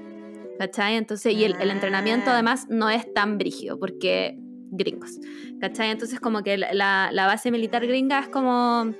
¿Cachai? 0.58 0.96
Entonces, 0.96 1.32
y 1.34 1.44
el, 1.44 1.56
el 1.60 1.70
entrenamiento 1.70 2.30
Ah. 2.30 2.34
además 2.34 2.66
no 2.68 2.88
es 2.90 3.12
tan 3.14 3.36
brígido 3.38 3.78
porque 3.78 4.36
gringos. 4.70 5.18
¿Cachai? 5.60 5.90
Entonces, 5.90 6.20
como 6.20 6.42
que 6.42 6.56
la, 6.58 6.72
la- 6.72 7.10
la 7.12 7.26
base 7.26 7.50
militar 7.50 7.84
gringa 7.86 8.20
es 8.20 8.28
como 8.28 8.92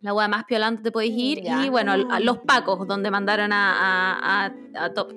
la 0.00 0.14
wea 0.14 0.28
más 0.28 0.44
piolante 0.44 0.82
te 0.82 0.90
podéis 0.92 1.14
ir 1.16 1.42
Ya. 1.42 1.64
y 1.64 1.68
bueno, 1.68 1.92
a 1.92 2.20
los 2.20 2.38
pacos 2.38 2.86
donde 2.86 3.10
mandaron 3.10 3.52
a, 3.52 3.72
a, 3.72 4.46
a- 4.46 4.84
a 4.84 4.94
Top. 4.94 5.12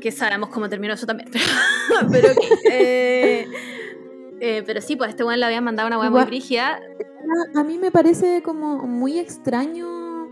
Que 0.00 0.10
sabemos 0.12 0.48
cómo 0.48 0.68
terminó 0.68 0.94
eso 0.94 1.06
también. 1.06 1.30
Pero. 2.10 2.28
Eh, 2.70 3.46
eh, 4.40 4.62
pero 4.66 4.80
sí, 4.80 4.96
pues 4.96 5.10
este 5.10 5.22
weón 5.24 5.38
le 5.38 5.46
habían 5.46 5.62
mandado 5.62 5.86
una 5.86 6.00
wea 6.00 6.10
muy 6.10 6.24
brígida. 6.24 6.80
A, 7.54 7.60
a 7.60 7.64
mí 7.64 7.78
me 7.78 7.90
parece 7.92 8.42
como 8.42 8.78
muy 8.86 9.18
extraño 9.18 10.28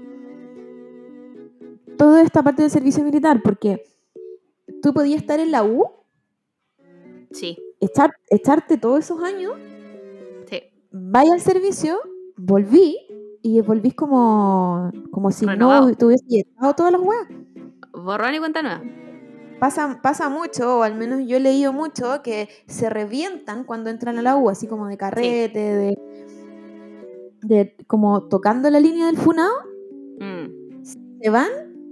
toda 1.97 2.23
esta 2.23 2.43
parte 2.43 2.63
del 2.63 2.71
servicio 2.71 3.05
militar, 3.05 3.41
porque 3.43 3.85
tú 4.83 4.93
podías 4.93 5.21
estar 5.21 5.39
en 5.39 5.51
la 5.53 5.63
U, 5.65 5.87
Sí, 7.31 7.57
echar, 7.79 8.11
echarte 8.29 8.77
todos 8.77 9.01
esos 9.05 9.23
años, 9.23 9.53
sí. 10.49 10.63
vaya 10.91 11.33
al 11.35 11.41
servicio, 11.41 12.01
volví 12.37 12.97
y 13.43 13.61
volvís 13.61 13.95
como, 13.95 14.91
como 15.13 15.31
si 15.31 15.47
Renovado. 15.47 15.89
no 15.89 15.95
tuviese 15.95 16.25
estado 16.41 16.75
todas 16.75 16.91
las 16.93 17.01
weas. 17.01 17.29
Borrón 17.93 18.35
y 18.35 18.39
cuenta 18.41 18.63
nueva. 18.63 18.83
Pasa, 19.61 20.01
pasa 20.03 20.29
mucho, 20.29 20.79
o 20.79 20.83
al 20.83 20.95
menos 20.97 21.21
yo 21.27 21.37
he 21.37 21.41
leído 21.41 21.73
mucho, 21.73 22.23
que 22.23 22.49
se 22.67 22.89
revientan 22.91 23.65
cuando 23.65 23.91
entran 23.91 24.19
a 24.19 24.23
la 24.23 24.37
U, 24.37 24.49
así 24.51 24.67
como 24.67 24.87
de 24.89 24.97
carrete, 24.97 25.59
de, 25.59 25.99
de 27.43 27.77
como 27.87 28.25
tocando 28.25 28.71
la 28.71 28.81
línea 28.81 29.07
del 29.07 29.17
funado, 29.19 29.53
Mm. 30.19 30.83
se 31.23 31.31
van 31.31 31.49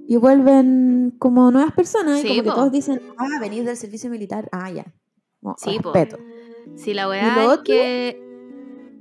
y 0.07 0.17
vuelven 0.17 1.15
como 1.19 1.51
nuevas 1.51 1.73
personas 1.73 2.21
Sí, 2.21 2.29
y 2.29 2.31
como 2.41 2.43
que 2.43 2.51
todos 2.51 2.73
dicen, 2.73 3.01
ah, 3.17 3.39
venís 3.41 3.65
del 3.65 3.77
servicio 3.77 4.11
militar, 4.11 4.49
ah, 4.53 4.71
ya. 4.71 4.85
Como, 5.43 5.55
Sí, 5.59 5.79
po. 5.83 5.93
respeto. 5.93 6.23
Sí, 6.77 6.93
la 6.95 7.09
weá 7.09 7.55
es 7.55 7.61
que. 7.61 8.28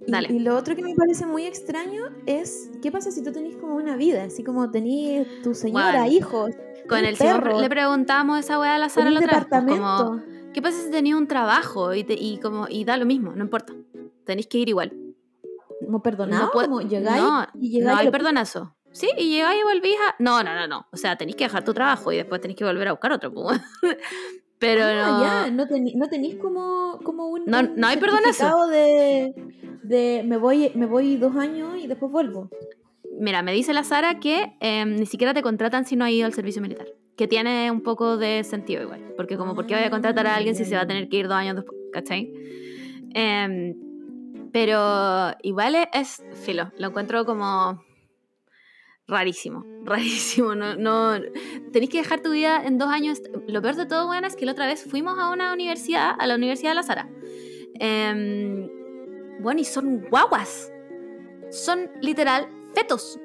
Y- 0.07 0.11
Dale. 0.11 0.29
Y, 0.33 0.39
lo 0.39 0.55
otro 0.55 0.75
que 0.75 0.81
me 0.81 0.95
parece 0.95 1.25
muy 1.25 1.45
extraño 1.45 2.05
es, 2.25 2.71
¿qué 2.81 2.91
pasa 2.91 3.11
si 3.11 3.21
tú 3.23 3.31
tenés 3.31 3.55
como 3.57 3.75
una 3.75 3.95
vida? 3.97 4.23
Así 4.23 4.43
como 4.43 4.71
tenés 4.71 5.27
tu 5.43 5.53
señora, 5.53 5.99
Bueno, 6.01 6.11
hijos, 6.11 6.51
Con 6.87 7.03
el 7.05 7.15
perro, 7.17 7.59
le 7.61 7.69
preguntamos 7.69 8.39
esa 8.39 8.57
weá 8.59 8.75
a 8.75 8.77
la 8.79 8.87
Sara 8.89 9.11
la 9.11 9.19
otra 9.19 9.39
departamento. 9.39 9.81
como, 10.05 10.21
¿qué 10.53 10.61
pasa 10.61 10.81
si 10.81 10.89
tenías 10.89 11.17
un 11.17 11.27
trabajo 11.27 11.93
y, 11.93 12.03
te- 12.05 12.13
y 12.13 12.39
como, 12.39 12.67
y 12.69 12.85
da 12.85 12.95
lo 12.97 13.05
mismo? 13.05 13.33
No 13.33 13.43
importa. 13.43 13.73
Tenéis 14.25 14.47
que 14.47 14.57
ir 14.59 14.69
igual. 14.69 14.93
Como 15.85 16.01
perdonado, 16.01 16.45
No 16.45 16.51
puede- 16.51 16.67
como 16.67 16.81
llegáis 16.81 17.21
no, 17.21 17.45
y 17.59 17.79
no 17.79 17.95
hay 17.95 18.05
lo- 18.05 18.11
perdonazo. 18.11 18.73
Sí, 18.93 19.09
y 19.17 19.29
llegáis 19.29 19.59
y 19.61 19.63
volvís 19.63 19.95
a. 20.09 20.15
No, 20.19 20.41
no, 20.43 20.55
no, 20.55 20.65
no. 20.67 20.87
O 20.91 20.97
sea, 20.97 21.17
tenéis 21.17 21.35
que 21.35 21.43
dejar 21.43 21.63
tu 21.63 21.73
trabajo 21.73 22.11
y 22.13 22.15
después 22.15 22.39
tenéis 22.41 22.57
que 22.57 22.63
volver 22.65 22.87
a 22.87 22.91
buscar 22.93 23.11
otro. 23.11 23.31
Pero 24.59 24.81
Ah, 24.83 25.11
no. 25.11 25.21
ya, 25.23 25.51
no, 25.51 25.67
tení- 25.67 25.93
no 25.95 26.07
tenéis 26.09 26.35
como, 26.35 26.99
como 27.03 27.27
un, 27.27 27.45
No- 27.45 27.61
no 27.61 27.87
hay 27.87 27.97
certificado 27.99 28.67
de, 28.67 29.33
de 29.83 30.23
me 30.25 30.37
voy 30.37 30.71
me 30.73 30.85
voy 30.87 31.17
dos 31.17 31.35
años 31.35 31.77
y 31.79 31.85
después 31.87 32.11
vuelvo. 32.11 32.49
Mira, 33.19 33.41
me 33.43 33.53
dice 33.53 33.73
la 33.73 33.83
Sara 33.83 34.19
que 34.19 34.53
em, 34.59 34.95
ni 34.95 35.05
siquiera 35.05 35.33
te 35.33 35.41
contratan 35.41 35.85
si 35.85 35.95
no 35.95 36.05
has 36.05 36.11
ido 36.11 36.25
al 36.25 36.33
servicio 36.33 36.61
militar. 36.61 36.87
Que 37.15 37.27
tiene 37.27 37.71
un 37.71 37.81
poco 37.81 38.17
de 38.17 38.43
sentido 38.43 38.81
igual. 38.83 39.13
Porque 39.15 39.37
como, 39.37 39.55
¿por 39.55 39.65
qué 39.65 39.75
voy 39.75 39.83
a 39.83 39.89
contratar 39.89 40.27
a 40.27 40.35
alguien 40.35 40.55
si 40.55 40.65
se 40.65 40.75
va 40.75 40.81
a 40.81 40.87
tener 40.87 41.09
que 41.09 41.17
ir 41.17 41.27
dos 41.27 41.35
años 41.37 41.55
después? 41.55 41.77
¿Cachai? 41.91 42.31
Em, 43.13 43.75
pero 44.51 45.33
igual 45.43 45.75
es 45.93 46.23
filo. 46.33 46.71
Lo 46.77 46.87
encuentro 46.89 47.25
como 47.25 47.83
rarísimo. 49.07 49.65
Rarísimo. 49.83 50.55
No, 50.55 50.75
no, 50.75 51.19
tenéis 51.71 51.91
que 51.91 51.99
dejar 51.99 52.21
tu 52.21 52.31
vida 52.31 52.63
en 52.65 52.77
dos 52.77 52.89
años. 52.89 53.21
Lo 53.47 53.61
peor 53.61 53.75
de 53.75 53.85
todo, 53.85 54.07
bueno, 54.07 54.27
es 54.27 54.35
que 54.35 54.45
la 54.45 54.51
otra 54.51 54.65
vez 54.65 54.83
fuimos 54.83 55.17
a 55.17 55.29
una 55.29 55.53
universidad, 55.53 56.11
a 56.17 56.27
la 56.27 56.35
Universidad 56.35 56.71
de 56.71 56.75
la 56.75 56.83
Sara. 56.83 57.09
Em, 57.79 58.69
bueno, 59.39 59.61
y 59.61 59.65
son 59.65 60.05
guaguas. 60.09 60.71
Son 61.49 61.89
literal 62.01 62.49
fetos. 62.73 63.19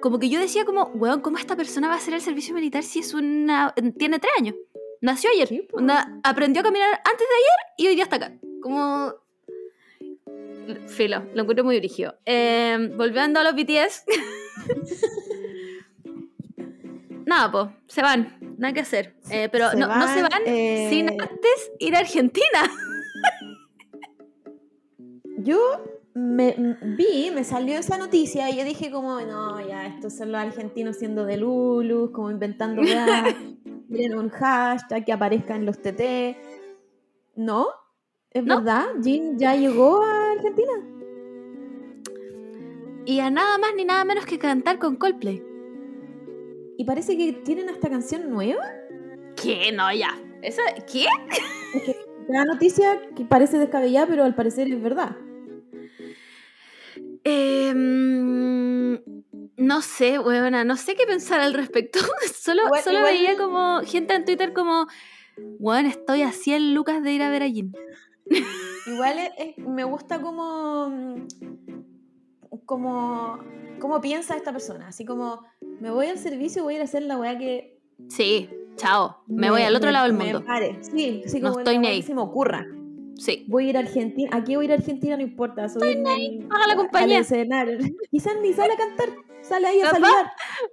Como 0.00 0.18
que 0.18 0.28
yo 0.28 0.40
decía 0.40 0.64
como, 0.64 0.84
weón, 0.94 1.20
¿cómo 1.20 1.38
esta 1.38 1.56
persona 1.56 1.88
va 1.88 1.94
a 1.94 1.96
hacer 1.98 2.14
el 2.14 2.20
servicio 2.20 2.54
militar 2.54 2.82
si 2.82 3.00
es 3.00 3.14
una... 3.14 3.74
tiene 3.98 4.18
tres 4.18 4.32
años? 4.38 4.54
Nació 5.00 5.30
ayer. 5.30 5.48
Sí, 5.48 5.68
aprendió 6.22 6.60
a 6.60 6.64
caminar 6.64 6.88
antes 7.04 7.28
de 7.28 7.34
ayer 7.34 7.74
y 7.76 7.86
hoy 7.88 7.94
día 7.94 8.04
está 8.04 8.16
acá. 8.16 8.32
Como... 8.62 9.21
Filo, 10.86 11.22
lo 11.34 11.42
encuentro 11.42 11.64
muy 11.64 11.78
brígido. 11.78 12.14
Eh, 12.26 12.90
volviendo 12.96 13.40
a 13.40 13.44
los 13.44 13.54
BTS. 13.54 14.04
nada, 17.26 17.50
pues, 17.50 17.66
se 17.86 18.02
van, 18.02 18.36
nada 18.58 18.74
que 18.74 18.80
hacer. 18.80 19.14
Eh, 19.30 19.48
pero 19.50 19.70
Se 19.70 19.76
no, 19.76 19.86
no 19.86 20.08
se 20.08 20.22
van, 20.22 20.42
eh, 20.46 20.88
sin 20.90 21.08
antes 21.10 21.70
ir 21.78 21.94
a 21.96 22.00
Argentina. 22.00 22.58
Yo 25.38 25.58
me 26.14 26.76
vi, 26.96 27.30
me 27.34 27.42
salió 27.42 27.78
esa 27.78 27.96
noticia 27.98 28.48
y 28.50 28.58
yo 28.58 28.64
dije 28.64 28.90
como, 28.90 29.20
no, 29.22 29.66
ya, 29.66 29.86
estos 29.86 30.14
son 30.14 30.30
los 30.30 30.40
argentinos 30.40 30.96
siendo 30.98 31.24
de 31.24 31.38
Lulus, 31.38 32.10
como 32.10 32.30
inventando 32.30 32.82
miren 33.88 34.18
un 34.18 34.28
hashtag 34.28 35.04
que 35.04 35.12
aparezca 35.12 35.56
en 35.56 35.66
los 35.66 35.78
TT. 35.80 36.36
¿No? 37.34 37.66
¿Es 38.30 38.44
No. 38.44 38.56
verdad? 38.58 38.84
¿Jin 39.02 39.38
ya 39.38 39.56
llegó 39.56 40.02
a? 40.04 40.21
Y 43.04 43.20
a 43.20 43.30
nada 43.30 43.58
más 43.58 43.70
ni 43.76 43.84
nada 43.84 44.04
menos 44.04 44.26
que 44.26 44.38
cantar 44.38 44.78
con 44.78 44.96
Coldplay. 44.96 45.42
Y 46.78 46.84
parece 46.84 47.16
que 47.16 47.32
tienen 47.32 47.68
hasta 47.68 47.90
canción 47.90 48.30
nueva. 48.30 48.64
¿Qué? 49.36 49.72
No, 49.72 49.92
ya. 49.92 50.18
¿Eso? 50.42 50.62
¿Qué? 50.90 51.06
Es 51.74 51.82
que 51.82 51.96
la 52.28 52.44
noticia 52.44 53.00
que 53.16 53.24
parece 53.24 53.58
descabellada, 53.58 54.06
pero 54.06 54.24
al 54.24 54.34
parecer 54.34 54.68
es 54.68 54.80
verdad. 54.82 55.16
Em, 57.24 58.94
no 59.56 59.82
sé, 59.82 60.18
weona, 60.18 60.64
no 60.64 60.76
sé 60.76 60.94
qué 60.96 61.06
pensar 61.06 61.40
al 61.40 61.54
respecto. 61.54 61.98
solo 62.34 62.62
Igual- 62.66 62.82
solo 62.82 62.98
igual- 62.98 63.12
veía 63.14 63.36
como 63.36 63.80
gente 63.84 64.14
en 64.14 64.24
Twitter 64.24 64.52
como, 64.52 64.86
weón, 65.58 65.86
estoy 65.86 66.22
a 66.22 66.32
100 66.32 66.74
lucas 66.74 67.02
de 67.02 67.12
ir 67.12 67.22
a 67.22 67.30
ver 67.30 67.42
a 67.42 67.48
Jin. 67.48 67.72
Igual 68.86 69.18
es- 69.18 69.30
es- 69.38 69.58
me 69.58 69.84
gusta 69.84 70.20
como, 70.20 70.92
como, 72.66 73.38
como 73.80 74.00
piensa 74.00 74.36
esta 74.36 74.52
persona. 74.52 74.88
Así 74.88 75.04
como, 75.04 75.42
me 75.80 75.90
voy 75.90 76.06
al 76.06 76.18
servicio, 76.18 76.62
voy 76.62 76.74
a 76.74 76.76
ir 76.76 76.80
a 76.82 76.84
hacer 76.84 77.02
la 77.02 77.16
weá 77.18 77.36
que... 77.38 77.80
Sí, 78.08 78.48
chao. 78.76 79.22
Me, 79.26 79.50
voy 79.50 79.62
al 79.62 79.76
otro 79.76 79.88
me- 79.88 79.92
lado 79.92 80.06
del 80.06 80.14
me 80.16 80.24
mundo. 80.24 80.44
pare. 80.44 80.78
Sí, 80.82 81.22
sí, 81.26 81.40
No 81.40 81.58
estoy 81.58 81.78
ni 81.78 82.02
se 82.02 82.14
me 82.14 82.20
ocurra. 82.22 82.66
Sí. 83.16 83.44
Voy 83.48 83.66
a 83.66 83.70
ir 83.70 83.76
a 83.76 83.80
Argentina. 83.80 84.30
Aquí 84.32 84.56
voy 84.56 84.64
a 84.64 84.66
ir 84.66 84.72
a 84.72 84.74
Argentina, 84.76 85.16
no 85.16 85.22
importa. 85.22 85.68
Soy 85.68 86.02
haga 86.50 86.66
la 86.66 86.76
compañía. 86.76 87.16
Al 87.18 87.22
escenario. 87.22 87.78
Quizás 88.10 88.34
ni 88.40 88.52
sale 88.52 88.72
a 88.72 88.76
cantar. 88.76 89.08
Sale 89.42 89.66
ahí 89.68 89.80
a 89.80 89.84
Capaz. 89.90 90.00
saludar. 90.00 90.26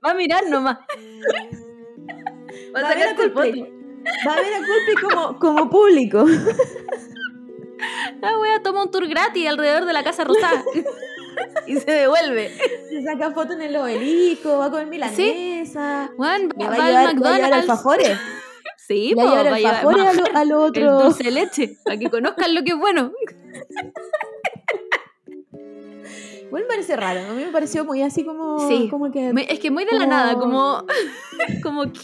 Va 0.06 0.12
a 0.12 0.14
mirar 0.14 0.50
nomás. 0.50 0.78
Va 2.76 2.82
Va 2.82 2.88
a 2.88 2.92
a 2.92 3.12
a 3.12 3.16
Coldplay. 3.16 3.60
foto. 3.62 3.72
Va 4.28 4.34
a 4.34 4.42
ver 4.42 4.54
a 4.54 4.58
Coldplay 4.58 4.96
como, 5.10 5.40
como 5.40 5.70
público. 5.70 6.26
La 8.22 8.38
wea 8.40 8.62
toma 8.62 8.84
un 8.84 8.92
tour 8.92 9.08
gratis 9.08 9.48
alrededor 9.48 9.86
de 9.86 9.94
la 9.94 10.04
Casa 10.04 10.24
Rosada. 10.24 10.64
y 11.68 11.76
se 11.78 11.92
devuelve. 11.92 12.52
Se 12.90 13.04
saca 13.04 13.32
foto 13.32 13.54
en 13.54 13.62
el 13.62 13.76
obelisco, 13.76 14.58
va 14.58 14.66
a 14.66 14.70
comer 14.72 14.88
milanesa. 14.88 16.10
Weón, 16.18 16.50
Le 16.58 16.66
va, 16.66 16.72
va 16.72 16.78
va 16.78 16.84
a 16.84 16.88
al 17.10 17.16
llevar, 17.16 17.42
va 17.42 17.56
a 17.56 17.60
alfafores. 17.60 18.18
Sí, 18.90 19.10
Le 19.10 19.16
po, 19.18 19.26
va 19.26 19.40
a 19.42 19.44
llevar 19.44 19.52
va 19.52 19.56
a 19.56 19.60
llevar 19.60 19.76
alfafores 19.76 20.06
a 20.08 20.14
lo, 20.14 20.38
a 20.40 20.46
lo 20.46 20.66
el 20.66 20.70
otro. 20.88 21.00
dulce 21.04 21.24
de 21.24 21.30
leche, 21.32 21.78
para 21.86 21.98
que 21.98 22.10
conozcan 22.10 22.56
lo 22.56 22.64
que 22.64 22.72
es 22.72 22.78
bueno. 22.80 23.12
Igual 26.48 26.64
me 26.64 26.68
parece 26.68 26.96
raro. 26.96 27.20
A 27.30 27.34
mí 27.34 27.44
me 27.46 27.52
pareció 27.52 27.86
muy 27.86 28.02
así 28.02 28.26
como, 28.26 28.68
Sí. 28.68 28.88
como 28.90 29.12
que... 29.12 29.32
Muy- 29.32 29.46
Es 29.48 29.60
que 29.60 29.70
muy 29.70 29.86
de 29.86 29.92
la 29.98 30.08
nada, 30.08 30.34
como. 30.40 30.84
como, 31.62 31.84
¿qué? 31.94 32.00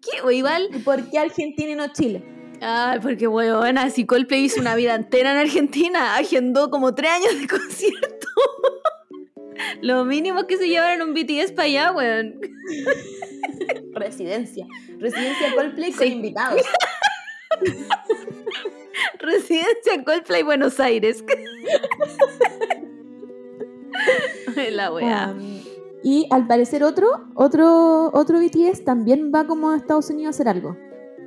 ¿Qué? 0.00 0.20
O 0.22 0.30
igual. 0.30 0.68
¿Y 0.72 0.78
¿Por 0.78 1.10
qué 1.10 1.18
Argentina 1.18 1.70
y 1.72 1.74
no 1.74 1.88
Chile? 1.92 2.22
Ay, 2.60 2.98
porque 3.00 3.26
weona, 3.26 3.88
si 3.90 4.04
Coldplay 4.06 4.44
hizo 4.44 4.60
una 4.60 4.74
vida 4.74 4.94
entera 4.94 5.32
en 5.32 5.38
Argentina, 5.38 6.16
agendó 6.16 6.70
como 6.70 6.94
tres 6.94 7.10
años 7.12 7.40
de 7.40 7.46
concierto. 7.58 8.26
Lo 9.82 10.04
mínimo 10.04 10.40
es 10.40 10.46
que 10.46 10.56
se 10.56 10.68
llevaron 10.68 11.08
un 11.08 11.14
BTS 11.14 11.52
para 11.52 11.66
allá, 11.66 11.92
weón. 11.92 12.40
Residencia. 13.94 14.66
Residencia 14.98 15.54
Coldplay 15.54 15.92
con 15.92 16.06
Sí. 16.06 16.12
invitados. 16.12 16.62
Residencia 19.18 20.04
Coldplay 20.04 20.42
Buenos 20.42 20.80
Aires. 20.80 21.24
La 24.70 24.92
wea. 24.92 25.34
Um, 25.36 25.60
y 26.02 26.26
al 26.30 26.46
parecer 26.46 26.82
otro, 26.84 27.26
otro, 27.34 28.10
otro 28.14 28.38
BTS 28.40 28.84
también 28.84 29.30
va 29.34 29.46
como 29.46 29.70
a 29.70 29.76
Estados 29.76 30.08
Unidos 30.10 30.28
a 30.28 30.36
hacer 30.36 30.48
algo. 30.48 30.76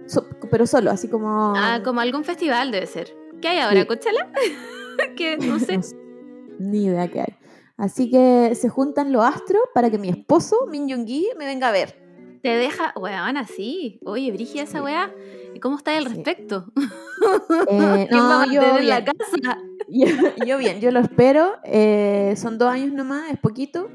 So- 0.07 0.27
pero 0.51 0.67
solo, 0.67 0.91
así 0.91 1.07
como... 1.07 1.53
Ah, 1.55 1.81
como 1.83 2.01
algún 2.01 2.23
festival 2.23 2.71
debe 2.71 2.85
ser. 2.87 3.15
¿Qué 3.41 3.47
hay 3.49 3.59
ahora, 3.59 3.81
Sí. 3.81 3.87
Coachella? 3.87 4.31
que 5.17 5.37
no 5.37 5.59
sé. 5.59 5.77
No 5.77 5.83
sé, 5.83 5.95
Ni 6.59 6.85
idea 6.85 7.07
qué 7.09 7.21
hay. 7.21 7.35
Así 7.77 8.09
que 8.11 8.53
se 8.55 8.69
juntan 8.69 9.11
los 9.11 9.23
astros 9.25 9.61
para 9.73 9.89
que 9.89 9.97
mi 9.97 10.09
esposo, 10.09 10.67
Min 10.69 10.87
Young-gi, 10.87 11.29
me 11.37 11.45
venga 11.45 11.69
a 11.69 11.71
ver. 11.71 12.01
Te 12.43 12.49
deja, 12.49 12.93
weón, 12.97 13.37
así. 13.37 13.99
Oye, 14.05 14.31
Brigia 14.31 14.63
esa 14.63 14.83
weá. 14.83 15.11
¿Y 15.55 15.59
cómo 15.59 15.77
está 15.77 15.95
al 15.97 16.07
Sí. 16.07 16.13
respecto? 16.13 16.65
Eh, 17.69 18.07
¿Quién 18.09 18.21
va 18.21 18.41
a 18.43 18.45
no, 18.45 18.51
yo 18.51 18.61
mantener 18.61 18.83
la 18.83 18.99
bien. 18.99 19.13
casa? 19.17 19.57
Yo, 19.87 20.07
yo 20.45 20.57
bien, 20.57 20.81
yo 20.81 20.91
lo 20.91 20.99
espero. 20.99 21.53
eh, 21.63 22.33
son 22.35 22.57
dos 22.57 22.69
años 22.69 22.91
nomás, 22.91 23.31
es 23.31 23.39
poquito. 23.39 23.89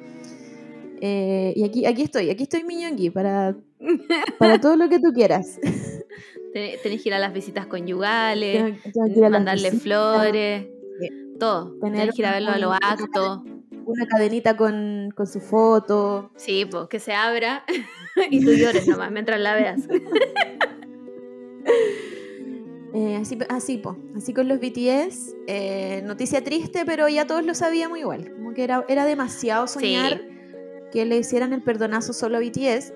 Eh, 1.01 1.53
y 1.57 1.65
aquí, 1.65 1.87
aquí 1.87 2.03
estoy, 2.03 2.31
aquí 2.31 2.43
estoy 2.45 2.65
Min 2.65 2.81
Young-gi 2.81 3.11
para, 3.11 3.55
para 4.39 4.61
todo 4.61 4.77
lo 4.77 4.89
que 4.89 4.99
tú 4.99 5.13
quieras. 5.13 5.59
Ten- 6.53 6.79
Tenés 6.83 7.03
que 7.03 7.09
ir 7.11 7.15
a 7.15 7.19
las 7.19 7.33
visitas 7.33 7.67
conyugales, 7.67 8.57
Tengo- 8.83 8.93
tengo 8.93 9.07
que 9.15 9.19
ir 9.21 9.25
a 9.25 9.29
las 9.31 9.41
mandarle 9.41 9.71
visitas, 9.71 9.83
flores, 9.83 10.67
todo. 11.39 11.73
Tener 11.81 12.01
Tenés 12.01 12.15
que 12.15 12.23
ir 12.23 12.27
a 12.27 12.33
verlo 12.33 12.51
a 12.51 12.59
los 12.59 12.75
actos. 12.81 13.41
Una 13.85 14.07
cadenita 14.07 14.57
con, 14.57 15.11
con 15.15 15.27
su 15.27 15.41
foto. 15.41 16.31
Sí, 16.37 16.67
pues 16.71 16.89
que 16.89 16.99
se 17.01 17.15
abra 17.15 17.65
y 18.31 18.45
tú 18.45 18.53
llores 18.53 18.87
nomás 18.87 19.11
mientras 19.13 19.41
la 19.41 19.55
veas. 19.55 19.81
Eh, 22.95 23.17
así, 23.21 23.39
así, 23.51 23.77
po, 23.77 23.97
así 24.17 24.33
con 24.33 24.49
los 24.49 24.59
BTS. 24.61 25.35
eh, 25.47 26.03
noticia 26.07 26.43
triste, 26.43 26.85
pero 26.87 27.07
ya 27.09 27.27
todos 27.27 27.45
lo 27.45 27.55
sabíamos 27.55 27.99
igual. 27.99 28.33
Como 28.33 28.55
que 28.55 28.65
era, 28.65 28.85
era 28.89 29.05
demasiado 29.05 29.67
soñar 29.67 30.23
que 30.93 31.05
le 31.05 31.17
hicieran 31.19 31.53
el 31.53 31.63
perdonazo 31.63 32.13
solo 32.13 32.37
a 32.37 32.41
BTS. 32.41 32.93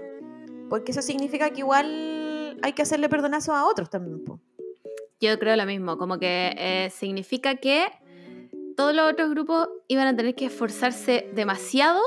Porque 0.68 0.93
eso 0.93 1.03
significa 1.03 1.51
que 1.51 1.61
igual 1.61 2.59
hay 2.62 2.72
que 2.72 2.82
hacerle 2.82 3.09
perdonazo 3.09 3.53
a 3.55 3.66
otros 3.66 3.90
también. 3.90 4.24
po. 4.24 4.40
Yo 5.20 5.38
creo 5.38 5.55
lo 5.57 5.66
mismo, 5.66 5.99
como 5.99 6.18
que 6.18 6.55
eh, 6.59 6.90
significa 6.90 7.55
que 7.57 7.86
todos 8.76 8.95
los 8.95 9.11
otros 9.12 9.30
grupos 9.30 9.68
iban 9.88 10.07
a 10.09 10.16
tener 10.16 10.34
que 10.34 10.47
esforzarse 10.47 11.30
demasiado 11.34 12.01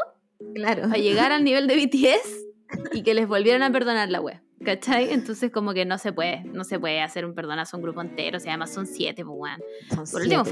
Claro. 0.54 0.84
para 0.84 0.98
llegar 0.98 1.32
al 1.32 1.44
nivel 1.44 1.68
de 1.68 1.76
BTS 1.78 2.46
y 2.94 3.04
que 3.04 3.14
les 3.14 3.28
volvieran 3.28 3.64
a 3.64 3.72
perdonar 3.72 4.10
la 4.10 4.20
web. 4.20 4.42
¿Cachai? 4.64 5.12
Entonces 5.12 5.52
como 5.52 5.74
que 5.74 5.86
no 5.86 5.98
se 5.98 6.14
puede, 6.14 6.44
no 6.46 6.64
se 6.64 6.80
puede 6.80 7.02
hacer 7.02 7.26
un 7.26 7.36
perdonazo 7.36 7.76
a 7.76 7.80
un 7.80 7.84
grupo 7.84 8.02
entero, 8.02 8.38
o 8.38 8.40
sea, 8.40 8.54
además 8.54 8.74
son 8.74 8.88
siete, 8.88 9.26
pues 9.26 9.38
weón. 9.38 9.60
Son 9.90 10.06
por 10.12 10.22
último, 10.22 10.46
sí, 10.46 10.52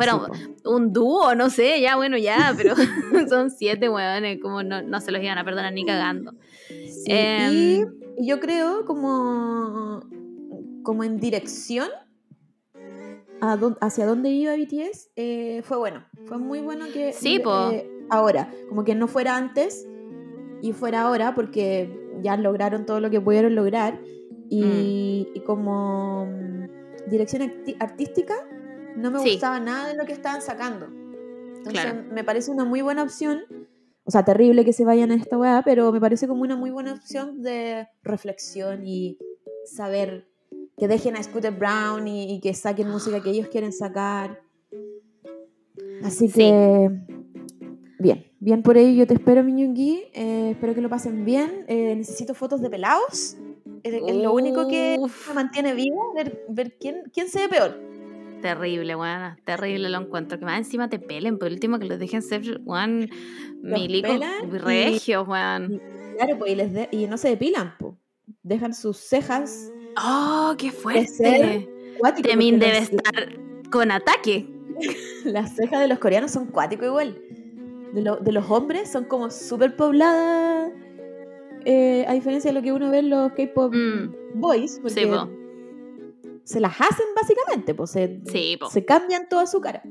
po. 0.63 0.69
Un 0.69 0.91
dúo, 0.91 1.35
no 1.35 1.49
sé, 1.49 1.79
ya 1.79 1.95
bueno, 1.95 2.17
ya, 2.17 2.53
pero 2.57 2.75
son 3.29 3.49
siete 3.49 3.89
weones, 3.89 4.39
como 4.41 4.61
no, 4.61 4.81
no 4.81 4.99
se 4.99 5.11
los 5.11 5.21
iban 5.21 5.37
a 5.37 5.45
perdonar 5.45 5.73
ni 5.73 5.85
cagando. 5.85 6.33
Sí, 6.67 7.03
Em, 7.07 7.53
y, 7.53 7.85
yo 8.27 8.39
creo 8.39 8.85
como, 8.85 10.01
como 10.83 11.03
en 11.03 11.19
dirección 11.19 11.89
a 13.41 13.59
hacia 13.81 14.05
dónde 14.05 14.29
iba 14.29 14.55
BTS 14.55 15.11
eh, 15.15 15.61
fue 15.63 15.77
bueno. 15.77 16.05
Fue 16.25 16.37
muy 16.37 16.59
bueno 16.59 16.85
que 16.93 17.11
Sí, 17.13 17.41
eh, 17.45 17.89
ahora, 18.09 18.49
como 18.69 18.83
que 18.83 18.95
no 18.95 19.07
fuera 19.07 19.35
antes 19.35 19.85
y 20.61 20.71
fuera 20.71 21.01
ahora 21.01 21.35
porque 21.35 22.02
ya 22.23 22.37
lograron 22.37 22.85
todo 22.85 22.99
lo 22.99 23.09
que 23.09 23.21
pudieron 23.21 23.53
lograr 23.55 23.99
y, 24.49 24.63
Mm. 24.63 25.37
y 25.37 25.39
como 25.45 26.25
mm, 26.25 27.09
dirección 27.09 27.51
artística 27.79 28.33
no 28.95 29.11
me 29.11 29.19
Sí. 29.19 29.31
gustaba 29.31 29.59
nada 29.59 29.89
de 29.89 29.95
lo 29.95 30.05
que 30.05 30.13
estaban 30.13 30.41
sacando. 30.41 30.87
Entonces 31.57 31.81
Claro. 31.83 32.03
me 32.11 32.23
parece 32.23 32.49
una 32.51 32.65
muy 32.65 32.81
buena 32.81 33.03
opción 33.03 33.41
o 34.05 34.11
sea, 34.11 34.25
terrible 34.25 34.65
que 34.65 34.73
se 34.73 34.83
vayan 34.83 35.11
a 35.11 35.15
esta 35.15 35.37
weá, 35.37 35.61
pero 35.63 35.93
me 35.93 36.01
parece 36.01 36.27
como 36.27 36.41
una 36.41 36.57
muy 36.57 36.71
buena 36.71 36.91
opción 36.91 37.41
de 37.41 37.87
reflexión 38.03 38.85
y 38.85 39.17
saber 39.65 40.27
que 40.77 40.89
dejen 40.89 41.15
a 41.15 41.23
Scooter 41.23 41.53
Brown 41.53 42.05
y, 42.05 42.35
y 42.35 42.41
que 42.41 42.53
saquen 42.53 42.89
música 42.89 43.21
que 43.23 43.29
ellos 43.29 43.47
quieren 43.47 43.71
sacar. 43.71 44.41
Así 46.03 46.27
Sí. 46.27 46.33
que, 46.33 46.89
bien 48.43 48.61
por 48.63 48.77
ello. 48.77 48.91
Yo 48.99 49.07
te 49.07 49.13
espero, 49.15 49.43
Miñungui. 49.43 50.03
Eh, 50.13 50.49
espero 50.51 50.73
que 50.75 50.81
lo 50.81 50.89
pasen 50.89 51.25
bien. 51.25 51.65
Eh, 51.67 51.95
necesito 51.95 52.33
fotos 52.33 52.61
de 52.61 52.69
pelados. 52.69 53.37
Es, 53.83 53.93
es 53.93 54.15
lo 54.15 54.33
único 54.33 54.67
que 54.67 54.97
me 55.27 55.33
mantiene 55.33 55.73
viva, 55.73 55.97
ver, 56.15 56.45
ver 56.49 56.77
quién, 56.79 57.03
quién 57.13 57.27
se 57.29 57.41
ve 57.41 57.49
peor. 57.49 57.79
Terrible, 58.41 58.95
weón. 58.95 59.37
Terrible 59.45 59.89
lo 59.89 59.99
encuentro. 60.01 60.37
Que 60.39 60.45
más 60.45 60.57
encima 60.57 60.89
te 60.89 60.99
pelen. 60.99 61.37
Por 61.39 61.51
último, 61.51 61.79
que 61.79 61.85
los 61.85 61.99
dejen 61.99 62.21
ser, 62.21 62.61
weón, 62.65 63.09
milicos 63.61 64.19
regios, 64.49 65.27
weón. 65.27 65.81
Claro, 66.17 66.37
pues, 66.37 66.51
y, 66.51 66.55
les 66.55 66.73
de- 66.73 66.89
y 66.91 67.07
no 67.07 67.17
se 67.17 67.29
depilan, 67.29 67.73
pues. 67.79 67.93
Dejan 68.43 68.73
sus 68.73 68.97
cejas 68.97 69.71
¡Oh, 70.01 70.55
qué 70.57 70.71
fuerte! 70.71 71.69
cuático, 71.99 72.27
Temin 72.29 72.59
debe 72.59 72.79
las- 72.79 72.89
estar 72.89 73.13
con 73.71 73.91
ataque. 73.91 74.47
Las 75.25 75.55
cejas 75.55 75.81
de 75.81 75.87
los 75.87 75.99
coreanos 75.99 76.31
son 76.31 76.47
cuáticos 76.47 76.87
igual. 76.87 77.21
De, 77.93 78.01
lo- 78.01 78.17
de 78.17 78.31
los 78.31 78.49
hombres 78.49 78.91
son 78.91 79.05
como 79.05 79.29
súper 79.29 79.75
pobladas 79.75 80.71
eh, 81.65 82.05
a 82.07 82.13
diferencia 82.13 82.51
de 82.51 82.55
lo 82.59 82.61
que 82.63 82.73
uno 82.73 82.89
ve 82.89 82.99
en 82.99 83.09
los 83.09 83.31
K-pop 83.33 83.73
Mm, 83.73 84.39
boys, 84.39 84.79
porque 84.81 85.01
sí, 85.01 85.05
po. 85.05 85.29
se 86.43 86.59
las 86.59 86.73
hacen 86.81 87.05
básicamente, 87.15 87.73
pues 87.73 87.91
se, 87.91 88.19
Sí, 88.25 88.57
se 88.71 88.83
cambian 88.85 89.29
toda 89.29 89.45
su 89.47 89.61
cara. 89.61 89.81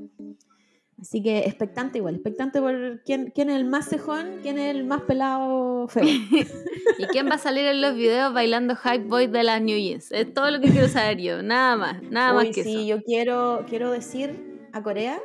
Así 1.00 1.20
que 1.22 1.38
expectante 1.40 1.98
igual, 1.98 2.14
expectante 2.14 2.60
por 2.60 3.02
quién, 3.04 3.32
quién 3.34 3.50
es 3.50 3.56
el 3.56 3.64
más 3.64 3.88
cejón, 3.88 4.38
quién 4.42 4.56
es 4.58 4.72
el 4.74 4.84
más 4.84 5.00
pelado 5.02 5.88
feo. 5.88 6.04
¿Y 6.98 7.06
quién 7.06 7.28
va 7.28 7.34
a 7.34 7.38
salir 7.38 7.64
en 7.66 7.80
los 7.80 7.94
videos 7.96 8.32
bailando 8.32 8.76
Hype 8.76 9.06
Boy 9.08 9.26
de 9.26 9.42
las 9.42 9.60
New 9.62 9.76
Jeans? 9.76 10.12
Es 10.12 10.32
todo 10.32 10.50
lo 10.52 10.60
que 10.60 10.70
quiero 10.70 10.86
saber 10.88 11.18
yo. 11.18 11.42
Nada 11.42 11.76
más, 11.76 12.02
nada 12.02 12.36
Uy, 12.38 12.44
más 12.46 12.54
que 12.54 12.62
sí, 12.62 12.90
eso. 12.90 12.98
yo 12.98 13.02
quiero, 13.04 13.64
quiero 13.68 13.90
decir 13.90 14.60
a 14.72 14.82
Corea, 14.82 15.18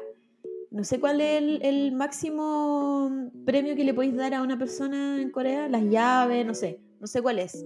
no 0.71 0.83
sé 0.83 0.99
cuál 0.99 1.21
es 1.21 1.37
el, 1.41 1.61
el 1.63 1.91
máximo 1.93 3.31
premio 3.45 3.75
que 3.75 3.83
le 3.83 3.93
podéis 3.93 4.15
dar 4.15 4.33
a 4.33 4.41
una 4.41 4.57
persona 4.57 5.21
en 5.21 5.31
Corea, 5.31 5.67
las 5.69 5.83
llaves, 5.83 6.45
no 6.45 6.53
sé, 6.53 6.81
no 6.99 7.07
sé 7.07 7.21
cuál 7.21 7.39
es, 7.39 7.65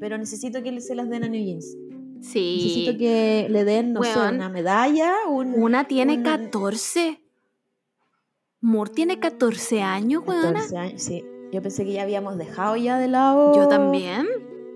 pero 0.00 0.16
necesito 0.18 0.62
que 0.62 0.80
se 0.80 0.94
las 0.94 1.08
den 1.10 1.24
a 1.24 1.28
New 1.28 1.44
Jeans. 1.44 1.76
Necesito 2.16 2.92
Sí. 2.92 2.96
que 2.98 3.46
le 3.50 3.64
den, 3.64 3.92
no 3.94 4.02
sé, 4.02 4.18
una 4.18 4.48
medalla, 4.50 5.12
un... 5.28 5.54
Una 5.54 5.84
tiene 5.88 6.14
una- 6.18 6.36
14. 6.38 7.22
Moore 8.60 8.90
tiene 8.94 9.18
14 9.18 9.80
años, 9.82 10.22
weona. 10.26 10.52
14 10.52 10.76
años, 10.76 11.02
sí. 11.02 11.24
Yo 11.52 11.62
pensé 11.62 11.84
que 11.84 11.92
ya 11.94 12.02
habíamos 12.02 12.36
dejado 12.36 12.76
ya 12.76 12.98
de 12.98 13.08
lado 13.08 13.54
Yo 13.54 13.68
también. 13.68 14.26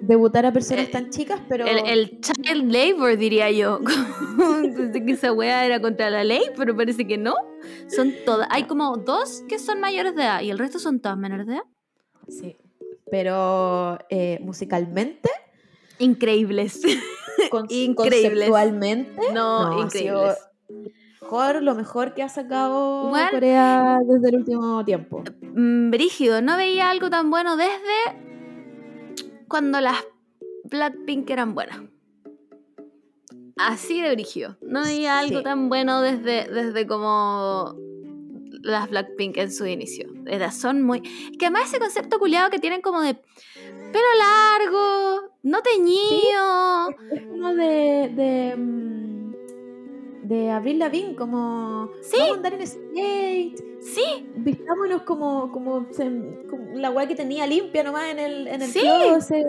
Debutar 0.02 0.44
a 0.46 0.52
personas 0.52 0.86
Eh, 0.88 0.90
tan 0.92 1.10
chicas, 1.10 1.40
pero 1.48 1.66
El, 1.66 1.86
el 1.86 2.20
child 2.20 2.70
labor, 2.72 3.16
diría 3.16 3.50
yo. 3.50 3.80
Pensé 4.76 5.04
que 5.04 5.12
esa 5.12 5.32
wea 5.32 5.64
era 5.64 5.80
contra 5.80 6.10
la 6.10 6.24
ley, 6.24 6.42
pero 6.56 6.76
parece 6.76 7.06
que 7.06 7.16
no. 7.18 7.34
Son 7.88 8.12
todas. 8.26 8.46
Hay 8.50 8.64
como 8.64 8.96
dos 8.98 9.42
que 9.48 9.58
son 9.58 9.80
mayores 9.80 10.14
de 10.14 10.22
edad 10.22 10.40
y 10.42 10.50
el 10.50 10.58
resto 10.58 10.78
son 10.78 11.00
todas 11.00 11.16
menores 11.18 11.46
de 11.46 11.54
edad. 11.54 11.64
sí. 12.28 12.56
Pero 13.10 13.98
eh, 14.10 14.38
musicalmente, 14.42 15.28
Increíbles. 15.98 16.80
con- 17.50 17.66
Increíbles. 17.68 17.94
conceptualmente, 18.32 19.20
No, 19.32 19.70
No, 19.70 19.82
increíbles. 19.82 20.36
mejor, 21.22 21.62
lo 21.62 21.74
mejor 21.76 22.14
que 22.14 22.22
ha 22.24 22.28
sacado 22.28 23.12
Corea 23.30 23.98
desde 24.04 24.30
el 24.30 24.36
último 24.36 24.84
tiempo. 24.84 25.22
Mm, 25.42 25.90
Brígido, 25.90 26.42
no 26.42 26.56
veía 26.56 26.90
algo 26.90 27.08
tan 27.10 27.30
bueno 27.30 27.56
desde 27.56 28.33
cuando 29.48 29.80
las 29.80 29.96
Blackpink 30.64 31.28
eran 31.30 31.54
buenas. 31.54 31.80
Así 33.56 34.00
de 34.02 34.10
brígido. 34.12 34.56
No 34.62 34.82
veía 34.82 35.18
algo 35.20 35.38
Sí. 35.38 35.44
tan 35.44 35.68
bueno 35.68 36.00
desde, 36.00 36.48
desde 36.52 36.86
como 36.86 37.76
las 38.62 38.90
Blackpink 38.90 39.36
en 39.36 39.52
su 39.52 39.66
inicio. 39.66 40.08
Era- 40.26 40.50
son 40.50 40.82
muy... 40.82 41.00
Que 41.38 41.46
además 41.46 41.68
ese 41.68 41.78
concepto 41.78 42.18
culiado 42.18 42.50
que 42.50 42.58
tienen 42.58 42.80
como 42.80 43.00
de 43.00 43.14
pelo 43.14 44.06
largo, 44.18 45.34
no 45.44 45.62
teñido. 45.62 46.90
Es 47.12 47.26
como 47.28 47.54
de. 47.54 48.12
de 48.14 48.56
mm, 48.56 49.14
de 50.24 50.50
Avril 50.50 50.78
Lavigne, 50.78 51.14
como 51.14 51.90
Sí. 52.02 52.16
vamos 52.18 52.32
a 52.32 52.36
andar 52.36 52.54
en 52.54 52.66
skate, 52.66 53.62
Sí, 53.94 54.26
vistámonos 54.36 55.02
como, 55.02 55.52
como, 55.52 55.86
la 56.74 56.90
weá 56.90 57.06
que 57.06 57.14
tenía 57.14 57.46
limpia 57.46 57.82
nomás 57.84 58.06
en 58.10 58.18
el, 58.18 58.48
en 58.48 58.62
el 58.62 58.68
Sí. 58.68 58.80
closet. 58.80 59.44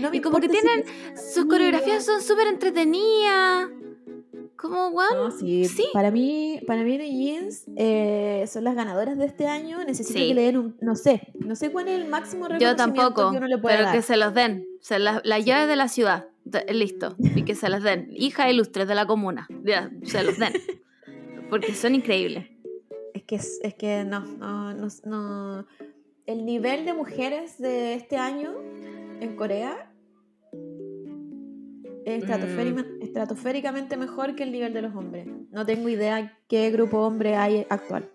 No 0.00 0.10
me 0.10 0.16
Y 0.16 0.20
como 0.20 0.38
que 0.40 0.48
si 0.48 0.52
tienen- 0.52 0.84
sus 1.16 1.44
coreografías 1.46 2.04
son 2.04 2.20
súper 2.20 2.48
entretenidas. 2.48 3.68
Como, 4.56 4.88
weón. 4.88 5.14
No, 5.14 5.30
sí, 5.30 5.66
Sí. 5.66 5.84
Para 5.92 6.10
mí, 6.10 6.60
para 6.66 6.82
mí 6.82 6.96
New 6.98 7.06
Jeans 7.06 7.66
eh, 7.76 8.44
son 8.48 8.64
las 8.64 8.74
ganadoras 8.74 9.18
de 9.18 9.26
este 9.26 9.46
año. 9.46 9.84
Necesito 9.84 10.18
Sí. 10.18 10.28
que 10.28 10.34
le 10.34 10.42
den 10.42 10.56
un, 10.56 10.76
no 10.80 10.96
sé, 10.96 11.28
no 11.38 11.54
sé 11.54 11.70
cuál 11.70 11.88
es 11.88 12.00
el 12.00 12.08
máximo 12.08 12.48
Yo 12.58 12.74
tampoco, 12.74 13.30
que 13.30 13.36
uno 13.36 13.46
le 13.46 13.58
puede 13.58 13.76
pero 13.76 13.86
dar. 13.88 13.94
que 13.96 14.02
se 14.02 14.16
los 14.16 14.32
den. 14.34 14.66
Se 14.80 14.98
las 14.98 15.20
las 15.24 15.44
llaves 15.44 15.68
de 15.68 15.76
la 15.76 15.88
ciudad, 15.88 16.26
de- 16.44 16.64
listo. 16.72 17.14
Y 17.36 17.42
que 17.42 17.54
se 17.54 17.68
las 17.68 17.82
den. 17.82 18.08
Hija 18.12 18.50
ilustre 18.50 18.86
de 18.86 18.94
la 18.94 19.06
comuna, 19.06 19.46
ya, 19.62 19.90
se 20.04 20.22
los 20.24 20.38
den. 20.38 20.52
Porque 21.50 21.74
son 21.74 21.94
increíbles. 21.94 22.46
Es 23.16 23.22
que, 23.22 23.36
es, 23.36 23.74
que 23.78 24.04
no, 24.04 24.20
no, 24.20 24.74
no, 24.74 24.88
no. 25.04 25.66
El 26.26 26.44
nivel 26.44 26.84
de 26.84 26.92
mujeres 26.92 27.56
de 27.58 27.94
este 27.94 28.18
año 28.18 28.52
en 29.20 29.36
Corea 29.36 29.90
es 32.04 32.22
Mm. 32.24 33.02
estratosféricamente 33.02 33.96
mejor 33.96 34.34
que 34.36 34.42
el 34.42 34.52
nivel 34.52 34.74
de 34.74 34.82
los 34.82 34.94
hombres. 34.94 35.26
No 35.50 35.64
tengo 35.64 35.88
idea 35.88 36.36
qué 36.46 36.70
grupo 36.70 36.98
hombre 36.98 37.36
hay 37.36 37.66
actual. 37.70 38.10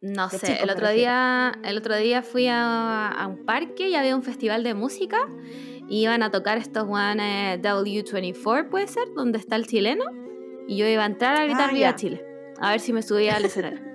No 0.00 0.28
sé, 0.30 0.60
el 0.60 0.70
otro 0.70 0.90
día, 0.90 1.52
el 1.62 1.78
otro 1.78 1.96
día 1.96 2.22
fui 2.22 2.48
a, 2.48 3.08
a 3.08 3.26
un 3.28 3.44
parque 3.44 3.88
y 3.88 3.94
había 3.94 4.16
un 4.16 4.24
festival 4.24 4.64
de 4.64 4.74
música 4.74 5.18
y 5.88 6.02
iban 6.02 6.24
a 6.24 6.30
tocar 6.32 6.58
estos 6.58 6.86
guanes 6.88 7.60
W24, 7.62 8.68
puede 8.68 8.88
ser, 8.88 9.04
donde 9.14 9.38
está 9.38 9.54
el 9.56 9.66
chileno, 9.66 10.04
y 10.66 10.76
yo 10.76 10.86
iba 10.88 11.04
a 11.04 11.06
entrar 11.06 11.36
a 11.36 11.44
gritar 11.44 11.70
Ah, 11.70 11.72
Viva. 11.72 11.94
Chile, 11.94 12.24
a 12.60 12.70
ver 12.72 12.80
si 12.80 12.92
me 12.92 13.02
subía 13.02 13.36
al 13.36 13.44
escenario. 13.46 13.89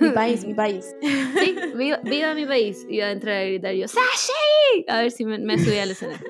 Mi 0.00 0.10
país, 0.10 0.44
mi 0.46 0.54
país. 0.54 0.94
Sí, 1.00 1.56
viva, 1.76 1.98
viva 2.02 2.34
mi 2.34 2.46
país, 2.46 2.86
iba 2.88 3.06
a 3.06 3.12
entrar 3.12 3.36
a 3.36 3.44
gritar 3.44 3.74
yo, 3.74 3.86
¡Sashi! 3.88 4.84
A 4.88 5.00
ver 5.02 5.10
si 5.10 5.24
me, 5.24 5.38
me 5.38 5.58
subía 5.58 5.82
al 5.84 5.90
escenario. 5.90 6.26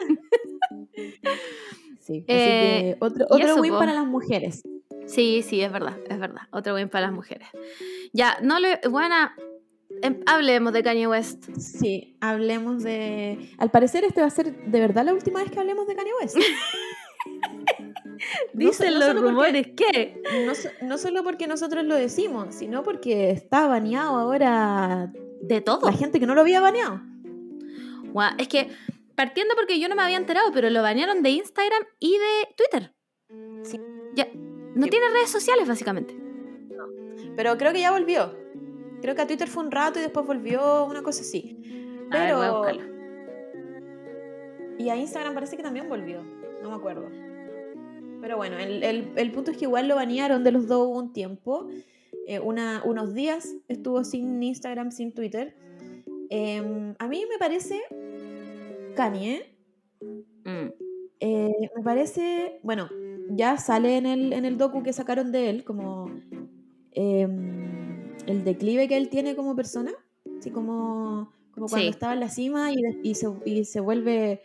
Sí, 2.00 2.18
así 2.18 2.24
Eh, 2.28 2.96
que 2.98 3.04
otro, 3.04 3.26
otro 3.28 3.44
eso, 3.46 3.60
win 3.60 3.72
po. 3.72 3.78
para 3.78 3.92
las 3.92 4.06
mujeres. 4.06 4.62
Sí, 5.06 5.42
sí, 5.46 5.60
es 5.60 5.72
verdad, 5.72 5.96
es 6.08 6.18
verdad. 6.18 6.42
Otro 6.50 6.74
win 6.74 6.88
para 6.88 7.06
las 7.06 7.14
mujeres. 7.14 7.48
Ya, 8.12 8.38
no 8.42 8.58
le. 8.60 8.78
Buena. 8.88 9.34
em, 10.02 10.20
hablemos 10.26 10.72
de 10.72 10.82
Kanye 10.82 11.06
West. 11.06 11.44
Sí, 11.58 12.16
hablemos 12.20 12.82
de. 12.82 13.50
Al 13.58 13.70
parecer, 13.70 14.04
este 14.04 14.20
va 14.20 14.26
a 14.28 14.30
ser 14.30 14.54
de 14.54 14.80
verdad 14.80 15.04
la 15.04 15.12
última 15.14 15.42
vez 15.42 15.50
que 15.50 15.58
hablemos 15.58 15.86
de 15.86 15.96
Kanye 15.96 16.12
West. 16.20 16.36
Dicen 18.52 18.94
no 18.94 18.98
los 19.00 19.08
porque- 19.08 19.20
rumores 19.28 19.66
que. 19.76 20.22
No, 20.46 20.86
no 20.88 20.98
solo 20.98 21.22
porque 21.24 21.46
nosotros 21.46 21.84
lo 21.84 21.94
decimos, 21.94 22.54
sino 22.54 22.82
porque 22.82 23.30
está 23.30 23.66
baneado 23.66 24.16
ahora 24.16 25.12
De 25.42 25.60
todo. 25.60 25.86
la 25.90 25.96
gente 25.96 26.18
que 26.20 26.26
no 26.26 26.34
lo 26.34 26.40
había 26.42 26.60
baneado. 26.60 27.00
Guau, 28.12 28.32
es 28.38 28.48
que, 28.48 28.70
partiendo 29.14 29.54
porque 29.54 29.78
yo 29.78 29.88
no 29.88 29.94
me 29.96 30.02
había 30.02 30.16
enterado, 30.16 30.50
pero 30.52 30.70
lo 30.70 30.82
banearon 30.82 31.22
de 31.22 31.30
Instagram 31.30 31.82
y 31.98 32.12
de 32.18 32.54
Twitter. 32.56 32.94
Sí. 33.62 33.80
Ya. 34.14 34.28
No 34.74 34.84
Sí. 34.84 34.90
tiene 34.90 35.08
redes 35.10 35.30
sociales, 35.30 35.66
básicamente. 35.68 36.16
Pero 37.36 37.56
creo 37.58 37.72
que 37.72 37.80
ya 37.80 37.90
volvió. 37.92 38.34
Creo 39.02 39.14
que 39.14 39.22
a 39.22 39.26
Twitter 39.26 39.48
fue 39.48 39.62
un 39.64 39.70
rato 39.70 39.98
y 39.98 40.02
después 40.02 40.26
volvió, 40.26 40.84
una 40.86 41.02
cosa 41.02 41.20
así. 41.22 41.58
A 42.10 42.18
ver, 42.18 42.34
voy 42.34 42.44
a 42.44 42.48
Pero. 42.48 42.58
buscarlo. 42.58 42.82
y 44.78 44.90
a 44.90 44.96
Instagram 44.96 45.34
parece 45.34 45.56
que 45.56 45.62
también 45.62 45.88
volvió. 45.88 46.22
No 46.62 46.70
me 46.70 46.76
acuerdo. 46.76 47.08
Pero 48.26 48.38
bueno, 48.38 48.58
el, 48.58 48.82
el- 48.82 49.08
el 49.14 49.30
punto 49.30 49.52
es 49.52 49.56
que 49.56 49.66
igual 49.66 49.86
lo 49.86 49.94
banearon 49.94 50.42
de 50.42 50.50
los 50.50 50.66
dos 50.66 50.88
un 50.90 51.12
tiempo. 51.12 51.68
Eh, 52.26 52.40
una- 52.40 52.82
unos 52.84 53.14
días 53.14 53.54
estuvo 53.68 54.02
sin 54.02 54.42
Instagram, 54.42 54.90
sin 54.90 55.12
Twitter. 55.12 55.54
Em, 56.28 56.96
a 56.98 57.06
mí 57.06 57.22
me 57.30 57.38
parece. 57.38 57.80
Kanye. 58.96 59.44
Mm. 60.44 60.70
eh, 61.20 61.52
me 61.76 61.82
parece. 61.84 62.58
Bueno, 62.64 62.88
ya 63.30 63.58
sale 63.58 63.96
en 63.96 64.06
el, 64.06 64.32
en 64.32 64.44
el 64.44 64.58
docu 64.58 64.82
que 64.82 64.92
sacaron 64.92 65.30
de 65.30 65.48
él, 65.50 65.62
como. 65.64 66.10
em, 66.90 68.12
el 68.26 68.42
declive 68.42 68.88
que 68.88 68.96
él 68.96 69.08
tiene 69.08 69.36
como 69.36 69.54
persona. 69.54 69.92
Así 70.36 70.50
como. 70.50 71.30
Como 71.52 71.68
cuando 71.68 71.84
Sí. 71.86 71.90
estaba 71.90 72.12
en 72.14 72.20
la 72.20 72.28
cima 72.28 72.70
y 73.04 73.14
se, 73.14 73.28
y 73.44 73.64
se 73.66 73.78
vuelve. 73.80 74.42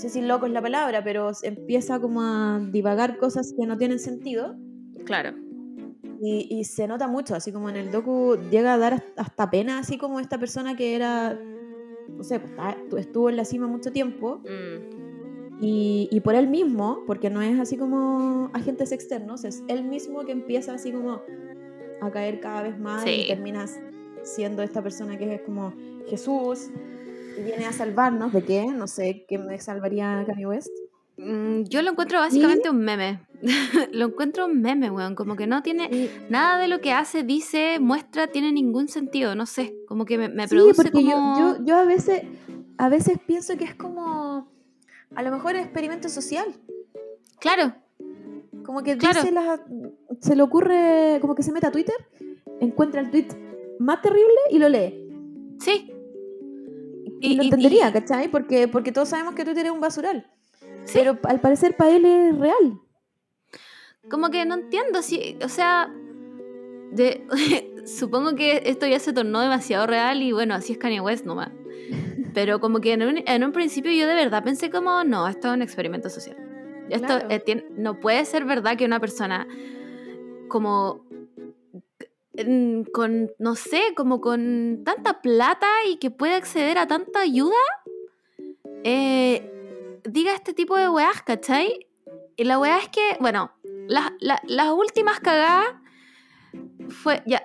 No 0.00 0.08
sé 0.08 0.08
si 0.08 0.22
loco 0.22 0.46
es 0.46 0.52
la 0.52 0.62
palabra, 0.62 1.04
pero 1.04 1.30
empieza 1.42 2.00
como 2.00 2.22
a 2.22 2.58
divagar 2.72 3.18
cosas 3.18 3.52
que 3.54 3.66
no 3.66 3.76
tienen 3.76 3.98
sentido. 3.98 4.56
Claro. 5.04 5.34
Y, 6.22 6.46
y 6.48 6.64
se 6.64 6.88
nota 6.88 7.06
mucho, 7.06 7.34
así 7.34 7.52
como 7.52 7.68
en 7.68 7.76
el 7.76 7.90
docu 7.90 8.38
llega 8.50 8.72
a 8.72 8.78
dar 8.78 9.04
hasta- 9.18 9.50
pena, 9.50 9.78
así 9.78 9.98
como 9.98 10.18
esta 10.18 10.38
persona 10.38 10.74
que 10.74 10.96
era, 10.96 11.38
no 12.08 12.24
sé, 12.24 12.40
pues, 12.40 12.50
estaba- 12.50 12.76
estuvo 12.98 13.28
en 13.28 13.36
la 13.36 13.44
cima 13.44 13.66
mucho 13.66 13.92
tiempo 13.92 14.36
Mm. 14.38 15.60
y, 15.60 16.08
y 16.10 16.20
por 16.20 16.34
él 16.34 16.48
mismo, 16.48 17.00
porque 17.06 17.28
no 17.28 17.42
es 17.42 17.60
así 17.60 17.76
como 17.76 18.48
agentes 18.54 18.92
externos, 18.92 19.44
es 19.44 19.62
él 19.68 19.84
mismo 19.84 20.24
que 20.24 20.32
empieza 20.32 20.72
así 20.72 20.92
como 20.92 21.20
a 22.00 22.10
caer 22.10 22.40
cada 22.40 22.62
vez 22.62 22.78
más 22.78 23.02
Sí. 23.04 23.24
y 23.24 23.28
terminas 23.28 23.78
siendo 24.22 24.62
esta 24.62 24.82
persona 24.82 25.18
que 25.18 25.34
es 25.34 25.42
como 25.42 25.74
Jesús 26.06 26.70
viene 27.42 27.66
a 27.66 27.72
salvarnos 27.72 28.32
de 28.32 28.42
qué, 28.44 28.66
no 28.66 28.86
sé, 28.86 29.24
¿qué 29.28 29.38
me 29.38 29.58
salvaría 29.60 30.24
Kanye 30.26 30.46
West? 30.46 30.70
Mm, 31.16 31.64
Yo 31.64 31.82
lo 31.82 31.90
encuentro 31.90 32.18
básicamente 32.18 32.70
un 32.70 32.78
meme. 32.78 33.20
lo 33.92 34.06
encuentro 34.06 34.46
un 34.46 34.60
meme, 34.62 34.90
weón. 34.90 35.14
Como 35.14 35.36
que 35.36 35.46
no 35.46 35.62
tiene. 35.62 35.84
Y- 35.92 36.10
Nada 36.30 36.58
de 36.58 36.68
lo 36.68 36.80
que 36.80 36.92
hace, 36.92 37.22
dice, 37.24 37.78
muestra, 37.78 38.26
tiene 38.28 38.52
ningún 38.52 38.88
sentido. 38.88 39.34
No 39.34 39.44
sé. 39.46 39.74
Como 39.86 40.04
que 40.06 40.16
me, 40.18 40.28
me 40.28 40.48
Sí, 40.48 40.54
produce 40.54 40.82
porque 40.82 41.04
yo- 41.04 41.10
como. 41.12 41.38
yo, 41.58 41.64
yo, 41.64 41.76
a 41.76 41.84
veces 41.84 42.22
a 42.78 42.88
veces 42.88 43.18
pienso 43.26 43.56
que 43.58 43.64
es 43.64 43.74
como 43.74 44.48
a 45.14 45.22
lo 45.22 45.30
mejor 45.30 45.56
experimento 45.56 46.08
social. 46.08 46.46
Claro. 47.38 47.74
Como 48.64 48.82
que 48.82 48.96
Claro. 48.96 49.20
dice 49.22 49.34
se 50.20 50.36
le 50.36 50.42
ocurre, 50.42 51.18
como 51.20 51.34
que 51.34 51.42
se 51.42 51.52
mete 51.52 51.66
a 51.66 51.72
Twitter, 51.72 51.94
encuentra 52.60 53.00
el 53.02 53.10
tweet 53.10 53.26
más 53.78 54.00
terrible 54.00 54.38
y 54.50 54.58
lo 54.58 54.68
lee. 54.70 55.06
Sí. 55.60 55.92
Y, 57.20 57.36
lo 57.36 57.42
entendería, 57.44 57.88
y- 57.88 57.92
¿cachai? 57.92 58.28
Porque, 58.28 58.66
porque 58.68 58.92
todos 58.92 59.08
sabemos 59.10 59.34
que 59.34 59.44
Twitter 59.44 59.66
es 59.66 59.72
un 59.72 59.80
basural. 59.80 60.26
Sí. 60.84 60.92
Pero 60.98 61.18
al 61.24 61.40
parecer 61.40 61.76
para 61.76 61.90
él 61.94 62.04
es 62.04 62.38
real. 62.38 62.80
Como 64.10 64.30
que 64.30 64.44
no 64.46 64.54
entiendo 64.54 65.02
si, 65.02 65.36
o 65.44 65.48
sea, 65.48 65.92
de, 66.92 67.26
supongo 67.86 68.34
que 68.34 68.62
esto 68.66 68.86
ya 68.86 68.98
se 68.98 69.12
tornó 69.12 69.40
demasiado 69.40 69.86
real 69.86 70.22
y 70.22 70.32
bueno, 70.32 70.54
así 70.54 70.72
es 70.72 70.78
Kanye 70.78 71.00
West 71.00 71.26
nomás. 71.26 71.50
Pero 72.34 72.60
como 72.60 72.80
que 72.80 72.92
en 72.94 73.02
un, 73.02 73.22
en 73.26 73.44
un 73.44 73.52
principio 73.52 73.92
yo 73.92 74.06
de 74.06 74.14
verdad 74.14 74.42
pensé 74.42 74.70
como, 74.70 75.04
no, 75.04 75.28
esto 75.28 75.48
es 75.48 75.54
un 75.54 75.62
experimento 75.62 76.08
social. 76.10 76.36
Esto 76.88 77.06
Claro. 77.06 77.26
eh, 77.30 77.66
no 77.76 78.00
puede 78.00 78.24
ser 78.24 78.44
verdad 78.44 78.76
que 78.76 78.84
una 78.84 78.98
persona 78.98 79.46
como 80.48 81.04
con, 82.92 83.30
no 83.38 83.54
sé, 83.54 83.80
como 83.96 84.20
con 84.20 84.82
tanta 84.84 85.20
plata 85.22 85.66
y 85.88 85.96
que 85.96 86.10
puede 86.10 86.34
acceder 86.34 86.78
a 86.78 86.86
tanta 86.86 87.20
ayuda, 87.20 87.54
eh, 88.84 89.50
diga 90.04 90.34
este 90.34 90.54
tipo 90.54 90.76
de 90.76 90.88
weas, 90.88 91.22
¿cachai? 91.22 91.86
Y 92.36 92.44
la 92.44 92.58
wea 92.58 92.78
es 92.78 92.88
que, 92.88 93.16
bueno, 93.20 93.52
las, 93.88 94.12
la- 94.20 94.40
las 94.46 94.70
últimas 94.70 95.20
cagadas 95.20 95.66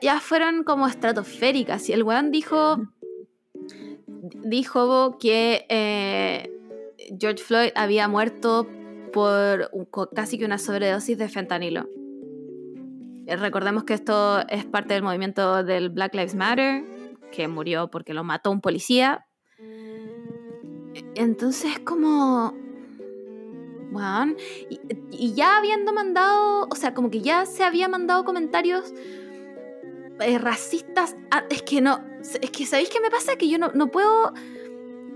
ya, 0.02 0.20
fueron 0.20 0.64
como 0.64 0.88
estratosféricas. 0.88 1.90
Y 1.90 1.94
el 1.94 2.04
weón 2.04 2.32
dijo, 2.32 2.78
dijo 4.44 5.18
que 5.20 5.66
eh, 5.70 6.50
George 7.20 7.44
Floyd 7.44 7.70
había 7.76 8.08
muerto 8.08 8.68
por 9.14 9.70
casi 10.16 10.38
que 10.38 10.46
una 10.46 10.58
sobredosis 10.58 11.18
de 11.18 11.30
fentanilo. 11.30 11.88
Eh, 13.28 13.36
Recordemos 13.36 13.84
que 13.84 13.94
esto 13.94 14.40
es 14.50 14.66
parte 14.66 14.94
del 14.94 15.04
movimiento 15.04 15.64
del 15.64 15.90
Black 15.90 16.14
Lives 16.14 16.36
Matter, 16.36 16.84
que 17.32 17.48
murió 17.48 17.90
porque 17.90 18.14
lo 18.14 18.24
mató 18.24 18.52
un 18.52 18.62
policía. 18.62 19.26
Entonces, 21.16 21.80
como. 21.80 22.54
Weón. 23.92 24.38
Y, 25.12 25.34
ya 25.34 25.58
habiendo 25.58 25.94
mandado. 25.94 26.68
O 26.70 26.76
sea, 26.76 26.94
como 26.94 27.10
que 27.10 27.22
ya 27.22 27.46
se 27.46 27.64
había 27.64 27.88
mandado 27.88 28.24
comentarios 28.26 28.94
eh, 30.20 30.38
racistas. 30.38 31.16
Ah, 31.32 31.44
es 31.50 31.62
que 31.64 31.82
no. 31.82 32.00
Es 32.22 32.52
que, 32.52 32.66
¿sabéis 32.66 32.90
qué 32.90 33.00
me 33.02 33.10
pasa? 33.10 33.36
Que 33.38 33.50
yo 33.50 33.58
no, 33.58 33.72
no 33.74 33.88
puedo. 33.92 34.34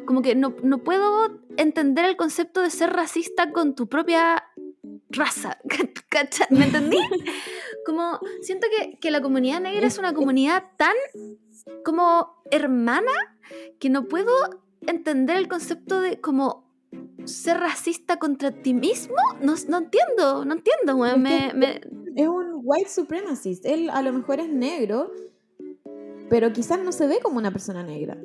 Como 0.05 0.21
que 0.21 0.35
no, 0.35 0.55
no 0.63 0.79
puedo 0.79 1.39
entender 1.57 2.05
el 2.05 2.17
concepto 2.17 2.61
de 2.61 2.71
ser 2.71 2.91
racista 2.91 3.51
con 3.51 3.75
tu 3.75 3.87
propia 3.87 4.43
raza. 5.09 5.57
¿Me 6.49 6.65
entendí? 6.65 6.97
Como 7.85 8.19
siento 8.41 8.67
que, 8.75 8.97
que 8.99 9.11
la 9.11 9.21
comunidad 9.21 9.61
negra 9.61 9.87
es 9.87 9.97
una 9.97 10.13
comunidad 10.13 10.63
tan 10.77 10.95
como 11.85 12.41
hermana 12.51 13.11
que 13.79 13.89
no 13.89 14.05
puedo 14.07 14.31
entender 14.87 15.37
el 15.37 15.47
concepto 15.47 15.99
de 16.01 16.19
como 16.21 16.67
ser 17.25 17.57
racista 17.59 18.17
contra 18.17 18.51
ti 18.51 18.73
mismo. 18.73 19.15
No, 19.41 19.53
no 19.67 19.77
entiendo, 19.77 20.45
no 20.45 20.53
entiendo, 20.53 20.95
weón. 20.95 21.25
Es 21.27 21.53
Me, 21.55 21.79
que- 21.79 21.89
me- 21.89 22.21
Es 22.21 22.27
un 22.27 22.61
white 22.63 22.89
supremacist. 22.89 23.65
Él 23.65 23.89
a 23.89 24.01
lo 24.01 24.11
mejor 24.13 24.39
es 24.39 24.49
negro, 24.49 25.11
pero 26.29 26.51
quizás 26.53 26.79
no 26.79 26.91
se 26.91 27.07
ve 27.07 27.19
como 27.21 27.37
una 27.37 27.51
persona 27.51 27.83
negra. 27.83 28.17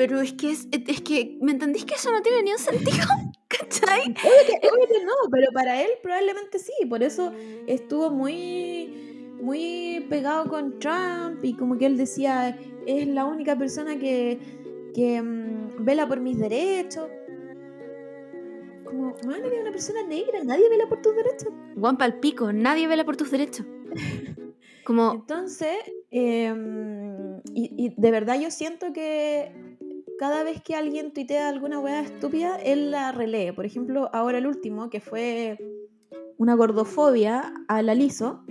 Pero 0.00 0.18
es 0.18 0.32
que 0.32 0.50
es, 0.52 0.66
es 0.72 1.02
que, 1.02 1.36
¿me 1.42 1.52
entendís 1.52 1.84
que 1.84 1.92
eso 1.92 2.10
no 2.10 2.22
tiene 2.22 2.42
ni 2.42 2.52
un 2.52 2.58
sentido? 2.58 3.06
¿Cachai? 3.48 4.04
Obvio 4.04 4.46
que, 4.46 4.66
obvio 4.66 4.86
que 4.88 5.04
no, 5.04 5.12
pero 5.30 5.48
para 5.52 5.82
él 5.82 5.90
probablemente 6.02 6.58
sí. 6.58 6.72
Por 6.88 7.02
eso 7.02 7.34
estuvo 7.66 8.08
muy, 8.08 9.36
muy 9.42 10.06
pegado 10.08 10.48
con 10.48 10.78
Trump 10.78 11.44
y 11.44 11.52
como 11.52 11.76
que 11.76 11.84
él 11.84 11.98
decía, 11.98 12.58
es 12.86 13.08
la 13.08 13.26
única 13.26 13.58
persona 13.58 13.98
que, 13.98 14.38
que 14.94 15.20
mm, 15.20 15.84
vela 15.84 16.08
por 16.08 16.18
mis 16.20 16.38
derechos. 16.38 17.06
Como, 18.86 19.14
man, 19.26 19.44
eres 19.44 19.60
una 19.60 19.70
persona 19.70 20.02
negra, 20.02 20.42
nadie 20.44 20.66
vela 20.70 20.88
por 20.88 21.02
tus 21.02 21.14
derechos. 21.14 21.52
Juan 21.78 21.98
Palpico, 21.98 22.54
nadie 22.54 22.88
vela 22.88 23.04
por 23.04 23.18
tus 23.18 23.30
derechos. 23.30 23.66
Como, 24.82 25.12
Entonces, 25.12 25.76
em, 26.10 27.36
y, 27.52 27.74
y 27.76 27.94
de 27.98 28.10
verdad 28.10 28.40
yo 28.40 28.50
siento 28.50 28.94
que 28.94 29.69
cada 30.20 30.44
vez 30.44 30.60
que 30.62 30.74
alguien 30.74 31.12
tuitea 31.14 31.48
alguna 31.48 31.78
weá 31.80 32.02
estúpida, 32.02 32.56
él 32.56 32.90
la 32.90 33.10
relee. 33.10 33.54
Por 33.54 33.64
ejemplo, 33.64 34.10
ahora 34.12 34.36
el 34.36 34.46
último, 34.46 34.90
que 34.90 35.00
fue 35.00 35.56
una 36.36 36.54
gordofobia 36.54 37.54
a 37.68 37.80
la 37.80 37.94
liso, 37.94 38.44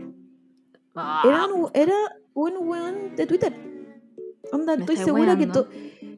ah, 0.95 1.21
era 1.27 1.45
un, 1.45 1.69
era 1.75 1.93
un 2.33 2.53
weón 2.67 3.15
de 3.15 3.27
Twitter. 3.27 3.53
Onda, 4.51 4.75
Me 4.75 4.81
estoy 4.81 4.97
segura, 4.97 5.37
que 5.37 5.45
to- 5.45 5.67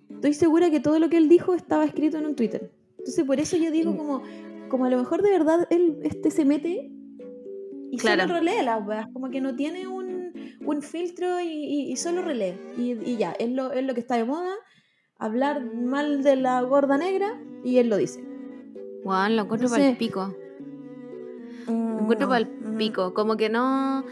estoy 0.09 0.33
segura 0.33 0.69
que 0.71 0.79
todo 0.79 0.99
lo 0.99 1.09
que 1.09 1.17
él 1.17 1.27
dijo 1.27 1.53
estaba 1.53 1.83
escrito 1.83 2.17
en 2.17 2.27
un 2.27 2.35
Twitter. 2.35 2.71
Entonces, 2.99 3.25
por 3.25 3.37
eso 3.41 3.57
yo 3.57 3.71
digo 3.71 3.91
Y- 3.93 3.97
como, 3.97 4.23
como 4.69 4.85
a 4.85 4.89
lo 4.89 4.97
mejor 4.97 5.21
de 5.21 5.31
verdad 5.31 5.67
él 5.69 5.99
este, 6.03 6.31
se 6.31 6.45
mete 6.45 6.89
y 7.91 7.97
Claro. 7.97 8.21
solo 8.21 8.35
relee 8.35 8.63
las 8.63 8.87
weas, 8.87 9.05
como 9.11 9.29
que 9.29 9.41
no 9.41 9.53
tiene 9.57 9.85
un, 9.85 10.31
un 10.65 10.81
filtro 10.81 11.41
y, 11.41 11.49
y- 11.49 11.91
y 11.91 11.95
solo 11.97 12.21
relee. 12.21 12.55
Y, 12.77 12.93
y 13.03 13.17
ya, 13.17 13.33
es 13.33 13.49
lo, 13.51 13.73
es 13.73 13.83
lo 13.83 13.93
que 13.93 13.99
está 13.99 14.15
de 14.15 14.23
moda, 14.23 14.53
hablar 15.21 15.63
mal 15.63 16.23
de 16.23 16.35
la 16.35 16.61
gorda 16.61 16.97
negra 16.97 17.39
y 17.63 17.77
él 17.77 17.89
lo 17.89 17.97
dice. 17.97 18.23
Juan, 19.03 19.35
lo 19.35 19.43
encuentro 19.43 19.69
para 19.69 19.87
el 19.89 19.97
pico. 19.97 20.35
Lo 21.67 21.99
encuentro 21.99 22.27
No, 22.27 22.29
para 22.29 22.39
el 22.39 22.47
mm, 22.47 22.77
pico. 22.77 23.13
Como 23.13 23.37
que 23.37 23.49
no. 23.49 24.03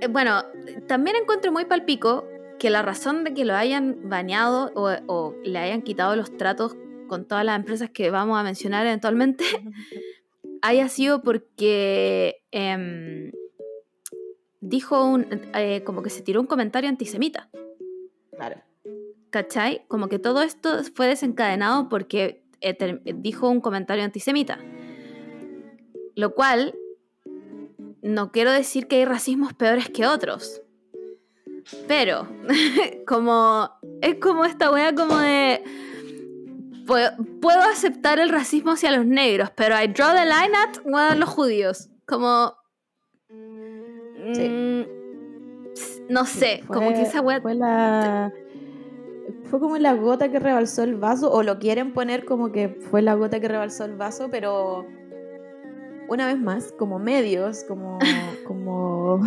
Eh, 0.00 0.08
Bueno, 0.08 0.42
también 0.88 1.16
encuentro 1.16 1.52
muy 1.52 1.64
pal 1.66 1.84
pico 1.84 2.24
que 2.58 2.70
la 2.70 2.82
razón 2.82 3.22
de 3.24 3.34
que 3.34 3.44
lo 3.44 3.54
hayan 3.54 4.08
baneado 4.08 4.72
o, 4.74 4.90
o 5.06 5.34
le 5.44 5.58
hayan 5.58 5.82
quitado 5.82 6.16
los 6.16 6.36
tratos 6.36 6.74
con 7.08 7.26
todas 7.26 7.44
las 7.44 7.56
empresas 7.56 7.90
que 7.90 8.10
vamos 8.10 8.38
a 8.38 8.42
mencionar 8.42 8.86
eventualmente 8.86 9.44
haya 10.62 10.88
sido 10.88 11.22
porque 11.22 12.42
em, 12.50 13.30
dijo 14.60 15.04
un. 15.04 15.26
eh, 15.54 15.82
como 15.84 16.02
que 16.02 16.10
se 16.10 16.22
tiró 16.22 16.40
un 16.40 16.46
comentario 16.46 16.88
antisemita. 16.88 17.50
Claro. 18.34 18.56
¿Cachai? 19.36 19.84
Como 19.88 20.08
que 20.08 20.18
todo 20.18 20.40
esto 20.40 20.82
fue 20.94 21.08
desencadenado 21.08 21.90
porque 21.90 22.42
eh, 22.62 23.00
dijo 23.16 23.50
un 23.50 23.60
comentario 23.60 24.02
antisemita. 24.02 24.58
Lo 26.14 26.34
cual, 26.34 26.74
no 28.00 28.32
quiero 28.32 28.50
decir 28.50 28.88
que 28.88 28.96
hay 28.96 29.04
racismos 29.04 29.52
peores 29.52 29.90
que 29.90 30.06
otros. 30.06 30.62
Pero, 31.86 32.26
como, 33.06 33.70
es 34.00 34.14
como 34.14 34.46
esta 34.46 34.70
wea 34.72 34.94
como 34.94 35.18
de... 35.18 35.62
Puedo, 36.86 37.10
puedo 37.42 37.60
aceptar 37.60 38.18
el 38.18 38.30
racismo 38.30 38.72
hacia 38.72 38.90
los 38.90 39.04
negros, 39.04 39.50
pero 39.54 39.74
I 39.78 39.88
draw 39.88 40.14
the 40.14 40.24
line 40.24 40.56
at 40.56 40.80
bueno, 40.82 41.14
los 41.16 41.28
judíos. 41.28 41.90
Como... 42.06 42.54
Sí. 44.32 44.48
mm, 44.48 44.86
no 46.08 46.24
sé, 46.24 46.62
Fue- 46.66 46.76
como 46.76 46.94
que 46.94 47.02
esa 47.02 47.20
wea... 47.20 47.42
Fue 47.42 47.54
la. 47.54 48.32
Fue 49.44 49.60
como 49.60 49.76
la 49.78 49.94
gota 49.94 50.30
que 50.30 50.38
rebalsó 50.38 50.82
el 50.82 50.96
vaso, 50.96 51.30
o 51.32 51.42
lo 51.42 51.58
quieren 51.58 51.92
poner 51.92 52.24
como 52.24 52.52
que 52.52 52.68
fue 52.68 53.02
la 53.02 53.14
gota 53.14 53.40
que 53.40 53.48
rebalsó 53.48 53.84
el 53.84 53.96
vaso, 53.96 54.28
pero 54.30 54.86
una 56.08 56.26
vez 56.26 56.38
más, 56.38 56.72
como 56.78 56.98
medios, 56.98 57.64
como, 57.64 57.98
como, 58.46 59.20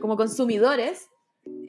como 0.00 0.16
consumidores, 0.16 1.08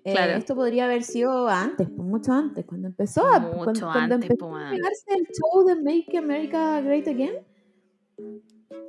eh, 0.05 0.11
Claro. 0.11 0.33
esto 0.33 0.55
podría 0.55 0.85
haber 0.85 1.03
sido 1.03 1.47
antes, 1.47 1.87
pues, 1.89 2.07
mucho 2.07 2.31
antes, 2.33 2.65
cuando 2.65 2.87
empezó, 2.87 3.21
a- 3.27 3.39
Mucho 3.39 3.57
cuando, 3.63 3.81
cuando 3.87 4.15
antes, 4.15 4.29
empezó 4.31 4.49
po, 4.49 4.55
a 4.57 4.69
pegarse 4.69 5.05
el 5.09 5.27
show 5.27 5.65
de 5.65 5.75
Make 5.75 6.17
America 6.17 6.81
Great 6.81 7.07
Again. 7.07 7.35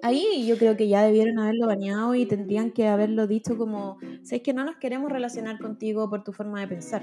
Ahí 0.03 0.47
yo 0.47 0.59
creo 0.59 0.77
que 0.77 0.87
ya 0.89 1.03
debieron 1.03 1.39
haberlo 1.39 1.67
bañado 1.67 2.15
y 2.15 2.27
tendrían 2.27 2.73
que 2.73 2.89
haberlo 2.89 3.27
dicho 3.27 3.57
como, 3.57 3.97
si 4.23 4.37
es 4.37 4.43
que 4.43 4.53
no 4.53 4.65
nos 4.65 4.77
queremos 4.77 5.11
relacionar 5.11 5.59
contigo 5.59 6.11
por 6.11 6.23
tu 6.25 6.33
forma 6.33 6.61
de 6.61 6.69
pensar. 6.69 7.03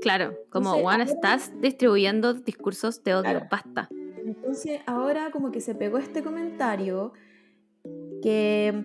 Claro, 0.00 0.34
como 0.50 0.66
Entonces, 0.76 0.82
Juan, 0.82 1.00
ahora- 1.00 1.12
estás 1.12 1.52
distribuyendo 1.60 2.34
discursos 2.34 3.02
de 3.04 3.14
odio, 3.14 3.30
Claro. 3.30 3.46
basta. 3.50 3.88
Entonces 4.24 4.80
ahora 4.86 5.30
como 5.30 5.50
que 5.50 5.60
se 5.60 5.74
pegó 5.74 5.98
este 5.98 6.22
comentario 6.22 7.12
que, 8.22 8.84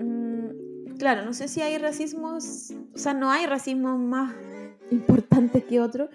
mm, 0.00 0.96
claro, 0.98 1.24
no 1.24 1.32
sé 1.32 1.48
si 1.48 1.60
hay 1.62 1.78
racismos, 1.78 2.72
o 2.94 2.98
sea, 2.98 3.14
no 3.14 3.30
hay 3.30 3.46
racismos 3.46 3.98
más 3.98 4.34
importantes 4.90 5.64
que 5.64 5.80
otros, 5.80 6.10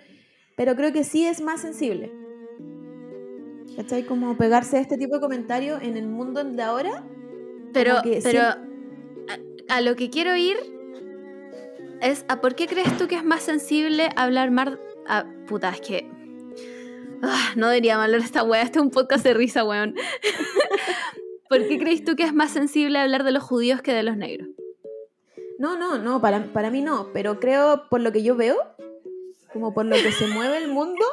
pero 0.58 0.76
creo 0.76 0.92
que 0.92 1.04
sí 1.04 1.26
es 1.26 1.42
más 1.42 1.62
sensible. 1.62 2.12
¿Cachai? 3.76 4.04
Como 4.06 4.36
pegarse 4.38 4.78
a 4.78 4.82
este 4.82 4.98
tipo 4.98 5.16
de 5.16 5.22
comentarios 5.22 5.82
en 5.82 5.96
el 5.98 6.08
mundo 6.08 6.44
de 6.44 6.62
ahora. 6.62 7.04
Pero, 7.74 7.96
pero 8.22 8.42
a, 8.42 8.58
a 9.70 9.82
lo 9.82 9.96
que 9.96 10.10
quiero 10.10 10.36
ir 10.36 10.58
es 12.02 12.26
a 12.28 12.42
por 12.42 12.56
qué 12.56 12.68
crees 12.68 12.98
tú 12.98 13.08
que 13.08 13.16
es 13.16 13.24
más 13.24 13.42
sensible 13.44 14.10
hablar 14.16 14.52
más... 14.52 14.70
ah, 15.08 15.26
puta, 15.48 15.70
es 15.70 15.82
que... 15.82 16.10
ah, 17.22 17.52
no 17.56 17.68
deberíamos 17.70 18.06
hablar 18.06 18.20
de 18.22 18.26
esta 18.26 18.44
wea, 18.44 18.62
este 18.62 18.80
es 18.80 18.84
un 18.86 18.92
podcast 18.92 19.24
de 19.24 19.34
risa, 19.34 19.64
weón. 19.64 19.96
¿Por 21.50 21.68
qué 21.68 21.78
crees 21.80 22.04
tú 22.04 22.16
que 22.16 22.24
es 22.24 22.34
más 22.34 22.52
sensible 22.52 22.98
hablar 23.00 23.24
de 23.24 23.32
los 23.32 23.44
judíos 23.44 23.82
que 23.82 23.94
de 23.94 24.04
los 24.04 24.16
negros? 24.18 24.48
No, 25.60 25.78
no, 25.78 25.98
no, 25.98 26.22
para, 26.22 26.52
para 26.54 26.72
mí 26.72 26.82
no, 26.82 27.10
pero 27.14 27.40
creo, 27.40 27.84
por 27.90 28.02
lo 28.02 28.12
que 28.12 28.24
yo 28.24 28.36
veo, 28.36 28.56
como 29.54 29.74
por 29.74 29.86
lo 29.86 29.96
que 29.98 30.12
se 30.12 30.28
mueve 30.34 30.58
el 30.58 30.70
mundo, 30.70 31.06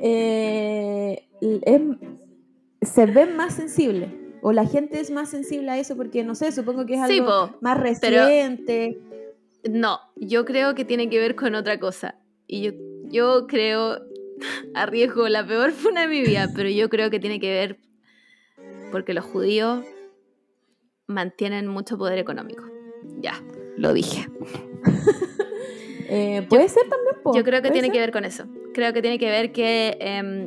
eh, 0.00 1.26
es- 1.40 1.82
se 2.88 3.06
ven 3.06 3.36
más 3.36 3.54
sensibles. 3.54 4.10
O 4.42 4.52
la 4.52 4.64
gente 4.66 5.00
es 5.00 5.10
más 5.10 5.28
sensible 5.30 5.70
a 5.72 5.78
eso 5.78 5.96
porque, 5.96 6.22
no 6.22 6.34
sé, 6.36 6.52
supongo 6.52 6.86
que 6.86 6.94
es 6.94 7.06
Sí, 7.08 7.18
algo 7.18 7.48
po, 7.50 7.58
más 7.60 7.78
reciente. 7.78 8.98
No, 9.70 10.00
yo 10.16 10.44
creo 10.44 10.74
que 10.74 10.84
tiene 10.84 11.08
que 11.08 11.18
ver 11.18 11.34
con 11.34 11.54
otra 11.54 11.78
cosa. 11.78 12.16
Y 12.46 12.62
yo, 12.62 12.72
yo 13.04 13.46
creo, 13.46 14.00
arriesgo 14.74 15.28
la 15.28 15.46
peor 15.46 15.72
funa 15.72 16.02
de 16.02 16.08
mi 16.08 16.22
vida, 16.22 16.48
pero 16.54 16.68
yo 16.68 16.88
creo 16.88 17.10
que 17.10 17.18
tiene 17.18 17.40
que 17.40 17.50
ver 17.50 17.78
porque 18.92 19.14
los 19.14 19.24
judíos 19.24 19.84
mantienen 21.06 21.66
mucho 21.66 21.98
poder 21.98 22.18
económico. 22.18 22.64
Ya, 23.20 23.42
lo 23.76 23.92
dije. 23.92 24.28
Eh, 26.08 26.46
puede 26.48 26.68
ser 26.68 26.88
también, 26.88 27.16
po, 27.20 27.34
Yo 27.34 27.42
creo 27.42 27.62
que 27.62 27.72
tiene 27.72 27.88
ser. 27.88 27.92
que 27.94 27.98
ver 27.98 28.12
con 28.12 28.24
eso. 28.24 28.44
Creo 28.72 28.92
que 28.92 29.02
tiene 29.02 29.18
que 29.18 29.28
ver 29.28 29.50
que 29.50 29.96
em, 29.98 30.46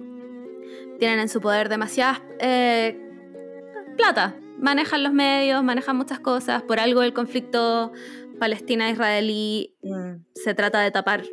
tienen 0.99 1.19
en 1.19 1.27
su 1.27 1.41
poder 1.41 1.67
demasiadas 1.67 2.21
eh, 2.39 2.97
plata. 3.97 4.37
Manejan 4.57 5.03
los 5.03 5.11
medios, 5.11 5.61
manejan 5.61 5.97
muchas 5.97 6.21
cosas. 6.21 6.63
Por 6.63 6.79
algo 6.79 7.03
el 7.03 7.11
conflicto 7.11 7.91
palestina-israelí 8.39 9.75
Mm, 9.81 10.23
se 10.35 10.53
trata 10.53 10.81
de 10.81 10.91
tapar 10.91 11.23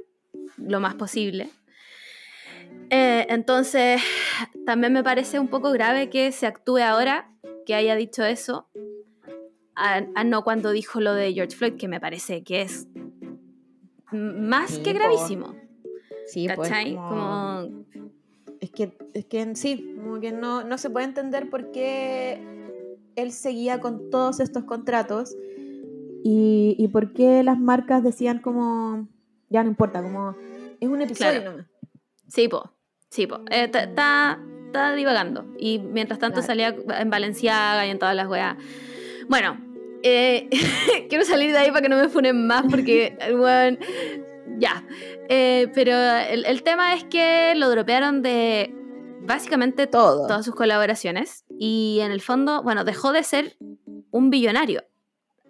lo 0.58 0.80
más 0.80 0.94
posible. 0.94 1.48
Eh, 2.90 3.26
entonces, 3.28 4.00
también 4.64 4.92
me 4.92 5.02
parece 5.02 5.38
un 5.40 5.48
poco 5.48 5.72
grave 5.72 6.08
que 6.10 6.30
se 6.32 6.46
actúe 6.46 6.78
ahora, 6.78 7.30
que 7.64 7.74
haya 7.74 7.96
dicho 7.96 8.24
eso, 8.24 8.68
a, 9.74 10.02
a 10.14 10.24
no 10.24 10.44
cuando 10.44 10.70
dijo 10.70 11.00
lo 11.00 11.12
de 11.14 11.32
George 11.32 11.56
Floyd, 11.56 11.74
que 11.74 11.88
me 11.88 12.00
parece 12.00 12.42
que 12.44 12.62
es 12.62 12.86
más 14.12 14.70
Sí, 14.70 14.82
que 14.82 14.92
po. 14.92 14.98
gravísimo. 14.98 15.54
Sí, 16.26 16.48
pues, 16.54 16.68
¿Cachai? 16.70 16.94
como- 16.94 17.08
Como... 17.08 17.86
Es 18.60 18.70
que, 18.70 18.96
es 19.12 19.26
que 19.26 19.54
sí, 19.54 19.94
como 19.96 20.18
que 20.20 20.32
no, 20.32 20.64
no 20.64 20.78
se 20.78 20.88
puede 20.88 21.04
entender 21.06 21.50
por 21.50 21.72
qué 21.72 22.40
él 23.16 23.32
seguía 23.32 23.80
con 23.80 24.08
todos 24.10 24.40
estos 24.40 24.64
contratos 24.64 25.36
y, 26.28 26.74
y 26.78 26.88
por 26.88 27.12
qué 27.12 27.42
las 27.44 27.58
marcas 27.58 28.02
decían 28.02 28.40
como, 28.40 29.06
ya 29.48 29.62
no 29.62 29.68
importa, 29.68 30.02
como 30.02 30.34
es 30.80 30.88
un 30.88 31.00
episodio 31.00 31.40
Claro. 31.40 31.50
nomás. 31.52 31.66
Sí, 32.26 32.48
po. 32.48 32.72
Sí, 33.10 33.26
po. 33.28 33.36
Eh, 33.50 33.64
Está 33.72 34.40
está 34.66 34.94
divagando. 34.96 35.46
Y 35.58 35.78
mientras 35.78 36.18
tanto 36.18 36.40
Claro. 36.40 36.46
salía 36.46 36.76
en 37.00 37.10
Valenciaga 37.10 37.86
y 37.86 37.90
en 37.90 37.98
todas 38.00 38.16
las 38.16 38.26
weas. 38.26 38.56
Bueno, 39.28 39.56
eh, 40.02 40.48
quiero 41.08 41.24
salir 41.24 41.52
de 41.52 41.58
ahí 41.58 41.68
para 41.70 41.82
que 41.82 41.88
no 41.88 41.96
me 41.96 42.08
funen 42.08 42.46
más 42.46 42.64
porque, 42.68 43.16
bueno, 43.38 43.78
ya. 44.58 44.84
Eh, 45.28 45.68
pero 45.74 45.92
el, 45.96 46.44
el 46.44 46.62
tema 46.64 46.94
es 46.94 47.04
que 47.04 47.54
lo 47.56 47.70
dropearon 47.70 48.22
de 48.22 48.74
básicamente 49.22 49.86
Todo. 49.86 50.26
todas 50.26 50.44
sus 50.44 50.54
colaboraciones. 50.56 51.44
Y 51.58 52.00
en 52.02 52.10
el 52.10 52.20
fondo, 52.20 52.62
bueno, 52.64 52.82
dejó 52.84 53.12
de 53.12 53.22
ser 53.22 53.56
un 54.10 54.30
billonario 54.30 54.82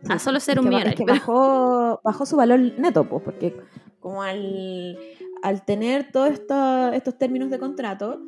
a 0.08 0.18
solo 0.18 0.40
ser 0.40 0.58
un 0.60 0.66
millonario. 0.68 0.90
Es 0.92 0.96
que 0.96 1.04
bajó, 1.04 2.00
bajó 2.04 2.26
su 2.26 2.36
valor 2.36 2.58
neto, 2.78 3.08
pues, 3.08 3.22
porque 3.22 3.56
como 4.00 4.22
al, 4.22 4.98
al 5.42 5.64
tener 5.64 6.10
todos 6.12 6.30
esto- 6.30 6.92
estos 6.92 7.18
términos 7.18 7.50
de 7.50 7.58
contrato, 7.58 8.20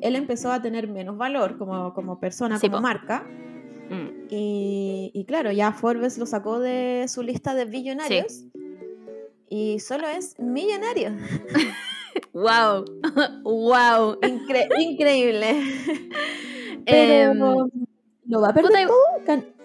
él 0.00 0.16
empezó 0.16 0.52
a 0.52 0.60
tener 0.62 0.88
menos 0.88 1.16
valor 1.16 1.58
como, 1.58 1.94
como 1.94 2.18
persona, 2.20 2.58
Sí, 2.58 2.68
como 2.68 2.78
po. 2.78 2.82
marca. 2.82 3.24
Mm. 3.90 4.26
Y, 4.30 5.10
y 5.14 5.24
claro, 5.24 5.52
ya 5.52 5.72
Forbes 5.72 6.18
lo 6.18 6.26
sacó 6.26 6.58
de 6.60 7.06
su 7.08 7.22
lista 7.22 7.54
de 7.54 7.64
billonarios. 7.66 8.44
Y 9.48 9.80
solo 9.80 10.06
es 10.08 10.38
millonario. 10.38 11.10
¡Wow! 12.32 12.84
¡Wow! 13.42 14.18
Incre- 14.22 14.68
increíble. 14.80 15.62
Pero 16.86 17.32
Em, 17.32 17.38
¿lo 18.26 18.40
va 18.40 18.48
a 18.48 18.54
perder 18.54 18.86
puta, 18.86 18.86
todo? 18.86 18.96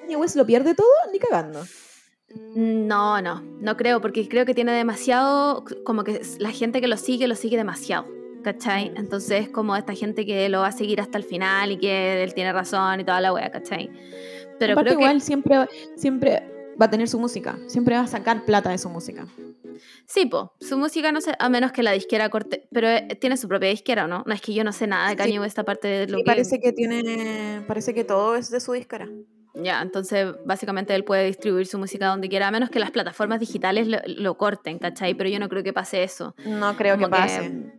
Kan- 0.07 0.13
¿Kanye 0.13 0.15
West 0.17 0.35
lo 0.35 0.45
pierde 0.45 0.73
todo? 0.73 0.87
Ni 1.11 1.19
cagando. 1.19 1.63
No, 2.55 3.21
no, 3.21 3.41
no 3.41 3.77
creo, 3.77 4.01
porque 4.01 4.27
creo 4.27 4.45
que 4.45 4.53
tiene 4.53 4.71
demasiado, 4.73 5.63
como 5.85 6.03
que 6.03 6.21
la 6.39 6.51
gente 6.51 6.81
que 6.81 6.87
lo 6.87 6.97
sigue, 6.97 7.27
lo 7.27 7.35
sigue 7.35 7.55
demasiado, 7.57 8.05
¿cachai? 8.43 8.89
Mm. 8.91 8.97
Entonces, 8.97 9.49
como 9.49 9.75
esta 9.75 9.93
gente 9.93 10.25
que 10.25 10.49
lo 10.49 10.59
va 10.59 10.67
a 10.67 10.71
seguir 10.71 10.99
hasta 10.99 11.17
el 11.17 11.23
final 11.23 11.71
y 11.71 11.77
que 11.77 12.23
él 12.23 12.33
tiene 12.33 12.51
razón 12.51 12.99
y 12.99 13.05
toda 13.05 13.21
la 13.21 13.31
wea, 13.33 13.49
¿cachai? 13.51 13.89
Pero 14.59 14.73
Aparte 14.73 14.89
creo 14.89 14.99
igual 14.99 15.21
siempre, 15.21 15.67
siempre 15.95 16.43
va 16.79 16.87
a 16.87 16.89
tener 16.89 17.07
su 17.07 17.17
música. 17.19 17.57
Siempre 17.67 17.95
va 17.95 18.01
a 18.01 18.07
sacar 18.07 18.43
plata 18.45 18.69
de 18.71 18.77
su 18.77 18.89
música. 18.89 19.25
que, 19.37 19.79
sí, 20.05 20.25
po, 20.25 20.53
su 20.59 20.77
música 20.77 21.11
no 21.13 21.21
sé, 21.21 21.31
a 21.39 21.49
menos 21.49 21.71
que 21.71 21.81
la 21.83 21.91
disquera 21.93 22.29
corte, 22.29 22.67
pero 22.73 22.87
eh, 22.89 23.17
tiene 23.21 23.37
su 23.37 23.47
propia 23.47 23.69
disquera, 23.69 24.03
¿o 24.05 24.07
¿no? 24.07 24.23
No 24.25 24.33
es 24.33 24.41
que 24.41 24.53
yo 24.53 24.63
no 24.65 24.73
sé 24.73 24.85
nada 24.87 25.05
de 25.05 25.11
Sí. 25.11 25.17
Kanye 25.17 25.39
West 25.39 25.59
aparte 25.59 25.87
de 25.87 26.07
lo 26.07 26.17
Sí, 26.17 26.23
que... 26.23 26.27
parece 26.27 26.59
que 26.59 26.73
tiene. 26.73 27.63
Parece 27.67 27.93
que 27.93 28.03
todo 28.03 28.35
es 28.35 28.49
de 28.49 28.59
su 28.59 28.73
discara. 28.73 29.07
Ya, 29.63 29.81
entonces 29.81 30.27
básicamente 30.45 30.93
él 30.95 31.03
puede 31.03 31.25
distribuir 31.25 31.65
su 31.65 31.77
música 31.79 32.07
donde 32.07 32.29
quiera, 32.29 32.47
a 32.47 32.51
menos 32.51 32.69
que 32.69 32.79
las 32.79 32.91
plataformas 32.91 33.39
digitales 33.39 33.87
lo, 33.87 33.97
lo 34.05 34.35
corten, 34.37 34.77
¿cachai? 34.79 35.13
Pero 35.15 35.29
yo 35.29 35.39
no 35.39 35.49
creo 35.49 35.63
que 35.63 35.73
pase 35.73 36.03
eso. 36.03 36.35
No 36.45 36.75
creo 36.75 36.95
Como 36.95 37.07
que 37.07 37.11
pase. 37.11 37.71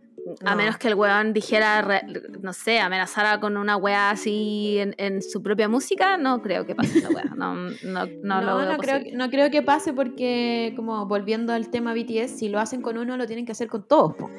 A 0.45 0.51
No. 0.51 0.57
menos 0.57 0.77
que 0.77 0.89
el 0.89 0.93
weón 0.95 1.33
dijera, 1.33 1.81
re- 1.81 2.03
no 2.41 2.53
sé, 2.53 2.79
amenazara 2.79 3.39
con 3.39 3.57
una 3.57 3.77
weá 3.77 4.11
así 4.11 4.77
en, 4.77 4.93
en 4.97 5.21
su 5.23 5.41
propia 5.41 5.67
música, 5.67 6.17
no 6.17 6.41
creo 6.43 6.65
que 6.67 6.75
pase 6.75 6.99
esa 6.99 7.09
weá. 7.09 7.23
No, 7.35 7.55
no, 7.55 7.69
no, 7.83 8.05
No, 8.23 8.41
lo 8.41 8.57
veo 8.57 8.71
no, 8.73 8.77
creo, 8.77 8.99
no 9.13 9.29
creo 9.31 9.49
que 9.49 9.63
pase 9.63 9.91
porque, 9.93 10.73
como 10.75 11.07
volviendo 11.07 11.53
al 11.53 11.69
tema 11.69 11.93
BTS, 11.95 12.37
si 12.37 12.49
lo 12.49 12.59
hacen 12.59 12.81
con 12.81 12.97
uno, 12.99 13.17
lo 13.17 13.25
tienen 13.25 13.45
que 13.45 13.53
hacer 13.53 13.67
con 13.69 13.87
todos. 13.87 14.15
po. 14.15 14.29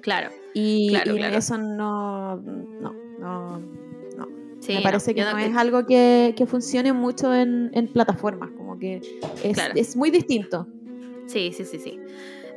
Claro, 0.00 0.30
Y, 0.54 0.88
Claro, 0.90 1.14
y 1.14 1.18
claro. 1.18 1.36
eso 1.36 1.56
no. 1.58 2.36
No, 2.36 2.92
no. 3.20 3.62
Sí. 4.62 4.72
Me 4.72 4.78
no, 4.78 4.82
parece 4.84 5.14
que 5.14 5.20
no, 5.22 5.32
no- 5.32 5.38
es 5.38 5.54
algo 5.56 5.84
que, 5.86 6.32
que 6.36 6.46
funcione 6.46 6.92
mucho 6.94 7.34
en, 7.34 7.70
en 7.74 7.88
plataformas. 7.88 8.50
Como 8.56 8.78
que 8.78 9.02
es, 9.44 9.54
Claro. 9.54 9.74
es 9.76 9.94
muy 9.96 10.10
distinto. 10.10 10.66
Sí, 11.26 11.52
sí, 11.52 11.64
sí, 11.64 11.78
sí. 11.78 12.00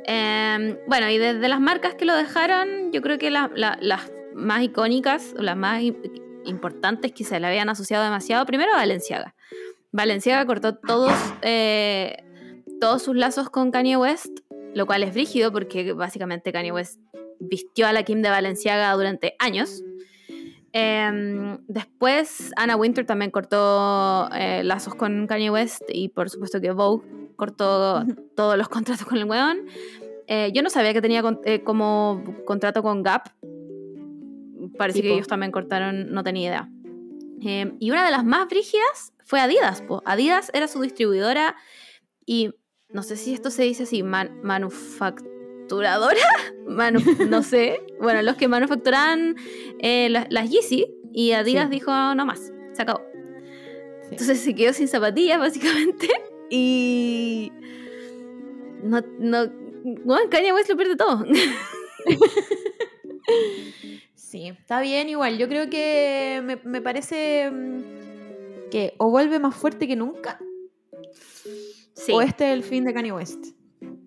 Em, 0.06 0.76
bueno, 0.86 1.10
y 1.10 1.18
desde 1.18 1.48
las 1.48 1.60
marcas 1.60 1.94
que 1.94 2.04
lo 2.04 2.14
dejaron, 2.16 2.92
yo 2.92 3.02
creo 3.02 3.18
que 3.18 3.30
la- 3.30 3.50
la- 3.54 3.76
las 3.80 4.10
más 4.34 4.62
icónicas 4.62 5.34
o 5.38 5.42
las 5.42 5.56
más 5.56 5.82
importantes 6.44 7.12
que 7.12 7.24
se 7.24 7.40
le 7.40 7.46
habían 7.46 7.68
asociado 7.68 8.04
demasiado, 8.04 8.46
primero 8.46 8.70
Valenciaga. 8.72 9.34
Valenciaga 9.92 10.44
cortó 10.46 10.76
todos, 10.76 11.12
eh, 11.42 12.16
todos 12.80 13.02
sus 13.02 13.16
lazos 13.16 13.50
con 13.50 13.70
Kanye 13.70 13.96
West, 13.96 14.40
lo 14.74 14.86
cual 14.86 15.02
es 15.02 15.12
brígido 15.14 15.50
porque 15.52 15.92
básicamente 15.92 16.52
Kanye 16.52 16.70
West 16.72 17.00
vistió 17.40 17.86
a 17.86 17.92
la 17.92 18.02
Kim 18.02 18.20
de 18.22 18.28
Valenciaga 18.28 18.92
durante 18.92 19.34
años. 19.38 19.82
Em, 20.78 21.58
después, 21.68 22.52
Anna 22.56 22.76
Winter 22.76 23.06
también 23.06 23.30
cortó 23.30 24.28
eh, 24.34 24.62
lazos 24.62 24.94
con 24.94 25.26
Kanye 25.26 25.50
West 25.50 25.82
y 25.88 26.08
por 26.10 26.28
supuesto 26.28 26.60
que 26.60 26.70
Vogue 26.70 27.06
cortó 27.36 28.04
todos 28.34 28.58
los 28.58 28.68
contratos 28.68 29.06
con 29.06 29.16
el 29.16 29.24
weón. 29.24 29.60
Eh, 30.26 30.50
yo 30.54 30.62
no 30.62 30.68
sabía 30.70 30.92
que 30.92 31.00
tenía 31.00 31.22
con- 31.22 31.40
eh, 31.44 31.62
como 31.62 32.22
contrato 32.44 32.82
con 32.82 33.02
Gap. 33.02 33.28
Parece 34.76 35.00
que 35.00 35.14
ellos 35.14 35.28
también 35.28 35.52
cortaron, 35.52 36.12
no 36.12 36.22
tenía 36.22 36.48
idea. 36.48 36.70
Eh, 37.42 37.72
y 37.78 37.90
una 37.90 38.04
de 38.04 38.10
las 38.10 38.24
más 38.24 38.46
brígidas 38.48 39.12
fue 39.24 39.40
Adidas. 39.40 39.80
po. 39.82 40.02
Adidas 40.04 40.50
era 40.52 40.68
su 40.68 40.80
distribuidora 40.82 41.56
y 42.26 42.52
no 42.90 43.02
sé 43.02 43.16
si 43.16 43.32
esto 43.32 43.50
se 43.50 43.62
dice 43.62 43.84
así, 43.84 44.02
man- 44.02 44.40
manufacturadora, 45.70 46.20
Manu- 46.66 47.26
no 47.28 47.42
sé. 47.42 47.80
Bueno, 48.00 48.22
los 48.22 48.36
que 48.36 48.48
manufacturaban 48.48 49.36
eh, 49.80 50.08
las, 50.10 50.26
las 50.30 50.50
Yeezy 50.50 50.86
y 51.12 51.32
Adidas 51.32 51.64
Sí. 51.66 51.70
dijo 51.70 51.90
"Ah, 51.90 52.14
no 52.16 52.24
más, 52.26 52.52
se 52.72 52.82
acabó. 52.82 53.00
Sí. 54.02 54.08
Entonces 54.12 54.40
se 54.40 54.54
quedó 54.54 54.72
sin 54.72 54.88
zapatillas, 54.88 55.38
básicamente. 55.40 56.08
Y. 56.50 57.50
No. 58.82 59.00
no 59.18 59.46
bueno, 60.04 60.28
Kanye 60.30 60.52
West 60.52 60.68
lo 60.68 60.76
pierde 60.76 60.96
todo. 60.96 61.24
Sí, 64.14 64.48
está 64.48 64.80
bien 64.80 65.08
igual. 65.08 65.38
Yo 65.38 65.48
creo 65.48 65.68
que 65.70 66.40
me, 66.44 66.56
me 66.64 66.80
parece 66.82 67.50
mm, 67.50 68.70
que 68.70 68.94
o 68.98 69.10
vuelve 69.10 69.38
más 69.38 69.54
fuerte 69.54 69.86
que 69.88 69.96
nunca 69.96 70.38
Sí, 71.94 72.12
o 72.12 72.20
este 72.20 72.48
es 72.48 72.52
el 72.54 72.62
fin 72.62 72.84
de 72.84 72.92
Kanye 72.92 73.12
West. 73.12 73.55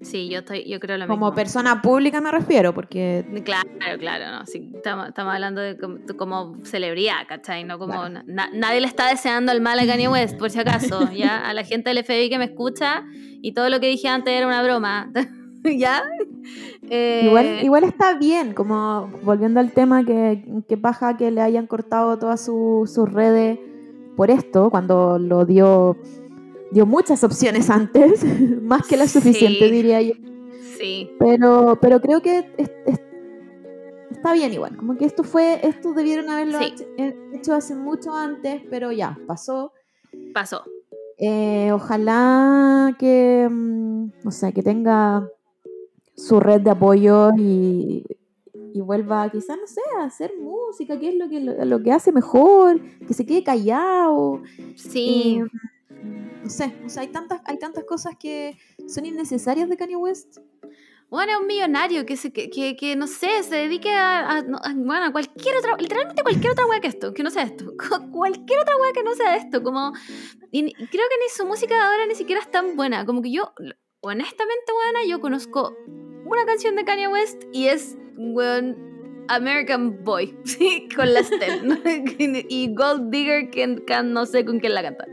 Sí, 0.01 0.30
yo, 0.30 0.39
estoy, 0.39 0.63
yo 0.69 0.80
creo 0.80 0.97
lo 0.97 1.07
Como 1.07 1.27
mismo. 1.27 1.35
persona 1.35 1.81
pública 1.81 2.21
me 2.21 2.31
refiero, 2.31 2.73
porque 2.73 3.26
Claro, 3.43 3.67
claro, 3.99 4.26
no. 4.39 4.45
Sí, 4.45 4.71
estamos, 4.76 5.07
estamos 5.09 5.34
hablando 5.34 5.61
de 5.61 5.77
como, 5.77 5.95
de 5.97 6.15
como 6.15 6.55
celebridad, 6.63 7.27
¿cachai? 7.27 7.63
No 7.63 7.77
como. 7.80 7.93
Claro. 7.93 8.21
na- 8.26 8.49
nadie 8.53 8.81
le 8.81 8.88
está 8.88 9.07
deseando 9.09 9.51
el 9.51 9.61
mal 9.61 9.77
a 9.80 9.85
Kanye 9.85 10.07
West, 10.07 10.38
por 10.38 10.49
si 10.49 10.59
acaso. 10.59 10.99
Ya, 11.15 11.38
a 11.49 11.53
la 11.53 11.63
gente 11.63 11.89
del 11.93 12.03
FBI 12.03 12.30
que 12.30 12.38
me 12.38 12.45
escucha 12.45 13.03
y 13.41 13.51
todo 13.53 13.69
lo 13.69 13.80
que 13.80 13.88
dije 13.88 14.07
antes 14.07 14.34
era 14.34 14.47
una 14.47 14.63
broma. 14.63 15.11
¿Ya? 15.63 16.03
Eh, 16.89 17.23
igual, 17.26 17.59
igual 17.63 17.84
está 17.84 18.17
bien, 18.17 18.53
como 18.53 19.11
volviendo 19.23 19.59
al 19.59 19.71
tema 19.73 20.05
que, 20.05 20.43
que 20.67 20.77
paja 20.77 21.17
que 21.17 21.31
le 21.31 21.41
hayan 21.41 21.67
cortado 21.67 22.17
todas 22.17 22.43
su- 22.43 22.89
sus 22.91 23.11
redes 23.11 23.59
por 24.15 24.31
esto, 24.31 24.69
cuando 24.69 25.19
lo 25.19 25.45
dio, 25.45 25.97
dio 26.72 26.86
muchas 26.86 27.24
opciones 27.24 27.70
antes, 27.70 28.24
más 28.62 28.88
que 28.88 28.98
las 28.98 29.12
suficientes 29.12 29.68
Sí. 29.70 29.72
diría 29.74 30.02
yo. 30.02 30.14
Sí. 30.80 31.10
Pero, 31.20 31.78
pero 31.82 32.00
creo 32.00 32.22
que 32.22 32.40
es- 32.58 32.72
es- 32.86 33.02
está 34.12 34.34
bien 34.34 34.54
igual. 34.54 34.76
Como 34.78 34.96
que 34.98 35.06
esto 35.06 35.24
fue, 35.24 35.60
esto 35.68 35.94
debieron 35.94 36.30
haberlo 36.30 36.58
Sí. 36.60 36.66
hecho, 36.66 36.84
eh, 36.98 37.16
hecho 37.34 37.54
hace 37.54 37.76
mucho 37.76 38.14
antes, 38.14 38.62
pero 38.70 38.91
ya, 38.91 39.18
pasó. 39.28 39.74
Pasó. 40.34 40.64
Eh, 41.18 41.72
ojalá 41.74 42.96
que, 42.98 43.48
mm, 43.50 44.12
no 44.24 44.32
sé, 44.32 44.54
que 44.54 44.64
tenga 44.64 45.28
su 46.16 46.40
red 46.40 46.62
de 46.62 46.70
apoyo 46.72 47.32
y, 47.38 48.06
y 48.74 48.82
vuelva 48.82 49.30
quizás, 49.30 49.58
no 49.60 49.68
sé, 49.68 49.82
a 50.00 50.06
hacer 50.06 50.32
música, 50.40 50.98
que 51.00 51.10
es 51.10 51.16
lo 51.16 51.28
que, 51.30 51.40
lo, 51.41 51.66
lo 51.66 51.84
que 51.84 51.91
hace 51.91 52.12
mejor, 52.14 52.80
que 53.06 53.14
se 53.14 53.26
quede 53.26 53.44
callado. 53.44 54.41
Sí. 54.76 55.41
Eh, 55.41 55.46
no 56.44 56.49
sé, 56.49 56.74
o 56.86 56.90
sea, 56.90 57.02
hay 57.03 57.10
tantas, 57.10 57.41
hay 57.45 57.57
tantas 57.60 57.84
cosas 57.86 58.16
que 58.20 58.57
son 58.88 59.06
innecesarias 59.06 59.70
de 59.70 59.78
Kanye 59.78 59.95
West. 59.95 60.38
Bueno, 61.10 61.32
es 61.32 61.40
un 61.40 61.48
millonario 61.48 62.06
que, 62.06 62.16
se, 62.16 62.32
que, 62.32 62.52
que, 62.52 62.76
que, 62.76 62.95
no 62.95 63.07
sé, 63.07 63.41
se 63.41 63.56
dedique 63.56 63.90
a, 63.91 64.20
a- 64.30 64.38
a- 64.38 64.74
bueno, 64.76 65.06
a 65.06 65.11
cualquier 65.11 65.56
otra, 65.57 65.76
literalmente 65.78 66.22
cualquier 66.22 66.52
otra 66.52 66.68
wea 66.68 66.80
que 66.82 66.88
esto, 66.88 67.14
que 67.16 67.24
no 67.24 67.32
sea 67.32 67.44
esto. 67.44 67.74
Cualquier 68.11 68.60
otra 68.60 68.76
wea 68.78 68.94
que 68.94 69.02
no 69.03 69.16
sea 69.16 69.36
esto. 69.36 69.64
Como, 69.64 69.91
y 70.52 70.72
creo 70.72 70.88
que 70.88 71.18
ni 71.24 71.30
su 71.36 71.48
música 71.48 71.74
de 71.74 71.82
ahora 71.82 72.06
ni 72.06 72.14
siquiera 72.14 72.40
es 72.41 72.52
tan 72.52 72.76
buena. 72.76 73.07
Como 73.07 73.24
que 73.24 73.32
yo, 73.32 73.53
honestamente, 74.02 74.72
buena, 74.72 74.99
yo 75.07 75.20
conozco 75.20 75.76
una 76.26 76.45
canción 76.45 76.76
de 76.76 76.86
Kanye 76.86 77.07
West 77.07 77.41
y 77.52 77.70
es, 77.70 77.98
weón, 78.16 79.26
American 79.30 80.03
Boy, 80.03 80.38
sí, 80.44 80.88
con 80.95 81.11
la 81.11 81.24
Steph. 81.24 81.64
¿no? 81.64 81.76
y 82.20 82.74
Gold 82.76 83.10
Digger, 83.10 83.49
que, 83.49 83.84
que 83.86 84.03
no 84.03 84.28
sé 84.28 84.45
con 84.45 84.60
quién 84.60 84.76
la 84.76 84.84
canta. 84.84 85.06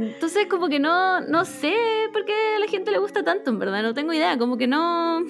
Entonces, 0.00 0.46
como 0.46 0.68
que 0.68 0.78
no, 0.78 1.20
no 1.22 1.44
sé 1.44 1.74
por 2.12 2.24
qué 2.24 2.32
a 2.56 2.58
la 2.60 2.68
gente 2.68 2.90
le 2.92 2.98
gusta 2.98 3.24
tanto, 3.24 3.50
en 3.50 3.58
verdad, 3.58 3.82
no 3.82 3.94
tengo 3.94 4.12
idea, 4.12 4.38
como 4.38 4.56
que 4.56 4.66
no... 4.66 5.20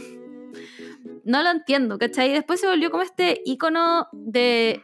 No 1.24 1.42
lo 1.42 1.50
entiendo, 1.50 1.98
¿cachai? 1.98 2.30
Y 2.30 2.32
después 2.34 2.60
se 2.60 2.66
volvió 2.68 2.90
como 2.90 3.02
este 3.02 3.40
icono 3.44 4.08
de 4.12 4.82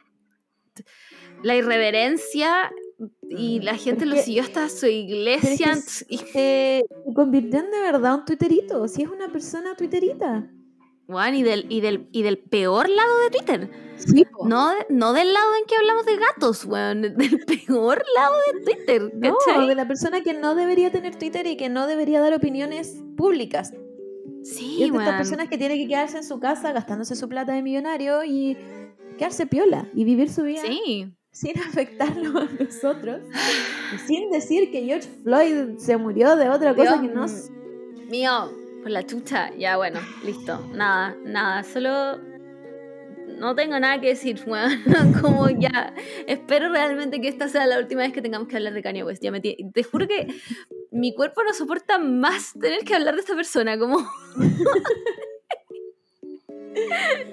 la 1.43 1.55
irreverencia 1.57 2.71
y 3.29 3.61
la 3.61 3.77
gente 3.77 4.07
lo 4.07 4.17
siguió 4.17 4.43
hasta 4.43 4.69
su 4.69 4.87
iglesia. 4.87 5.69
Pero 5.73 5.79
es 5.79 6.05
y- 6.09 6.19
Se 6.19 6.85
convirtió 7.15 7.61
en 7.61 7.71
de 7.71 7.81
verdad 7.81 8.15
un 8.17 8.25
twitterito, 8.25 8.87
si 8.89 9.03
es 9.03 9.09
una 9.09 9.29
persona 9.29 9.75
twitterita. 9.75 10.51
Bueno, 11.07 11.37
y, 11.37 11.43
del, 11.43 11.67
y, 11.69 11.81
del, 11.81 12.09
y 12.13 12.23
del 12.23 12.39
peor 12.39 12.89
lado 12.89 13.19
de 13.21 13.31
Twitter. 13.31 13.71
Sí. 13.97 14.27
No, 14.45 14.73
no 14.89 15.13
del 15.13 15.33
lado 15.33 15.47
en 15.61 15.67
que 15.67 15.77
hablamos 15.77 16.07
de 16.07 16.17
gatos, 16.17 16.65
weón. 16.65 17.03
Del 17.17 17.45
peor 17.47 18.03
lado 18.17 18.35
de 18.53 18.61
Twitter, 18.65 19.13
No, 19.15 19.67
de 19.67 19.75
la 19.75 19.87
persona 19.87 20.23
que 20.23 20.35
no 20.35 20.55
debería 20.55 20.91
tener 20.91 21.17
Twitter 21.17 21.47
y 21.47 21.57
que 21.57 21.69
no 21.69 21.87
debería 21.87 22.21
dar 22.21 22.35
opiniones 22.35 22.97
públicas. 23.17 23.73
Sí, 24.43 24.77
Y 24.79 24.85
es 24.85 24.93
de 24.93 24.99
estas 24.99 25.17
personas 25.17 25.49
que 25.49 25.57
tiene 25.59 25.77
que 25.77 25.87
quedarse 25.89 26.19
en 26.19 26.25
su 26.25 26.39
casa 26.41 26.73
gastándose 26.73 27.15
su 27.17 27.29
plata 27.29 27.53
de 27.53 27.63
millonario 27.63 28.25
y 28.25 28.59
quedarse 29.17 29.47
piola 29.47 29.89
y 29.95 30.05
vivir 30.05 30.29
su 30.29 30.43
vida 30.43 30.61
Sí. 30.67 31.07
sin 31.31 31.59
afectarlo 31.69 32.41
a 32.41 32.49
nosotros. 32.63 33.21
y 33.95 33.99
sin 34.07 34.31
decir 34.31 34.71
que 34.71 34.83
George 34.85 35.09
Floyd 35.23 35.79
se 35.79 35.97
murió 35.97 36.37
de 36.37 36.49
otra 36.51 36.75
cosa 36.75 36.97
Dios 36.99 37.01
que 37.01 37.15
no... 37.15 37.27
Mío, 38.11 38.51
por 38.85 38.91
la 38.93 39.03
chucha. 39.05 39.51
Ya, 39.57 39.77
bueno, 39.79 39.99
listo. 40.25 40.61
Nada, 40.75 41.17
nada. 41.25 41.63
Solo 41.65 42.19
no 43.39 43.55
tengo 43.57 43.81
nada 43.81 44.01
que 44.01 44.09
decir, 44.09 44.41
weón. 44.47 44.83
Como 45.21 45.49
ya. 45.51 45.95
Espero 46.29 46.69
realmente 46.71 47.21
que 47.21 47.29
esta 47.29 47.49
sea 47.49 47.67
la 47.67 47.79
última 47.79 48.03
vez 48.03 48.13
que 48.13 48.23
tengamos 48.23 48.47
que 48.47 48.57
hablar 48.57 48.75
de 48.75 48.83
Kanye 48.83 49.03
West. 49.03 49.23
Ya 49.23 49.33
me 49.33 49.41
tie- 49.43 49.73
Te 49.73 49.83
juro 49.83 50.07
que 50.07 50.29
mi 50.93 51.15
cuerpo 51.15 51.43
no 51.43 51.53
soporta 51.55 51.99
más 51.99 52.53
tener 52.61 52.81
que 52.85 52.95
hablar 52.95 53.15
de 53.15 53.21
esta 53.23 53.35
persona. 53.35 53.79
Como. 53.79 53.99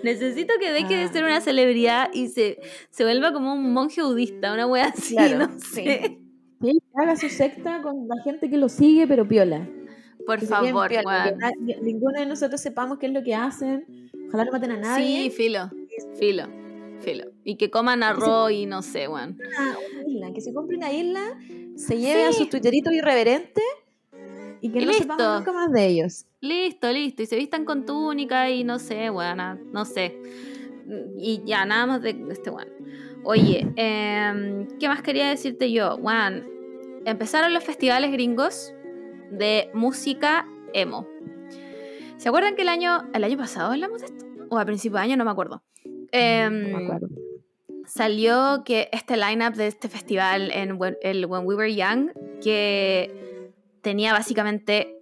Necesito 0.04 0.54
que 0.60 0.72
deje 0.72 0.96
de 0.96 1.04
Ah. 1.04 1.12
ser 1.12 1.24
una 1.24 1.42
celebridad 1.42 2.10
y 2.14 2.28
se, 2.30 2.60
se 2.90 3.04
vuelva 3.04 3.34
como 3.34 3.54
un 3.54 3.74
monje 3.74 4.02
budista, 4.04 4.54
una 4.54 4.68
wea 4.68 4.86
así, 4.86 5.16
Claro, 5.16 5.38
no 5.48 5.60
sí. 5.60 5.84
sé. 5.84 6.18
Sí, 6.62 6.80
que 6.80 7.04
haga 7.04 7.16
su 7.16 7.28
secta 7.30 7.82
con 7.82 8.08
la 8.08 8.22
gente 8.24 8.50
que 8.50 8.58
lo 8.58 8.70
sigue, 8.70 9.08
pero 9.08 9.28
piola. 9.28 9.68
Por 10.26 10.42
favor, 10.42 10.90
piola, 10.90 11.36
que 11.66 11.78
ninguno 11.82 12.20
de 12.20 12.26
nosotros 12.26 12.62
sepamos 12.62 12.98
qué 12.98 13.08
es 13.08 13.14
lo 13.14 13.24
que 13.24 13.36
hacen. 13.36 13.86
Ojalá 14.28 14.46
no 14.46 14.52
maten 14.52 14.72
a 14.72 14.78
nadie. 14.78 15.24
Sí, 15.24 15.30
filo, 15.30 15.70
filo, 16.20 16.46
filo. 17.02 17.26
Y 17.44 17.56
que 17.56 17.70
coman 17.70 18.04
arroz 18.04 18.52
y 18.52 18.66
no 18.66 18.82
sé, 18.82 19.08
weón. 19.08 19.38
isla, 20.08 20.32
que 20.34 20.42
se 20.42 20.54
compre 20.54 20.78
una 20.78 20.92
isla, 20.92 21.38
se 21.76 21.98
lleve 21.98 22.26
a 22.26 22.34
sus 22.34 22.50
tuiteritos 22.50 22.94
irreverentes 22.94 23.64
y 24.62 24.72
que 24.72 24.80
Y 24.80 24.86
no 24.86 24.92
listo. 24.92 25.04
sepamos 25.04 25.40
nunca 25.40 25.54
más 25.54 25.72
de 25.72 25.86
ellos. 25.88 26.26
Listo, 26.40 26.92
listo. 26.92 27.24
Y 27.24 27.26
se 27.26 27.36
vistan 27.36 27.66
con 27.66 27.86
túnica 27.86 28.50
y 28.50 28.64
no 28.64 28.80
sé, 28.80 29.10
weón, 29.10 29.40
no 29.72 29.86
sé. 29.86 30.18
Y 31.18 31.42
ya, 31.46 31.66
nada 31.66 31.86
más 31.86 32.02
de 32.02 32.16
este 32.30 32.50
weón. 32.50 32.70
Oye, 33.24 33.68
em, 33.76 34.68
¿qué 34.80 34.88
más 34.88 35.02
quería 35.02 35.30
decirte 35.30 35.72
yo? 35.72 35.96
Weón, 35.98 36.44
empezaron 37.06 37.54
los 37.54 37.64
festivales 37.64 38.12
gringos 38.12 38.74
de 39.32 39.70
música 39.74 40.48
emo. 40.74 41.08
¿Se 42.18 42.30
acuerdan 42.30 42.56
que 42.56 42.62
el 42.62 42.70
año, 42.70 43.10
el 43.14 43.24
año 43.24 43.38
pasado 43.38 43.72
hablamos 43.72 44.02
de 44.02 44.08
esto? 44.08 44.26
O 44.50 44.60
a 44.60 44.66
principio 44.66 44.98
de 44.98 45.04
año, 45.04 45.18
no 45.18 45.26
me 45.26 45.32
acuerdo. 45.32 45.64
Em, 46.12 46.72
No 46.72 46.78
me 46.80 46.86
acuerdo. 46.86 47.08
salió 47.86 48.64
que 48.64 48.90
este 48.92 49.18
lineup 49.18 49.56
de 49.56 49.68
este 49.68 49.90
festival 49.90 50.52
en 50.52 50.74
When, 50.80 50.98
el 51.02 51.26
When 51.26 51.46
We 51.46 51.56
Were 51.56 51.74
Young 51.74 52.12
que 52.44 53.52
tenía 53.82 54.14
básicamente 54.14 54.98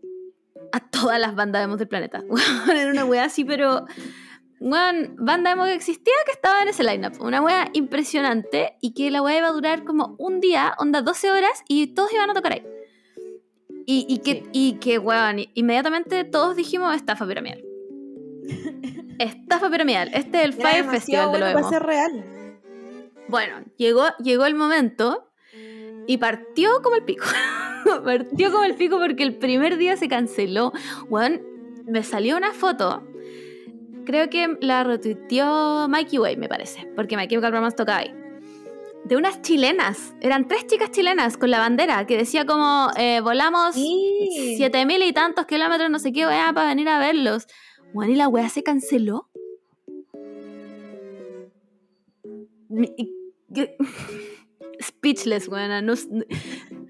a 0.72 0.80
todas 0.80 1.20
las 1.20 1.36
bandas 1.36 1.64
emo 1.64 1.78
del 1.78 1.88
planeta. 1.88 2.24
Era 2.72 2.92
una 2.92 3.06
wea 3.06 3.26
así, 3.26 3.44
pero 3.44 3.86
weón, 4.62 5.16
banda 5.18 5.52
emo 5.52 5.66
que 5.66 5.74
existía 5.74 6.14
que 6.26 6.32
estaba 6.32 6.62
en 6.62 6.70
ese 6.70 6.84
lineup. 6.84 7.20
Una 7.22 7.42
wea 7.42 7.70
impresionante 7.74 8.78
y 8.82 8.94
que 8.94 9.10
la 9.12 9.22
wea 9.22 9.40
iba 9.40 9.48
a 9.48 9.52
durar 9.52 9.84
como 9.84 10.16
un 10.20 10.40
día, 10.40 10.74
onda 10.78 11.02
12 11.02 11.32
horas 11.32 11.64
y 11.68 11.88
todos 11.88 12.14
iban 12.14 12.30
a 12.30 12.34
tocar 12.34 12.54
ahí. 12.54 12.64
Y, 13.92 14.06
y 14.08 14.20
que, 14.20 14.34
Sí. 14.34 14.50
y 14.54 14.74
que, 14.74 15.00
weón, 15.00 15.38
inmediatamente 15.56 16.24
todos 16.24 16.56
dijimos 16.56 16.96
estafa 16.96 17.26
piramidal. 17.28 17.64
Estafa 19.18 19.68
piramidal. 19.70 20.10
Este 20.14 20.38
es 20.38 20.46
el 20.46 20.54
Era 20.60 20.70
Fire 20.70 20.86
Festival 20.86 21.32
de 21.32 21.40
lo 21.40 21.48
emo. 21.48 21.70
ser 21.70 21.82
real. 21.82 22.24
Bueno, 23.28 23.56
llegó, 23.78 24.06
llegó 24.24 24.46
el 24.46 24.54
momento 24.54 25.28
y 26.06 26.18
partió 26.18 26.70
como 26.84 26.98
el 26.98 27.04
pico. 27.04 27.26
partió 28.06 28.52
como 28.52 28.64
el 28.64 28.76
pico 28.76 29.00
porque 29.00 29.24
el 29.24 29.36
primer 29.38 29.78
día 29.78 29.98
se 29.98 30.08
canceló. 30.08 30.72
Weón, 31.10 31.42
me 31.88 32.04
salió 32.04 32.38
una 32.38 32.54
foto. 32.54 33.04
Creo 34.06 34.30
que 34.30 34.56
la 34.62 34.84
retuiteó 34.84 35.88
Mikey 35.90 36.20
Way, 36.20 36.38
me 36.38 36.48
parece. 36.48 36.88
Porque 36.96 37.16
Chemical 37.16 37.52
Romance 37.52 37.76
tocaba 37.76 38.00
ahí. 38.00 38.14
De 39.06 39.16
unas 39.18 39.42
chilenas. 39.42 40.14
Eran 40.22 40.48
tres 40.48 40.68
chicas 40.68 40.92
chilenas 40.92 41.38
con 41.38 41.50
la 41.50 41.60
bandera 41.60 42.06
que 42.06 42.18
decía 42.18 42.46
como 42.46 42.90
eh, 42.98 43.22
volamos 43.22 43.74
Sí. 43.74 44.54
siete 44.58 44.86
mil 44.86 45.02
y 45.04 45.14
tantos 45.14 45.46
kilómetros, 45.48 45.90
no 45.90 45.98
sé 46.00 46.12
qué, 46.12 46.28
weá, 46.28 46.52
para 46.54 46.68
venir 46.70 46.90
a 46.90 47.00
verlos. 47.00 47.48
Weón, 47.94 48.12
y 48.12 48.16
la 48.16 48.28
weá 48.28 48.50
se 48.50 48.62
canceló. 48.62 49.30
Speechless, 54.82 55.48
weón. 55.48 55.86
No, 55.86 55.94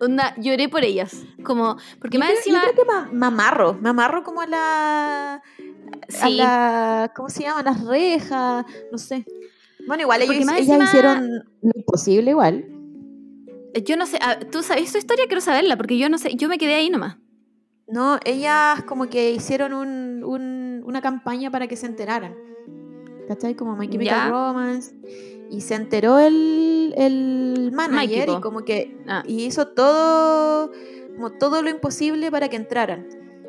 onda, 0.02 0.34
lloré 0.38 0.70
por 0.70 0.84
ellas. 0.84 1.24
Como, 1.44 1.78
porque 2.00 2.18
Yo 2.18 2.20
más 2.20 2.30
creo, 2.30 2.38
encima. 2.40 2.62
yo 2.66 2.72
creo 2.74 2.86
que 2.86 2.92
ma- 2.92 3.10
me 3.12 3.26
amarro, 3.28 3.74
me 3.76 3.90
amarro 3.90 4.24
como 4.24 4.42
a 4.42 4.48
la, 4.48 5.34
a 5.36 5.42
sí, 6.08 6.36
la, 6.36 7.12
¿cómo 7.16 7.30
se 7.30 7.44
llama? 7.44 7.64
Las 7.64 7.84
rejas, 7.84 8.66
no 8.92 8.98
sé. 8.98 9.26
Bueno, 9.88 10.04
igual 10.04 10.22
ellos, 10.22 10.36
ellas 10.36 10.50
encima- 10.60 10.84
hicieron 10.84 11.30
lo 11.62 11.72
imposible 11.76 12.32
igual. 12.32 12.66
yo 13.86 13.98
no 13.98 14.06
sé. 14.06 14.20
ah, 14.22 14.38
¿Tú 14.52 14.62
sabes 14.64 14.90
su 14.92 14.98
historia? 14.98 15.26
Quiero 15.28 15.42
saberla, 15.42 15.78
porque 15.78 15.98
yo 15.98 16.10
no 16.10 16.18
sé. 16.18 16.36
Yo 16.36 16.48
me 16.50 16.58
quedé 16.58 16.76
ahí 16.76 16.90
nomás. 16.90 17.18
No, 17.88 18.20
ellas 18.26 18.84
como 18.84 19.10
que 19.10 19.32
hicieron 19.32 19.74
un, 19.74 20.24
un- 20.24 20.84
una 20.86 21.02
campaña 21.02 21.50
para 21.50 21.68
que 21.68 21.76
se 21.76 21.86
enteraran. 21.88 22.36
¿Cachai? 23.28 23.56
Como 23.56 23.76
My 23.76 23.88
Chemical. 23.88 24.30
Romance. 24.30 24.96
Y 25.52 25.62
se 25.62 25.76
enteró 25.76 26.20
el, 26.20 26.94
el 26.98 27.72
manager 27.74 28.30
y 28.30 28.42
como 28.42 28.64
que 28.66 28.96
Ah, 29.08 29.24
y 29.26 29.46
hizo 29.46 29.68
todo 29.70 30.72
como 31.16 31.32
todo 31.32 31.62
lo 31.64 31.70
imposible 31.70 32.30
para 32.32 32.48
que 32.50 32.56
entraran. 32.56 33.08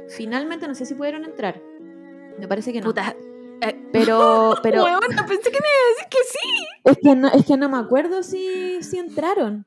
Finalmente 0.09 0.67
no 0.67 0.75
sé 0.75 0.87
si 0.87 0.95
pudieron 0.95 1.25
entrar. 1.25 1.63
Me 2.39 2.49
parece 2.49 2.73
que 2.73 2.81
no. 2.81 2.87
puta. 2.87 3.15
Eh, 3.63 3.87
Pero 3.93 4.55
pero 4.63 4.85
Weona, 4.85 5.27
pensé 5.27 5.51
que 5.51 5.59
me 5.61 5.69
iba 5.69 5.83
a 5.85 5.91
decir 5.91 6.09
que 6.11 6.19
sí. 6.29 6.67
es 6.85 6.99
que 7.03 7.17
no 7.17 7.29
es 7.29 7.45
que 7.45 7.57
no 7.57 7.69
me 7.69 7.79
acuerdo 7.79 8.23
si, 8.23 8.83
si 8.83 8.99
entraron. 8.99 9.67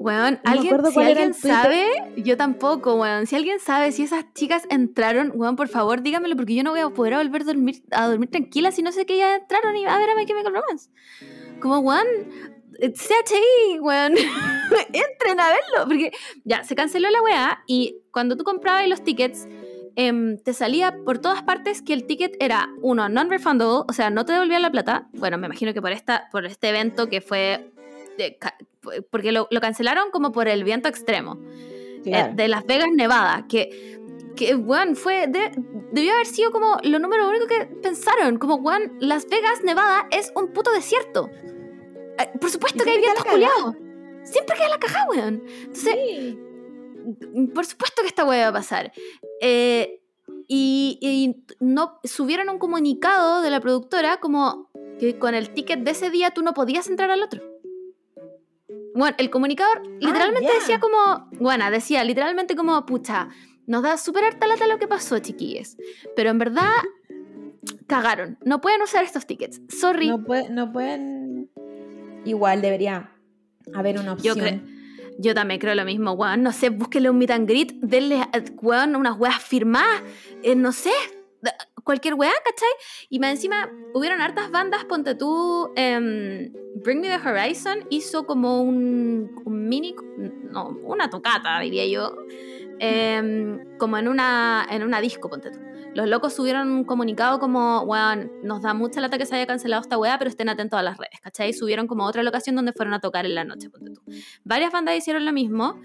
Weón, 0.00 0.40
No 0.42 0.50
alguien, 0.50 0.80
si 0.92 0.98
alguien 0.98 1.34
sabe, 1.34 1.86
yo 2.16 2.38
tampoco, 2.38 2.94
weón. 2.94 3.26
Si 3.26 3.36
alguien 3.36 3.60
sabe 3.60 3.92
si 3.92 4.04
esas 4.04 4.24
chicas 4.32 4.62
entraron, 4.70 5.30
weón, 5.34 5.56
por 5.56 5.68
favor, 5.68 6.00
dígamelo, 6.00 6.36
porque 6.36 6.54
yo 6.54 6.62
no 6.62 6.70
voy 6.70 6.80
a 6.80 6.88
poder 6.88 7.16
volver 7.16 7.42
a 7.42 7.44
dormir, 7.44 7.82
a 7.90 8.08
dormir 8.08 8.30
tranquila 8.30 8.72
si 8.72 8.82
no 8.82 8.92
sé 8.92 9.04
que 9.04 9.18
ya 9.18 9.36
entraron 9.36 9.76
y 9.76 9.84
a 9.84 9.98
ver 9.98 10.08
a 10.08 10.14
My 10.14 10.24
Chemical 10.24 10.54
Romance. 10.54 10.88
Como, 11.60 11.80
weón, 11.80 12.06
eh, 12.78 12.92
CHI, 12.94 13.78
weón, 13.80 14.14
entren 14.92 15.38
a 15.38 15.50
verlo, 15.50 15.86
porque 15.86 16.12
ya, 16.44 16.64
se 16.64 16.74
canceló 16.74 17.10
la 17.10 17.20
weá 17.20 17.62
y 17.66 17.98
cuando 18.10 18.38
tú 18.38 18.44
comprabas 18.44 18.88
los 18.88 19.04
tickets, 19.04 19.46
em, 19.96 20.38
te 20.38 20.52
salía 20.54 20.96
por 21.04 21.18
todas 21.18 21.42
partes 21.42 21.82
que 21.82 21.92
el 21.92 22.06
ticket 22.06 22.36
era, 22.40 22.68
uno, 22.82 23.08
non-refundable, 23.08 23.84
o 23.88 23.92
sea, 23.92 24.10
no 24.10 24.24
te 24.24 24.32
devolvían 24.32 24.62
la 24.62 24.70
plata. 24.70 25.08
Bueno, 25.12 25.38
me 25.38 25.46
imagino 25.46 25.72
que 25.74 25.80
por, 25.82 25.92
esta, 25.92 26.28
por 26.30 26.44
este 26.46 26.68
evento 26.68 27.08
que 27.08 27.20
fue... 27.20 27.70
de 28.18 28.38
porque 29.10 29.30
lo, 29.30 29.46
lo 29.50 29.60
cancelaron 29.60 30.10
como 30.10 30.32
por 30.32 30.48
el 30.48 30.64
viento 30.64 30.88
extremo. 30.88 31.38
eh, 31.42 32.00
Claro. 32.04 32.32
de 32.34 32.48
Las 32.48 32.64
Vegas, 32.64 32.88
Nevada, 32.94 33.44
que, 33.46 34.00
que 34.34 34.54
weón, 34.54 34.96
fue, 34.96 35.26
de- 35.26 35.52
debió 35.92 36.14
haber 36.14 36.24
sido 36.26 36.50
como 36.50 36.78
lo 36.82 36.98
número 36.98 37.28
único 37.28 37.46
que 37.46 37.66
pensaron, 37.82 38.38
como, 38.38 38.54
weón, 38.56 38.96
Las 39.00 39.26
Vegas, 39.28 39.62
Nevada 39.64 40.06
es 40.10 40.32
un 40.34 40.48
puto 40.54 40.72
desierto. 40.72 41.28
Eh, 42.18 42.30
por 42.40 42.48
supuesto 42.50 42.84
que 42.84 42.90
hay 42.92 43.00
vientos 43.00 43.24
culiados. 43.24 43.76
Siempre 44.22 44.56
queda 44.56 44.68
la 44.70 44.78
caja, 44.78 45.06
weón. 45.10 45.42
Entonces, 45.60 45.94
Sí. 45.94 46.38
Por 47.54 47.66
supuesto 47.66 48.02
que 48.02 48.08
esta 48.08 48.24
weá 48.24 48.44
va 48.44 48.48
a 48.48 48.60
pasar. 48.60 48.92
Eh, 49.40 50.02
y, 50.48 50.98
y 51.00 51.44
no 51.64 51.98
subieron 52.04 52.48
un 52.48 52.58
comunicado 52.58 53.42
de 53.42 53.50
la 53.50 53.60
productora 53.60 54.18
como 54.18 54.68
que 54.98 55.18
con 55.18 55.34
el 55.34 55.50
ticket 55.50 55.80
de 55.80 55.92
ese 55.92 56.10
día 56.10 56.30
tú 56.32 56.42
no 56.42 56.54
podías 56.54 56.88
entrar 56.88 57.10
al 57.10 57.22
otro. 57.22 57.42
Bueno, 58.94 59.16
el 59.18 59.30
comunicador 59.30 59.86
literalmente 60.00 60.48
ya. 60.52 60.58
decía 60.58 60.80
como, 60.80 61.28
bueno, 61.38 61.70
decía 61.70 62.02
literalmente 62.04 62.56
como, 62.56 62.84
pucha, 62.86 63.28
nos 63.66 63.82
da 63.82 63.96
súper 63.96 64.24
harta 64.24 64.46
lata 64.48 64.66
lo 64.66 64.78
que 64.78 64.88
pasó, 64.88 65.18
chiquillos. 65.20 65.76
Pero 66.16 66.30
en 66.30 66.38
verdad, 66.38 66.70
cagaron. 67.86 68.36
No 68.44 68.60
pueden 68.60 68.82
usar 68.82 69.04
estos 69.04 69.26
tickets. 69.26 69.60
Sorry. 69.68 70.08
No, 70.08 70.18
pue- 70.18 70.48
no 70.50 70.72
pueden. 70.72 71.50
Igual 72.24 72.60
debería 72.62 73.12
haber 73.74 73.98
una 73.98 74.16
Yo 74.16 74.32
opción. 74.32 74.38
creo. 74.40 74.79
Yo 75.22 75.34
también 75.34 75.60
creo 75.60 75.74
lo 75.74 75.84
mismo, 75.84 76.12
weón. 76.12 76.42
No 76.42 76.50
sé, 76.50 76.70
búsquenle 76.70 77.10
un 77.10 77.18
meet 77.18 77.30
and 77.30 77.46
greet, 77.46 77.72
denle, 77.82 78.22
eh, 78.32 78.44
weón, 78.62 78.96
unas 78.96 79.18
weas 79.18 79.38
firmadas, 79.42 80.02
eh, 80.42 80.54
no 80.54 80.72
sé, 80.72 80.92
cualquier 81.84 82.14
wea, 82.14 82.32
¿cachai? 82.42 82.68
Y 83.10 83.18
más 83.18 83.32
encima, 83.32 83.70
hubieron 83.92 84.22
hartas 84.22 84.50
bandas, 84.50 84.84
ponte 84.86 85.14
tú, 85.14 85.72
em, 85.76 86.50
Bring 86.76 87.00
Me 87.02 87.08
the 87.08 87.16
Horizon 87.16 87.86
hizo 87.90 88.24
como 88.24 88.62
un, 88.62 89.42
un 89.44 89.68
mini, 89.68 89.94
no, 90.50 90.68
una 90.84 91.10
tocata, 91.10 91.60
diría 91.60 91.86
yo, 91.86 92.16
em, 92.80 93.78
como 93.78 93.98
en 93.98 94.08
una, 94.08 94.66
en 94.70 94.82
una 94.82 95.00
disco, 95.00 95.28
ponte 95.28 95.50
tú. 95.50 95.60
Los 95.94 96.08
locos 96.08 96.32
subieron 96.32 96.70
un 96.70 96.84
comunicado 96.84 97.40
como, 97.40 97.82
weón, 97.82 98.30
nos 98.42 98.62
da 98.62 98.74
mucha 98.74 99.00
lata 99.00 99.18
que 99.18 99.26
se 99.26 99.34
haya 99.34 99.46
cancelado 99.46 99.82
esta 99.82 99.98
weá, 99.98 100.18
pero 100.18 100.30
estén 100.30 100.48
atentos 100.48 100.78
a 100.78 100.82
las 100.82 100.98
redes, 100.98 101.20
¿cachai? 101.20 101.52
Subieron 101.52 101.86
como 101.86 102.04
otra 102.04 102.22
locación 102.22 102.56
donde 102.56 102.72
fueron 102.72 102.94
a 102.94 103.00
tocar 103.00 103.26
en 103.26 103.34
la 103.34 103.44
noche, 103.44 103.70
ponte 103.70 103.90
tú. 103.92 104.02
Varias 104.44 104.72
bandas 104.72 104.96
hicieron 104.96 105.24
lo 105.24 105.32
mismo, 105.32 105.80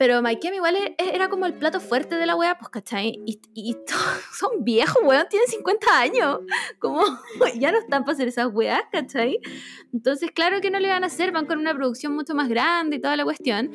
pero 0.00 0.22
My 0.22 0.38
Chem 0.38 0.54
igual 0.54 0.76
e- 0.76 0.94
era 0.96 1.28
como 1.28 1.44
el 1.44 1.52
plato 1.52 1.78
fuerte 1.78 2.14
de 2.14 2.24
la 2.24 2.34
weá, 2.34 2.56
pues, 2.56 2.70
¿cachai? 2.70 3.20
Y, 3.26 3.38
y 3.52 3.76
son 4.32 4.64
viejos, 4.64 4.96
weón, 5.04 5.26
tienen 5.28 5.46
50 5.46 5.86
años. 6.00 6.38
Como 6.78 7.02
ya 7.60 7.70
no 7.70 7.76
están 7.76 8.04
para 8.04 8.14
hacer 8.14 8.26
esas 8.26 8.46
weas, 8.50 8.80
¿cachai? 8.90 9.40
Entonces, 9.92 10.30
claro 10.30 10.62
que 10.62 10.70
no 10.70 10.80
le 10.80 10.88
van 10.88 11.04
a 11.04 11.08
hacer, 11.08 11.32
van 11.32 11.44
con 11.44 11.58
una 11.58 11.74
producción 11.74 12.14
mucho 12.14 12.34
más 12.34 12.48
grande 12.48 12.96
y 12.96 12.98
toda 12.98 13.14
la 13.14 13.24
cuestión. 13.24 13.72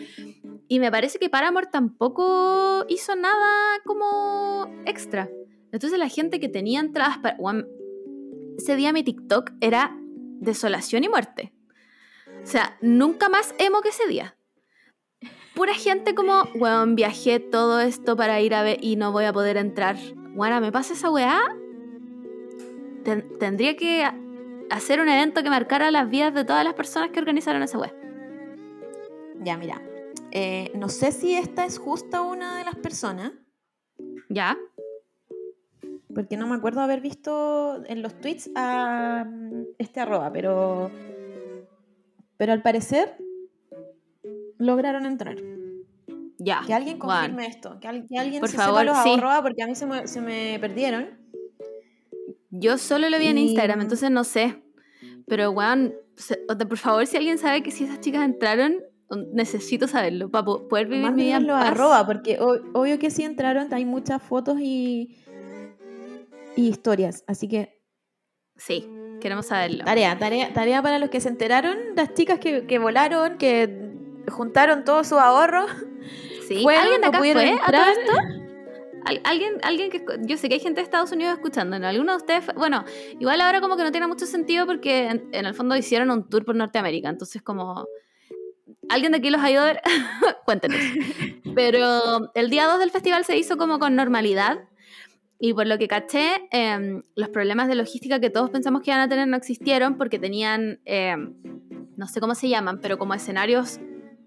Y 0.68 0.80
me 0.80 0.89
parece 0.89 1.19
que 1.19 1.30
Paramore 1.30 1.68
tampoco 1.72 2.85
hizo 2.89 3.15
nada 3.15 3.77
como 3.85 4.68
extra. 4.88 5.30
Entonces, 5.72 5.99
la 5.99 6.10
gente 6.10 6.39
que 6.39 6.49
tenía 6.49 6.80
entradas 6.80 7.19
para. 7.19 7.38
ese 8.57 8.76
día 8.76 8.91
mi 8.93 9.03
TikTok 9.03 9.52
era 9.61 9.95
desolación 10.39 11.03
y 11.03 11.07
muerte. 11.07 11.53
O 12.41 12.47
sea, 12.47 12.80
nunca 12.81 13.30
más 13.30 13.53
emo 13.60 13.81
que 13.81 13.89
ese 13.89 14.07
día. 14.07 14.34
Pura 15.56 15.73
gente 15.73 16.14
como, 16.15 16.44
weón, 16.56 16.95
viajé 16.95 17.40
todo 17.40 17.80
esto 17.80 18.15
para 18.18 18.41
ir 18.41 18.53
a 18.53 18.61
ver 18.64 18.77
y 18.84 18.98
no 18.98 19.11
voy 19.11 19.26
a 19.26 19.34
poder 19.34 19.57
entrar. 19.57 19.95
Bueno, 20.34 20.60
¿me 20.60 20.72
pasa 20.72 20.94
esa 20.94 21.10
weá? 21.10 21.40
Ten- 23.03 23.38
tendría 23.40 23.77
que 23.77 24.03
hacer 24.69 24.99
un 24.99 25.07
evento 25.07 25.44
que 25.44 25.49
marcara 25.49 25.91
las 25.91 26.10
vidas 26.10 26.34
de 26.34 26.44
todas 26.44 26.64
las 26.65 26.73
personas 26.73 27.11
que 27.11 27.19
organizaron 27.19 27.64
esa 27.64 27.77
weá. 27.77 27.94
Ya, 29.41 29.57
mira. 29.57 29.82
eh, 30.32 30.72
no 30.76 30.90
sé 30.90 31.11
si 31.14 31.36
esta 31.36 31.65
es 31.65 31.77
justo 31.77 32.27
una 32.27 32.57
de 32.57 32.65
las 32.65 32.76
personas, 32.76 33.32
¿Ya? 34.30 34.57
porque 36.14 36.36
no 36.38 36.48
me 36.48 36.56
acuerdo 36.56 36.80
haber 36.82 36.99
visto 37.02 37.82
en 37.88 38.02
los 38.02 38.14
tweets 38.19 38.49
a 38.56 39.26
mm, 39.26 39.64
este 39.77 39.99
arroba, 40.02 40.32
pero. 40.32 40.90
Pero 42.38 42.52
al 42.53 42.61
parecer 42.61 43.18
lograron 44.57 45.06
entrar. 45.06 45.38
Ya. 46.38 46.61
Que 46.68 46.73
alguien 46.73 46.98
confirme 46.99 47.48
esto, 47.48 47.80
que, 47.80 47.88
al- 47.88 48.06
que 48.07 48.18
alguien 48.19 48.41
Por 48.41 48.49
se 48.49 48.57
favor, 48.57 48.82
sepa 48.82 48.94
los 48.94 49.03
sí. 49.03 49.14
arroba 49.14 49.41
porque 49.41 49.64
a 49.64 49.68
mí 49.68 49.76
se 49.76 49.86
me, 49.86 50.07
se 50.07 50.22
me 50.22 50.57
perdieron. 50.60 51.10
Yo 52.49 52.77
solo 52.77 53.10
lo 53.10 53.18
vi 53.19 53.27
en 53.27 53.38
Y- 53.38 53.48
Instagram, 53.49 53.82
entonces 53.82 54.11
no 54.11 54.23
sé. 54.23 54.61
Pero, 55.27 55.52
weón, 55.52 55.94
por 56.68 56.77
favor, 56.77 57.06
si 57.07 57.18
alguien 57.18 57.38
sabe 57.38 57.64
que 57.64 57.72
si 57.72 57.86
esas 57.86 57.99
chicas 57.99 58.23
entraron, 58.23 58.76
necesito 59.34 59.88
saberlo 59.88 60.30
para 60.30 60.45
po- 60.45 60.68
poder 60.68 60.88
vivir 60.88 61.11
mi 61.11 61.23
vida 61.23 61.38
en 61.38 61.48
paz. 61.48 61.68
arroba, 61.72 62.06
porque 62.06 62.38
obvio 62.40 62.99
que 62.99 63.10
sí 63.11 63.23
entraron, 63.23 63.73
hay 63.73 63.86
muchas 63.86 64.22
fotos 64.22 64.57
y, 64.60 65.18
y 66.56 66.68
historias. 66.68 67.23
Así 67.27 67.48
que 67.48 67.82
Sí, 68.57 68.88
queremos 69.19 69.48
saberlo. 69.48 69.84
tarea, 69.84 70.18
tarea, 70.18 70.53
tarea 70.53 70.82
para 70.82 70.98
los 70.99 71.10
que 71.10 71.19
se 71.19 71.27
enteraron, 71.30 71.77
las 71.95 72.14
chicas 72.14 72.40
que, 72.40 72.65
que 72.65 72.80
volaron, 72.80 73.38
que 73.38 73.94
juntaron 74.30 74.84
todos 74.84 75.07
sus 75.07 75.18
ahorros. 75.18 75.69
Sí, 76.47 76.60
fueron, 76.64 76.84
¿alguien 76.84 77.02
de 77.02 77.06
no 77.07 77.10
acá 77.10 77.18
pudieron 77.19 77.43
fue 77.43 77.53
a 77.61 77.72
todo 77.72 77.91
esto? 77.91 78.11
Al- 79.06 79.22
¿Alguien, 79.23 79.53
alguien 79.61 79.91
que 79.91 80.03
yo 80.22 80.35
sé 80.38 80.47
que 80.49 80.56
hay 80.56 80.60
gente 80.60 80.81
de 80.81 80.84
Estados 80.85 81.11
Unidos 81.11 81.34
escuchando, 81.34 81.77
¿no? 81.77 81.88
¿Alguno 81.88 82.14
de 82.14 82.18
ustedes? 82.18 82.43
fue? 82.45 82.53
Bueno, 82.56 82.84
igual 83.19 83.39
ahora 83.41 83.61
como 83.61 83.77
que 83.77 83.84
no 83.84 83.91
tiene 83.91 84.07
mucho 84.07 84.26
sentido 84.26 84.65
porque 84.65 85.07
en, 85.07 85.30
en 85.31 85.45
el 85.45 85.53
fondo 85.53 85.76
hicieron 85.76 86.10
un 86.10 86.27
tour 86.27 86.43
por 86.43 86.56
Norteamérica, 86.56 87.10
entonces 87.10 87.41
como 87.43 87.85
alguien 88.89 89.11
de 89.11 89.19
aquí 89.19 89.30
los 89.30 89.41
ayudó 89.41 89.61
a 89.61 89.65
ver, 89.65 89.81
cuéntenos. 90.45 90.80
Pero 91.53 92.31
el 92.34 92.49
día 92.49 92.65
2 92.65 92.80
del 92.80 92.89
festival 92.91 93.26
se 93.26 93.38
hizo 93.38 93.57
como 93.57 93.77
con 93.80 93.95
normalidad 93.95 94.57
y 95.38 95.53
por 95.53 95.68
lo 95.68 95.77
que 95.77 95.88
caché, 95.88 96.47
em, 96.52 97.03
los 97.15 97.30
problemas 97.30 97.68
de 97.68 97.76
logística 97.76 98.19
que 98.19 98.30
todos 98.31 98.49
pensamos 98.49 98.81
que 98.81 98.89
iban 98.89 99.02
a 99.02 99.07
tener 99.10 99.27
no 99.27 99.38
existieron 99.38 99.97
porque 99.97 100.18
tenían, 100.18 100.80
em, 100.85 101.35
no 101.95 102.07
sé 102.07 102.19
cómo 102.19 102.34
se 102.34 102.49
llaman, 102.49 102.80
pero 102.81 102.97
como 102.97 103.14
escenarios 103.14 103.80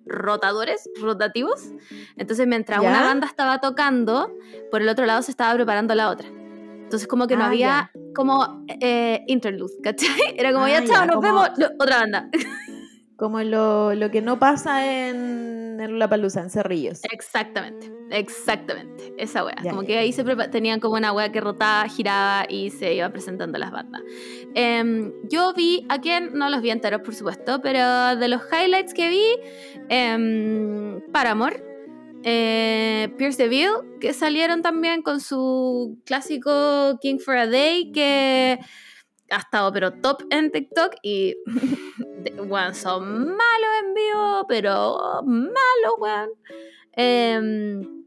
rotadores, 0.08 0.88
rotativos. 1.00 1.68
Entonces, 2.16 2.46
mientras 2.46 2.82
¿Ya? 2.82 2.88
una 2.88 3.02
banda 3.02 3.26
estaba 3.26 3.60
tocando, 3.60 4.34
por 4.70 4.82
el 4.82 4.88
otro 4.88 5.06
lado 5.06 5.22
se 5.22 5.30
estaba 5.30 5.54
preparando 5.54 5.94
la 5.94 6.08
otra. 6.10 6.28
Entonces, 6.28 7.06
como 7.06 7.26
que 7.26 7.36
no 7.36 7.44
Ah, 7.44 7.48
había 7.48 7.90
como 8.14 8.64
eh, 8.80 9.22
interlude, 9.26 9.74
¿cachai? 9.82 10.08
Era 10.36 10.52
como, 10.52 10.64
Ah, 10.64 10.70
ya, 10.70 10.80
ya, 10.80 10.86
chao, 10.86 11.06
nos 11.06 11.16
como- 11.16 11.26
vemos, 11.42 11.50
no, 11.58 11.66
otra 11.78 11.98
banda. 12.00 12.28
Como 13.18 13.42
lo, 13.42 13.96
lo 13.96 14.12
que 14.12 14.22
no 14.22 14.38
pasa 14.38 15.08
en, 15.08 15.80
en 15.80 15.98
La 15.98 16.08
Palusa, 16.08 16.40
en 16.40 16.50
Cerrillos. 16.50 17.00
Exactamente, 17.10 17.90
exactamente. 18.10 19.12
Esa 19.18 19.44
wea. 19.44 19.56
Ya, 19.60 19.70
como 19.70 19.82
ya, 19.82 19.88
que 19.88 19.98
ahí 19.98 20.12
se 20.12 20.22
tenían 20.52 20.78
como 20.78 20.94
una 20.94 21.12
wea 21.12 21.32
que 21.32 21.40
rotaba, 21.40 21.88
giraba 21.88 22.46
y 22.48 22.70
se 22.70 22.94
iba 22.94 23.08
presentando 23.10 23.58
las 23.58 23.72
bandas. 23.72 24.02
Em, 24.54 25.12
yo 25.28 25.52
vi, 25.52 25.84
a 25.88 26.00
quien 26.00 26.34
no 26.34 26.48
los 26.48 26.62
vi 26.62 26.70
enteros, 26.70 27.00
por 27.00 27.12
supuesto, 27.12 27.60
pero 27.60 28.14
de 28.14 28.28
los 28.28 28.40
highlights 28.52 28.94
que 28.94 29.08
vi, 29.08 29.26
em, 29.88 31.00
Paramore, 31.10 31.64
eh, 32.22 33.12
Pierce 33.18 33.42
DeVille, 33.42 33.98
que 34.00 34.12
salieron 34.12 34.62
también 34.62 35.02
con 35.02 35.20
su 35.20 35.98
clásico 36.04 36.98
King 37.00 37.18
for 37.18 37.36
a 37.36 37.48
Day, 37.48 37.90
que 37.90 38.60
ha 39.30 39.38
estado 39.38 39.72
pero 39.72 39.92
top 39.92 40.22
en 40.30 40.50
TikTok 40.50 40.94
y 41.02 41.36
weón, 42.38 42.74
son 42.74 43.26
malos 43.28 43.70
en 43.84 43.94
vivo, 43.94 44.46
pero 44.48 45.22
malos, 45.24 45.94
weón. 45.98 46.30
Em, 46.92 47.98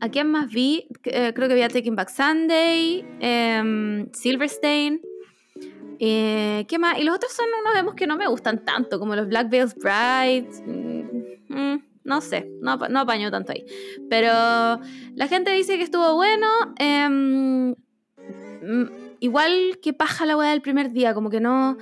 ¿A 0.00 0.08
quién 0.10 0.30
más 0.30 0.48
vi? 0.48 0.88
Eh, 1.04 1.32
creo 1.34 1.48
que 1.48 1.54
vi 1.54 1.62
a 1.62 1.68
Taking 1.68 1.96
Back 1.96 2.10
Sunday, 2.10 3.04
em, 3.20 4.10
Silverstein. 4.12 5.00
Eh, 5.98 6.66
¿Qué 6.68 6.78
más? 6.78 6.98
Y 6.98 7.04
los 7.04 7.16
otros 7.16 7.32
son 7.32 7.46
unos 7.62 7.74
demos 7.74 7.94
que 7.94 8.06
no 8.06 8.16
me 8.16 8.26
gustan 8.26 8.64
tanto, 8.64 8.98
como 8.98 9.16
los 9.16 9.28
Black 9.28 9.48
Veils 9.48 9.74
Bride. 9.74 10.48
mm, 10.66 11.54
mm, 11.54 11.82
no 12.04 12.20
sé, 12.20 12.48
no, 12.60 12.76
no 12.76 13.00
apaño 13.00 13.30
tanto 13.30 13.52
ahí. 13.52 13.64
Pero 14.08 14.28
la 14.28 15.28
gente 15.28 15.50
dice 15.52 15.76
que 15.78 15.84
estuvo 15.84 16.14
bueno. 16.14 16.46
em, 16.78 17.70
mm, 18.62 19.05
igual 19.20 19.78
que 19.82 19.92
paja 19.92 20.26
la 20.26 20.36
weá 20.36 20.50
del 20.50 20.62
primer 20.62 20.92
día, 20.92 21.14
como 21.14 21.30
que 21.30 21.40
no. 21.40 21.76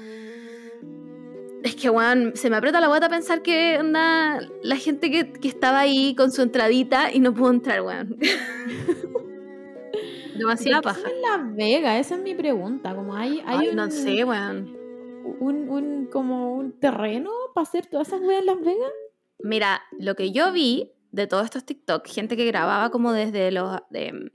Es 1.62 1.76
que, 1.76 1.88
weón, 1.88 2.32
se 2.34 2.50
me 2.50 2.56
aprieta 2.56 2.80
la 2.80 2.88
guata 2.88 3.08
pensar 3.08 3.40
que 3.40 3.78
onda 3.78 4.38
la 4.62 4.76
gente 4.76 5.10
que, 5.10 5.32
que 5.32 5.48
estaba 5.48 5.80
ahí 5.80 6.14
con 6.14 6.30
su 6.30 6.42
entradita 6.42 7.10
y 7.12 7.20
no 7.20 7.32
pudo 7.32 7.50
entrar, 7.50 7.80
weón. 7.82 8.18
Demasiada 10.36 10.82
¿Por 10.82 10.94
qué 10.94 11.00
paja. 11.00 11.08
son 11.08 11.16
en 11.16 11.22
Las 11.22 11.56
Vegas? 11.56 12.00
Esa 12.06 12.14
es 12.16 12.22
mi 12.22 12.34
pregunta. 12.34 12.94
Como 12.94 13.14
hay, 13.14 13.40
hay 13.46 13.58
Ay, 13.60 13.68
un, 13.68 13.76
no 13.76 13.90
sé, 13.90 14.24
weón. 14.24 14.76
un, 15.40 15.68
un- 15.68 16.06
como 16.12 16.54
un 16.54 16.72
terreno 16.78 17.30
para 17.54 17.62
hacer 17.62 17.86
todas 17.86 18.08
esas 18.08 18.20
weas 18.20 18.40
en 18.40 18.46
Las 18.46 18.60
Vegas. 18.60 18.92
Mira, 19.38 19.80
lo 19.98 20.14
que 20.16 20.32
yo 20.32 20.52
vi 20.52 20.92
de 21.14 21.28
todos 21.28 21.44
estos 21.44 21.64
TikTok, 21.64 22.06
gente 22.08 22.36
que 22.36 22.44
grababa 22.44 22.90
como 22.90 23.12
desde 23.12 23.52
los 23.52 23.80
em, 23.92 24.30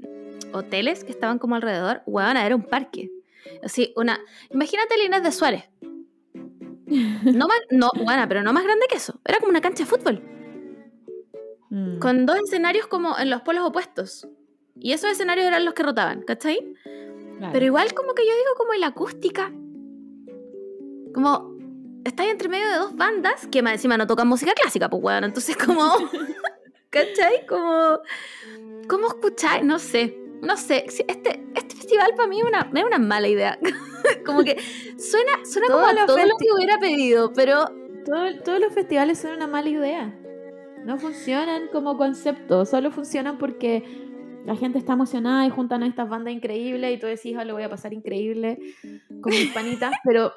hoteles 0.53 1.03
que 1.03 1.11
estaban 1.11 1.37
como 1.37 1.55
alrededor, 1.55 2.01
weón, 2.05 2.37
era 2.37 2.55
un 2.55 2.63
parque. 2.63 3.11
Así, 3.61 3.93
una. 3.97 4.19
Imagínate 4.49 4.95
el 4.95 5.05
Inés 5.05 5.23
de 5.23 5.31
Suárez. 5.31 5.69
No 6.87 7.47
más, 7.47 7.59
no, 7.69 7.91
bueno, 8.03 8.25
pero 8.27 8.41
no 8.41 8.53
más 8.53 8.63
grande 8.63 8.85
que 8.89 8.95
eso. 8.95 9.19
Era 9.25 9.39
como 9.39 9.49
una 9.49 9.61
cancha 9.61 9.83
de 9.83 9.89
fútbol. 9.89 10.23
Mm. 11.69 11.99
Con 11.99 12.25
dos 12.25 12.37
escenarios 12.37 12.87
como 12.87 13.17
en 13.19 13.29
los 13.29 13.41
polos 13.41 13.65
opuestos. 13.67 14.27
Y 14.75 14.93
esos 14.93 15.11
escenarios 15.11 15.45
eran 15.45 15.65
los 15.65 15.73
que 15.73 15.83
rotaban, 15.83 16.21
¿cachai? 16.23 16.75
Claro. 17.37 17.53
Pero 17.53 17.65
igual 17.65 17.93
como 17.93 18.13
que 18.15 18.25
yo 18.25 18.31
digo 18.31 18.55
como 18.57 18.73
en 18.73 18.81
la 18.81 18.87
acústica. 18.87 19.51
Como 21.13 21.57
estáis 22.05 22.31
entre 22.31 22.47
medio 22.47 22.69
de 22.69 22.77
dos 22.77 22.95
bandas 22.95 23.47
que 23.47 23.61
más 23.61 23.73
encima 23.73 23.97
no 23.97 24.07
tocan 24.07 24.27
música 24.27 24.53
clásica, 24.53 24.89
pues 24.89 25.03
weón. 25.03 25.25
Entonces 25.25 25.57
como... 25.57 25.93
¿Cachai? 26.89 27.45
Como... 27.47 27.99
¿Cómo 28.87 29.07
escucháis? 29.07 29.63
No 29.63 29.79
sé. 29.79 30.17
No 30.41 30.57
sé. 30.57 30.85
Este, 30.87 31.43
este 31.55 31.75
festival 31.75 32.13
para 32.15 32.27
mí 32.27 32.39
es 32.39 32.45
una, 32.47 32.69
es 32.73 32.83
una 32.83 32.99
mala 32.99 33.27
idea. 33.27 33.59
como 34.25 34.43
que 34.43 34.57
suena, 34.97 35.45
suena 35.45 35.67
como 35.67 35.85
a 35.85 36.05
todo 36.05 36.17
lo 36.17 36.37
que 36.37 36.51
hubiera 36.55 36.77
pedido, 36.77 37.33
pero... 37.33 37.65
Todo- 38.05 38.41
todos 38.43 38.59
los 38.59 38.73
festivales 38.73 39.19
son 39.19 39.31
una 39.35 39.45
mala 39.47 39.69
idea. 39.69 40.15
No 40.85 40.97
funcionan 40.97 41.67
como 41.71 41.97
concepto, 41.97 42.65
solo 42.65 42.89
funcionan 42.91 43.37
porque 43.37 43.83
la 44.45 44.55
gente 44.55 44.79
está 44.79 44.93
emocionada 44.93 45.45
y 45.45 45.49
juntan 45.49 45.83
a 45.83 45.87
estas 45.87 46.09
bandas 46.09 46.33
increíbles 46.33 46.95
y 46.95 46.97
tú 46.99 47.05
decís, 47.05 47.35
"Ah, 47.37 47.43
lo 47.43 47.53
voy 47.53 47.63
a 47.63 47.69
pasar 47.69 47.93
increíble 47.93 48.57
con 49.21 49.31
mis 49.33 49.51
panitas, 49.53 49.91
pero 50.05 50.31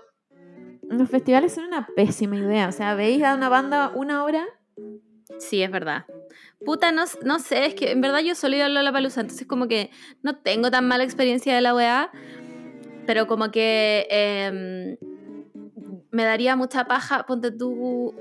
los 0.83 1.09
festivales 1.09 1.53
son 1.55 1.65
una 1.67 1.87
pésima 1.95 2.37
idea. 2.37 2.69
O 2.69 2.73
sea, 2.73 2.95
veis 2.97 3.23
a 3.23 3.35
una 3.37 3.49
banda 3.49 3.93
una 3.95 4.25
hora, 4.25 4.45
Sí, 5.39 5.63
es 5.63 5.71
verdad. 5.71 6.05
Puta, 6.65 6.93
no, 6.93 7.05
no 7.25 7.39
sé, 7.39 7.67
es 7.67 7.75
que 7.75 7.91
en 7.91 8.01
verdad 8.01 8.21
yo 8.21 8.35
solo 8.35 8.55
he 8.55 8.59
ido 8.59 8.67
a 8.67 8.69
Lollapalooza, 8.69 9.21
entonces 9.21 9.47
como 9.47 9.67
que 9.67 9.91
no 10.23 10.37
tengo 10.37 10.71
tan 10.71 10.87
mala 10.87 11.03
experiencia 11.03 11.55
de 11.55 11.61
la 11.61 11.75
weá, 11.75 12.11
pero 13.07 13.27
como 13.27 13.51
que 13.51 14.07
em, 14.11 14.97
me 16.11 16.25
daría 16.25 16.55
mucha 16.55 16.85
paja, 16.85 17.27
ponte 17.27 17.51
tú, 17.51 18.15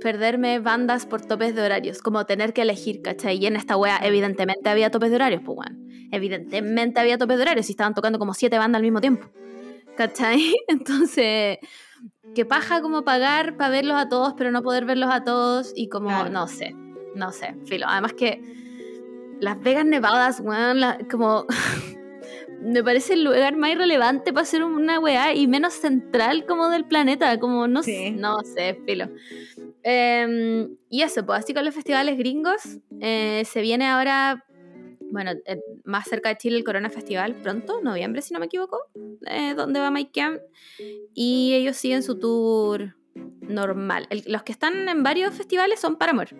perderme 0.00 0.58
bandas 0.58 1.06
por 1.06 1.24
topes 1.24 1.54
de 1.54 1.62
horarios, 1.62 2.02
como 2.02 2.26
tener 2.26 2.52
que 2.52 2.62
elegir, 2.62 3.02
¿cachai? 3.02 3.38
Y 3.38 3.46
en 3.46 3.56
esta 3.56 3.76
weá 3.76 3.98
evidentemente 4.02 4.68
había 4.68 4.90
topes 4.90 5.10
de 5.10 5.16
horarios, 5.16 5.42
pues 5.44 5.58
weón. 5.58 5.88
Evidentemente 6.12 7.00
había 7.00 7.18
topes 7.18 7.36
de 7.36 7.42
horarios 7.42 7.68
y 7.68 7.72
estaban 7.72 7.94
tocando 7.94 8.18
como 8.18 8.34
siete 8.34 8.58
bandas 8.58 8.78
al 8.78 8.82
mismo 8.82 9.00
tiempo, 9.00 9.30
¿cachai? 9.96 10.54
Entonces, 10.68 11.58
qué 12.34 12.44
paja 12.44 12.80
como 12.82 13.02
pagar 13.02 13.56
para 13.56 13.70
verlos 13.70 13.96
a 13.96 14.08
todos, 14.08 14.34
pero 14.36 14.50
no 14.50 14.62
poder 14.62 14.84
verlos 14.84 15.10
a 15.12 15.24
todos 15.24 15.72
y 15.74 15.88
como, 15.88 16.08
Claro. 16.08 16.30
no 16.30 16.46
sé, 16.46 16.74
no 17.14 17.32
sé, 17.32 17.54
filo. 17.66 17.86
Además 17.88 18.12
que 18.14 18.40
Las 19.40 19.60
Vegas 19.62 19.84
Nevadas, 19.86 20.40
weón, 20.40 20.80
la- 20.80 20.98
como... 21.10 21.46
me 22.62 22.84
parece 22.84 23.14
el 23.14 23.24
lugar 23.24 23.56
más 23.56 23.70
irrelevante 23.70 24.34
para 24.34 24.44
ser 24.44 24.62
una 24.64 25.00
weá 25.00 25.32
y 25.34 25.46
menos 25.48 25.72
central 25.72 26.44
como 26.46 26.68
del 26.68 26.84
planeta, 26.84 27.38
como 27.40 27.66
no, 27.66 27.82
Sí. 27.82 27.92
sé, 27.94 28.10
no 28.10 28.38
sé, 28.44 28.78
filo. 28.86 29.08
Em, 29.82 30.76
y 30.90 31.00
eso, 31.02 31.24
pues 31.24 31.38
así 31.40 31.54
con 31.54 31.64
los 31.64 31.74
festivales 31.74 32.18
gringos, 32.18 32.60
eh, 33.00 33.42
se 33.46 33.62
viene 33.62 33.86
ahora, 33.86 34.44
bueno, 35.10 35.32
eh, 35.44 35.60
más 35.84 36.06
cerca 36.08 36.28
de 36.30 36.36
Chile 36.38 36.56
el 36.56 36.64
Corona 36.64 36.90
Festival 36.90 37.34
pronto, 37.36 37.80
noviembre 37.82 38.22
si 38.22 38.32
no 38.32 38.40
me 38.40 38.46
equivoco, 38.46 38.78
eh, 39.26 39.54
donde 39.54 39.80
va 39.80 39.90
Mike 39.90 40.12
Camp, 40.14 40.38
y 41.14 41.52
ellos 41.54 41.76
siguen 41.76 42.02
su 42.02 42.18
tour 42.18 42.94
normal. 43.40 44.06
El- 44.10 44.24
los 44.26 44.42
que 44.42 44.52
están 44.52 44.88
en 44.88 45.02
varios 45.02 45.34
festivales 45.34 45.80
son 45.80 45.96
Paramore. 45.96 46.36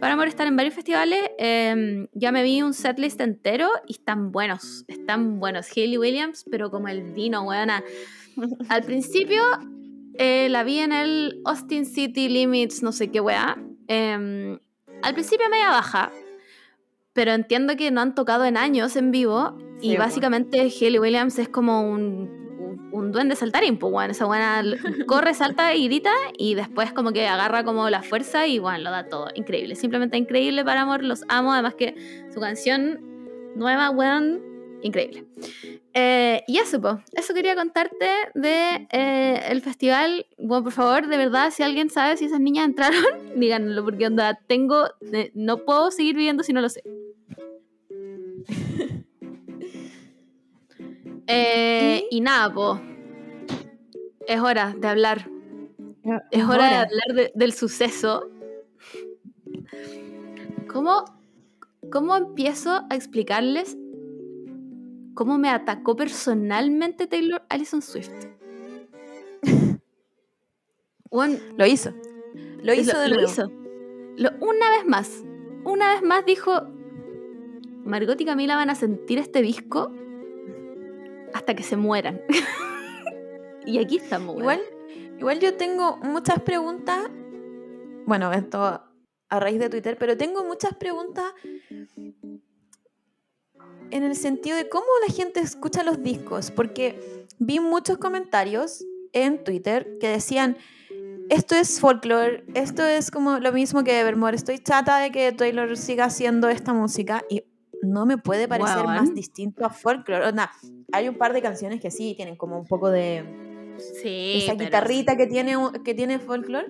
Paramore 0.00 0.28
están 0.28 0.46
en 0.48 0.56
varios 0.56 0.74
festivales, 0.74 1.20
em, 1.38 2.06
ya 2.12 2.30
me 2.32 2.42
vi 2.42 2.60
un 2.62 2.74
setlist 2.74 3.20
entero 3.20 3.68
y 3.86 3.92
están 3.92 4.30
buenos, 4.32 4.84
están 4.88 5.40
buenos. 5.40 5.68
Hayley 5.74 5.96
Williams, 5.98 6.44
pero 6.50 6.70
como 6.70 6.88
el 6.88 7.02
vino, 7.12 7.42
weona. 7.44 7.82
Al 8.68 8.82
principio 8.82 9.42
eh, 10.18 10.48
la 10.50 10.64
vi 10.64 10.78
en 10.78 10.92
el 10.92 11.40
Austin 11.44 11.86
City 11.86 12.28
Limits, 12.28 12.82
no 12.82 12.92
sé 12.92 13.10
qué 13.10 13.20
weá. 13.20 13.56
Em, 13.88 14.58
al 15.02 15.12
principio 15.14 15.48
media 15.50 15.68
baja, 15.70 16.10
pero 17.16 17.32
entiendo 17.32 17.74
que 17.76 17.90
no 17.90 18.02
han 18.02 18.14
tocado 18.14 18.44
en 18.44 18.56
años 18.56 18.94
en 18.94 19.10
vivo. 19.10 19.56
Sí, 19.80 19.86
y 19.86 19.88
bueno. 19.88 20.04
básicamente 20.04 20.60
Hayley 20.60 20.98
Williams 20.98 21.38
es 21.38 21.48
como 21.48 21.80
un, 21.90 22.88
un, 22.92 23.10
duende 23.10 23.34
saltarín, 23.36 23.78
pues 23.78 23.90
bueno, 23.90 24.12
esa 24.12 24.26
buena 24.26 24.62
corre, 25.06 25.34
salta 25.34 25.74
y 25.74 25.86
grita 25.88 26.12
y 26.38 26.54
después 26.54 26.92
como 26.92 27.12
que 27.12 27.26
agarra 27.26 27.64
como 27.64 27.90
la 27.90 28.02
fuerza 28.02 28.46
y 28.46 28.58
bueno, 28.58 28.78
lo 28.84 28.90
da 28.90 29.08
todo. 29.08 29.28
Increíble, 29.34 29.74
simplemente 29.74 30.16
increíble 30.16 30.64
para 30.64 30.82
amor, 30.82 31.02
los 31.02 31.24
amo. 31.28 31.52
Además 31.52 31.74
que 31.74 31.94
su 32.32 32.38
canción 32.38 33.00
nueva, 33.54 33.90
weón, 33.90 34.40
increíble. 34.86 35.24
Eh, 35.94 36.42
y 36.46 36.58
eso, 36.58 36.80
po, 36.80 37.00
eso 37.12 37.34
quería 37.34 37.54
contarte 37.54 38.06
de 38.34 38.86
eh, 38.90 39.42
el 39.48 39.62
festival. 39.62 40.26
Bueno, 40.38 40.64
por 40.64 40.72
favor, 40.72 41.06
de 41.08 41.16
verdad, 41.16 41.50
si 41.50 41.62
alguien 41.62 41.90
sabe 41.90 42.16
si 42.16 42.26
esas 42.26 42.40
niñas 42.40 42.66
entraron, 42.66 43.02
díganlo, 43.36 43.84
porque 43.84 44.06
onda, 44.06 44.38
tengo, 44.46 44.84
eh, 45.12 45.30
no 45.34 45.58
puedo 45.64 45.90
seguir 45.90 46.16
viviendo 46.16 46.42
si 46.42 46.52
no 46.52 46.60
lo 46.60 46.68
sé. 46.68 46.82
Y 52.10 52.20
nada, 52.20 52.52
po. 52.52 52.80
Es 54.26 54.40
hora 54.40 54.74
de 54.78 54.88
hablar. 54.88 55.28
Es 56.30 56.44
hora 56.44 56.68
de 56.68 56.74
hablar 56.76 57.14
de- 57.14 57.32
del 57.34 57.52
suceso. 57.52 58.28
¿Cómo, 60.68 61.04
¿Cómo 61.90 62.16
empiezo 62.16 62.84
a 62.90 62.94
explicarles 62.94 63.76
cómo 65.16 65.38
me 65.38 65.48
atacó 65.48 65.96
personalmente 65.96 67.08
Taylor 67.08 67.42
Allison 67.48 67.82
Swift? 67.82 68.12
Lo 71.10 71.66
hizo. 71.66 71.92
Lo 72.62 72.74
hizo 72.74 72.98
de 72.98 73.08
lo 73.08 73.22
hizo. 73.22 73.50
Lo- 74.16 74.30
una 74.40 74.70
vez 74.70 74.86
más. 74.86 75.24
Una 75.64 75.94
vez 75.94 76.02
más 76.02 76.26
dijo, 76.26 76.52
Margot 77.84 78.20
y 78.20 78.24
Camila 78.24 78.56
van 78.56 78.70
a 78.70 78.74
sentir 78.74 79.18
este 79.18 79.40
disco 79.40 79.90
hasta 81.32 81.54
que 81.54 81.62
se 81.62 81.76
mueran. 81.76 82.20
y 83.66 83.78
aquí 83.78 83.96
estamos. 83.96 84.36
Igual, 84.38 84.60
igual 85.18 85.40
yo 85.40 85.56
tengo 85.56 85.96
muchas 85.98 86.42
preguntas. 86.42 87.08
Bueno, 88.04 88.32
esto 88.32 88.82
a 89.28 89.40
raíz 89.40 89.58
de 89.58 89.70
Twitter, 89.70 89.96
pero 89.98 90.16
tengo 90.16 90.44
muchas 90.44 90.74
preguntas 90.74 91.32
en 93.90 94.02
el 94.02 94.16
sentido 94.16 94.56
de 94.56 94.68
cómo 94.68 94.86
la 95.06 95.12
gente 95.12 95.40
escucha 95.40 95.82
los 95.82 96.02
discos, 96.02 96.50
porque 96.50 97.26
vi 97.38 97.60
muchos 97.60 97.98
comentarios 97.98 98.84
en 99.12 99.42
Twitter 99.42 99.98
que 100.00 100.08
decían, 100.08 100.56
esto 101.28 101.54
es 101.54 101.80
folklore, 101.80 102.44
esto 102.54 102.84
es 102.84 103.10
como 103.10 103.38
lo 103.38 103.52
mismo 103.52 103.82
que 103.84 103.98
Evermore, 103.98 104.36
estoy 104.36 104.58
chata 104.58 104.98
de 104.98 105.10
que 105.10 105.32
Taylor 105.32 105.76
siga 105.76 106.04
haciendo 106.04 106.48
esta 106.48 106.72
música 106.72 107.24
y 107.28 107.44
no 107.82 108.06
me 108.06 108.18
puede 108.18 108.48
parecer 108.48 108.84
más 108.84 109.14
distinto 109.14 109.64
a 109.64 109.70
folklore. 109.70 110.26
Onda, 110.26 110.50
hay 110.92 111.08
un 111.08 111.16
par 111.16 111.32
de 111.32 111.42
canciones 111.42 111.80
que 111.80 111.90
sí 111.90 112.14
tienen 112.16 112.36
como 112.36 112.58
un 112.58 112.66
poco 112.66 112.90
de 112.90 113.24
Sí, 114.00 114.42
esa 114.42 114.54
guitarrita 114.54 115.16
que 115.16 115.26
tiene 115.26 115.54
que 115.84 115.94
tiene 115.94 116.18
folklore 116.18 116.66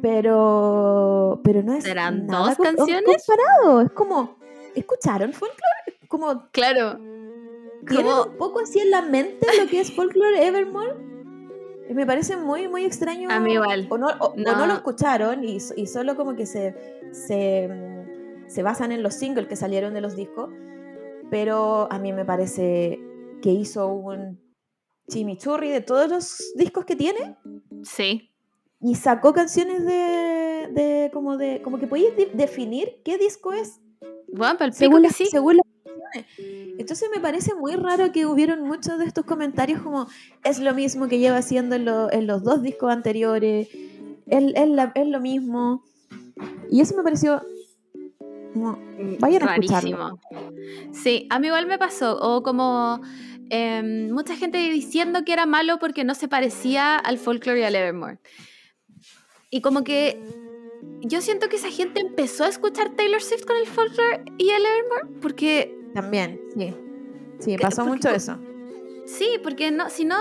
pero 0.00 1.40
pero 1.44 1.62
no 1.62 1.74
es 1.74 1.84
¿Serán 1.84 2.26
nada 2.26 2.48
dos 2.48 2.56
canciones? 2.56 3.04
comparado 3.04 3.80
es 3.82 3.90
como 3.92 4.36
escucharon 4.74 5.32
folklore 5.32 5.83
como 6.18 6.48
Claro. 6.50 6.98
tienen 7.88 8.06
Como, 8.06 8.22
un 8.24 8.36
poco 8.38 8.60
así 8.60 8.78
en 8.80 8.90
la 8.90 9.02
mente 9.02 9.46
lo 9.60 9.68
que 9.68 9.80
es 9.80 9.92
folklore 9.96 10.46
Evermore 10.46 10.94
me 11.94 12.06
parece 12.06 12.36
muy 12.36 12.66
muy 12.68 12.84
extraño 12.84 13.28
A 13.30 13.40
mí 13.40 13.52
igual. 13.54 13.86
o 13.90 13.98
no, 13.98 14.06
o, 14.20 14.26
o 14.32 14.34
No. 14.36 14.56
no 14.56 14.66
lo 14.66 14.72
escucharon 14.74 15.44
y, 15.44 15.60
solo 15.60 16.16
como 16.16 16.34
que 16.34 16.46
se 16.46 16.74
se, 17.12 17.68
se 18.46 18.62
basan 18.62 18.90
en 18.92 19.02
los 19.02 19.14
singles 19.14 19.46
que 19.48 19.56
salieron 19.56 19.92
de 19.94 20.00
los 20.00 20.16
discos 20.16 20.50
pero 21.30 21.86
a 21.90 21.98
mí 21.98 22.12
me 22.12 22.24
parece 22.24 23.00
que 23.42 23.50
hizo 23.50 23.88
un 23.88 24.40
chimichurri 25.08 25.68
de 25.70 25.80
todos 25.82 26.08
los 26.08 26.52
discos 26.56 26.84
que 26.86 26.96
tiene 26.96 27.36
sí. 27.82 28.30
y 28.80 28.94
sacó 28.94 29.32
canciones 29.34 29.84
de, 29.84 30.68
de 30.72 31.10
como 31.12 31.36
de 31.36 31.60
como 31.62 31.78
que 31.78 31.86
podías 31.86 32.16
de- 32.16 32.30
definir 32.32 33.02
qué 33.04 33.18
disco 33.18 33.52
es 33.52 33.80
Bueno, 34.32 34.56
según, 34.72 35.02
que 35.02 35.08
las, 35.08 35.16
sí. 35.16 35.26
según 35.26 35.56
canciones. 35.58 35.73
Entonces 36.78 37.08
me 37.14 37.20
parece 37.20 37.54
muy 37.54 37.72
raro 37.74 38.12
que 38.12 38.26
hubieron 38.26 38.62
muchos 38.62 38.98
de 38.98 39.04
estos 39.06 39.24
comentarios 39.24 39.80
como 39.82 40.06
es 40.44 40.58
lo 40.60 40.74
mismo 40.74 41.08
que 41.08 41.18
lleva 41.18 41.38
haciendo 41.38 41.74
en, 41.76 41.84
lo- 41.84 42.12
en 42.12 42.26
los 42.26 42.42
dos 42.42 42.62
discos 42.62 42.92
anteriores, 42.92 43.68
es, 44.26 44.52
es 44.54 44.68
la- 44.68 44.92
es 44.94 45.06
lo 45.08 45.20
mismo. 45.20 45.84
Y 46.70 46.80
eso 46.80 46.96
me 46.96 47.02
pareció 47.02 47.42
como, 48.52 48.78
vayan 49.20 49.42
a 49.48 49.54
escucharlo. 49.56 50.18
Sí, 50.92 51.26
a 51.30 51.38
mí 51.38 51.46
igual 51.48 51.66
me 51.66 51.78
pasó. 51.78 52.16
O 52.20 52.42
como 52.42 53.00
em, 53.50 54.10
mucha 54.10 54.36
gente 54.36 54.58
diciendo 54.58 55.24
que 55.24 55.32
era 55.32 55.46
malo 55.46 55.78
porque 55.78 56.04
no 56.04 56.14
se 56.14 56.28
parecía 56.28 56.96
al 56.96 57.18
folklore 57.18 57.60
y 57.60 57.64
al 57.64 57.74
Evermore. 57.74 58.18
Y 59.50 59.60
como 59.60 59.84
que 59.84 60.20
yo 61.02 61.20
siento 61.20 61.48
que 61.48 61.56
esa 61.56 61.70
gente 61.70 62.00
empezó 62.00 62.44
a 62.44 62.48
escuchar 62.48 62.90
Taylor 62.96 63.20
Swift 63.22 63.44
con 63.44 63.56
el 63.56 63.66
folklore 63.66 64.24
y 64.38 64.50
el 64.50 64.62
Evermore 64.64 65.20
porque 65.20 65.76
También, 65.94 66.40
sí. 66.56 66.74
Sí, 67.38 67.56
pasó 67.58 67.84
Porque 67.84 67.90
mucho 67.96 68.10
eso. 68.10 68.38
sí, 69.06 69.38
porque 69.42 69.70
no, 69.70 69.88
si 69.90 70.04
no, 70.04 70.18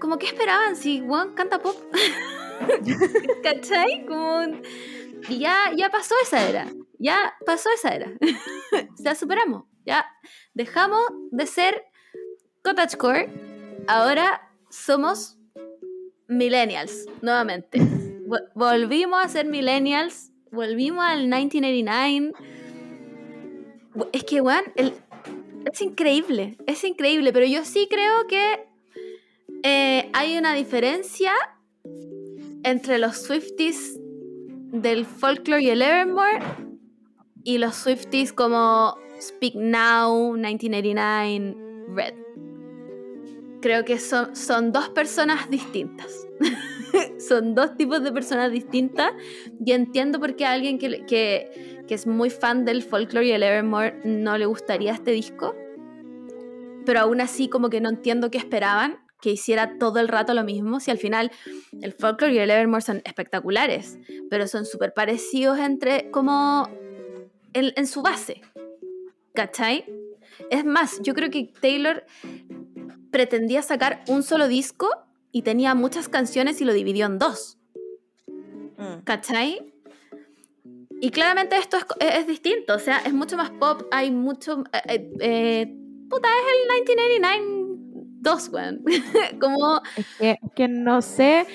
como 0.00 0.18
que 0.18 0.26
esperaban 0.26 0.74
si 0.76 1.00
Juan 1.00 1.34
canta 1.34 1.60
pop, 1.60 1.76
¿cachai? 3.42 4.04
Como 4.06 4.42
y 5.28 5.38
ya, 5.38 5.72
ya 5.76 5.90
pasó 5.90 6.14
esa 6.22 6.48
era, 6.48 6.66
ya 6.98 7.34
pasó 7.44 7.68
esa 7.74 7.94
era, 7.94 8.12
ya 8.98 9.14
superamos, 9.14 9.64
ya 9.84 10.06
dejamos 10.54 11.02
de 11.30 11.46
ser 11.46 11.84
cottagecore, 12.62 13.28
ahora 13.86 14.50
somos 14.70 15.38
millennials 16.28 17.06
nuevamente. 17.22 17.78
Vol- 17.80 18.50
Volvimos 18.54 19.24
a 19.24 19.28
ser 19.28 19.46
millennials, 19.46 20.30
volvimos 20.52 21.04
al 21.04 21.26
1989. 21.28 22.32
Es 24.12 24.24
que, 24.24 24.40
weón, 24.40 24.64
es 24.76 25.80
increíble, 25.80 26.56
es 26.66 26.84
increíble, 26.84 27.32
pero 27.32 27.46
yo 27.46 27.64
sí 27.64 27.88
creo 27.90 28.26
que 28.26 28.66
eh, 29.62 30.08
hay 30.12 30.36
una 30.38 30.54
diferencia 30.54 31.32
entre 32.62 32.98
los 32.98 33.16
Swifties 33.22 33.98
del 34.72 35.06
folklore 35.06 35.62
y 35.62 35.70
el 35.70 35.82
Evermore 35.82 36.40
y 37.44 37.58
los 37.58 37.76
Swifties 37.76 38.32
como 38.32 38.96
Speak 39.20 39.54
Now, 39.54 40.32
1989, 40.34 41.56
Red. 41.94 42.14
Creo 43.60 43.84
que 43.84 43.98
son, 43.98 44.36
son 44.36 44.70
dos 44.72 44.88
personas 44.90 45.50
distintas. 45.50 46.26
son 47.18 47.54
dos 47.54 47.76
tipos 47.76 48.02
de 48.02 48.12
personas 48.12 48.52
distintas 48.52 49.12
y 49.64 49.72
entiendo 49.72 50.20
por 50.20 50.36
qué 50.36 50.46
alguien 50.46 50.78
que, 50.78 51.77
que 51.88 51.94
es 51.94 52.06
muy 52.06 52.30
fan 52.30 52.64
del 52.64 52.84
folklore 52.84 53.26
y 53.26 53.32
el 53.32 53.42
Evermore 53.42 54.00
no 54.04 54.38
le 54.38 54.46
gustaría 54.46 54.92
este 54.92 55.10
disco. 55.10 55.56
Pero 56.86 57.00
aún 57.00 57.20
así 57.20 57.48
como 57.48 57.70
que 57.70 57.80
no 57.80 57.88
entiendo 57.88 58.30
qué 58.30 58.38
esperaban, 58.38 58.98
que 59.20 59.30
hiciera 59.30 59.78
todo 59.78 59.98
el 59.98 60.06
rato 60.06 60.32
lo 60.32 60.44
mismo, 60.44 60.78
si 60.78 60.92
al 60.92 60.98
final 60.98 61.32
el 61.82 61.92
folklore 61.92 62.34
y 62.34 62.38
el 62.38 62.50
Evermore 62.50 62.82
son 62.82 63.02
espectaculares, 63.04 63.98
pero 64.30 64.46
son 64.46 64.64
súper 64.64 64.94
parecidos 64.94 65.58
entre 65.58 66.10
como 66.12 66.68
en, 67.52 67.72
en 67.74 67.86
su 67.86 68.02
base. 68.02 68.42
¿Cachai? 69.34 69.84
Es 70.50 70.64
más, 70.64 71.00
yo 71.02 71.14
creo 71.14 71.30
que 71.30 71.52
Taylor 71.60 72.04
pretendía 73.10 73.62
sacar 73.62 74.04
un 74.06 74.22
solo 74.22 74.46
disco 74.46 74.88
y 75.32 75.42
tenía 75.42 75.74
muchas 75.74 76.08
canciones 76.08 76.60
y 76.60 76.64
lo 76.64 76.72
dividió 76.72 77.06
en 77.06 77.18
dos. 77.18 77.58
Mm. 78.76 79.02
¿Cachai? 79.04 79.72
Y 81.00 81.10
claramente 81.10 81.56
esto 81.56 81.76
es, 81.76 81.84
es 82.00 82.26
distinto, 82.26 82.74
o 82.74 82.78
sea, 82.78 82.98
es 82.98 83.12
mucho 83.12 83.36
más 83.36 83.50
pop, 83.50 83.82
hay 83.90 84.10
mucho... 84.10 84.64
eh, 84.72 84.82
eh, 84.88 85.10
eh, 85.20 85.76
puta, 86.08 86.28
es 86.28 86.44
el 86.54 86.86
1989 86.86 87.68
2, 88.20 88.48
weón. 88.52 88.82
Como... 89.40 89.80
Es 89.96 90.06
que, 90.18 90.30
es 90.30 90.52
que 90.56 90.68
no 90.68 91.02
sé, 91.02 91.46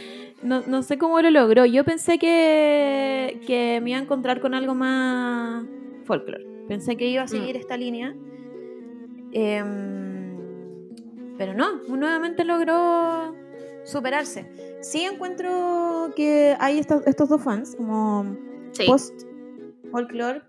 no, 0.41 0.61
no 0.65 0.81
sé 0.81 0.97
cómo 0.97 1.21
lo 1.21 1.29
logró. 1.29 1.65
Yo 1.65 1.83
pensé 1.83 2.17
que, 2.17 3.41
que 3.45 3.81
me 3.81 3.91
iba 3.91 3.99
a 3.99 4.03
encontrar 4.03 4.39
con 4.39 4.53
algo 4.53 4.73
más 4.75 5.65
folklore. 6.05 6.45
Pensé 6.67 6.95
que 6.95 7.07
iba 7.07 7.23
a 7.23 7.27
seguir 7.27 7.57
esta 7.57 7.75
línea. 7.75 8.15
Em, 9.33 10.37
pero 11.37 11.53
no, 11.53 11.81
nuevamente 11.89 12.45
logró 12.45 13.35
superarse. 13.83 14.49
Sí 14.81 15.03
encuentro 15.03 16.13
que 16.15 16.55
hay 16.59 16.79
estos, 16.79 17.05
estos 17.05 17.27
dos 17.27 17.43
fans, 17.43 17.75
como 17.75 18.37
Sí. 18.73 18.85
Post-folklore 19.93 20.41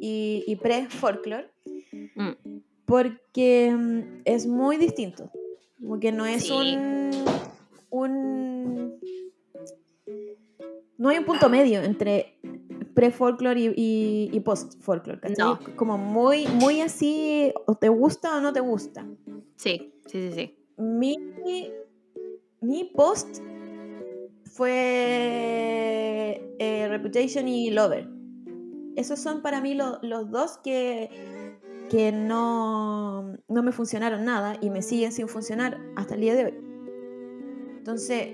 y, 0.00 0.44
y 0.46 0.56
pre-folklore, 0.56 1.50
Mm. 2.14 2.32
porque 2.84 3.70
mm, 3.74 4.22
es 4.24 4.46
muy 4.46 4.76
distinto. 4.76 5.30
Como 5.80 5.98
que 6.00 6.12
no 6.12 6.26
es 6.26 6.44
Sí. 6.44 6.52
un, 6.52 7.10
un. 7.90 8.98
No 10.98 11.08
hay 11.08 11.18
un 11.18 11.24
punto 11.24 11.48
medio 11.48 11.80
entre 11.82 12.38
pre-folklore 12.94 13.60
y, 13.60 13.66
y, 13.76 14.30
y 14.32 14.40
post-folklore. 14.40 15.20
No. 15.38 15.58
Como 15.76 15.96
muy, 15.96 16.46
muy 16.48 16.80
así, 16.80 17.52
o 17.66 17.74
te 17.76 17.88
gusta 17.88 18.36
o 18.36 18.40
no 18.40 18.52
te 18.52 18.60
gusta. 18.60 19.06
Sí, 19.56 19.92
sí, 20.06 20.30
sí, 20.30 20.32
sí. 20.32 20.56
Mi, 20.76 21.16
mi 22.60 22.84
post 22.84 23.38
fue 24.44 26.42
eh, 26.58 26.88
Reputation 26.88 27.46
y 27.48 27.70
Lover. 27.70 28.08
Esos 28.98 29.18
son 29.20 29.42
para 29.42 29.60
mí 29.60 29.74
lo- 29.74 29.98
los 30.02 30.30
dos 30.30 30.58
que, 30.58 31.08
que 31.90 32.10
no, 32.12 33.36
no 33.48 33.62
me 33.62 33.72
funcionaron 33.72 34.24
nada 34.24 34.56
y 34.60 34.70
me 34.70 34.82
siguen 34.82 35.12
sin 35.12 35.28
funcionar 35.28 35.78
hasta 35.96 36.14
el 36.16 36.20
día 36.20 36.34
de 36.34 36.44
hoy. 36.46 36.54
Entonces, 37.78 38.28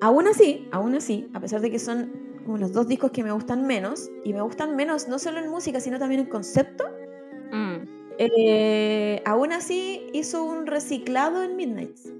aún 0.00 0.26
así, 0.28 0.66
aún 0.72 0.94
así, 0.94 1.28
a 1.34 1.40
pesar 1.40 1.60
de 1.60 1.70
que 1.70 1.78
son 1.78 2.10
como 2.44 2.58
los 2.58 2.72
dos 2.72 2.88
discos 2.88 3.10
que 3.10 3.22
me 3.22 3.32
gustan 3.32 3.66
menos, 3.66 4.10
y 4.24 4.32
me 4.32 4.42
gustan 4.42 4.76
menos 4.76 5.08
no 5.08 5.18
solo 5.18 5.38
en 5.40 5.48
música, 5.50 5.80
sino 5.80 5.98
también 5.98 6.22
en 6.22 6.26
concepto, 6.28 6.84
Mm. 7.52 7.76
eh, 8.18 9.22
aún 9.24 9.52
así 9.52 10.06
hizo 10.12 10.42
un 10.44 10.66
reciclado 10.66 11.42
en 11.42 11.56
Midnights. 11.56 12.12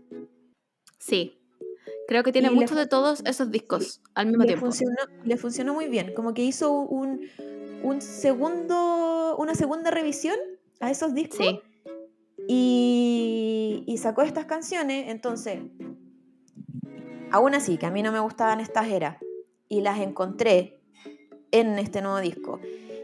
Sí. 0.98 1.38
Creo 2.08 2.22
que 2.22 2.32
tiene 2.32 2.48
Y 2.48 2.50
le 2.52 2.56
mucho 2.56 2.74
fu- 2.74 2.80
de 2.80 2.86
todos 2.86 3.22
esos 3.24 3.50
discos 3.50 4.00
al 4.14 4.26
mismo 4.26 4.42
le 4.44 4.48
tiempo. 4.48 4.66
funcionó, 4.66 4.96
le 5.24 5.36
funcionó 5.36 5.74
muy 5.74 5.88
bien. 5.88 6.12
Como 6.14 6.34
que 6.34 6.42
hizo 6.42 6.72
un, 6.72 7.20
un 7.82 8.02
segundo, 8.02 9.36
una 9.38 9.54
segunda 9.54 9.90
revisión 9.90 10.36
a 10.80 10.90
esos 10.90 11.14
discos 11.14 11.38
Sí, 11.38 11.60
y, 12.48 13.84
y 13.86 13.98
sacó 13.98 14.22
estas 14.22 14.44
canciones. 14.46 15.06
Entonces, 15.08 15.60
aún 17.30 17.54
así, 17.54 17.78
que 17.78 17.86
a 17.86 17.90
mí 17.90 18.02
no 18.02 18.12
me 18.12 18.20
gustaban 18.20 18.60
estas 18.60 18.88
eras 18.88 19.16
y 19.68 19.80
las 19.80 19.98
encontré 20.00 20.80
en 21.50 21.78
este 21.78 22.02
nuevo 22.02 22.20
disco. 22.20 22.60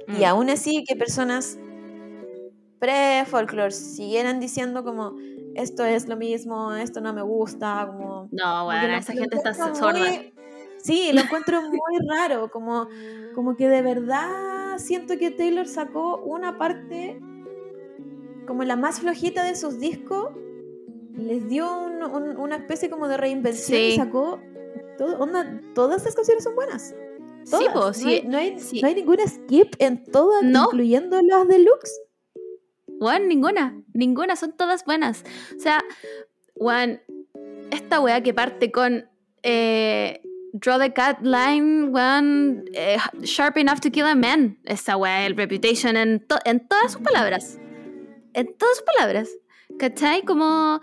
Y 0.09 0.22
Mm. 0.22 0.24
aún 0.24 0.51
así, 0.51 0.85
que 0.86 0.97
personas 0.97 1.59
pre-folklore 2.81 3.70
siguieran 3.70 4.40
diciendo 4.40 4.82
como 4.82 5.15
esto 5.55 5.85
es 5.85 6.09
lo 6.09 6.16
mismo, 6.16 6.73
esto 6.74 7.01
no 7.01 7.12
me 7.12 7.23
gusta, 7.23 7.85
como 7.86 8.28
No, 8.32 8.44
Como 8.44 8.65
bueno, 8.66 8.89
lo- 8.89 8.94
esa 8.94 9.12
gente 9.12 9.36
está 9.36 9.51
encuentro 9.51 9.74
sorda. 9.77 9.98
muy- 9.98 10.32
Sí, 10.82 11.11
lo 11.12 11.20
encuentro 11.20 11.61
muy 11.62 11.78
raro, 12.09 12.51
como, 12.51 12.89
como 13.35 13.55
que 13.57 13.69
de 13.69 13.82
verdad 13.82 14.78
siento 14.78 15.19
que 15.19 15.31
Taylor 15.31 15.69
sacó 15.69 16.16
una 16.24 16.57
parte 16.57 17.20
como 18.47 18.65
la 18.65 18.77
más 18.77 19.01
flojita 19.01 19.44
de 19.44 19.55
sus 19.57 19.78
discos, 19.78 20.31
les 21.16 21.47
dio 21.48 21.70
un- 21.85 22.02
un- 22.02 22.36
una 22.39 22.57
especie 22.57 22.89
como 22.89 23.09
de 23.09 23.16
reinvención 23.19 23.78
y 23.78 23.90
Sí. 23.90 23.97
sacó 23.97 24.40
todo, 24.97 25.19
onda, 25.19 25.61
todas 25.74 25.98
estas 25.98 26.15
canciones 26.15 26.44
son 26.44 26.55
buenas. 26.55 26.94
Sí, 27.44 27.51
Todas. 27.51 27.73
po, 27.74 27.81
no, 27.81 27.93
sí. 27.93 28.09
hay, 28.15 28.23
no, 28.27 28.39
hay, 28.39 28.59
sí. 28.59 28.81
no 28.81 28.89
hay 28.89 28.94
ninguna 28.94 29.27
skip 29.27 29.74
en 29.78 30.02
todas, 30.05 30.43
No. 30.43 30.65
incluyendo 30.65 31.20
las 31.23 31.47
deluxe. 31.48 31.93
Juan, 33.01 33.27
ninguna, 33.28 33.82
ninguna, 33.94 34.36
son 34.36 34.52
todas 34.56 34.85
buenas. 34.85 35.24
O 35.56 35.59
sea, 35.60 35.82
Juan, 36.55 37.01
esta 37.72 37.98
weá 38.01 38.22
que 38.22 38.32
parte 38.35 38.70
con 38.70 39.09
eh, 39.43 40.20
Draw 40.52 40.78
the 40.78 40.93
Cat 40.93 41.20
Line, 41.22 41.89
Juan, 41.90 42.64
eh, 42.74 42.98
Sharp 43.22 43.56
Enough 43.56 43.81
to 43.81 43.90
Kill 43.90 44.05
a 44.05 44.14
Man, 44.14 44.59
esa 44.64 44.97
weá, 44.97 45.27
el 45.27 45.35
Reputation 45.36 45.97
en, 45.97 46.20
to- 46.27 46.39
en 46.44 46.68
todas 46.68 46.93
sus 46.93 47.01
palabras. 47.01 47.59
En 48.35 48.55
todas 48.56 48.77
sus 48.77 48.85
palabras. 48.94 49.28
¿Cachai? 49.78 50.22
Como. 50.24 50.81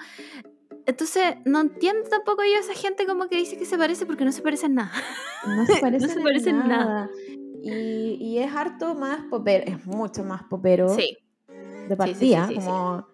Entonces, 0.86 1.36
no 1.46 1.60
entiendo 1.62 2.10
tampoco 2.10 2.44
yo 2.44 2.56
a 2.58 2.60
esa 2.62 2.74
gente 2.74 3.06
como 3.06 3.28
que 3.28 3.36
dice 3.36 3.58
que 3.58 3.66
se 3.66 3.78
parece 3.78 4.06
porque 4.06 4.24
no 4.26 4.32
se 4.32 4.42
parecen 4.42 4.74
nada. 4.76 4.92
No 5.46 5.66
se 5.66 5.76
parecen, 5.82 6.10
se 6.10 6.16
en 6.18 6.24
parecen 6.24 6.56
en 6.62 6.68
nada. 6.68 6.86
nada. 6.86 7.10
Y, 7.62 8.18
y 8.22 8.40
es 8.40 8.54
harto 8.56 8.96
más 8.96 9.20
popero, 9.30 9.66
es 9.68 9.86
mucho 9.86 10.24
más 10.24 10.44
popero. 10.44 10.88
Sí, 10.96 11.18
de 11.88 11.98
partida, 11.98 12.48
sí, 12.48 12.56
sí, 12.56 12.62
sí. 12.62 12.68
como, 12.68 13.08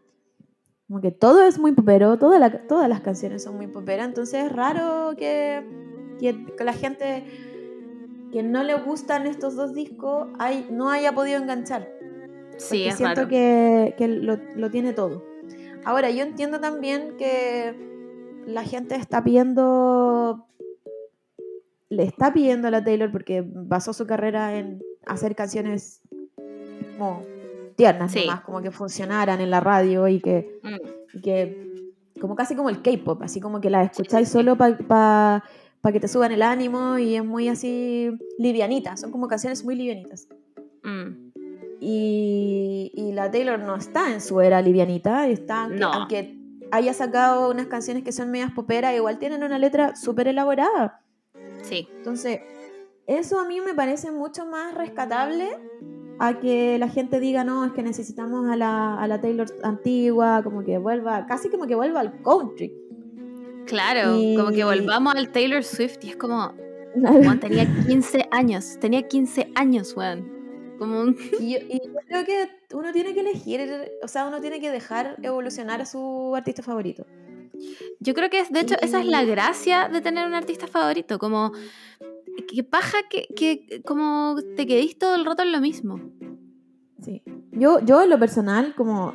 como 0.88 1.02
que 1.02 1.12
todo 1.12 1.44
es 1.44 1.60
muy 1.60 1.72
popero, 1.74 2.18
toda 2.18 2.40
la- 2.40 2.68
todas 2.68 2.88
las 2.90 3.02
canciones 3.02 3.44
son 3.44 3.56
muy 3.58 3.68
poperas, 3.68 4.08
entonces 4.08 4.46
es 4.46 4.52
raro 4.52 5.16
que, 5.18 5.64
que, 6.20 6.46
que 6.56 6.64
la 6.64 6.74
gente 6.74 7.24
que 8.32 8.42
no 8.44 8.64
le 8.64 8.76
gustan 8.76 9.28
estos 9.28 9.56
dos 9.56 9.74
discos 9.74 10.28
hay, 10.40 10.68
no 10.72 10.90
haya 10.90 11.14
podido 11.14 11.40
enganchar. 11.42 11.88
sí, 12.58 12.84
es 12.84 12.96
siento 12.98 13.16
raro. 13.22 13.30
que, 13.30 13.96
que 13.98 14.08
lo, 14.08 14.38
lo 14.56 14.70
tiene 14.72 14.94
todo. 14.94 15.24
Ahora, 15.86 16.10
yo 16.10 16.24
entiendo 16.24 16.60
también 16.60 17.16
que 17.18 17.76
la 18.48 18.64
gente 18.64 18.96
está 18.96 19.24
pidiendo, 19.24 20.48
le 21.90 22.04
está 22.04 22.34
pidiendo 22.34 22.68
a 22.68 22.72
la 22.72 22.84
Taylor 22.84 23.12
porque 23.12 23.44
basó 23.46 23.94
su 23.94 24.08
carrera 24.08 24.58
en 24.58 24.82
hacer 25.06 25.36
canciones 25.36 26.02
como 26.98 27.22
tiernas, 27.76 28.12
Sí. 28.12 28.22
nomás, 28.26 28.42
como 28.42 28.62
que 28.62 28.72
funcionaran 28.72 29.42
en 29.42 29.50
la 29.50 29.60
radio 29.60 30.08
y 30.08 30.20
que, 30.20 30.60
Mm, 30.64 31.18
y 31.18 31.22
que 31.22 31.74
como 32.22 32.36
casi 32.36 32.56
como 32.56 32.70
el 32.70 32.82
K-pop, 32.82 33.22
así 33.24 33.40
como 33.42 33.60
que 33.60 33.70
la 33.70 33.84
escucháis 33.84 34.30
solo 34.30 34.56
para 34.58 35.44
para 35.82 35.92
que 35.92 36.00
te 36.00 36.08
suban 36.08 36.32
el 36.32 36.42
ánimo 36.42 36.98
y 36.98 37.16
es 37.18 37.26
muy 37.26 37.50
así 37.50 38.10
livianita, 38.40 38.96
son 38.96 39.12
como 39.12 39.28
canciones 39.28 39.66
muy 39.66 39.76
livianitas. 39.76 40.30
Mm. 40.84 41.32
Y, 41.82 42.92
y 42.96 43.12
la 43.12 43.30
Taylor 43.30 43.60
no 43.60 43.76
está 43.76 44.14
en 44.14 44.22
su 44.22 44.40
era 44.40 44.62
livianita, 44.62 45.28
está, 45.28 45.64
aunque, 45.64 45.80
No. 45.80 45.92
aunque 45.92 46.38
haya 46.72 46.94
sacado 46.94 47.52
unas 47.52 47.68
canciones 47.68 48.04
que 48.04 48.14
son 48.14 48.32
medias 48.32 48.52
poperas, 48.54 48.96
igual 48.96 49.20
tienen 49.20 49.44
una 49.44 49.60
letra 49.60 49.94
súper 49.98 50.30
elaborada. 50.30 51.02
Sí. 51.64 51.90
Entonces, 51.98 52.40
eso 53.06 53.40
a 53.42 53.46
mí 53.46 53.60
me 53.60 53.74
parece 53.74 54.10
mucho 54.12 54.46
más 54.46 54.74
rescatable 54.76 55.50
a 56.20 56.40
que 56.40 56.78
la 56.78 56.88
gente 56.90 57.20
diga, 57.20 57.44
no, 57.44 57.66
es 57.66 57.72
que 57.74 57.84
necesitamos 57.84 58.50
a 58.50 58.56
la, 58.56 58.98
a 59.00 59.08
la 59.08 59.20
Taylor 59.22 59.48
antigua, 59.64 60.42
como 60.44 60.64
que 60.64 60.78
vuelva, 60.78 61.26
casi 61.26 61.50
como 61.50 61.68
que 61.68 61.76
vuelva 61.76 62.00
al 62.02 62.22
country. 62.22 62.74
Claro, 63.66 64.18
Y- 64.20 64.36
como 64.36 64.52
que 64.52 64.64
volvamos 64.64 65.16
al 65.16 65.30
Taylor 65.30 65.64
Swift 65.64 65.98
y 66.04 66.10
es 66.10 66.16
como, 66.18 66.54
tenía 67.42 67.66
15 67.88 68.28
años, 68.32 68.78
tenía 68.80 69.08
15 69.08 69.52
años, 69.56 69.96
weón. 69.96 70.32
Como 70.78 71.00
un... 71.02 71.16
Y 71.40 71.54
yo, 71.54 71.60
y 71.68 71.80
yo 71.86 71.94
creo 72.08 72.26
que 72.26 72.50
uno 72.74 72.92
tiene 72.92 73.14
que 73.14 73.22
elegir, 73.22 73.62
o 74.04 74.08
sea, 74.08 74.28
uno 74.28 74.42
tiene 74.42 74.60
que 74.60 74.72
dejar 74.72 75.18
evolucionar 75.22 75.82
a 75.82 75.86
su 75.86 76.34
artista 76.36 76.62
favorito. 76.64 77.06
Yo 78.00 78.14
creo 78.14 78.30
que 78.30 78.40
es, 78.40 78.52
de 78.52 78.62
hecho 78.62 78.76
esa 78.82 79.00
es 79.00 79.06
la 79.06 79.24
gracia 79.24 79.88
de 79.88 80.02
tener 80.02 80.28
un 80.28 80.34
artista 80.34 80.68
favorito, 80.68 81.20
como 81.20 81.52
que 82.48 82.64
paja 82.64 82.98
que, 83.10 83.28
que 83.36 83.82
como 83.84 84.36
te 84.56 84.66
quedís 84.68 84.98
todo 84.98 85.16
el 85.16 85.26
rato 85.26 85.44
en 85.44 85.52
lo 85.52 85.60
mismo. 85.62 86.00
Sí. 87.02 87.22
Yo, 87.52 87.80
yo 87.82 88.02
en 88.02 88.10
lo 88.10 88.18
personal, 88.20 88.74
como 88.76 89.14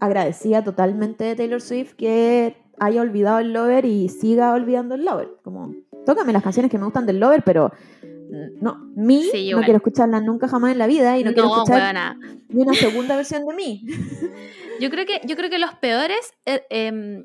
agradecía 0.00 0.62
totalmente 0.62 1.24
de 1.24 1.36
Taylor 1.36 1.60
Swift 1.60 1.94
que 1.94 2.56
haya 2.78 3.00
olvidado 3.00 3.38
el 3.38 3.52
Lover 3.52 3.84
y 3.86 4.08
siga 4.08 4.52
olvidando 4.52 4.94
el 4.94 5.04
Lover. 5.04 5.28
Como, 5.42 5.74
tócame 6.04 6.32
las 6.32 6.42
canciones 6.42 6.70
que 6.70 6.78
me 6.78 6.84
gustan 6.84 7.06
del 7.06 7.18
Lover, 7.18 7.42
pero 7.44 7.72
mm, 8.02 8.62
no, 8.62 8.76
mí 8.94 9.24
Sí, 9.32 9.50
no 9.52 9.60
quiero 9.62 9.78
escucharlas 9.78 10.22
nunca 10.22 10.48
jamás 10.48 10.72
en 10.72 10.78
la 10.78 10.86
vida 10.86 11.18
y 11.18 11.24
no, 11.24 11.32
quiero 11.32 11.48
escuchar 11.54 11.82
weona. 11.82 12.18
ni 12.50 12.62
una 12.62 12.74
segunda 12.74 13.16
versión 13.16 13.46
de 13.46 13.54
mí. 13.54 13.82
Yo 14.80 14.90
creo 14.90 15.06
que, 15.06 15.22
yo 15.26 15.36
creo 15.36 15.48
que 15.48 15.58
los 15.58 15.72
peores. 15.76 16.34
eh, 16.44 16.60
em, 16.68 17.24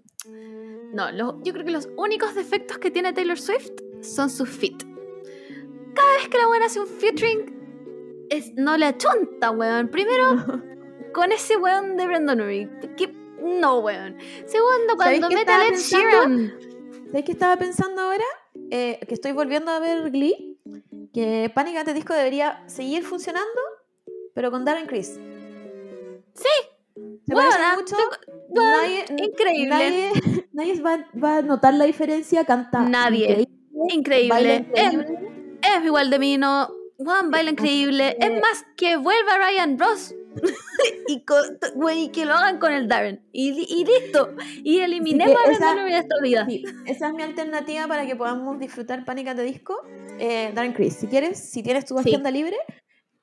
no, 0.93 1.11
los- 1.11 1.35
yo 1.43 1.51
creo 1.51 1.65
que 1.65 1.71
los 1.71 1.89
únicos 1.97 2.33
defectos 2.33 2.77
que 2.77 2.91
tiene 2.91 3.11
Taylor 3.11 3.37
Swift 3.37 3.71
son 4.01 4.29
sus 4.29 4.49
fit. 4.49 4.83
Cada 5.93 6.13
vez 6.17 6.27
que 6.29 6.37
la 6.37 6.47
buena 6.47 6.65
hace 6.67 6.79
un 6.79 6.87
featuring, 6.87 8.25
es, 8.29 8.53
no 8.55 8.77
le 8.77 8.85
achonta, 8.85 9.51
weón. 9.51 9.89
Primero, 9.89 10.61
con 11.13 11.31
ese 11.31 11.57
weón 11.57 11.97
de 11.97 12.07
Brandon 12.07 12.41
Urie. 12.41 12.69
que- 12.97 13.13
No, 13.41 13.79
weón. 13.79 14.17
Segundo, 14.45 14.95
¿Sabéis 14.97 15.19
cuando 15.19 15.37
mete 15.37 15.51
a 15.51 15.67
Ed? 15.67 15.75
Sheeran. 15.75 16.53
¿Sabes 17.07 17.25
qué 17.25 17.31
estaba 17.33 17.57
pensando 17.57 18.01
ahora? 18.01 18.23
Eh, 18.69 18.99
que 19.07 19.13
estoy 19.15 19.31
volviendo 19.33 19.71
a 19.71 19.79
ver 19.79 20.11
Glee. 20.11 20.57
Que 21.13 21.51
Panic! 21.53 21.75
at 21.77 21.85
the 21.85 21.93
Disco 21.93 22.13
debería 22.13 22.63
seguir 22.67 23.03
funcionando, 23.03 23.59
pero 24.33 24.49
con 24.49 24.63
Darren 24.63 24.87
Criss. 24.87 25.19
Sí. 26.33 27.03
¿Se 27.27 27.33
parece 27.33 27.57
mucho? 27.75 27.95
weón, 28.49 28.71
Nadie, 28.71 29.05
increíble. 29.17 29.67
Nadie, 29.69 30.11
nadie 30.53 30.81
va, 30.81 31.05
va 31.21 31.37
a 31.37 31.41
notar 31.41 31.73
la 31.73 31.83
diferencia. 31.85 32.45
Canta 32.45 32.81
Nadie. 32.83 33.29
increíble, 33.31 33.49
Increíble. 33.89 34.65
Es, 34.73 34.93
increíble. 34.93 35.19
es 35.61 35.85
igual 35.85 36.09
de 36.09 36.19
mí, 36.19 36.37
no. 36.37 36.69
Juan 36.97 37.31
baila 37.31 37.51
increíble. 37.51 38.15
Es 38.19 38.31
más, 38.41 38.65
que 38.77 38.97
vuelva 38.97 39.37
Ryan 39.37 39.79
Ross. 39.79 40.13
y, 41.07 41.25
co- 41.25 41.35
güey, 41.75 42.09
que 42.11 42.25
lo 42.25 42.33
hagan 42.33 42.59
con 42.59 42.71
el 42.71 42.87
Darren. 42.87 43.21
Y, 43.33 43.51
li- 43.53 43.65
y 43.67 43.83
listo. 43.85 44.33
Y 44.63 44.79
eliminemos 44.79 45.35
a 45.45 45.51
esa- 45.51 45.75
de 45.75 45.97
esta 45.97 46.15
vida. 46.21 46.45
Sí, 46.47 46.63
esa 46.85 47.07
es 47.07 47.13
mi 47.13 47.23
alternativa 47.23 47.87
para 47.87 48.05
que 48.05 48.15
podamos 48.15 48.59
disfrutar 48.59 49.03
Panic! 49.03 49.27
at 49.29 49.35
the 49.35 49.43
Disco. 49.43 49.75
Eh, 50.19 50.51
Darren 50.53 50.73
Criss, 50.73 50.95
si 50.95 51.07
quieres, 51.07 51.39
si 51.39 51.63
tienes 51.63 51.85
tu 51.85 51.97
Sí. 51.97 52.09
agenda 52.09 52.29
libre. 52.31 52.55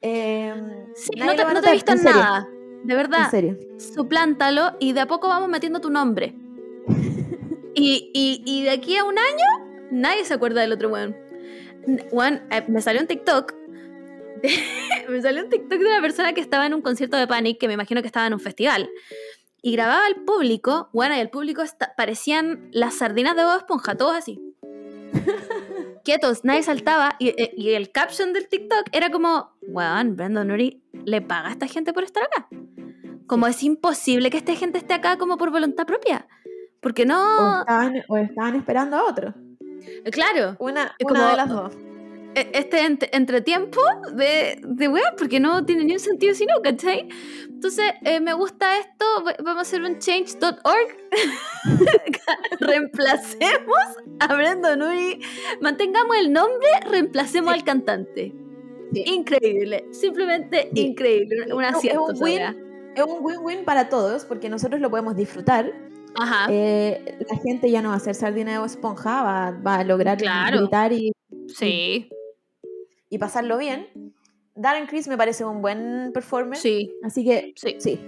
eh, 0.01 0.52
Sí, 0.97 1.10
no 1.18 1.35
te, 1.35 1.43
a 1.43 1.44
no 1.44 1.48
te 1.51 1.55
notar, 1.55 1.70
he 1.70 1.72
visto 1.74 1.93
en 1.93 1.98
serio, 1.98 2.20
nada. 2.20 2.48
De 2.85 2.93
En 2.93 2.98
verdad. 2.98 3.30
serio. 3.30 3.56
Suplántalo 3.78 4.72
y 4.80 4.93
de 4.93 5.01
a 5.01 5.06
poco 5.06 5.28
vamos 5.28 5.48
metiendo 5.48 5.80
tu 5.80 5.90
nombre. 5.90 6.35
Y, 7.74 8.10
y, 8.12 8.43
y 8.44 8.62
de 8.64 8.70
aquí 8.70 8.97
a 8.97 9.05
un 9.05 9.16
año, 9.16 9.67
nadie 9.90 10.24
se 10.24 10.35
acuerda 10.35 10.60
del 10.60 10.73
otro 10.73 10.89
weón. 10.90 11.16
Weón, 12.12 12.43
eh, 12.51 12.65
me 12.69 12.81
salió 12.82 13.01
un 13.01 13.06
TikTok. 13.06 13.55
de- 14.43 14.51
me 15.09 15.20
salió 15.23 15.43
un 15.44 15.51
TikTok 15.51 15.78
de 15.78 15.86
una 15.86 16.01
persona 16.01 16.32
que 16.32 16.40
estaba 16.40 16.66
en 16.66 16.74
un 16.74 16.82
concierto 16.82 17.16
de 17.16 17.27
Panic, 17.27 17.59
que 17.59 17.66
me 17.69 17.74
imagino 17.74 18.01
que 18.02 18.06
estaba 18.06 18.27
en 18.27 18.35
un 18.35 18.40
festival. 18.40 18.89
Y 19.62 19.73
grababa 19.73 20.06
al 20.06 20.16
público, 20.24 20.89
bueno, 20.93 21.16
y 21.16 21.19
el 21.19 21.31
público 21.31 21.62
parecían 21.97 22.69
las 22.73 22.94
sardinas 22.94 23.35
de 23.36 23.44
Bob 23.44 23.56
Esponja, 23.59 23.97
todos 23.97 24.15
así. 24.16 24.40
Quietos, 26.05 26.44
nadie 26.44 26.62
saltaba. 26.62 27.16
Y, 27.19 27.28
eh, 27.28 27.52
y 27.56 27.70
el 27.70 27.90
caption 27.90 28.32
del 28.32 28.48
TikTok 28.48 28.89
era 28.93 29.10
como, 29.10 29.52
weón, 29.62 30.16
Brandon 30.16 30.51
Urie 30.51 30.81
le 31.05 31.20
paga 31.23 31.48
a 31.48 31.52
esta 31.52 31.66
gente 31.66 31.93
por 31.93 32.05
estar 32.05 32.23
acá. 32.24 32.48
Como 33.27 33.47
es 33.47 33.62
imposible 33.62 34.31
que 34.31 34.39
esta 34.39 34.55
gente 34.55 34.78
esté 34.78 34.94
acá 34.94 35.19
como 35.19 35.36
por 35.36 35.51
voluntad 35.51 35.86
propia. 35.86 36.27
Porque 36.81 37.02
O, 37.02 37.06
no. 37.06 37.60
estaban, 37.60 38.02
o 38.09 38.16
estaban 38.16 38.55
esperando 38.55 38.97
a 38.97 39.05
otro. 39.05 39.35
Claro, 40.12 40.56
Una, 40.59 40.94
una 41.02 41.15
como- 41.20 41.27
de 41.31 41.36
las 41.36 41.48
dos. 41.48 41.73
e- 42.35 42.51
este 42.55 42.82
ent- 42.86 43.09
entretiempo 43.12 43.81
de, 44.15 44.60
de 44.62 44.89
weas, 44.89 45.12
porque 45.19 45.40
no 45.40 45.65
tiene 45.65 45.85
ni 45.85 45.93
un 45.94 46.01
sentido 46.01 46.35
si 46.35 46.47
no, 46.47 46.60
¿cachai? 46.62 47.09
Entonces, 47.48 47.93
eh, 48.05 48.20
me 48.20 48.32
gusta 48.35 48.78
esto, 48.78 49.05
va- 49.27 49.35
vamos 49.43 49.59
a 49.59 49.60
hacer 49.62 49.82
un 49.82 49.98
change.org. 49.98 50.89
reemplacemos 52.60 53.77
a 54.20 54.35
Brandon 54.35 54.81
Urie, 54.82 55.20
mantengamos 55.60 56.16
el 56.16 56.32
nombre, 56.32 56.69
reemplacemos 56.90 57.52
Sí. 57.55 57.59
al 57.60 57.65
cantante. 57.65 58.32
Sí. 58.93 59.02
Increíble, 59.06 59.86
simplemente 59.93 60.70
Sí. 60.74 60.81
increíble, 60.81 61.47
un- 61.47 61.52
un 61.55 61.62
Es 61.65 61.70
un- 61.70 61.74
acierto. 61.77 62.01
es 62.01 62.09
un 62.09 62.15
esa 62.15 62.24
win. 62.24 62.35
wea. 62.39 62.56
Es 62.94 63.05
un 63.05 63.19
win-win 63.24 63.65
para 63.65 63.89
todos 63.89 64.24
porque 64.24 64.48
nosotros 64.48 64.81
lo 64.81 64.90
podemos 64.90 65.15
disfrutar. 65.15 65.73
Ajá, 66.16 66.47
Eh, 66.51 67.18
la 67.30 67.36
gente 67.39 67.70
ya 67.70 67.82
no 67.82 67.90
va 67.90 67.97
a 67.97 68.01
ser 68.01 68.14
sardina 68.14 68.60
o 68.62 68.64
esponja, 68.66 69.22
va, 69.22 69.51
va 69.52 69.76
a 69.76 69.85
lograr 69.85 70.18
Claro. 70.18 70.59
gritar 70.60 70.93
y, 70.93 71.12
sí, 71.48 72.09
y 73.10 73.18
pasarlo 73.18 73.59
bien. 73.59 73.86
Darren 74.55 74.86
Criss 74.86 75.06
me 75.09 75.16
parece 75.16 75.44
un 75.44 75.62
buen 75.62 76.10
performer. 76.12 76.59
sí, 76.59 76.93
Así 77.05 77.24
que 77.24 77.52
sí. 77.56 77.76
sí. 77.78 78.01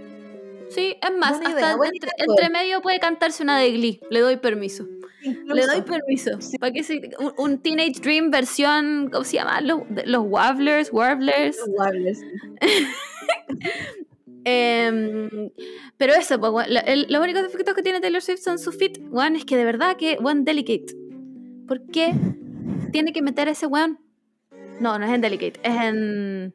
Sí, 0.71 0.97
es 1.03 1.17
más, 1.19 1.33
Buena 1.33 1.49
hasta 1.49 1.61
idea, 1.61 1.77
buena 1.77 1.93
entre, 1.95 2.11
entre 2.29 2.49
medio 2.51 2.81
puede 2.81 3.01
cantarse 3.01 3.43
una 3.43 3.59
de 3.59 3.73
Glee. 3.73 4.01
Le 4.09 4.21
doy 4.21 4.37
permiso. 4.37 4.87
Le 5.23 5.67
doy 5.67 5.83
permiso. 5.83 6.41
Sí. 6.41 6.59
¿Para 6.59 6.73
que 6.73 6.83
se- 6.85 7.11
un, 7.19 7.33
un 7.39 7.59
Teenage 7.59 8.01
Dream 8.01 8.31
versión, 8.31 9.11
¿cómo 9.13 9.25
se 9.25 9.37
llama? 9.37 9.61
Los, 9.63 9.81
de- 9.89 10.07
los 10.07 10.23
Wobblers, 10.25 10.93
Warblers. 10.93 11.59
Iguales. 11.67 12.21
Em, 14.45 15.51
pero 15.97 16.15
eso, 16.15 16.41
pues, 16.41 16.69
lo- 16.69 16.81
el- 16.87 17.07
los 17.09 17.23
únicos 17.23 17.43
defectos 17.43 17.75
que 17.75 17.83
tiene 17.83 18.01
Taylor 18.01 18.23
Swift 18.23 18.41
son 18.41 18.59
su 18.59 18.73
fit. 18.73 18.99
One 19.13 19.37
es 19.39 19.45
que 19.45 19.57
de 19.57 19.65
verdad 19.65 19.97
que 19.97 20.19
One 20.23 20.43
Delicate. 20.45 20.87
¿Por 21.69 21.87
qué 21.87 22.13
tiene 22.93 23.13
que 23.13 23.23
meter 23.23 23.49
ese 23.49 23.67
weón? 23.67 23.99
No, 24.81 24.99
no 24.99 25.05
es 25.05 25.13
en 25.13 25.21
Delicate, 25.21 25.61
es 25.63 25.75
en. 25.83 26.55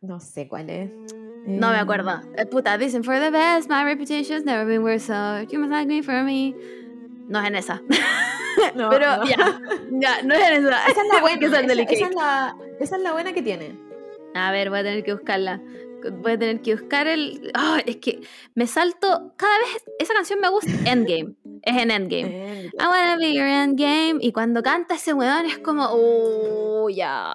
No 0.00 0.20
sé 0.20 0.48
cuál 0.48 0.68
es. 0.68 0.90
No 1.46 1.70
me 1.70 1.76
Eh, 1.76 1.80
acuerdo. 1.80 2.20
Eh, 2.36 2.46
puta, 2.46 2.76
dicen 2.78 3.04
for 3.04 3.18
the 3.18 3.30
best, 3.30 3.70
my 3.70 3.84
reputation's 3.84 4.44
never 4.44 4.66
been 4.66 4.82
worse, 4.82 5.06
so 5.06 5.42
you 5.50 5.58
must 5.58 5.70
like 5.72 5.86
me 5.86 6.02
for 6.02 6.22
me. 6.22 6.54
No 7.28 7.40
es 7.40 7.46
en 7.48 7.54
esa. 7.56 7.80
no, 8.76 8.90
Pero 8.90 9.16
no. 9.16 9.24
ya, 9.26 9.60
ya, 9.92 10.22
no 10.22 10.34
es 10.34 10.42
en 10.50 10.66
esa. 10.66 10.86
Esa 10.86 11.00
es 11.02 11.08
la 11.12 11.20
buena. 11.22 11.38
Que 11.38 11.46
es 11.46 11.52
en 11.52 11.58
esa, 11.58 11.66
Delicate. 11.66 11.94
esa 11.96 12.08
es 12.08 12.14
la, 12.14 12.56
esa 12.80 12.96
es 12.96 13.02
la 13.02 13.12
buena 13.12 13.32
que 13.32 13.42
tiene. 13.42 13.78
A 14.34 14.50
ver, 14.52 14.68
voy 14.68 14.80
a 14.80 14.82
tener 14.82 15.04
que 15.04 15.14
buscarla. 15.14 15.60
Voy 16.12 16.32
a 16.32 16.38
tener 16.38 16.60
que 16.62 16.74
buscar 16.74 17.06
el. 17.06 17.52
Es 17.86 17.96
que 17.96 18.20
me 18.54 18.66
salto. 18.66 19.32
Cada 19.36 19.58
vez. 19.58 19.84
Esa 19.98 20.14
canción 20.14 20.40
me 20.40 20.48
gusta. 20.50 20.70
Endgame. 20.90 21.34
Es 21.62 21.76
en 21.76 21.90
Endgame. 21.90 22.70
I 22.72 22.84
wanna 22.86 23.16
be 23.16 23.32
your 23.34 23.46
endgame. 23.46 24.18
Y 24.20 24.32
cuando 24.32 24.62
canta 24.62 24.94
ese 24.96 25.14
weón 25.14 25.46
es 25.46 25.58
como. 25.58 25.86
Oh, 25.90 26.88
ya. 26.90 27.34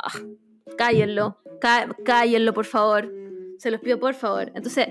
Cállenlo. 0.78 1.38
Cá- 1.62 1.96
Cállenlo, 2.06 2.54
por 2.54 2.66
favor. 2.66 3.12
Se 3.58 3.72
los 3.72 3.82
pido, 3.82 4.00
por 4.00 4.14
favor. 4.14 4.52
Entonces. 4.56 4.88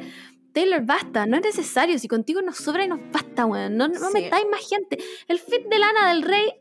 Taylor, 0.52 0.82
basta, 0.84 1.26
no 1.26 1.36
es 1.36 1.42
necesario. 1.44 1.98
Si 1.98 2.08
contigo 2.08 2.42
nos 2.42 2.56
sobra 2.56 2.84
y 2.84 2.88
nos 2.88 2.98
basta, 3.12 3.46
weón. 3.46 3.76
No, 3.76 3.86
no 3.86 4.08
Sí. 4.08 4.14
metáis 4.14 4.44
más 4.50 4.66
gente. 4.68 4.98
El 5.28 5.38
fit 5.38 5.66
de 5.68 5.78
Lana 5.78 6.08
del 6.08 6.22
Rey. 6.22 6.52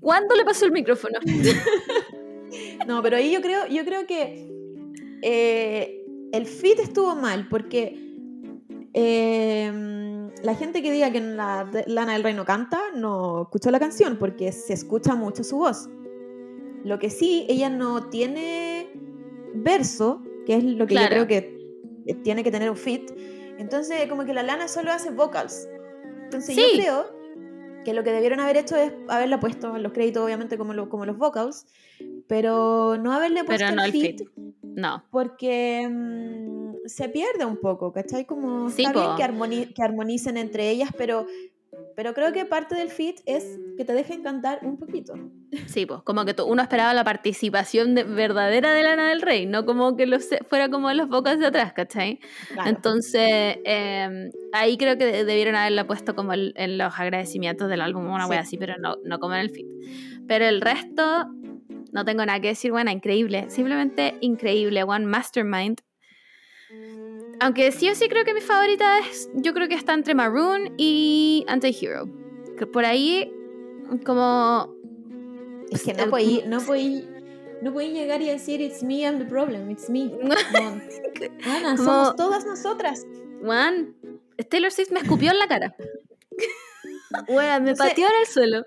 ¿Cuándo 0.00 0.34
le 0.34 0.44
pasó 0.44 0.66
el 0.66 0.72
micrófono? 0.72 1.18
No, 2.86 3.02
pero 3.02 3.16
ahí 3.16 3.32
yo 3.32 3.40
creo, 3.42 3.66
yo 3.66 3.84
creo 3.84 4.06
que 4.06 4.48
eh, 5.22 6.04
el 6.32 6.46
fit 6.46 6.78
estuvo 6.78 7.14
mal 7.14 7.48
porque 7.48 7.96
eh, 8.94 10.30
la 10.42 10.54
gente 10.54 10.82
que 10.82 10.92
diga 10.92 11.10
que 11.12 11.20
la 11.20 11.68
Lana 11.86 12.12
del 12.14 12.22
Rey 12.22 12.34
no 12.34 12.44
canta 12.44 12.78
no 12.94 13.42
escuchó 13.42 13.70
la 13.70 13.78
canción 13.78 14.16
porque 14.18 14.52
se 14.52 14.72
escucha 14.72 15.14
mucho 15.14 15.44
su 15.44 15.58
voz. 15.58 15.88
Lo 16.84 16.98
que 16.98 17.10
sí, 17.10 17.46
ella 17.48 17.68
no 17.68 18.08
tiene 18.10 18.88
verso, 19.54 20.22
que 20.46 20.54
es 20.56 20.64
lo 20.64 20.86
que 20.86 20.94
Claro. 20.94 21.16
yo 21.16 21.26
creo 21.26 21.26
que 21.26 22.14
tiene 22.22 22.44
que 22.44 22.50
tener 22.50 22.70
un 22.70 22.76
fit. 22.76 23.10
Entonces, 23.58 24.06
como 24.08 24.24
que 24.24 24.34
la 24.34 24.42
Lana 24.42 24.68
solo 24.68 24.92
hace 24.92 25.10
vocals. 25.10 25.68
Entonces, 26.24 26.54
Sí. 26.54 26.62
yo 26.62 26.78
creo 26.82 27.16
que 27.84 27.92
lo 27.94 28.04
que 28.04 28.12
debieron 28.12 28.40
haber 28.40 28.56
hecho 28.58 28.76
es 28.76 28.92
haberla 29.08 29.40
puesto 29.40 29.74
en 29.76 29.82
los 29.82 29.92
créditos, 29.92 30.22
obviamente, 30.24 30.58
como, 30.58 30.74
lo- 30.74 30.88
como 30.88 31.06
los 31.06 31.16
vocals, 31.18 31.66
pero 32.28 32.96
no 32.98 33.12
haberle 33.12 33.44
puesto 33.44 33.64
Pero 33.64 33.76
no 33.76 33.84
el 33.84 33.92
feat, 33.92 34.18
fit. 34.18 34.28
No. 34.62 35.04
porque 35.10 35.88
mm, 35.90 36.86
se 36.86 37.08
pierde 37.08 37.44
un 37.44 37.56
poco, 37.58 37.92
¿cachai? 37.92 38.24
Como 38.26 38.68
Sí, 38.70 38.82
está 38.82 38.92
bien 38.92 39.10
po. 39.12 39.16
que, 39.16 39.22
armoni- 39.24 39.72
que 39.74 39.82
armonicen 39.82 40.36
entre 40.36 40.68
ellas, 40.70 40.90
pero, 40.98 41.26
pero 41.94 42.12
creo 42.14 42.32
que 42.32 42.44
parte 42.44 42.74
del 42.74 42.90
fit 42.90 43.20
es 43.26 43.58
que 43.76 43.84
te 43.84 43.92
dejen 43.94 44.22
cantar 44.22 44.60
un 44.62 44.76
poquito. 44.78 45.14
Sí, 45.66 45.86
pues, 45.86 46.02
como 46.02 46.24
que 46.24 46.34
uno 46.42 46.60
esperaba 46.60 46.92
la 46.94 47.04
participación 47.04 47.94
de- 47.94 48.04
verdadera 48.04 48.72
de 48.72 48.82
Lana 48.82 49.08
del 49.08 49.22
Rey, 49.22 49.46
no 49.46 49.64
como 49.64 49.96
que 49.96 50.06
lo 50.06 50.18
fuera 50.48 50.68
como 50.68 50.92
los 50.92 51.08
vocals 51.08 51.38
de 51.40 51.46
atrás, 51.46 51.72
¿cachai? 51.72 52.18
Claro. 52.52 52.68
Entonces, 52.70 53.58
eh, 53.64 54.30
ahí 54.52 54.76
creo 54.76 54.98
que 54.98 55.06
de- 55.06 55.24
debieron 55.24 55.54
haberla 55.54 55.86
puesto 55.86 56.14
como 56.14 56.32
el- 56.34 56.52
en 56.56 56.76
los 56.76 56.92
agradecimientos 56.98 57.68
del 57.70 57.80
álbum, 57.80 58.06
una 58.06 58.24
Sí. 58.24 58.30
wea 58.30 58.40
así, 58.40 58.58
pero 58.58 58.74
no, 58.78 58.96
no 59.04 59.18
como 59.18 59.34
en 59.34 59.40
el 59.40 59.50
feed. 59.50 59.66
Pero 60.26 60.44
el 60.46 60.60
resto, 60.60 61.28
no 61.96 62.04
tengo 62.04 62.26
nada 62.26 62.38
que 62.40 62.48
decir, 62.48 62.72
buena, 62.72 62.92
increíble, 62.92 63.48
simplemente 63.48 64.18
increíble, 64.20 64.82
One 64.84 65.06
Mastermind. 65.06 65.80
Aunque 67.40 67.72
sí 67.72 67.88
o 67.88 67.94
sí 67.94 68.06
creo 68.10 68.22
que 68.22 68.34
mi 68.34 68.42
favorita 68.42 68.98
es, 68.98 69.30
yo 69.32 69.54
creo 69.54 69.66
que 69.66 69.76
está 69.76 69.94
entre 69.94 70.14
Maroon 70.14 70.74
y 70.76 71.46
Anti-Hero. 71.48 72.06
Que 72.58 72.66
por 72.66 72.84
ahí, 72.84 73.32
como... 74.04 74.74
Es 75.70 75.84
que 75.84 75.94
no 75.94 76.10
podí, 76.10 76.42
no 76.46 76.60
podí, 76.60 77.08
no 77.62 77.72
podí 77.72 77.92
llegar 77.92 78.20
y 78.20 78.26
decir, 78.26 78.60
it's 78.60 78.82
me, 78.82 79.00
I'm 79.00 79.18
the 79.18 79.24
problem, 79.24 79.70
it's 79.70 79.88
me. 79.88 80.12
Ana, 81.46 81.76
Como- 81.76 81.76
somos 81.76 82.16
todas 82.16 82.44
nosotras. 82.44 83.06
Juan, 83.42 83.94
Taylor 84.50 84.70
Swift 84.70 84.90
me 84.90 85.00
escupió 85.00 85.30
en 85.30 85.38
la 85.38 85.48
cara. 85.48 85.74
Wea, 87.28 87.58
me 87.58 87.74
sé. 87.74 87.82
pateó 87.82 88.06
en 88.06 88.20
el 88.20 88.26
suelo. 88.26 88.66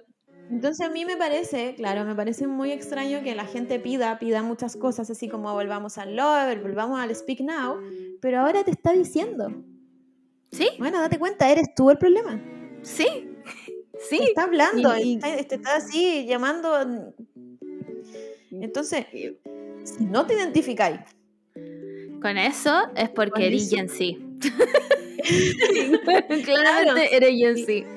Entonces 0.50 0.86
a 0.86 0.90
mí 0.90 1.06
me 1.06 1.16
parece, 1.16 1.76
claro, 1.76 2.06
me 2.06 2.16
parece 2.16 2.48
muy 2.48 2.72
extraño 2.72 3.22
que 3.24 3.36
la 3.36 3.46
gente 3.46 3.80
pida, 3.80 4.18
pida 4.20 4.42
muchas 4.42 4.76
cosas, 4.76 5.10
así 5.10 5.30
como 5.30 5.54
volvamos 5.54 5.98
al 6.00 6.16
Lover, 6.16 6.60
volvamos 6.62 7.00
al 7.00 7.16
Speak 7.16 7.42
Now, 7.42 7.80
pero 8.20 8.40
ahora 8.40 8.64
te 8.64 8.72
está 8.72 8.92
diciendo, 8.94 9.54
¿Sí? 10.52 10.70
bueno, 10.80 11.00
date 11.00 11.20
cuenta, 11.20 11.52
eres 11.52 11.74
tú 11.76 11.92
el 11.92 11.98
problema. 11.98 12.42
Sí. 12.82 13.06
Te 13.06 14.00
Sí. 14.10 14.20
está 14.24 14.44
hablando, 14.44 14.98
Y- 14.98 15.02
y- 15.02 15.16
está- 15.16 15.44
te 15.44 15.56
está 15.56 15.76
así 15.76 16.26
llamando. 16.26 17.14
Entonces, 18.52 19.06
si 19.84 20.06
no 20.06 20.26
te 20.26 20.34
identificáis, 20.36 21.02
Con 22.22 22.38
eso 22.38 22.74
es 22.96 23.10
porque 23.10 23.46
eres. 23.48 23.70
Gen 23.70 23.88
Z. 23.90 24.18
Claramente 26.44 27.16
eres 27.16 27.38
Gen 27.38 27.58
Z. 27.58 27.88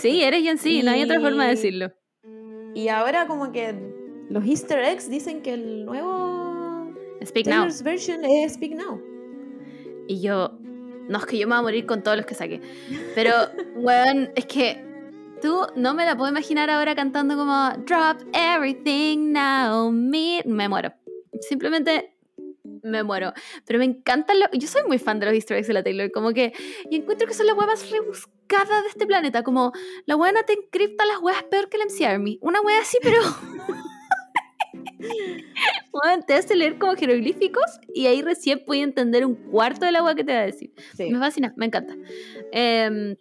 Sí, 0.00 0.22
eres 0.22 0.42
Gen 0.42 0.58
Z, 0.58 0.82
no 0.84 0.90
hay 0.92 1.02
otra 1.02 1.20
forma 1.20 1.44
de 1.44 1.52
Y- 1.52 1.56
decirlo. 1.56 1.92
y 2.74 2.88
ahora 2.88 3.26
como 3.26 3.52
que 3.52 3.74
los 4.28 4.44
easter 4.46 4.78
eggs 4.80 5.08
dicen 5.10 5.42
que 5.42 5.54
el 5.54 5.84
nuevo 5.84 6.92
Speak 7.24 7.46
now. 7.46 7.56
Taylor's 7.62 7.82
version 7.82 8.24
es 8.24 8.54
Speak 8.54 8.72
Now. 8.74 9.00
Y 10.08 10.20
yo, 10.22 10.58
no 11.08 11.18
es 11.18 11.26
que 11.26 11.36
yo 11.38 11.46
me 11.46 11.54
voy 11.54 11.58
a 11.58 11.62
morir 11.62 11.86
con 11.86 12.02
todos 12.02 12.16
los 12.16 12.26
que 12.26 12.34
saqué. 12.34 12.60
Pero, 13.14 13.32
weón, 13.76 14.30
es 14.36 14.46
que 14.46 14.82
tú 15.42 15.66
no 15.76 15.92
me 15.94 16.04
la 16.06 16.16
puedo 16.16 16.30
imaginar 16.30 16.70
ahora 16.70 16.94
cantando 16.94 17.36
como 17.36 17.70
Drop 17.86 18.22
everything 18.32 19.32
now, 19.32 19.90
me. 19.90 20.42
Me 20.46 20.68
muero. 20.68 20.92
Simplemente 21.40 22.16
me 22.82 23.02
muero. 23.02 23.32
Pero 23.66 23.78
me 23.78 23.84
encantan 23.84 24.40
los. 24.40 24.48
Yo 24.52 24.66
soy 24.66 24.82
muy 24.86 24.98
fan 24.98 25.20
de 25.20 25.26
los 25.26 25.34
easter 25.34 25.56
eggs 25.58 25.66
de 25.68 25.74
la 25.74 25.82
Taylor. 25.82 26.10
Como 26.10 26.32
que. 26.32 26.52
Y 26.90 26.96
encuentro 26.96 27.26
que 27.28 27.34
son 27.34 27.46
las 27.46 27.56
weas 27.56 27.68
más 27.68 27.82
de 28.58 28.88
este 28.88 29.06
planeta. 29.06 29.42
Como 29.42 29.72
la 30.06 30.16
buena 30.16 30.42
te 30.42 30.54
encripta 30.54 31.06
las 31.06 31.20
weas 31.20 31.42
peor 31.44 31.68
que 31.68 31.76
el 31.76 31.84
MC 31.84 32.04
Army. 32.04 32.38
Una 32.42 32.60
wea 32.60 32.80
así, 32.80 32.98
pero. 33.02 33.20
Weón, 35.92 36.22
te 36.26 36.34
hace 36.34 36.54
leer 36.56 36.78
como 36.78 36.94
jeroglíficos 36.94 37.80
y 37.94 38.06
ahí 38.06 38.22
recién 38.22 38.64
pude 38.64 38.82
entender 38.82 39.26
un 39.26 39.34
cuarto 39.34 39.86
de 39.86 39.92
la 39.92 40.02
wea 40.02 40.14
que 40.14 40.24
te 40.24 40.32
va 40.32 40.40
a 40.40 40.46
decir. 40.46 40.72
Sí. 40.96 41.10
Me 41.10 41.18
fascina, 41.18 41.52
me 41.56 41.66
encanta. 41.66 41.96
Em, 42.52 43.16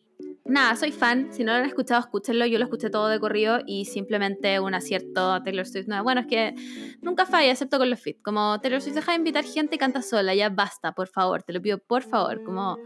nada, 0.49 0.75
soy 0.75 0.91
fan. 0.91 1.29
Si 1.31 1.43
no 1.43 1.51
lo 1.53 1.59
han 1.59 1.65
escuchado, 1.65 1.99
escúchenlo. 2.01 2.45
Yo 2.45 2.57
lo 2.57 2.65
escuché 2.65 2.89
todo 2.89 3.07
de 3.07 3.19
corrido 3.19 3.59
y 3.65 3.85
simplemente 3.85 4.59
un 4.59 4.73
acierto 4.73 5.31
a 5.31 5.43
Taylor 5.43 5.65
Swift. 5.65 5.87
No, 5.87 6.03
bueno, 6.03 6.21
es 6.21 6.27
que 6.27 6.55
nunca 7.01 7.25
falla, 7.25 7.51
excepto 7.51 7.77
con 7.77 7.89
los 7.89 7.99
feats. 7.99 8.21
Como 8.23 8.59
Taylor 8.61 8.81
Swift 8.81 8.95
deja 8.95 9.11
de 9.13 9.17
invitar 9.19 9.43
gente 9.43 9.75
y 9.75 9.77
canta 9.77 10.01
sola. 10.01 10.33
Ya 10.35 10.49
basta, 10.49 10.91
por 10.93 11.07
favor. 11.07 11.43
Te 11.43 11.53
lo 11.53 11.61
pido, 11.61 11.77
por 11.77 12.03
favor. 12.03 12.43
Como, 12.43 12.77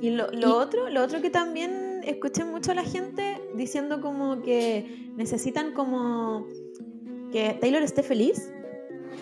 Y 0.00 0.10
lo, 0.10 0.30
lo 0.32 0.38
Y- 0.48 0.52
otro, 0.52 0.88
lo 0.90 1.02
otro 1.02 1.20
que 1.20 1.30
también 1.30 2.00
escuché 2.04 2.44
mucho 2.44 2.72
a 2.72 2.74
la 2.74 2.84
gente 2.84 3.40
diciendo 3.54 4.00
como 4.00 4.42
que 4.42 5.12
necesitan 5.16 5.72
como 5.72 6.46
que 7.30 7.56
Taylor 7.60 7.82
esté 7.82 8.02
feliz. 8.02 8.52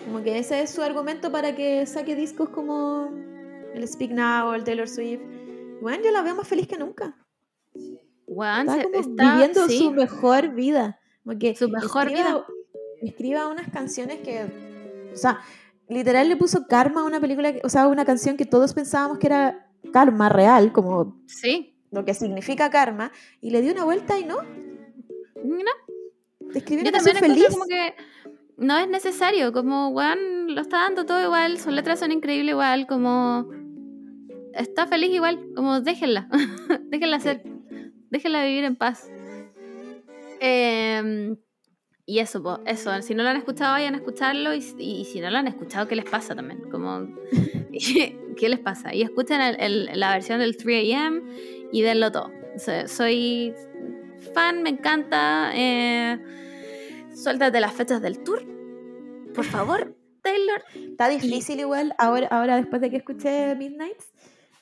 Como 0.05 0.23
que 0.23 0.39
ese 0.39 0.61
es 0.63 0.71
su 0.71 0.81
argumento 0.81 1.31
para 1.31 1.55
que 1.55 1.85
saque 1.85 2.15
discos 2.15 2.49
como 2.49 3.09
el 3.75 3.87
Speak 3.87 4.11
Now 4.11 4.47
o 4.49 4.53
el 4.55 4.63
Taylor 4.63 4.87
Swift. 4.87 5.21
Bueno, 5.81 6.03
yo 6.03 6.11
la 6.11 6.21
veo 6.21 6.35
más 6.35 6.47
feliz 6.47 6.67
que 6.67 6.77
nunca. 6.77 7.15
Weón, 8.27 8.61
Está 8.69 8.75
se- 8.75 8.83
como 8.83 8.95
está- 8.99 9.31
viviendo 9.33 9.67
sí, 9.67 9.77
su 9.79 9.91
mejor 9.91 10.49
vida. 10.53 10.99
Como 11.23 11.37
que 11.39 11.55
Su 11.55 11.69
mejor 11.69 12.07
escriba- 12.07 12.45
Escriba 13.01 13.47
unas 13.47 13.67
canciones 13.71 14.19
que, 14.19 14.45
o 15.11 15.15
sea, 15.17 15.39
literal 15.89 16.29
le 16.29 16.35
puso 16.37 16.67
karma 16.67 17.01
a 17.01 17.03
una 17.03 17.19
película, 17.19 17.51
o 17.63 17.69
sea, 17.69 17.87
una 17.87 18.05
canción 18.05 18.37
que 18.37 18.45
todos 18.45 18.73
pensábamos 18.75 19.17
que 19.17 19.25
era 19.27 19.67
karma 19.91 20.29
real, 20.29 20.71
como 20.71 21.19
Sí. 21.25 21.75
lo 21.91 22.05
que 22.05 22.13
significa 22.13 22.69
karma, 22.69 23.11
y 23.41 23.49
le 23.49 23.61
dio 23.63 23.73
una 23.73 23.83
vuelta 23.85 24.19
y 24.19 24.25
no, 24.25 24.37
No, 25.43 25.71
escribió 26.53 26.85
Yo 26.85 26.91
también 26.91 27.17
feliz. 27.17 27.47
como 27.49 27.65
que 27.65 27.95
no 28.57 28.77
es 28.77 28.87
necesario, 28.87 29.51
como, 29.51 29.89
weón, 29.89 30.53
lo 30.53 30.61
está 30.61 30.77
dando 30.83 31.05
todo 31.07 31.21
igual, 31.23 31.57
sus 31.59 31.73
letras 31.73 31.99
son 31.99 32.11
increíbles 32.11 32.51
igual, 32.53 32.85
como... 32.87 33.49
Está 34.53 34.85
feliz 34.85 35.09
igual, 35.11 35.39
como 35.55 35.81
déjenla, 35.81 36.29
déjenla 36.89 37.19
ser, 37.19 37.41
déjenla 38.11 38.45
vivir 38.45 38.63
en 38.65 38.75
paz. 38.75 39.09
Em, 40.39 41.37
y 42.05 42.19
eso, 42.19 42.41
po, 42.41 42.59
eso, 42.65 43.01
si 43.01 43.13
no 43.13 43.23
lo 43.23 43.29
han 43.29 43.37
escuchado, 43.37 43.73
vayan 43.73 43.93
a 43.93 43.97
escucharlo, 43.97 44.53
y, 44.53 44.63
y 44.79 45.05
si 45.05 45.19
no 45.21 45.29
lo 45.29 45.37
han 45.37 45.47
escuchado, 45.47 45.87
¿qué 45.87 45.95
les 45.95 46.05
pasa 46.05 46.35
también? 46.35 46.61
Como, 46.69 47.07
¿qué 48.37 48.49
les 48.49 48.59
pasa? 48.59 48.93
Y 48.93 49.01
escuchen 49.03 49.39
el- 49.41 49.59
el- 49.59 49.99
la 49.99 50.11
versión 50.13 50.39
del 50.39 50.57
3am 50.57 51.21
y 51.71 51.81
denlo 51.81 52.11
todo. 52.11 52.31
So- 52.57 52.87
soy 52.87 53.53
fan, 54.33 54.61
me 54.63 54.69
encanta. 54.69 55.51
Eh, 55.55 56.19
suéltate 57.15 57.59
las 57.59 57.73
fechas 57.73 58.01
del 58.01 58.19
tour. 58.23 58.43
Por 59.33 59.45
favor, 59.45 59.95
Taylor. 60.21 60.63
Está 60.75 61.07
difícil 61.07 61.59
igual, 61.59 61.93
ahora, 61.97 62.27
ahora 62.27 62.57
después 62.57 62.81
de 62.81 62.89
que 62.89 62.97
escuché 62.97 63.55
Midnights, 63.55 64.11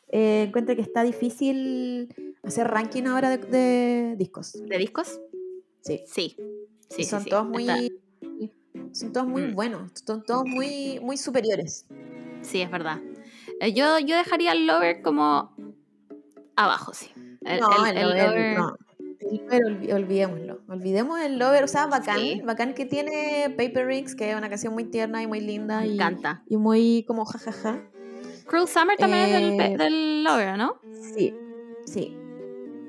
eh, 0.10 0.44
encuentro 0.48 0.76
que 0.76 0.82
está 0.82 1.04
difícil 1.04 2.34
hacer 2.44 2.68
ranking 2.68 3.04
ahora 3.04 3.30
de, 3.38 3.38
de 3.48 4.16
discos. 4.18 4.54
¿De 4.54 4.78
discos? 4.78 5.20
Sí. 5.82 6.02
Sí. 6.08 6.36
Sí, 6.90 7.02
Y 7.02 7.04
sí, 7.04 7.10
son 7.10 7.24
sí, 7.24 7.30
todos 7.30 7.48
muy... 7.48 7.68
está- 7.70 7.80
Son 8.92 9.14
todos 9.14 9.28
muy 9.28 9.44
Mm. 9.44 9.54
buenos, 9.56 9.92
son 10.06 10.24
todos 10.24 10.46
muy, 10.48 11.00
muy 11.02 11.16
superiores. 11.18 11.86
sí, 12.42 12.62
es 12.62 12.72
verdad. 12.72 12.98
Eh, 13.62 13.74
yo, 13.74 14.00
yo 14.00 14.16
dejaría 14.18 14.54
el 14.54 14.66
Lover 14.66 15.02
como 15.04 15.54
abajo, 16.56 16.94
sí. 16.94 17.08
El, 17.42 17.60
no, 17.60 17.86
el- 17.86 17.98
el, 17.98 18.12
el 18.12 18.18
Lover, 18.26 18.58
no. 18.58 18.76
Olvidémoslo. 19.96 20.62
Olvidemos 20.68 21.20
el 21.22 21.38
Lover, 21.38 21.64
o 21.64 21.68
sea, 21.68 21.86
bacán, 21.88 22.20
Sí. 22.20 22.42
bacán 22.44 22.74
que 22.74 22.86
tiene 22.86 23.54
Paper 23.56 23.86
Rings, 23.88 24.16
que 24.16 24.32
es 24.32 24.38
una 24.38 24.50
canción 24.50 24.74
muy 24.74 24.86
tierna 24.86 25.22
y 25.22 25.28
muy 25.28 25.42
linda 25.42 25.82
Me 25.82 25.88
y, 25.88 25.94
encanta. 25.96 26.44
y 26.48 26.58
muy 26.58 27.04
como 27.08 27.26
jajaja. 27.26 27.84
Cruel 28.50 28.68
Summer 28.68 28.98
también 28.98 29.24
es 29.26 29.32
del, 29.32 29.62
Eh, 29.62 29.78
del 29.78 30.24
Lover, 30.24 30.58
¿no? 30.58 30.80
Sí, 31.14 31.34
sí. 31.86 32.18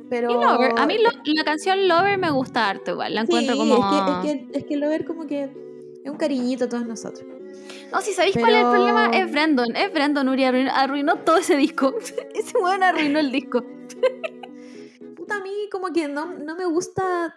Pero 0.08 0.30
Y 0.30 0.34
Lover. 0.34 0.72
A 0.76 0.86
mí 0.86 0.96
lo- 0.98 1.10
la 1.34 1.44
canción 1.44 1.86
Lover 1.86 2.18
me 2.18 2.30
gusta 2.30 2.68
harto 2.68 2.92
igual. 2.92 3.14
La 3.14 3.20
encuentro 3.20 3.56
como. 3.56 3.74
es, 3.76 3.84
que, 4.24 4.30
es, 4.38 4.46
que, 4.52 4.58
es 4.58 4.64
que 4.64 4.76
Lover 4.76 5.04
como 5.04 5.26
que 5.26 5.44
es 5.44 6.10
un 6.10 6.16
cariñito 6.16 6.64
a 6.64 6.68
todos 6.68 6.86
nosotros. 6.86 7.24
No, 7.92 8.00
si 8.00 8.12
sabéis 8.12 8.36
cuál 8.38 8.54
es 8.54 8.64
el 8.64 8.70
problema, 8.70 9.06
es 9.10 9.30
Brandon. 9.30 9.76
Es 9.76 9.92
Brandon 9.92 10.28
Uri 10.28 10.44
arruinó, 10.44 10.70
arruinó 10.72 11.16
todo 11.18 11.36
ese 11.38 11.56
disco. 11.56 11.94
Ese 12.34 12.56
weón 12.58 12.82
arruinó 12.82 13.18
el 13.18 13.30
disco. 13.30 13.62
Puta, 15.16 15.36
a 15.36 15.40
mí 15.40 15.68
como 15.70 15.88
que 15.92 16.08
no, 16.08 16.26
no 16.34 16.56
me 16.56 16.64
gusta 16.66 17.34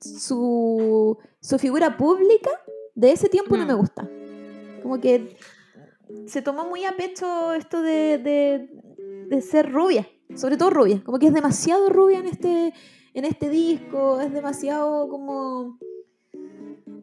su, 0.00 1.18
su 1.40 1.58
figura 1.58 1.96
pública 1.96 2.50
de 2.94 3.12
ese 3.12 3.28
tiempo 3.28 3.56
no 3.56 3.64
Mm. 3.64 3.68
me 3.68 3.74
gusta. 3.74 4.08
Como 4.82 5.00
que 5.00 5.36
se 6.26 6.42
tomó 6.42 6.64
muy 6.66 6.84
a 6.84 6.96
pecho 6.96 7.52
esto 7.54 7.82
de, 7.82 8.18
de, 8.18 8.68
de 9.28 9.40
ser 9.42 9.70
rubia, 9.72 10.06
sobre 10.34 10.56
todo 10.56 10.70
rubia. 10.70 11.02
Como 11.04 11.18
que 11.18 11.26
es 11.26 11.34
demasiado 11.34 11.88
rubia 11.88 12.18
en 12.18 12.26
este, 12.26 12.72
en 13.14 13.24
este 13.24 13.48
disco, 13.48 14.20
es 14.20 14.32
demasiado 14.32 15.08
como, 15.08 15.78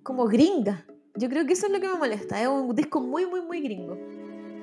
como 0.03 0.25
gringa. 0.25 0.85
Yo 1.15 1.29
creo 1.29 1.45
que 1.45 1.53
eso 1.53 1.65
es 1.67 1.71
lo 1.73 1.79
que 1.79 1.87
me 1.87 1.95
molesta, 1.95 2.41
es 2.41 2.47
un 2.47 2.73
disco 2.75 3.01
muy, 3.01 3.25
muy, 3.25 3.41
muy 3.41 3.61
gringo. 3.61 3.97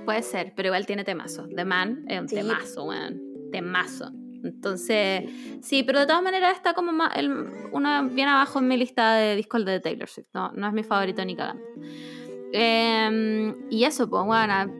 Puede 0.05 0.23
ser, 0.23 0.55
pero 0.57 0.69
igual 0.69 0.87
tiene 0.87 1.05
temazo. 1.05 1.47
The 1.55 1.65
Man 1.65 2.05
es 2.09 2.21
un 2.21 2.29
Sí. 2.29 2.37
temazo, 2.37 2.85
weón. 2.85 3.21
Temazo. 3.53 4.11
Entonces, 4.43 5.25
sí, 5.63 5.83
pero 5.83 6.01
de 6.01 6.07
todas 6.07 6.23
maneras 6.23 6.57
está 6.57 6.73
como 6.73 6.93
más, 6.93 7.15
el, 7.17 7.31
uno 7.73 8.09
bien 8.09 8.29
abajo 8.29 8.61
en 8.61 8.69
mi 8.69 8.77
lista 8.77 9.15
de 9.17 9.37
discos 9.37 9.65
de 9.65 9.81
Taylor 9.81 10.09
Swift. 10.09 10.29
No, 10.33 10.53
no 10.53 10.69
es 10.69 10.73
mi 10.73 10.85
favorito 10.85 11.23
ni 11.25 11.37
cagando. 11.37 11.63
Em, 12.53 13.55
y 13.71 13.85
eso, 13.85 14.09
pues, 14.09 14.25
bueno, 14.25 14.73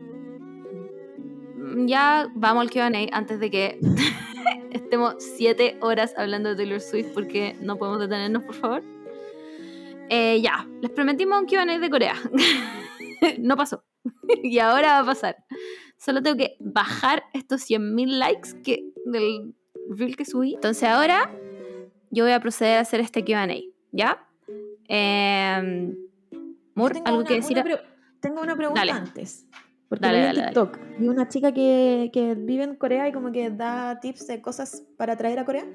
ya 1.85 2.31
vamos 2.35 2.61
al 2.61 2.71
QA 2.71 2.89
antes 3.11 3.39
de 3.39 3.51
que 3.51 3.79
estemos 4.71 5.15
siete 5.37 5.77
horas 5.81 6.13
hablando 6.17 6.49
de 6.49 6.55
Taylor 6.55 6.81
Swift 6.81 7.13
porque 7.13 7.55
no 7.61 7.77
podemos 7.77 7.99
detenernos, 7.99 8.43
por 8.43 8.55
favor. 8.55 8.83
Eh, 10.09 10.41
ya, 10.41 10.67
les 10.81 10.89
prometimos 10.91 11.39
un 11.39 11.45
QA 11.45 11.65
de 11.65 11.89
Corea. 11.89 12.15
no 13.39 13.55
pasó. 13.55 13.83
y 14.43 14.59
ahora 14.59 14.93
va 14.93 14.99
a 14.99 15.05
pasar. 15.05 15.37
Solo 15.97 16.23
tengo 16.23 16.37
que 16.37 16.55
bajar 16.59 17.23
estos 17.33 17.69
100.000 17.69 18.17
likes 18.17 18.61
que, 18.63 18.85
del 19.05 19.53
reel 19.89 20.15
que 20.15 20.25
subí. 20.25 20.55
Entonces 20.55 20.83
ahora 20.83 21.29
yo 22.09 22.23
voy 22.23 22.33
a 22.33 22.39
proceder 22.39 22.77
a 22.77 22.81
hacer 22.81 22.99
este 23.01 23.23
QA. 23.23 23.47
¿Ya? 23.91 24.25
Eh, 24.87 25.93
¿algo 27.05 27.23
que 27.23 27.35
decir? 27.35 27.63
tengo 28.19 28.41
una 28.41 28.55
pregunta 28.55 28.81
antes. 28.81 29.45
Porque 29.87 30.05
dale, 30.05 30.29
en 30.29 30.35
TikTok 30.35 30.77
y 30.99 31.07
una 31.07 31.27
chica 31.29 31.51
que, 31.51 32.11
que, 32.13 32.35
vive 32.35 32.63
en 32.63 32.75
Corea 32.75 33.07
y 33.07 33.11
como 33.11 33.31
que 33.31 33.49
da 33.49 33.99
tips 33.99 34.27
de 34.27 34.39
cosas 34.41 34.83
para 34.97 35.17
traer 35.17 35.39
a 35.39 35.45
Corea. 35.45 35.65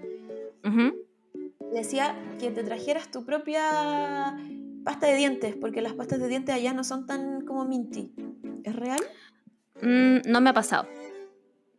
Decía 1.73 2.15
que 2.39 2.53
te 2.53 2.63
trajeras 2.63 3.11
tu 3.11 3.25
propia 3.25 4.37
pasta 4.85 5.09
de 5.09 5.17
dientes, 5.17 5.57
porque 5.57 5.83
las 5.83 5.95
pastas 5.95 6.21
de 6.21 6.29
dientes 6.29 6.55
allá 6.55 6.73
no 6.73 6.85
son 6.85 7.07
tan 7.07 7.41
como 7.45 7.65
minty. 7.65 8.15
¿Es 8.63 8.77
real? 8.77 9.01
Mm, 9.83 10.31
no 10.31 10.41
me 10.41 10.51
ha 10.51 10.55
pasado. 10.55 10.87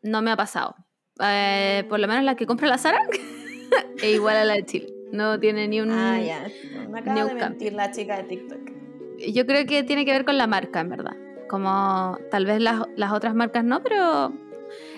No 0.01 0.21
me 0.21 0.31
ha 0.31 0.35
pasado. 0.35 0.75
Eh, 1.23 1.85
por 1.87 1.99
lo 1.99 2.07
menos 2.07 2.25
la 2.25 2.35
que 2.35 2.45
compra 2.45 2.67
la 2.67 2.77
Sara 2.77 2.99
es 3.97 4.15
igual 4.15 4.35
a 4.35 4.43
la 4.43 4.55
de 4.55 4.65
Chile. 4.65 4.87
No 5.11 5.39
tiene 5.39 5.67
ni 5.69 5.79
un. 5.79 5.91
Ah, 5.91 6.19
ya. 6.19 6.47
Me 6.89 6.99
acaba 6.99 7.25
de 7.25 7.33
mentir 7.35 7.73
la 7.73 7.91
chica 7.91 8.17
de 8.17 8.23
TikTok. 8.23 8.84
Yo 9.33 9.45
creo 9.45 9.65
que 9.65 9.83
tiene 9.83 10.05
que 10.05 10.11
ver 10.11 10.25
con 10.25 10.37
la 10.37 10.47
marca, 10.47 10.81
en 10.81 10.89
verdad. 10.89 11.15
Como 11.49 12.17
tal 12.31 12.45
vez 12.45 12.61
las, 12.61 12.81
las 12.95 13.11
otras 13.13 13.35
marcas 13.35 13.63
no, 13.63 13.81
pero 13.83 14.33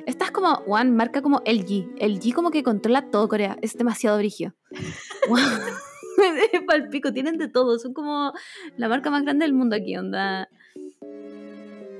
esta 0.05 0.25
es 0.25 0.31
como, 0.31 0.53
one 0.67 0.91
marca 0.91 1.21
como 1.21 1.41
LG. 1.45 1.95
LG 1.99 2.33
como 2.33 2.51
que 2.51 2.63
controla 2.63 3.09
todo 3.09 3.27
Corea. 3.27 3.57
Es 3.61 3.77
demasiado 3.77 4.17
brigio. 4.17 4.55
palpico, 6.67 7.13
tienen 7.13 7.37
de 7.37 7.47
todo. 7.47 7.79
Son 7.79 7.93
como 7.93 8.33
la 8.75 8.89
marca 8.89 9.09
más 9.09 9.23
grande 9.23 9.45
del 9.45 9.53
mundo 9.53 9.75
aquí, 9.75 9.97
onda. 9.97 10.49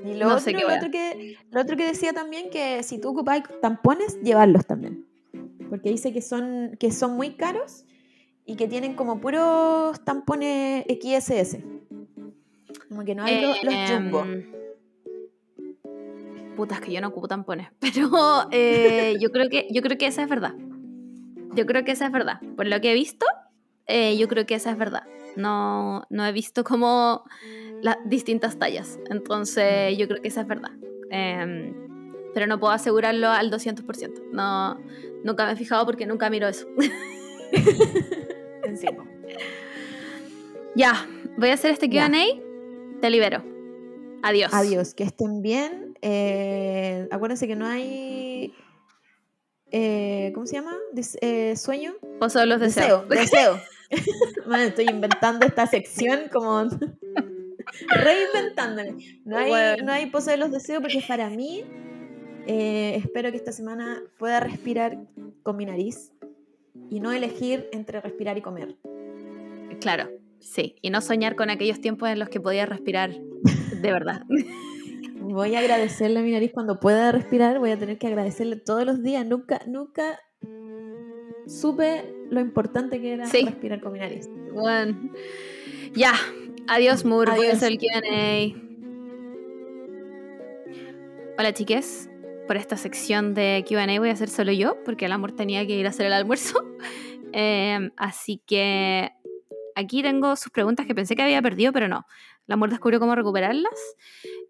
Y 0.04 0.14
lo, 0.14 0.34
otro, 0.34 0.52
lo, 0.52 0.74
otro 0.74 0.90
que, 0.90 1.36
lo 1.50 1.60
otro 1.60 1.76
que 1.76 1.84
decía 1.84 2.12
también 2.12 2.50
que 2.50 2.82
si 2.82 2.98
tú 2.98 3.10
ocupas 3.10 3.42
tampones, 3.60 4.18
llevarlos 4.22 4.66
también. 4.66 5.06
Porque 5.68 5.90
dice 5.90 6.12
que 6.12 6.22
son, 6.22 6.76
que 6.78 6.90
son 6.92 7.12
muy 7.12 7.34
caros 7.34 7.84
y 8.46 8.56
que 8.56 8.68
tienen 8.68 8.94
como 8.94 9.20
puros 9.20 10.02
tampones 10.04 10.84
XSS. 10.88 11.58
Como 12.88 13.04
que 13.04 13.14
no 13.14 13.24
hay 13.24 13.42
los, 13.42 13.62
los 13.62 13.74
jumbo. 13.90 14.22
Em, 14.22 14.58
putas 16.58 16.80
que 16.80 16.92
yo 16.92 17.00
no 17.00 17.08
ocupo 17.08 17.28
tampones. 17.28 17.68
Pero 17.78 18.10
eh, 18.50 19.16
yo, 19.20 19.30
creo 19.30 19.48
que, 19.48 19.68
yo 19.70 19.80
creo 19.80 19.96
que 19.96 20.06
esa 20.06 20.22
es 20.22 20.28
verdad. 20.28 20.54
Yo 21.54 21.66
creo 21.66 21.84
que 21.84 21.92
esa 21.92 22.06
es 22.06 22.12
verdad. 22.12 22.40
Por 22.56 22.66
lo 22.66 22.80
que 22.80 22.90
he 22.90 22.94
visto, 22.94 23.26
eh, 23.86 24.16
yo 24.18 24.26
creo 24.28 24.44
que 24.44 24.56
esa 24.56 24.70
es 24.70 24.78
verdad. 24.78 25.04
No, 25.36 26.04
no 26.10 26.26
he 26.26 26.32
visto 26.32 26.64
como 26.64 27.24
las 27.80 27.96
distintas 28.06 28.58
tallas. 28.58 28.98
Entonces 29.08 29.96
yo 29.96 30.08
creo 30.08 30.20
que 30.20 30.28
esa 30.28 30.40
es 30.40 30.46
verdad. 30.48 30.72
Em, 31.10 31.74
pero 32.34 32.46
no 32.46 32.58
puedo 32.58 32.72
asegurarlo 32.72 33.28
al 33.28 33.50
200%. 33.50 34.30
No, 34.32 34.78
nunca 35.24 35.46
me 35.46 35.52
he 35.52 35.56
fijado 35.56 35.86
porque 35.86 36.06
nunca 36.06 36.28
miro 36.28 36.48
eso. 36.48 36.66
Encima. 38.64 39.04
Ya, 40.74 41.06
voy 41.36 41.50
a 41.50 41.54
hacer 41.54 41.70
este 41.70 41.88
QA. 41.88 42.08
Te 43.00 43.10
libero. 43.10 43.44
Adiós. 44.22 44.52
Adiós, 44.52 44.94
que 44.94 45.04
estén 45.04 45.40
bien. 45.40 45.96
Eh, 46.02 47.06
acuérdense 47.10 47.46
que 47.46 47.54
no 47.54 47.66
hay. 47.66 48.52
Eh, 49.70 50.32
¿Cómo 50.34 50.46
se 50.46 50.56
llama? 50.56 50.76
Eh, 51.20 51.54
¿Sueño? 51.56 51.94
O 52.20 52.28
solo 52.28 52.46
los 52.46 52.60
deseos. 52.60 53.08
Deseo. 53.08 53.58
deseo. 53.90 54.56
estoy 54.66 54.86
inventando 54.90 55.46
esta 55.46 55.66
sección 55.66 56.28
como. 56.32 56.64
Reinventándome. 57.88 59.20
No 59.24 59.36
hay, 59.36 59.76
no 59.82 59.92
hay 59.92 60.06
pose 60.06 60.32
de 60.32 60.36
los 60.38 60.50
deseos 60.50 60.80
porque 60.80 61.02
para 61.06 61.30
mí. 61.30 61.64
espero 62.46 63.30
que 63.30 63.36
esta 63.36 63.52
semana 63.52 64.02
pueda 64.18 64.40
respirar 64.40 64.98
con 65.42 65.56
mi 65.56 65.66
nariz 65.66 66.12
y 66.90 66.98
no 66.98 67.12
elegir 67.12 67.68
entre 67.72 68.00
respirar 68.00 68.38
y 68.38 68.42
comer. 68.42 68.76
Claro, 69.80 70.08
sí. 70.40 70.76
Y 70.82 70.90
no 70.90 71.00
soñar 71.00 71.36
con 71.36 71.50
aquellos 71.50 71.80
tiempos 71.80 72.08
en 72.08 72.18
los 72.18 72.28
que 72.28 72.40
podía 72.40 72.66
respirar 72.66 73.12
de 73.12 73.92
verdad. 73.92 74.22
Voy 75.20 75.54
a 75.54 75.58
agradecerle 75.58 76.20
a 76.20 76.22
mi 76.22 76.30
nariz 76.30 76.52
cuando 76.52 76.80
pueda 76.80 77.12
respirar, 77.12 77.58
voy 77.58 77.70
a 77.70 77.78
tener 77.78 77.98
que 77.98 78.06
agradecerle 78.06 78.56
todos 78.56 78.86
los 78.86 79.02
días. 79.02 79.26
Nunca, 79.26 79.60
nunca 79.66 80.18
supe 81.46 82.14
lo 82.30 82.40
importante 82.40 83.00
que 83.00 83.12
era 83.14 83.24
respirar 83.24 83.80
con 83.80 83.92
mi 83.92 83.98
nariz. 83.98 84.28
Bueno. 84.54 85.12
Ya, 85.94 86.14
adiós 86.66 87.04
Moore, 87.04 87.32
voy 87.36 87.48
a 87.48 87.52
hacer 87.52 87.72
el 87.72 87.78
Q&A. 87.78 88.68
Hola 91.38 91.52
chiques, 91.52 92.08
por 92.46 92.56
esta 92.56 92.76
sección 92.76 93.34
de 93.34 93.64
Q&A 93.68 93.98
voy 93.98 94.08
a 94.08 94.12
hacer 94.12 94.28
solo 94.28 94.52
yo, 94.52 94.82
porque 94.84 95.06
el 95.06 95.12
amor 95.12 95.32
tenía 95.32 95.66
que 95.66 95.76
ir 95.76 95.86
a 95.86 95.90
hacer 95.90 96.06
el 96.06 96.12
almuerzo. 96.12 96.64
Em, 97.32 97.90
así 97.98 98.40
que 98.46 99.12
aquí 99.78 100.02
tengo 100.02 100.34
sus 100.36 100.50
preguntas 100.50 100.86
que 100.86 100.94
pensé 100.94 101.14
que 101.14 101.22
había 101.22 101.40
perdido, 101.40 101.72
pero 101.72 101.88
no. 101.88 102.04
El 102.46 102.54
amor 102.54 102.70
descubrió 102.70 102.98
cómo 102.98 103.14
recuperarlas. 103.14 103.78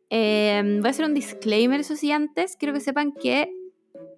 Em, 0.09 0.81
voy 0.81 0.89
a 0.89 0.91
hacer 0.91 1.05
un 1.05 1.15
disclaimer, 1.15 1.81
eso 1.81 1.97
sí, 1.97 2.11
antes. 2.11 2.57
Quiero 2.57 2.73
que 2.73 2.81
sepan 2.81 3.13
que 3.13 3.53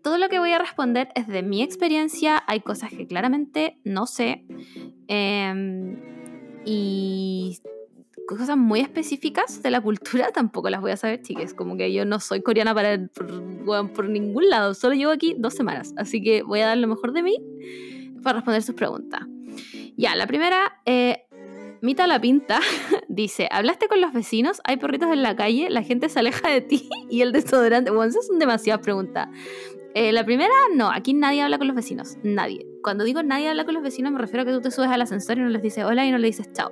todo 0.02 0.18
lo 0.18 0.28
que 0.28 0.38
voy 0.38 0.52
a 0.52 0.58
responder 0.58 1.08
es 1.16 1.26
de 1.26 1.42
mi 1.42 1.62
experiencia. 1.62 2.42
Hay 2.46 2.60
cosas 2.60 2.90
que 2.90 3.06
claramente 3.06 3.78
no 3.84 4.06
sé. 4.06 4.44
Em, 5.08 5.98
y 6.64 7.58
cosas 8.28 8.56
muy 8.56 8.78
específicas 8.78 9.60
de 9.62 9.70
la 9.72 9.80
cultura 9.80 10.30
tampoco 10.32 10.70
las 10.70 10.80
voy 10.80 10.92
a 10.92 10.96
saber, 10.96 11.22
chiques. 11.22 11.54
Como 11.54 11.76
que 11.76 11.92
yo 11.92 12.04
no 12.04 12.20
soy 12.20 12.42
coreana 12.42 12.72
para, 12.72 13.08
por, 13.08 13.92
por 13.92 14.08
ningún 14.08 14.48
lado. 14.48 14.74
Solo 14.74 14.94
llevo 14.94 15.10
aquí 15.10 15.34
dos 15.36 15.54
semanas. 15.54 15.92
Así 15.96 16.22
que 16.22 16.42
voy 16.42 16.60
a 16.60 16.66
dar 16.66 16.78
lo 16.78 16.86
mejor 16.86 17.12
de 17.12 17.24
mí 17.24 17.36
para 18.22 18.36
responder 18.36 18.62
sus 18.62 18.76
preguntas. 18.76 19.22
Ya, 19.96 20.14
la 20.14 20.26
primera, 20.26 20.80
eh, 20.86 21.24
Mita 21.82 22.06
la 22.06 22.20
Pinta 22.20 22.60
dice, 23.08 23.48
¿hablaste 23.50 23.88
con 23.88 24.00
los 24.00 24.12
vecinos? 24.12 24.60
¿Hay 24.64 24.76
perritos 24.76 25.10
en 25.12 25.22
la 25.22 25.34
calle? 25.36 25.70
¿La 25.70 25.82
gente 25.82 26.08
se 26.08 26.18
aleja 26.18 26.48
de 26.50 26.60
ti? 26.60 26.88
¿Y 27.10 27.22
el 27.22 27.32
desodorante? 27.32 27.90
Bueno, 27.90 28.10
esas 28.10 28.26
son 28.26 28.38
demasiadas 28.38 28.82
preguntas. 28.82 29.28
Eh, 29.94 30.12
la 30.12 30.24
primera, 30.24 30.54
no, 30.74 30.90
aquí 30.90 31.14
nadie 31.14 31.42
habla 31.42 31.58
con 31.58 31.66
los 31.66 31.74
vecinos, 31.74 32.16
nadie. 32.22 32.64
Cuando 32.82 33.02
digo 33.02 33.22
nadie 33.24 33.48
habla 33.48 33.64
con 33.64 33.74
los 33.74 33.82
vecinos, 33.82 34.12
me 34.12 34.18
refiero 34.18 34.42
a 34.42 34.44
que 34.44 34.52
tú 34.52 34.60
te 34.60 34.70
subes 34.70 34.88
al 34.88 35.02
ascensor 35.02 35.38
y 35.38 35.40
no 35.40 35.48
les 35.48 35.62
dices 35.62 35.84
hola 35.84 36.06
y 36.06 36.12
no 36.12 36.18
le 36.18 36.28
dices 36.28 36.52
chao. 36.52 36.70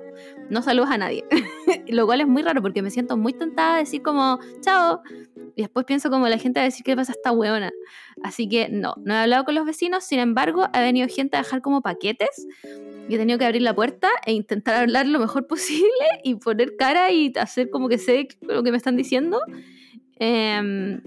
No 0.49 0.61
saludas 0.61 0.91
a 0.91 0.97
nadie. 0.97 1.25
Lo 1.87 2.05
cual 2.05 2.21
es 2.21 2.27
muy 2.27 2.41
raro 2.41 2.61
porque 2.61 2.81
me 2.81 2.89
siento 2.89 3.17
muy 3.17 3.33
tentada 3.33 3.75
de 3.75 3.79
decir 3.81 4.01
como 4.01 4.39
chao. 4.61 5.01
Y 5.55 5.61
después 5.61 5.85
pienso 5.85 6.09
como 6.09 6.27
la 6.27 6.37
gente 6.37 6.59
a 6.59 6.63
decir 6.63 6.83
que 6.83 6.95
pasa 6.95 7.11
esta 7.11 7.31
hueona. 7.31 7.71
Así 8.23 8.47
que 8.47 8.69
no, 8.69 8.95
no 9.03 9.13
he 9.13 9.17
hablado 9.17 9.45
con 9.45 9.55
los 9.55 9.65
vecinos, 9.65 10.03
sin 10.03 10.19
embargo, 10.19 10.67
ha 10.73 10.81
venido 10.81 11.07
gente 11.07 11.37
a 11.37 11.41
dejar 11.41 11.61
como 11.61 11.81
paquetes 11.81 12.47
y 13.09 13.15
he 13.15 13.17
tenido 13.17 13.39
que 13.39 13.45
abrir 13.45 13.63
la 13.63 13.73
puerta 13.73 14.09
e 14.25 14.33
intentar 14.33 14.75
hablar 14.75 15.07
lo 15.07 15.19
mejor 15.19 15.47
posible 15.47 15.89
y 16.23 16.35
poner 16.35 16.75
cara 16.77 17.11
y 17.11 17.33
hacer 17.39 17.69
como 17.69 17.89
que 17.89 17.97
sé 17.97 18.27
lo 18.41 18.63
que 18.63 18.71
me 18.71 18.77
están 18.77 18.95
diciendo. 18.95 19.41
Em, 20.19 21.01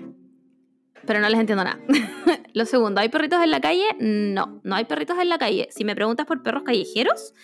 pero 1.07 1.21
no 1.21 1.29
les 1.29 1.39
entiendo 1.39 1.65
nada. 1.65 1.79
lo 2.55 2.65
segundo, 2.65 3.01
¿hay 3.01 3.09
perritos 3.09 3.43
en 3.43 3.51
la 3.51 3.61
calle? 3.61 3.85
No, 3.99 4.61
no 4.65 4.75
hay 4.75 4.85
perritos 4.85 5.19
en 5.19 5.29
la 5.29 5.39
calle. 5.39 5.69
Si 5.71 5.85
me 5.85 5.95
preguntas 5.95 6.27
por 6.27 6.43
perros 6.43 6.63
callejeros, 6.63 7.35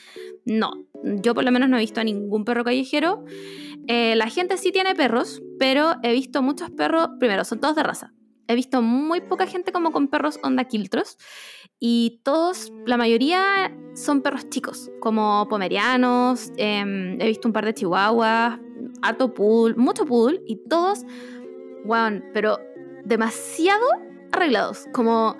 no. 0.45 0.88
Yo 1.03 1.35
por 1.35 1.45
lo 1.45 1.53
menos 1.53 1.69
no 1.69 1.77
he 1.77 1.81
visto 1.81 2.01
a 2.01 2.05
ningún 2.05 2.45
perro 2.45 2.65
callejero. 2.65 3.25
Eh, 3.87 4.17
la 4.17 4.29
gente 4.29 4.57
sí 4.59 4.73
tiene 4.73 4.95
perros, 4.95 5.43
pero 5.59 5.95
he 6.03 6.13
visto 6.13 6.43
muchos 6.43 6.71
perros, 6.71 7.09
primero, 7.19 7.45
son 7.45 7.61
todos 7.61 7.77
de 7.77 7.83
raza. 7.83 8.13
He 8.47 8.55
visto 8.55 8.81
muy 8.81 9.21
poca 9.21 9.47
gente 9.47 9.73
como 9.73 9.93
con 9.93 10.09
perros 10.09 10.39
onda 10.43 10.65
quiltros 10.65 11.19
y 11.81 12.21
todos, 12.25 12.73
la 12.87 12.97
mayoría 12.97 13.73
son 13.95 14.21
perros 14.23 14.49
chicos, 14.51 14.91
como 15.01 15.47
pomerianos, 15.49 16.51
em, 16.57 17.21
he 17.21 17.27
visto 17.27 17.47
un 17.47 17.53
par 17.53 17.65
de 17.65 17.75
chihuahuas, 17.75 18.59
harto 19.03 19.33
poodle, 19.33 19.77
mucho 19.77 20.05
poodle, 20.05 20.43
y 20.47 20.57
todos, 20.69 21.05
wow, 21.85 22.21
pero 22.35 22.59
demasiado 23.05 23.87
arreglados, 24.33 24.87
como 24.93 25.37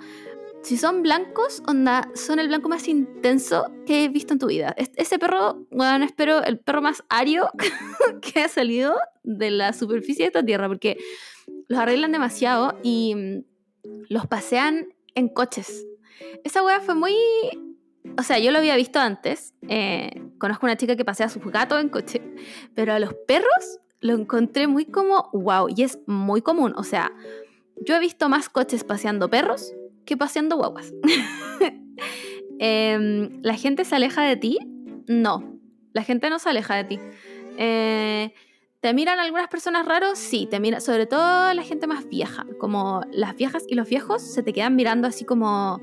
si 0.61 0.77
son 0.77 1.03
blancos, 1.03 1.63
onda, 1.67 2.09
son 2.15 2.39
el 2.39 2.47
blanco 2.47 2.69
más 2.69 2.87
intenso 2.87 3.71
que 3.85 4.03
he 4.03 4.09
visto 4.09 4.33
en 4.33 4.39
tu 4.39 4.47
vida. 4.47 4.75
Ese 4.77 5.17
perro, 5.17 5.65
bueno, 5.71 6.03
espero 6.03 6.43
el 6.43 6.59
perro 6.59 6.81
más 6.81 7.03
ario 7.09 7.49
que 8.21 8.41
ha 8.41 8.47
salido 8.49 8.95
de 9.23 9.51
la 9.51 9.73
superficie 9.73 10.23
de 10.23 10.27
esta 10.27 10.43
tierra, 10.43 10.67
porque 10.67 10.97
los 11.67 11.79
arreglan 11.79 12.11
demasiado 12.11 12.77
y 12.83 13.15
mm, 13.15 13.43
los 14.09 14.27
pasean 14.27 14.93
en 15.15 15.29
coches. 15.29 15.85
Esa 16.43 16.63
wea 16.63 16.81
fue 16.81 16.95
muy... 16.95 17.13
O 18.17 18.23
sea, 18.23 18.39
yo 18.39 18.51
lo 18.51 18.57
había 18.57 18.75
visto 18.75 18.99
antes. 18.99 19.53
eh, 19.67 20.21
conozco 20.37 20.65
una 20.65 20.77
chica 20.77 20.95
que 20.95 21.05
pasea 21.05 21.27
a 21.27 21.29
sus 21.29 21.43
gatos 21.45 21.79
en 21.79 21.89
coche. 21.89 22.21
Pero 22.75 22.93
a 22.93 22.99
los 22.99 23.13
perros 23.27 23.79
lo 24.01 24.13
encontré 24.13 24.67
muy 24.67 24.85
como 24.85 25.29
wow. 25.31 25.67
Y 25.73 25.83
es 25.83 25.99
muy 26.05 26.41
común. 26.41 26.73
O 26.75 26.83
sea, 26.83 27.13
yo 27.85 27.95
he 27.95 27.99
visto 27.99 28.27
más 28.27 28.49
coches 28.49 28.83
paseando 28.83 29.29
perros 29.29 29.73
que 30.05 30.17
paseando 30.17 30.57
guaguas. 30.57 30.93
Em, 32.61 33.41
¿La 33.41 33.55
gente 33.55 33.85
se 33.85 33.95
aleja 33.95 34.23
de 34.23 34.35
ti? 34.35 34.59
No. 35.07 35.57
La 35.93 36.03
gente 36.03 36.29
no 36.29 36.39
se 36.39 36.49
aleja 36.49 36.75
de 36.75 36.83
ti. 36.83 36.99
Eh, 37.57 38.33
¿Te 38.81 38.93
miran 38.93 39.19
algunas 39.19 39.47
personas 39.47 39.85
raros? 39.85 40.17
Sí, 40.19 40.47
te 40.49 40.59
miran, 40.59 40.81
sobre 40.81 41.05
todo 41.05 41.53
la 41.53 41.63
gente 41.63 41.87
más 41.87 42.07
vieja. 42.09 42.45
Como 42.59 43.01
las 43.11 43.35
viejas 43.35 43.63
y 43.67 43.75
los 43.75 43.87
viejos 43.89 44.21
se 44.21 44.43
te 44.43 44.53
quedan 44.53 44.75
mirando 44.75 45.07
así 45.07 45.25
como. 45.25 45.81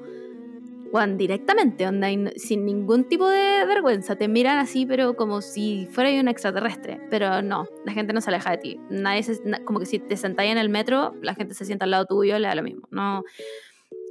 Directamente, 1.18 1.86
onda, 1.86 2.08
sin 2.36 2.64
ningún 2.64 3.04
tipo 3.04 3.28
de 3.28 3.66
vergüenza. 3.66 4.16
Te 4.16 4.28
miran 4.28 4.56
así, 4.56 4.86
pero 4.86 5.14
como 5.14 5.42
si 5.42 5.86
fuera 5.90 6.08
un 6.18 6.28
extraterrestre. 6.28 7.00
Pero 7.10 7.42
no, 7.42 7.66
la 7.84 7.92
gente 7.92 8.14
no 8.14 8.22
se 8.22 8.30
aleja 8.30 8.52
de 8.52 8.58
ti. 8.58 8.80
Nadie 8.88 9.22
se- 9.22 9.42
como 9.66 9.78
que 9.78 9.84
si 9.84 9.98
te 9.98 10.16
sentáis 10.16 10.52
en 10.52 10.56
el 10.56 10.70
metro, 10.70 11.14
la 11.20 11.34
gente 11.34 11.52
se 11.52 11.66
sienta 11.66 11.84
al 11.84 11.90
lado 11.90 12.06
tuyo, 12.06 12.38
le 12.38 12.48
da 12.48 12.54
lo 12.54 12.62
mismo. 12.62 12.88
No, 12.90 13.24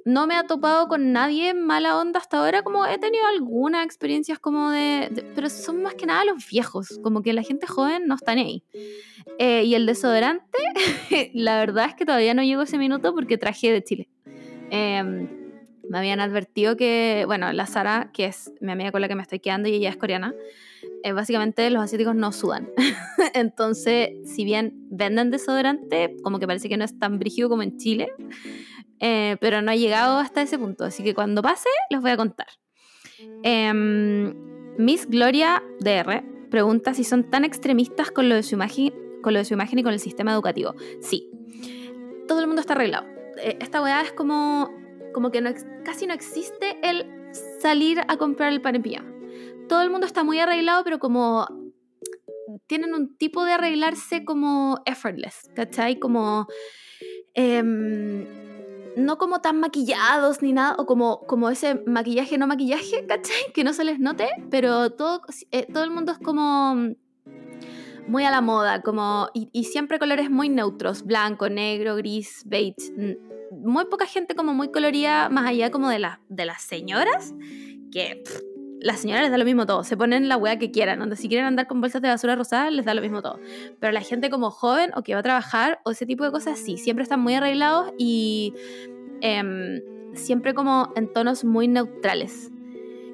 no 0.06 0.27
me 0.27 0.36
ha 0.36 0.44
topado 0.44 0.88
con 0.88 1.11
nadie 1.11 1.56
mala 1.56 1.98
onda 1.98 2.19
hasta 2.19 2.38
ahora, 2.38 2.61
como 2.61 2.86
he 2.86 2.99
tenido 2.99 3.26
algunas 3.26 3.84
experiencias 3.84 4.38
como 4.38 4.69
de, 4.69 5.26
pero 5.34 5.49
son 5.49 5.82
más 5.82 5.95
que 5.95 6.06
nada 6.06 6.23
los 6.26 6.48
viejos, 6.48 6.99
como 7.02 7.23
que 7.23 7.34
la 7.34 7.41
gente 7.41 7.65
joven 7.65 8.07
no 8.07 8.14
está 8.14 8.34
ahí. 8.34 8.64
Eh, 9.40 9.64
y 9.64 9.73
el 9.73 9.88
desodorante, 9.88 10.60
la 11.34 11.57
verdad 11.57 11.88
es 11.88 11.95
que 11.95 12.06
todavía 12.06 12.36
no 12.36 12.44
llegó 12.44 12.61
ese 12.61 12.77
minuto 12.77 13.15
porque 13.15 13.40
traje 13.40 13.72
de 13.72 13.84
Chile. 13.84 14.07
Em, 14.69 15.27
me 15.90 15.98
habían 15.98 16.19
advertido 16.19 16.77
que, 16.77 17.23
bueno, 17.26 17.52
la 17.52 17.65
Sara, 17.65 18.11
que 18.14 18.26
es 18.26 18.52
mi 18.61 18.72
amiga 18.72 18.91
con 18.91 19.02
la 19.02 19.07
que 19.07 19.15
me 19.15 19.23
estoy 19.23 19.40
quedando 19.40 19.69
y 19.69 19.73
ella 19.73 19.90
es 19.90 19.98
coreana, 19.98 20.36
eh, 21.03 21.14
básicamente 21.14 21.68
los 21.72 21.84
asiáticos 21.84 22.15
no 22.15 22.32
sudan. 22.32 22.69
Entonces, 23.34 24.10
si 24.26 24.45
bien 24.45 24.73
venden 24.91 25.32
desodorante, 25.32 26.15
como 26.22 26.38
que 26.38 26.45
parece 26.45 26.69
que 26.69 26.77
no 26.77 26.86
es 26.86 26.98
tan 26.99 27.18
brígido 27.18 27.49
como 27.49 27.64
en 27.64 27.77
Chile, 27.77 28.11
eh, 28.99 29.38
pero 29.39 29.61
no 29.61 29.72
ha 29.72 29.76
llegado 29.76 30.19
hasta 30.19 30.41
ese 30.41 30.57
punto. 30.57 30.85
Así 30.85 31.03
que 31.03 31.13
cuando 31.13 31.41
pase, 31.41 31.69
los 31.89 32.01
voy 32.01 32.11
a 32.11 32.17
contar. 32.17 32.47
Em, 33.43 34.34
Miss 34.77 35.07
Gloria 35.07 35.63
DR 35.80 36.23
pregunta 36.49 36.93
si 36.93 37.03
son 37.03 37.30
tan 37.30 37.45
extremistas 37.45 38.11
con 38.11 38.30
lo 38.30 38.35
de 38.35 38.43
su 38.43 38.55
imagen, 38.55 38.93
con 39.22 39.34
lo 39.34 39.39
de 39.39 39.45
su 39.45 39.53
imagen 39.53 39.80
y 39.80 39.84
con 39.84 39.93
el 39.93 39.99
sistema 39.99 40.31
educativo. 40.31 40.76
Sí, 41.01 41.30
todo 42.27 42.39
el 42.39 42.47
mundo 42.47 42.61
está 42.61 42.73
arreglado. 42.73 43.07
Eh, 43.38 43.57
Esta 43.59 43.81
weá 43.81 44.01
es 44.01 44.11
como, 44.13 44.69
como 45.13 45.31
que 45.31 45.41
casi 45.84 46.07
no 46.07 46.13
existe 46.13 46.77
el 46.84 47.05
salir 47.59 48.01
a 48.07 48.17
comprar 48.17 48.51
el 48.51 48.61
pan 48.61 48.76
en 48.76 48.81
pijama. 48.81 49.11
Todo 49.67 49.81
el 49.81 49.89
mundo 49.89 50.05
está 50.05 50.23
muy 50.23 50.39
arreglado, 50.39 50.84
pero 50.84 50.99
como 50.99 51.47
tienen 52.67 52.93
un 52.93 53.17
tipo 53.17 53.43
de 53.43 53.53
arreglarse 53.53 54.23
como 54.23 54.80
effortless, 54.85 55.49
¿cachai? 55.55 55.99
Como... 55.99 56.47
em, 57.34 58.26
no 58.97 59.17
como 59.17 59.41
tan 59.41 59.59
maquillados 59.59 60.41
ni 60.41 60.53
nada, 60.53 60.76
o 60.77 60.85
como, 60.85 61.22
como 61.27 61.49
ese 61.49 61.81
maquillaje 61.85 62.38
no 62.38 62.47
maquillaje, 62.47 63.05
¿cachai? 63.07 63.51
Que 63.53 63.63
no 63.63 63.73
se 63.73 63.84
les 63.84 63.99
note, 63.99 64.30
pero 64.49 64.91
todo, 64.91 65.22
eh, 65.51 65.67
todo 65.72 65.84
el 65.84 65.91
mundo 65.91 66.11
es 66.11 66.19
como 66.19 66.95
muy 68.07 68.23
a 68.23 68.31
la 68.31 68.41
moda, 68.41 68.81
como, 68.81 69.30
y, 69.34 69.63
siempre 69.63 69.97
colores 69.99 70.30
muy 70.30 70.49
neutros, 70.49 71.03
blanco, 71.03 71.49
negro, 71.49 71.95
gris, 71.95 72.43
beige. 72.45 72.93
Muy 73.51 73.85
poca 73.85 74.05
gente 74.05 74.35
como 74.35 74.53
muy 74.53 74.72
colorida, 74.72 75.30
más 75.30 75.47
allá 75.47 75.72
como 75.72 75.89
de, 75.89 75.99
la, 75.99 76.22
de 76.30 76.45
las 76.45 76.61
señoras, 76.61 77.34
que 77.91 78.23
las 78.85 78.99
señoras 78.99 79.23
les 79.23 79.31
da 79.31 79.39
lo 79.39 79.45
mismo 79.45 79.65
todo, 79.65 79.83
se 79.83 79.97
ponen 79.97 80.29
la 80.29 80.37
weá 80.37 80.59
que 80.59 80.69
quieran, 80.69 80.99
donde 80.99 81.15
si 81.15 81.27
quieren 81.27 81.47
andar 81.47 81.65
con 81.65 81.81
bolsas 81.81 82.03
de 82.03 82.07
basura 82.07 82.35
rosadas, 82.35 82.71
les 82.71 82.85
da 82.85 82.93
lo 82.93 83.01
mismo 83.01 83.23
todo. 83.23 83.39
Pero 83.79 83.91
la 83.91 84.01
gente 84.01 84.29
como 84.29 84.51
joven 84.51 84.91
o 84.95 85.01
que 85.01 85.15
va 85.15 85.21
a 85.21 85.23
trabajar 85.23 85.79
o 85.85 85.89
ese 85.89 86.05
tipo 86.05 86.23
de 86.23 86.29
cosas, 86.29 86.59
sí, 86.59 86.77
siempre 86.77 87.01
están 87.01 87.19
muy 87.19 87.33
arreglados 87.33 87.91
y 87.97 88.53
em, 89.21 89.81
siempre 90.13 90.53
como 90.53 90.93
en 90.95 91.11
tonos 91.11 91.43
muy 91.43 91.67
neutrales. 91.67 92.51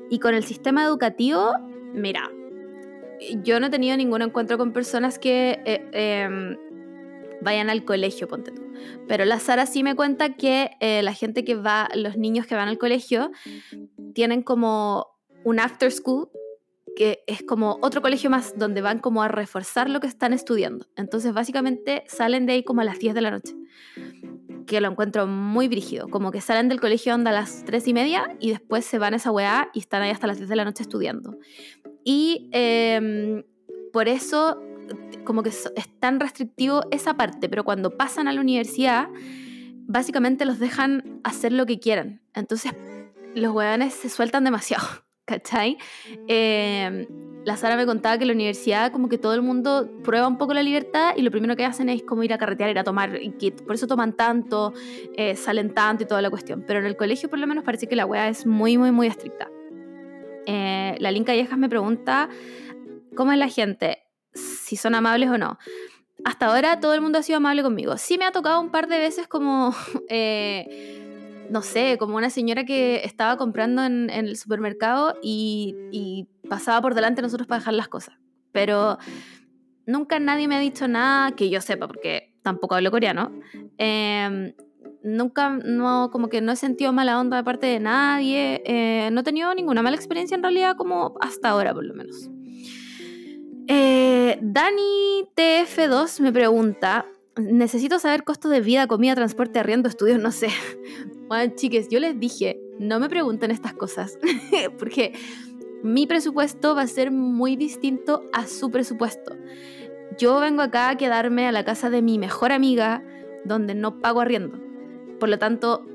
Y 0.09 0.19
con 0.19 0.35
el 0.35 0.43
sistema 0.43 0.83
educativo, 0.83 1.53
mira, 1.93 2.29
yo 3.41 3.61
no 3.61 3.67
he 3.67 3.69
tenido 3.69 3.95
ningún 3.95 4.23
encuentro 4.23 4.57
con 4.57 4.73
personas 4.73 5.19
que 5.19 5.61
eh, 5.63 5.87
em, 5.93 6.57
vayan 7.39 7.69
al 7.69 7.85
colegio, 7.85 8.27
ponte 8.27 8.51
tú. 8.51 8.73
Pero 9.07 9.23
la 9.23 9.39
Sara 9.39 9.65
sí 9.65 9.83
me 9.83 9.95
cuenta 9.95 10.33
que 10.33 10.71
eh, 10.81 11.01
la 11.01 11.13
gente 11.13 11.45
que 11.45 11.55
va, 11.55 11.87
los 11.95 12.17
niños 12.17 12.45
que 12.45 12.55
van 12.55 12.67
al 12.67 12.77
colegio, 12.77 13.31
tienen 14.13 14.41
como 14.41 15.20
un 15.43 15.59
after 15.59 15.91
school 15.91 16.29
que 16.95 17.23
es 17.25 17.41
como 17.43 17.77
otro 17.81 18.01
colegio 18.01 18.29
más 18.29 18.57
donde 18.57 18.81
van 18.81 18.99
como 18.99 19.23
a 19.23 19.27
reforzar 19.27 19.89
lo 19.89 19.99
que 19.99 20.07
están 20.07 20.33
estudiando. 20.33 20.87
Entonces 20.95 21.33
básicamente 21.33 22.03
salen 22.07 22.45
de 22.45 22.53
ahí 22.53 22.63
como 22.63 22.81
a 22.81 22.83
las 22.83 22.99
10 22.99 23.15
de 23.15 23.21
la 23.21 23.31
noche. 23.31 23.55
Que 24.67 24.81
lo 24.81 24.89
encuentro 24.89 25.25
muy 25.25 25.67
brígido. 25.67 26.09
Como 26.09 26.31
que 26.31 26.41
salen 26.41 26.69
del 26.69 26.81
colegio 26.81 27.15
onda 27.15 27.31
a 27.31 27.33
las 27.33 27.63
3 27.65 27.87
y 27.87 27.93
media 27.93 28.35
y 28.39 28.49
después 28.49 28.85
se 28.85 28.99
van 28.99 29.13
a 29.13 29.17
esa 29.17 29.31
weá 29.31 29.69
y 29.73 29.79
están 29.79 30.01
ahí 30.01 30.11
hasta 30.11 30.27
las 30.27 30.37
10 30.37 30.49
de 30.49 30.55
la 30.55 30.65
noche 30.65 30.83
estudiando. 30.83 31.37
Y 32.03 32.49
em, 32.51 33.43
por 33.93 34.07
eso 34.07 34.61
como 35.23 35.43
que 35.43 35.49
es 35.49 35.71
tan 35.99 36.19
restrictivo 36.19 36.83
esa 36.91 37.15
parte, 37.15 37.47
pero 37.47 37.63
cuando 37.63 37.95
pasan 37.97 38.27
a 38.27 38.33
la 38.33 38.41
universidad, 38.41 39.07
básicamente 39.87 40.45
los 40.45 40.59
dejan 40.59 41.21
hacer 41.23 41.53
lo 41.53 41.65
que 41.65 41.79
quieran. 41.79 42.21
Entonces 42.33 42.73
los 43.35 43.53
weones 43.53 43.93
se 43.93 44.09
sueltan 44.09 44.43
demasiado, 44.43 44.85
¿cachai? 45.25 45.77
Eh, 46.27 47.07
la 47.43 47.57
Sara 47.57 47.75
me 47.75 47.85
contaba 47.85 48.17
que 48.17 48.23
en 48.23 48.27
la 48.27 48.33
universidad 48.33 48.91
como 48.91 49.09
que 49.09 49.17
todo 49.17 49.33
el 49.33 49.41
mundo 49.41 49.89
prueba 50.03 50.27
un 50.27 50.37
poco 50.37 50.53
la 50.53 50.61
libertad 50.61 51.13
y 51.15 51.23
lo 51.23 51.31
primero 51.31 51.55
que 51.55 51.65
hacen 51.65 51.89
es 51.89 52.03
como 52.03 52.23
ir 52.23 52.33
a 52.33 52.37
carretear, 52.37 52.69
ir 52.69 52.79
a 52.79 52.83
tomar, 52.83 53.19
y 53.19 53.31
por 53.51 53.75
eso 53.75 53.87
toman 53.87 54.13
tanto, 54.13 54.73
eh, 55.15 55.35
salen 55.35 55.73
tanto 55.73 56.03
y 56.03 56.07
toda 56.07 56.21
la 56.21 56.29
cuestión. 56.29 56.63
Pero 56.67 56.79
en 56.79 56.85
el 56.85 56.95
colegio 56.95 57.29
por 57.29 57.39
lo 57.39 57.47
menos 57.47 57.63
parece 57.63 57.87
que 57.87 57.95
la 57.95 58.05
wea 58.05 58.29
es 58.29 58.45
muy, 58.45 58.77
muy, 58.77 58.91
muy 58.91 59.07
estricta. 59.07 59.49
Eh, 60.45 60.95
la 60.99 61.11
Lin 61.11 61.23
Callejas 61.23 61.57
me 61.57 61.69
pregunta, 61.69 62.29
¿cómo 63.15 63.31
es 63.31 63.37
la 63.37 63.47
gente? 63.47 64.03
Si 64.33 64.75
son 64.75 64.95
amables 64.95 65.29
o 65.29 65.37
no. 65.37 65.57
Hasta 66.23 66.45
ahora 66.47 66.79
todo 66.79 66.93
el 66.93 67.01
mundo 67.01 67.17
ha 67.17 67.23
sido 67.23 67.37
amable 67.37 67.63
conmigo. 67.63 67.97
Sí 67.97 68.19
me 68.19 68.25
ha 68.25 68.31
tocado 68.31 68.61
un 68.61 68.69
par 68.69 68.87
de 68.87 68.99
veces 68.99 69.27
como... 69.27 69.73
eh, 70.09 71.07
no 71.51 71.61
sé, 71.61 71.97
como 71.99 72.15
una 72.15 72.29
señora 72.29 72.63
que 72.63 73.01
estaba 73.03 73.35
comprando 73.35 73.83
en, 73.83 74.09
el 74.09 74.37
supermercado 74.37 75.15
y, 75.21 76.27
pasaba 76.49 76.81
por 76.81 76.95
delante 76.95 77.21
de 77.21 77.27
nosotros 77.27 77.47
para 77.47 77.59
dejar 77.59 77.73
las 77.73 77.87
cosas. 77.87 78.15
Pero 78.51 78.97
nunca 79.85 80.19
nadie 80.19 80.47
me 80.47 80.55
ha 80.55 80.59
dicho 80.59 80.87
nada 80.87 81.31
que 81.33 81.49
yo 81.49 81.61
sepa, 81.61 81.87
porque 81.87 82.33
tampoco 82.41 82.75
hablo 82.75 82.91
coreano. 82.91 83.31
Eh, 83.77 84.53
nunca, 85.03 85.49
no, 85.49 86.09
como 86.11 86.27
que 86.27 86.41
no 86.41 86.51
he 86.51 86.55
sentido 86.55 86.91
mala 86.93 87.19
onda 87.19 87.37
de 87.37 87.43
parte 87.43 87.67
de 87.67 87.79
nadie. 87.79 88.61
Eh, 88.65 89.09
no 89.11 89.21
he 89.21 89.23
tenido 89.23 89.53
ninguna 89.53 89.81
mala 89.81 89.95
experiencia 89.95 90.35
en 90.35 90.43
realidad, 90.43 90.75
como 90.77 91.15
hasta 91.21 91.49
ahora 91.49 91.73
por 91.73 91.85
lo 91.85 91.93
menos. 91.93 92.29
Eh, 93.67 94.39
Dani 94.41 95.25
TF2 95.35 96.21
me 96.21 96.31
pregunta. 96.31 97.05
Necesito 97.37 97.99
saber 97.99 98.23
costos 98.23 98.51
de 98.51 98.59
vida, 98.59 98.87
comida, 98.87 99.15
transporte, 99.15 99.59
arriendo, 99.59 99.87
estudios, 99.87 100.19
no 100.19 100.31
sé. 100.31 100.47
Bueno, 101.31 101.53
chiques, 101.55 101.87
yo 101.87 102.01
les 102.01 102.19
dije, 102.19 102.59
no 102.77 102.99
me 102.99 103.07
pregunten 103.07 103.51
estas 103.51 103.73
cosas, 103.73 104.19
porque 104.77 105.13
mi 105.81 106.05
presupuesto 106.05 106.75
va 106.75 106.81
a 106.81 106.87
ser 106.87 107.09
muy 107.09 107.55
distinto 107.55 108.25
a 108.33 108.47
su 108.47 108.69
presupuesto. 108.69 109.37
Yo 110.17 110.41
vengo 110.41 110.61
acá 110.61 110.89
a 110.89 110.97
quedarme 110.97 111.47
a 111.47 111.53
la 111.53 111.63
casa 111.63 111.89
de 111.89 112.01
mi 112.01 112.19
mejor 112.19 112.51
amiga, 112.51 113.01
donde 113.45 113.75
no 113.75 114.01
pago 114.01 114.19
arriendo. 114.19 114.59
Por 115.21 115.29
lo 115.29 115.39
tanto, 115.39 115.85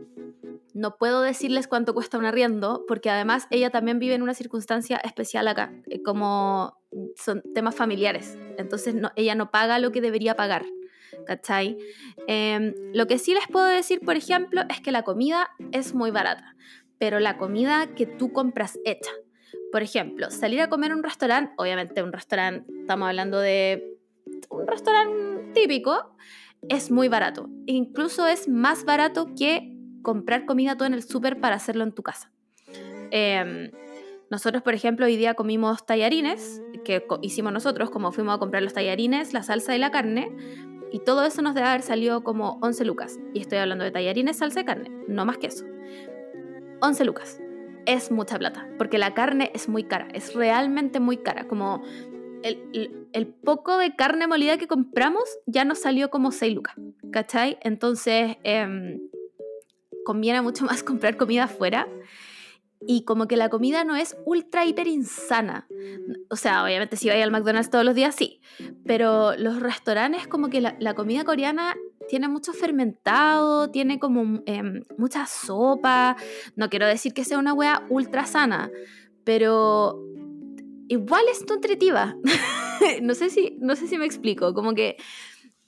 no 0.72 0.96
puedo 0.96 1.20
decirles 1.20 1.68
cuánto 1.68 1.92
cuesta 1.92 2.16
un 2.16 2.24
arriendo, 2.24 2.86
porque 2.88 3.10
además 3.10 3.46
ella 3.50 3.68
también 3.68 3.98
vive 3.98 4.14
en 4.14 4.22
una 4.22 4.32
circunstancia 4.32 4.96
especial 5.04 5.48
acá, 5.48 5.70
eh, 5.90 6.02
como 6.02 6.78
son 7.14 7.42
temas 7.54 7.74
familiares. 7.74 8.38
Entonces 8.56 8.94
no, 8.94 9.10
ella 9.16 9.34
no 9.34 9.50
paga 9.50 9.78
lo 9.80 9.92
que 9.92 10.00
debería 10.00 10.34
pagar. 10.34 10.64
¿Cachai? 11.26 11.78
Eh, 12.28 12.74
lo 12.92 13.06
que 13.06 13.18
sí 13.18 13.34
les 13.34 13.46
puedo 13.48 13.66
decir, 13.66 14.00
por 14.00 14.16
ejemplo, 14.16 14.62
es 14.68 14.80
que 14.80 14.92
la 14.92 15.02
comida 15.02 15.48
es 15.72 15.94
muy 15.94 16.10
barata, 16.10 16.56
pero 16.98 17.20
la 17.20 17.38
comida 17.38 17.94
que 17.94 18.06
tú 18.06 18.32
compras 18.32 18.78
hecha. 18.84 19.10
Por 19.72 19.82
ejemplo, 19.82 20.30
salir 20.30 20.60
a 20.60 20.68
comer 20.68 20.92
a 20.92 20.96
un 20.96 21.02
restaurante, 21.02 21.52
obviamente 21.56 22.02
un 22.02 22.12
restaurante, 22.12 22.70
estamos 22.80 23.08
hablando 23.08 23.38
de 23.38 23.98
un 24.48 24.66
restaurante 24.66 25.52
típico, 25.54 26.16
es 26.68 26.90
muy 26.90 27.08
barato. 27.08 27.48
Incluso 27.66 28.26
es 28.26 28.48
más 28.48 28.84
barato 28.84 29.34
que 29.38 29.72
comprar 30.02 30.46
comida 30.46 30.76
tú 30.76 30.84
en 30.84 30.94
el 30.94 31.02
súper 31.02 31.40
para 31.40 31.56
hacerlo 31.56 31.84
en 31.84 31.92
tu 31.92 32.02
casa. 32.02 32.30
Eh, 33.10 33.70
nosotros, 34.30 34.62
por 34.62 34.74
ejemplo, 34.74 35.06
hoy 35.06 35.16
día 35.16 35.34
comimos 35.34 35.86
tallarines, 35.86 36.60
que 36.84 37.06
hicimos 37.22 37.52
nosotros, 37.52 37.90
como 37.90 38.10
fuimos 38.10 38.34
a 38.34 38.38
comprar 38.38 38.62
los 38.62 38.72
tallarines, 38.72 39.32
la 39.32 39.44
salsa 39.44 39.76
y 39.76 39.78
la 39.78 39.92
carne, 39.92 40.30
Y 40.96 41.00
todo 41.00 41.24
eso 41.24 41.42
nos 41.42 41.54
debe 41.54 41.66
haber 41.66 41.82
salido 41.82 42.24
como 42.24 42.58
11 42.62 42.86
lucas. 42.86 43.18
Y 43.34 43.40
estoy 43.40 43.58
hablando 43.58 43.84
de 43.84 43.90
tallarines, 43.90 44.38
salsa 44.38 44.60
de 44.60 44.64
carne, 44.64 44.90
no 45.08 45.26
más 45.26 45.36
que 45.36 45.48
eso. 45.48 45.66
11 46.80 47.04
lucas. 47.04 47.38
Es 47.84 48.10
mucha 48.10 48.38
plata, 48.38 48.66
porque 48.78 48.96
la 48.96 49.12
carne 49.12 49.50
es 49.52 49.68
muy 49.68 49.84
cara, 49.84 50.08
es 50.14 50.34
realmente 50.34 50.98
muy 50.98 51.18
cara. 51.18 51.46
Como 51.48 51.82
el 52.42 53.26
poco 53.44 53.76
de 53.76 53.94
carne 53.94 54.26
molida 54.26 54.56
que 54.56 54.68
compramos 54.68 55.24
ya 55.44 55.66
nos 55.66 55.80
salió 55.82 56.08
como 56.08 56.32
6 56.32 56.54
lucas, 56.54 56.76
¿cachai? 57.12 57.58
Entonces, 57.60 58.38
em, 58.42 58.98
conviene 60.06 60.40
mucho 60.40 60.64
más 60.64 60.82
comprar 60.82 61.18
comida 61.18 61.44
afuera. 61.44 61.86
Y 62.80 63.04
como 63.04 63.26
que 63.26 63.36
la 63.36 63.48
comida 63.48 63.84
no 63.84 63.96
es 63.96 64.16
ultra, 64.24 64.64
hiper 64.64 64.86
insana. 64.86 65.66
O 66.28 66.36
sea, 66.36 66.62
obviamente 66.64 66.96
si 66.96 67.08
vais 67.08 67.22
al 67.22 67.30
McDonald's 67.30 67.70
todos 67.70 67.84
los 67.84 67.94
días, 67.94 68.14
sí. 68.14 68.40
Pero 68.84 69.36
los 69.36 69.60
restaurantes, 69.60 70.28
como 70.28 70.48
que 70.48 70.60
la, 70.60 70.94
comida 70.94 71.24
coreana 71.24 71.74
tiene 72.08 72.28
mucho 72.28 72.52
fermentado, 72.52 73.70
tiene 73.70 73.98
como 73.98 74.42
em, 74.46 74.82
mucha 74.98 75.26
sopa. 75.26 76.16
No 76.54 76.68
quiero 76.68 76.86
decir 76.86 77.14
que 77.14 77.24
sea 77.24 77.38
una 77.38 77.54
wea 77.54 77.84
ultra 77.88 78.26
sana, 78.26 78.70
pero 79.24 80.02
igual 80.88 81.24
es 81.30 81.44
nutritiva. 81.48 82.16
no, 83.02 83.14
sé 83.14 83.30
si, 83.30 83.56
no 83.60 83.74
sé 83.74 83.88
si 83.88 83.98
me 83.98 84.04
explico. 84.04 84.54
Como 84.54 84.74
que 84.74 84.96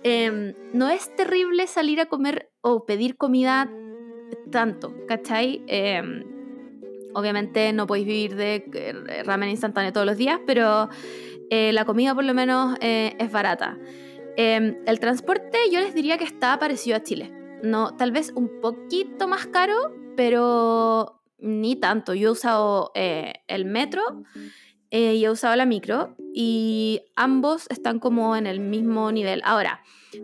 em, 0.03 0.55
no 0.73 0.89
es 0.89 1.15
terrible 1.17 1.67
salir 1.67 2.01
a 2.01 2.07
comer 2.07 2.51
o 2.61 2.85
pedir 2.85 3.17
comida 3.17 3.71
tanto, 4.51 4.95
¿cachai? 5.07 5.63
Em, 5.67 6.38
obviamente 7.19 7.73
no 7.73 7.87
podéis 7.87 8.07
vivir 8.07 8.37
de 8.37 8.65
eh, 8.73 9.23
ramen 9.25 9.51
instantáneo 9.51 9.93
todos 9.93 10.07
los 10.07 10.17
días, 10.17 10.41
pero 10.47 10.89
eh, 11.51 11.73
la 11.73 11.85
comida 11.85 12.15
por 12.15 12.25
lo 12.25 12.35
menos 12.35 12.77
eh, 12.81 13.15
es 13.19 13.33
barata. 13.33 13.79
Eh, 14.37 14.79
el 14.87 15.01
transporte 15.01 15.59
yo 15.73 15.81
les 15.81 15.95
diría 15.95 16.19
que 16.19 16.25
está 16.25 16.59
parecido 16.59 16.97
a 16.97 17.03
Chile. 17.03 17.33
No, 17.63 17.97
tal 17.97 18.13
vez 18.13 18.33
un 18.35 18.61
poquito 18.61 19.27
más 19.27 19.47
caro, 19.47 19.95
pero 20.17 21.23
ni 21.39 21.77
tanto. 21.77 22.15
Yo 22.15 22.29
he 22.29 22.33
usado 22.33 22.93
el 22.95 23.65
metro 23.65 24.03
y 24.91 25.25
he 25.25 25.31
usado 25.31 25.57
la 25.57 25.67
micro 25.67 26.15
y 26.33 27.03
ambos 27.17 27.67
están 27.69 27.99
como 27.99 28.37
en 28.37 28.47
el 28.47 28.61
mismo 28.61 29.11
nivel. 29.11 29.43
Ahora, 29.45 29.83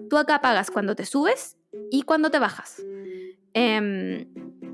tú 0.09 0.17
acá 0.17 0.41
pagas 0.41 0.71
cuando 0.71 0.95
te 0.95 1.07
subes 1.07 1.57
y 1.91 2.03
cuando 2.03 2.31
te 2.31 2.39
bajas. 2.39 2.83
Em, 3.53 4.27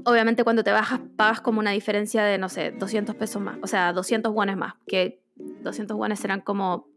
obviamente 0.04 0.44
cuando 0.44 0.64
te 0.64 0.72
bajas 0.72 1.00
pagas 1.16 1.40
como 1.40 1.60
una 1.60 1.72
diferencia 1.72 2.22
de, 2.24 2.38
no 2.38 2.48
sé, 2.48 2.72
200 2.72 3.14
pesos 3.14 3.40
más. 3.42 3.58
O 3.62 3.66
sea, 3.66 3.92
200 3.92 4.32
wones 4.32 4.56
más. 4.56 4.74
Que 4.86 5.22
200 5.36 5.96
wones 5.96 6.20
serán 6.20 6.40
como 6.40 6.88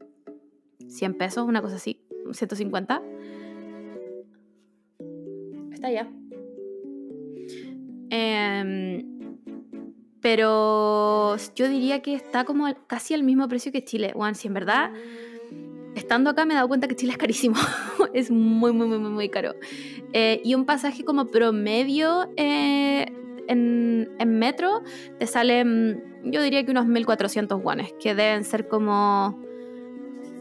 100 0.87 1.17
pesos, 1.17 1.47
una 1.47 1.61
cosa 1.61 1.75
así. 1.75 2.01
150. 2.31 3.01
Está 5.73 5.91
ya. 5.91 6.09
Em, 8.09 9.37
pero 10.21 11.35
yo 11.55 11.67
diría 11.67 12.01
que 12.01 12.15
está 12.15 12.45
como 12.45 12.67
casi 12.87 13.13
al 13.13 13.23
mismo 13.23 13.47
precio 13.47 13.71
que 13.71 13.83
Chile. 13.83 14.11
Juan, 14.13 14.35
si 14.35 14.47
en 14.47 14.53
verdad, 14.53 14.91
estando 15.95 16.29
acá 16.29 16.45
me 16.45 16.53
he 16.53 16.55
dado 16.55 16.67
cuenta 16.67 16.87
que 16.87 16.95
Chile 16.95 17.13
es 17.13 17.17
carísimo. 17.17 17.55
es 18.13 18.31
muy, 18.31 18.71
muy, 18.71 18.87
muy, 18.87 18.97
muy, 18.97 19.29
caro. 19.29 19.55
Eh, 20.13 20.41
y 20.43 20.55
un 20.55 20.65
pasaje 20.65 21.03
como 21.03 21.27
promedio 21.27 22.29
eh, 22.37 23.05
en, 23.47 24.09
metro 24.25 24.81
te 25.19 25.27
sale, 25.27 25.63
mm, 25.63 26.31
yo 26.31 26.41
diría 26.41 26.63
que 26.63 26.71
unos 26.71 26.85
1400 26.85 27.61
guanes, 27.61 27.93
que 27.99 28.15
deben 28.15 28.43
ser 28.43 28.67
como 28.67 29.39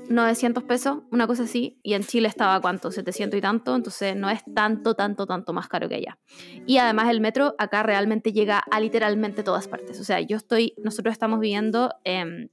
900 0.08 0.64
pesos, 0.64 0.98
una 1.10 1.26
cosa 1.26 1.44
así. 1.44 1.78
Y 1.82 1.94
en 1.94 2.02
Chile 2.04 2.28
estaba 2.28 2.60
cuánto, 2.60 2.90
700 2.90 3.38
y 3.38 3.40
tanto, 3.40 3.74
entonces 3.74 4.16
no 4.16 4.30
es 4.30 4.42
tanto, 4.54 4.94
tanto, 4.94 5.26
tanto 5.26 5.52
más 5.52 5.68
caro 5.68 5.88
que 5.88 5.96
allá. 5.96 6.18
Y 6.66 6.78
además 6.78 7.08
el 7.10 7.20
metro 7.20 7.54
acá 7.58 7.82
realmente 7.82 8.32
llega 8.32 8.58
a 8.58 8.80
literalmente 8.80 9.42
todas 9.42 9.68
partes. 9.68 10.00
O 10.00 10.04
sea, 10.04 10.20
yo 10.20 10.36
estoy, 10.36 10.74
nosotros 10.82 11.12
estamos 11.12 11.40
viviendo 11.40 11.94
em, 12.04 12.48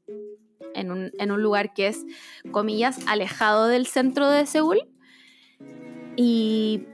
en, 0.79 0.91
un, 0.91 1.11
en 1.19 1.31
un 1.31 1.41
lugar 1.41 1.73
que 1.73 1.87
es, 1.87 2.05
comillas, 2.51 2.99
alejado 3.07 3.67
del 3.67 3.85
centro 3.85 4.29
de 4.29 4.45
Seúl. 4.45 4.79
Y 6.15 6.85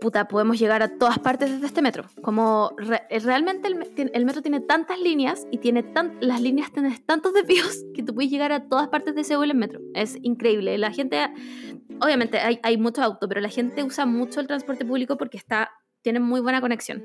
puta, 0.00 0.28
podemos 0.28 0.58
llegar 0.58 0.82
a 0.82 0.98
todas 0.98 1.18
partes 1.18 1.50
desde 1.50 1.66
este 1.66 1.82
metro. 1.82 2.04
Como 2.22 2.70
re- 2.76 3.02
eh, 3.10 3.18
realmente 3.18 3.68
el, 3.68 4.10
el 4.12 4.24
metro 4.24 4.42
tiene 4.42 4.60
tantas 4.60 5.00
líneas 5.00 5.46
y 5.50 5.58
tiene 5.58 5.82
tan, 5.82 6.16
las 6.20 6.40
líneas 6.40 6.70
tienen 6.70 6.96
tantos 7.04 7.32
desvíos 7.32 7.84
que 7.94 8.02
tú 8.02 8.14
puedes 8.14 8.30
llegar 8.30 8.52
a 8.52 8.68
todas 8.68 8.88
partes 8.88 9.14
de 9.14 9.24
Seúl 9.24 9.50
en 9.50 9.58
metro. 9.58 9.80
Es 9.94 10.16
increíble. 10.22 10.78
La 10.78 10.92
gente, 10.92 11.18
obviamente 12.00 12.38
hay, 12.38 12.60
hay 12.62 12.76
mucho 12.76 13.02
auto, 13.02 13.26
pero 13.26 13.40
la 13.40 13.48
gente 13.48 13.82
usa 13.82 14.06
mucho 14.06 14.40
el 14.40 14.46
transporte 14.46 14.84
público 14.84 15.16
porque 15.16 15.38
está, 15.38 15.70
tiene 16.02 16.20
muy 16.20 16.40
buena 16.40 16.60
conexión. 16.60 17.02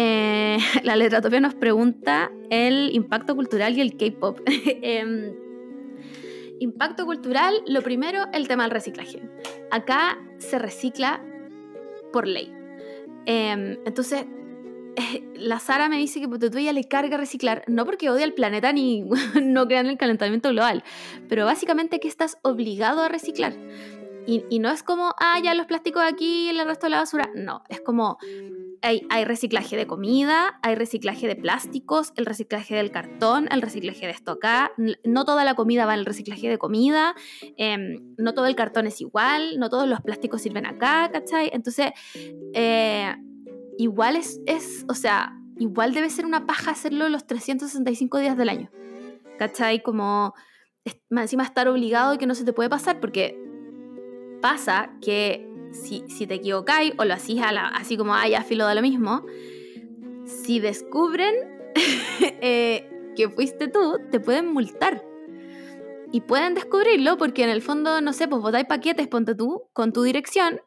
Eh, 0.00 0.58
la 0.84 0.94
letratopia 0.94 1.40
nos 1.40 1.56
pregunta 1.56 2.30
el 2.50 2.94
impacto 2.94 3.34
cultural 3.34 3.76
y 3.76 3.80
el 3.80 3.96
K-pop. 3.96 4.40
Em, 4.46 5.34
impacto 6.60 7.04
cultural, 7.04 7.62
lo 7.66 7.82
primero, 7.82 8.26
el 8.32 8.46
tema 8.46 8.62
del 8.62 8.70
reciclaje. 8.70 9.20
Acá 9.72 10.18
se 10.38 10.58
recicla 10.58 11.20
por 12.12 12.28
ley. 12.28 12.52
Em, 13.26 13.76
entonces, 13.84 14.24
la 15.34 15.58
Sara 15.58 15.88
me 15.88 15.98
dice 15.98 16.20
que 16.20 16.28
tú 16.28 16.58
ella 16.58 16.72
le 16.72 16.84
carga 16.84 17.16
reciclar, 17.16 17.64
no 17.66 17.84
porque 17.84 18.08
odia 18.08 18.24
el 18.24 18.34
planeta 18.34 18.72
ni 18.72 19.04
no 19.42 19.66
crea 19.66 19.80
en 19.80 19.88
el 19.88 19.98
calentamiento 19.98 20.50
global, 20.50 20.84
pero 21.28 21.44
básicamente 21.44 21.98
que 21.98 22.08
estás 22.08 22.38
obligado 22.42 23.02
a 23.02 23.08
reciclar. 23.08 23.52
Y, 24.28 24.44
y 24.50 24.58
no 24.58 24.68
es 24.70 24.82
como, 24.82 25.14
ah, 25.18 25.40
ya 25.42 25.54
los 25.54 25.64
plásticos 25.64 26.02
aquí 26.02 26.44
y 26.44 26.48
el 26.50 26.62
resto 26.66 26.84
de 26.84 26.90
la 26.90 26.98
basura. 26.98 27.30
No, 27.34 27.62
es 27.70 27.80
como, 27.80 28.18
hay, 28.82 29.06
hay 29.08 29.24
reciclaje 29.24 29.74
de 29.74 29.86
comida, 29.86 30.60
hay 30.62 30.74
reciclaje 30.74 31.26
de 31.26 31.34
plásticos, 31.34 32.12
el 32.14 32.26
reciclaje 32.26 32.74
del 32.74 32.90
cartón, 32.90 33.48
el 33.50 33.62
reciclaje 33.62 34.04
de 34.04 34.12
esto 34.12 34.32
acá. 34.32 34.72
No 35.02 35.24
toda 35.24 35.46
la 35.46 35.54
comida 35.54 35.86
va 35.86 35.94
en 35.94 36.00
el 36.00 36.04
reciclaje 36.04 36.46
de 36.46 36.58
comida, 36.58 37.14
em, 37.56 38.14
no 38.18 38.34
todo 38.34 38.44
el 38.44 38.54
cartón 38.54 38.86
es 38.86 39.00
igual, 39.00 39.58
no 39.58 39.70
todos 39.70 39.88
los 39.88 40.02
plásticos 40.02 40.42
sirven 40.42 40.66
acá, 40.66 41.08
¿cachai? 41.10 41.48
Entonces, 41.54 41.92
eh, 42.52 43.16
igual 43.78 44.14
es, 44.14 44.42
es, 44.44 44.84
o 44.90 44.94
sea, 44.94 45.32
igual 45.56 45.94
debe 45.94 46.10
ser 46.10 46.26
una 46.26 46.46
paja 46.46 46.72
hacerlo 46.72 47.08
los 47.08 47.26
365 47.26 48.18
días 48.18 48.36
del 48.36 48.50
año, 48.50 48.70
¿cachai? 49.38 49.82
Como 49.82 50.34
encima 51.10 51.44
estar 51.44 51.66
obligado 51.66 52.12
y 52.12 52.18
que 52.18 52.26
no 52.26 52.34
se 52.34 52.44
te 52.44 52.52
puede 52.52 52.68
pasar, 52.68 53.00
porque 53.00 53.47
pasa 54.40 54.90
que 55.02 55.46
si, 55.72 56.04
si 56.08 56.26
te 56.26 56.34
equivocáis 56.34 56.92
o 56.98 57.04
lo 57.04 57.14
hacís 57.14 57.40
a 57.42 57.52
la- 57.52 57.68
así 57.68 57.96
como, 57.96 58.14
ah, 58.14 58.28
ya 58.28 58.42
filo 58.42 58.64
da 58.64 58.74
lo 58.74 58.82
mismo, 58.82 59.24
si 60.24 60.60
descubren 60.60 61.34
eh, 62.20 62.88
que 63.16 63.28
fuiste 63.28 63.68
tú, 63.68 63.98
te 64.10 64.20
pueden 64.20 64.46
multar. 64.52 65.04
Y 66.10 66.22
pueden 66.22 66.54
descubrirlo 66.54 67.18
porque 67.18 67.44
en 67.44 67.50
el 67.50 67.60
fondo, 67.60 68.00
no 68.00 68.12
sé, 68.14 68.28
pues 68.28 68.40
botáis 68.40 68.64
paquetes, 68.66 69.08
ponte 69.08 69.34
tú, 69.34 69.64
con 69.74 69.92
tu 69.92 70.02
dirección 70.02 70.60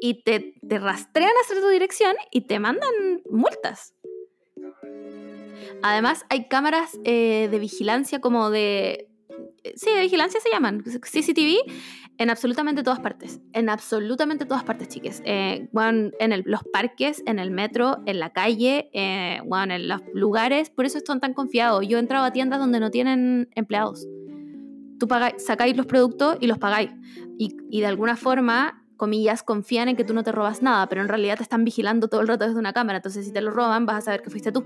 y 0.00 0.22
te, 0.22 0.54
te 0.66 0.78
rastrean 0.78 1.32
hacia 1.42 1.60
tu 1.60 1.68
dirección 1.68 2.14
y 2.30 2.42
te 2.42 2.58
mandan 2.58 3.22
multas. 3.30 3.94
Además, 5.82 6.26
hay 6.28 6.48
cámaras 6.48 6.98
eh, 7.04 7.48
de 7.50 7.58
vigilancia 7.58 8.20
como 8.20 8.50
de... 8.50 9.08
Sí, 9.74 9.90
de 9.90 10.00
vigilancia 10.00 10.40
se 10.40 10.50
llaman, 10.50 10.82
CCTV, 10.82 11.56
en 12.18 12.30
absolutamente 12.30 12.82
todas 12.82 13.00
partes. 13.00 13.40
En 13.52 13.68
absolutamente 13.68 14.44
todas 14.44 14.64
partes, 14.64 14.88
chiques. 14.88 15.22
Eh, 15.24 15.68
weón, 15.72 16.12
en 16.18 16.32
el- 16.32 16.42
los 16.46 16.62
parques, 16.72 17.22
en 17.26 17.38
el 17.38 17.50
metro, 17.50 17.98
en 18.06 18.18
la 18.18 18.30
calle, 18.30 18.90
eh, 18.92 19.40
weón, 19.44 19.70
en 19.70 19.88
los 19.88 20.00
lugares. 20.14 20.68
Por 20.70 20.84
eso 20.84 20.98
están 20.98 21.20
tan 21.20 21.32
confiados. 21.32 21.86
Yo 21.86 21.96
he 21.96 22.00
entrado 22.00 22.24
a 22.24 22.32
tiendas 22.32 22.58
donde 22.58 22.80
no 22.80 22.90
tienen 22.90 23.48
empleados. 23.54 24.06
Tú 24.98 25.06
pagáis, 25.06 25.44
sacáis 25.44 25.76
los 25.76 25.86
productos 25.86 26.36
y 26.40 26.48
los 26.48 26.58
pagáis. 26.58 26.90
Y, 27.38 27.56
y 27.70 27.80
de 27.80 27.86
alguna 27.86 28.16
forma, 28.16 28.84
comillas, 28.96 29.44
confían 29.44 29.88
en 29.88 29.94
que 29.94 30.02
tú 30.02 30.12
no 30.12 30.24
te 30.24 30.32
robas 30.32 30.60
nada, 30.60 30.88
pero 30.88 31.02
en 31.02 31.08
realidad 31.08 31.36
te 31.36 31.44
están 31.44 31.64
vigilando 31.64 32.08
todo 32.08 32.20
el 32.20 32.26
rato 32.26 32.44
desde 32.46 32.58
una 32.58 32.72
cámara. 32.72 32.96
Entonces, 32.98 33.24
si 33.24 33.32
te 33.32 33.40
lo 33.40 33.52
roban, 33.52 33.86
vas 33.86 33.98
a 33.98 34.00
saber 34.00 34.22
que 34.22 34.30
fuiste 34.30 34.50
tú. 34.50 34.64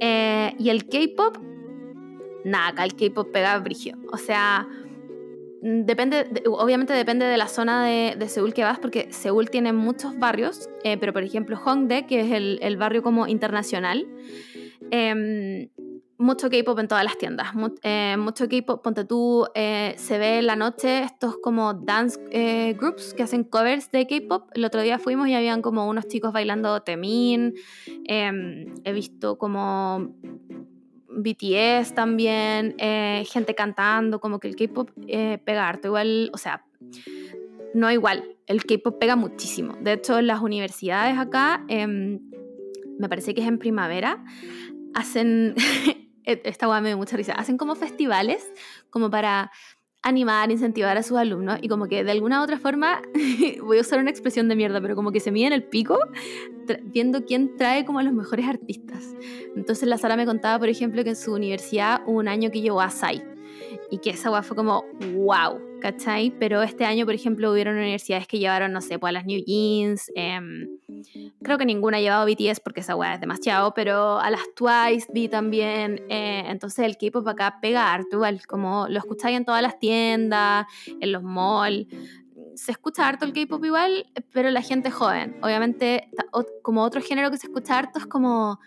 Eh, 0.00 0.54
y 0.58 0.68
el 0.68 0.86
K-pop, 0.88 1.38
nada, 2.44 2.68
acá 2.68 2.84
el 2.84 2.94
K-pop 2.94 3.32
pega 3.32 3.58
brigio. 3.60 3.96
O 4.12 4.18
sea, 4.18 4.68
depende, 5.64 6.24
de- 6.24 6.42
obviamente 6.46 6.92
depende 6.92 7.24
de 7.24 7.38
la 7.38 7.48
zona 7.48 7.86
de, 7.86 8.28
Seúl 8.28 8.52
que 8.52 8.64
vas, 8.64 8.78
porque 8.78 9.10
Seúl 9.12 9.48
tiene 9.48 9.72
muchos 9.72 10.18
barrios, 10.18 10.68
eh, 10.84 10.98
pero 10.98 11.12
por 11.14 11.22
ejemplo 11.22 11.58
Hongdae, 11.64 12.06
que 12.06 12.20
es 12.20 12.32
el, 12.32 12.76
barrio 12.76 13.02
como 13.02 13.26
internacional, 13.26 14.06
em, 14.90 15.70
mucho 16.18 16.50
K-pop 16.50 16.78
en 16.78 16.88
todas 16.88 17.02
las 17.02 17.16
tiendas, 17.16 17.48
eh, 17.82 18.16
mucho 18.18 18.46
K-pop, 18.46 18.82
ponte 18.82 19.04
tú, 19.04 19.46
eh, 19.54 19.94
se 19.96 20.18
ve 20.18 20.38
en 20.38 20.46
la 20.46 20.56
noche 20.56 21.02
estos 21.02 21.38
como 21.42 21.72
dance 21.72 22.20
groups 22.78 23.14
que 23.14 23.22
hacen 23.22 23.42
covers 23.42 23.90
de 23.90 24.06
K-pop. 24.06 24.50
El 24.54 24.64
otro 24.66 24.82
día 24.82 24.98
fuimos 24.98 25.28
y 25.28 25.34
habían 25.34 25.62
como 25.62 25.88
unos 25.88 26.08
chicos 26.08 26.32
bailando 26.32 26.82
Temin, 26.82 27.54
em, 28.06 28.74
he 28.84 28.92
visto 28.92 29.38
como 29.38 30.14
BTS 31.16 31.94
también, 31.94 32.74
eh, 32.78 33.24
gente 33.30 33.54
cantando, 33.54 34.20
como 34.20 34.38
que 34.38 34.48
el 34.48 34.56
K-pop 34.56 34.90
eh, 35.06 35.38
pega 35.44 35.68
harto. 35.68 35.88
Igual, 35.88 36.30
o 36.32 36.38
sea, 36.38 36.64
no 37.74 37.90
igual. 37.90 38.24
El 38.46 38.64
K-pop 38.64 38.98
pega 38.98 39.16
muchísimo. 39.16 39.74
De 39.80 39.94
hecho, 39.94 40.18
en 40.18 40.26
las 40.26 40.40
universidades 40.40 41.18
acá, 41.18 41.64
em, 41.68 42.20
me 42.98 43.08
parece 43.08 43.34
que 43.34 43.40
es 43.40 43.48
en 43.48 43.58
primavera, 43.58 44.24
hacen. 44.94 45.54
esta 46.24 46.66
guay 46.66 46.80
me 46.80 46.88
dio 46.88 46.96
mucha 46.96 47.16
risa. 47.16 47.34
Hacen 47.34 47.58
como 47.58 47.74
festivales, 47.74 48.50
como 48.90 49.10
para 49.10 49.50
animar, 50.04 50.50
incentivar 50.50 50.96
a 50.96 51.02
sus 51.02 51.16
alumnos 51.16 51.58
y 51.62 51.68
como 51.68 51.86
que 51.86 52.04
de 52.04 52.10
alguna 52.12 52.40
u 52.40 52.44
otra 52.44 52.58
forma, 52.58 53.02
voy 53.62 53.78
a 53.78 53.80
usar 53.80 53.98
una 53.98 54.10
expresión 54.10 54.48
de 54.48 54.54
mierda, 54.54 54.80
pero 54.80 54.94
como 54.94 55.10
que 55.10 55.18
se 55.18 55.32
miden 55.32 55.52
el 55.52 55.64
pico 55.64 55.98
viendo 56.84 57.24
quién 57.24 57.56
trae 57.56 57.84
como 57.84 57.98
a 57.98 58.02
los 58.02 58.12
mejores 58.12 58.46
artistas. 58.46 59.14
Entonces 59.56 59.88
la 59.88 59.98
Sara 59.98 60.16
me 60.16 60.26
contaba, 60.26 60.58
por 60.58 60.68
ejemplo, 60.68 61.02
que 61.02 61.10
en 61.10 61.16
su 61.16 61.32
universidad 61.32 62.02
hubo 62.06 62.18
un 62.18 62.28
año 62.28 62.50
que 62.50 62.60
llevó 62.60 62.80
a 62.80 62.90
Sai 62.90 63.22
y 63.90 63.98
que 63.98 64.10
esa 64.10 64.42
fue 64.42 64.56
como 64.56 64.84
wow, 65.14 65.60
¿cachai? 65.84 66.30
Pero 66.40 66.62
este 66.62 66.86
año, 66.86 67.04
por 67.04 67.14
ejemplo, 67.14 67.52
hubieron 67.52 67.76
universidades 67.76 68.26
que 68.26 68.38
llevaron, 68.38 68.72
no 68.72 68.80
sé, 68.80 68.98
pues 68.98 69.10
a 69.10 69.12
las 69.12 69.26
New 69.26 69.44
Jeans, 69.44 70.10
em, 70.14 70.66
creo 71.42 71.58
que 71.58 71.66
ninguna 71.66 71.98
ha 71.98 72.00
llevado 72.00 72.24
BTS 72.24 72.60
porque 72.60 72.80
esa 72.80 72.96
weá 72.96 73.12
es 73.12 73.20
demasiado, 73.20 73.74
pero 73.74 74.18
a 74.18 74.30
las 74.30 74.40
Twice 74.56 75.08
vi 75.12 75.28
también, 75.28 76.02
eh, 76.08 76.44
entonces 76.46 76.86
el 76.86 76.96
K-pop 76.96 77.28
acá 77.28 77.58
pega 77.60 77.92
harto, 77.92 78.16
igual, 78.16 78.40
como 78.46 78.86
lo 78.88 78.98
escucháis 78.98 79.36
en 79.36 79.44
todas 79.44 79.60
las 79.60 79.78
tiendas, 79.78 80.64
en 81.00 81.12
los 81.12 81.22
malls, 81.22 81.86
se 82.54 82.72
escucha 82.72 83.06
harto 83.06 83.26
el 83.26 83.34
K-pop 83.34 83.62
igual, 83.62 84.06
pero 84.32 84.50
la 84.50 84.62
gente 84.62 84.90
joven. 84.90 85.36
Obviamente, 85.42 86.08
como 86.62 86.82
otro 86.82 87.02
género 87.02 87.30
que 87.30 87.36
se 87.36 87.48
escucha 87.48 87.78
harto 87.78 87.98
es 87.98 88.06
como 88.06 88.58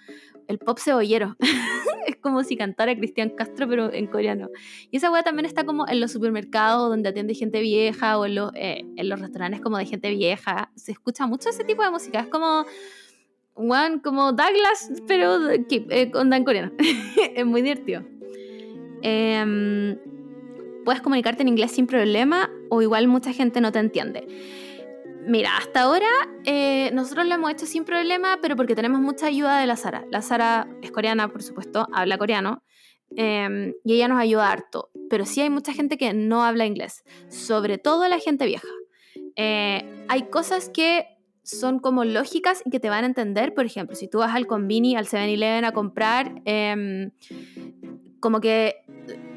el 0.48 0.60
pop 0.60 0.77
cebollero. 0.77 1.35
es 2.07 2.15
como 2.15 2.43
si 2.43 2.55
cantara 2.55 2.95
Cristian 2.95 3.29
Castro, 3.29 3.67
pero 3.67 3.93
en 3.93 4.07
coreano. 4.07 4.49
Y 4.89 4.97
esa 4.97 5.11
weá 5.11 5.23
también 5.23 5.45
está 5.45 5.65
como 5.65 5.88
en 5.88 5.99
los 5.99 6.11
supermercados 6.11 6.89
donde 6.89 7.09
atiende 7.09 7.35
gente 7.35 7.59
vieja 7.59 8.17
o 8.17 8.25
en 8.25 8.35
los, 8.35 8.51
eh, 8.55 8.85
en 8.95 9.09
los 9.09 9.19
restaurantes 9.19 9.61
como 9.61 9.77
de 9.77 9.85
gente 9.85 10.09
vieja. 10.09 10.71
Se 10.75 10.93
escucha 10.93 11.27
mucho 11.27 11.49
ese 11.49 11.65
tipo 11.65 11.84
de 11.84 11.91
música. 11.91 12.21
Es 12.21 12.27
como, 12.27 12.65
one, 13.55 14.01
como 14.01 14.31
Douglas, 14.31 14.91
pero 15.05 15.49
eh, 15.49 16.11
con 16.11 16.31
en 16.31 16.43
coreano. 16.45 16.71
es 17.35 17.45
muy 17.45 17.61
divertido. 17.61 18.03
Em, 19.01 19.97
puedes 20.85 21.01
comunicarte 21.01 21.41
en 21.41 21.49
inglés 21.49 21.71
sin 21.71 21.88
problema 21.88 22.49
o 22.69 22.81
igual 22.81 23.07
mucha 23.07 23.34
gente 23.34 23.59
no 23.59 23.71
te 23.73 23.79
entiende. 23.79 24.25
Mira, 25.27 25.57
hasta 25.57 25.81
ahora 25.81 26.07
eh, 26.45 26.89
nosotros 26.93 27.27
lo 27.27 27.35
hemos 27.35 27.51
hecho 27.51 27.65
sin 27.65 27.83
problema, 27.83 28.39
pero 28.41 28.55
porque 28.55 28.75
tenemos 28.75 29.01
mucha 29.01 29.25
ayuda 29.27 29.59
de 29.59 29.67
la 29.67 29.75
Sara. 29.75 30.05
La 30.09 30.21
Sara 30.21 30.69
es 30.81 30.89
coreana, 30.91 31.27
por 31.27 31.43
supuesto, 31.43 31.85
habla 31.91 32.17
coreano 32.17 32.63
em, 33.17 33.73
y 33.83 33.95
ella 33.95 34.07
nos 34.07 34.21
ayuda 34.21 34.49
harto. 34.49 34.89
Pero 35.09 35.25
sí 35.25 35.41
hay 35.41 35.49
mucha 35.49 35.73
gente 35.73 35.97
que 35.97 36.13
no 36.13 36.45
habla 36.45 36.65
inglés, 36.65 37.03
sobre 37.27 37.77
todo 37.77 38.07
la 38.07 38.19
gente 38.19 38.45
vieja. 38.45 38.69
Eh, 39.35 40.05
hay 40.07 40.29
cosas 40.29 40.69
que 40.69 41.05
son 41.43 41.79
como 41.79 42.05
lógicas 42.05 42.61
y 42.63 42.69
que 42.69 42.79
te 42.79 42.89
van 42.89 43.03
a 43.03 43.07
entender. 43.07 43.53
Por 43.53 43.65
ejemplo, 43.65 43.97
si 43.97 44.07
tú 44.07 44.19
vas 44.19 44.33
al 44.33 44.47
Convini, 44.47 44.95
al 44.95 45.07
7-Eleven 45.07 45.65
a 45.65 45.73
comprar, 45.73 46.41
em, 46.45 47.11
como 48.21 48.39
que 48.39 48.77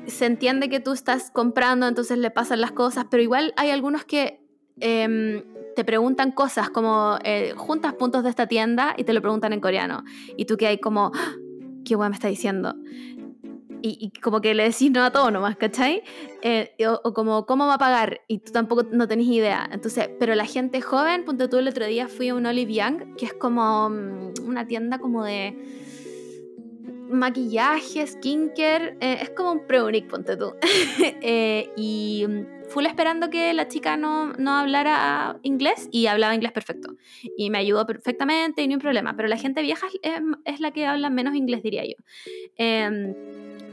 se 0.06 0.26
entiende 0.26 0.68
que 0.68 0.78
tú 0.78 0.92
estás 0.92 1.32
comprando, 1.32 1.88
entonces 1.88 2.16
le 2.16 2.30
pasan 2.30 2.60
las 2.60 2.70
cosas, 2.70 3.06
pero 3.10 3.24
igual 3.24 3.52
hay 3.56 3.70
algunos 3.70 4.04
que 4.04 4.38
em, 4.80 5.42
te 5.80 5.84
preguntan 5.86 6.32
cosas 6.32 6.68
como 6.68 7.18
eh, 7.24 7.54
juntas 7.56 7.94
puntos 7.94 8.22
de 8.22 8.28
esta 8.28 8.46
tienda 8.46 8.94
y 8.98 9.04
te 9.04 9.14
lo 9.14 9.22
preguntan 9.22 9.54
en 9.54 9.60
coreano. 9.60 10.04
Y 10.36 10.44
tú 10.44 10.58
que 10.58 10.66
hay 10.66 10.76
como, 10.76 11.10
¡Ah! 11.14 11.32
¿qué 11.86 11.94
guay 11.94 12.10
me 12.10 12.16
está 12.16 12.28
diciendo? 12.28 12.74
Y, 13.80 14.12
como 14.22 14.42
que 14.42 14.52
le 14.52 14.64
decís 14.64 14.90
no 14.90 15.02
a 15.02 15.10
todo 15.10 15.30
nomás, 15.30 15.56
¿cachai? 15.56 16.02
Eh, 16.42 16.74
o, 16.86 17.14
como, 17.14 17.46
¿cómo 17.46 17.66
va 17.66 17.76
a 17.76 17.78
pagar? 17.78 18.20
Y 18.28 18.40
tú 18.40 18.52
tampoco 18.52 18.82
no 18.92 19.08
tenés 19.08 19.28
idea. 19.28 19.66
Entonces, 19.72 20.10
pero 20.20 20.34
la 20.34 20.44
gente 20.44 20.82
joven, 20.82 21.24
punto 21.24 21.48
tú 21.48 21.56
el 21.56 21.68
otro 21.68 21.86
día 21.86 22.06
fui 22.06 22.28
a 22.28 22.34
un 22.34 22.44
Olive 22.44 22.74
Young, 22.74 23.16
que 23.16 23.24
es 23.24 23.32
como 23.32 23.88
mm, 23.88 24.32
una 24.46 24.66
tienda 24.66 24.98
como 24.98 25.24
de 25.24 25.56
maquillaje, 27.08 28.06
skincare, 28.06 28.98
eh, 29.00 29.20
es 29.22 29.30
como 29.30 29.52
un 29.52 29.66
pre 29.66 29.80
ponte 30.02 30.36
tú. 30.36 30.52
y 31.74 32.26
mm, 32.28 32.59
full 32.70 32.86
esperando 32.86 33.30
que 33.30 33.52
la 33.52 33.68
chica 33.68 33.96
no, 33.96 34.32
no 34.34 34.52
hablara 34.52 35.38
inglés 35.42 35.88
y 35.90 36.06
hablaba 36.06 36.34
inglés 36.34 36.52
perfecto. 36.52 36.96
Y 37.36 37.50
me 37.50 37.58
ayudó 37.58 37.86
perfectamente 37.86 38.62
y 38.62 38.68
ni 38.68 38.74
un 38.74 38.80
problema. 38.80 39.14
Pero 39.16 39.28
la 39.28 39.36
gente 39.36 39.60
vieja 39.62 39.86
es, 40.44 40.60
la 40.60 40.70
que 40.70 40.86
habla 40.86 41.10
menos 41.10 41.34
inglés, 41.34 41.62
diría 41.62 41.84
yo. 41.84 41.96
Em, 42.56 43.14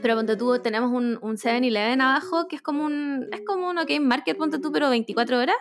pero 0.02 0.16
ponte 0.16 0.36
tú, 0.36 0.60
tenemos 0.62 0.92
un, 0.92 1.18
un 1.22 1.36
7-Eleven 1.36 2.00
abajo 2.00 2.46
que 2.48 2.56
es 2.56 2.62
como 2.62 2.84
un, 2.84 3.26
es 3.32 3.40
como 3.42 3.70
un 3.70 3.78
OK 3.78 3.90
Market, 4.00 4.36
ponte 4.36 4.58
tú, 4.58 4.70
pero 4.72 4.90
24 4.90 5.38
horas. 5.38 5.56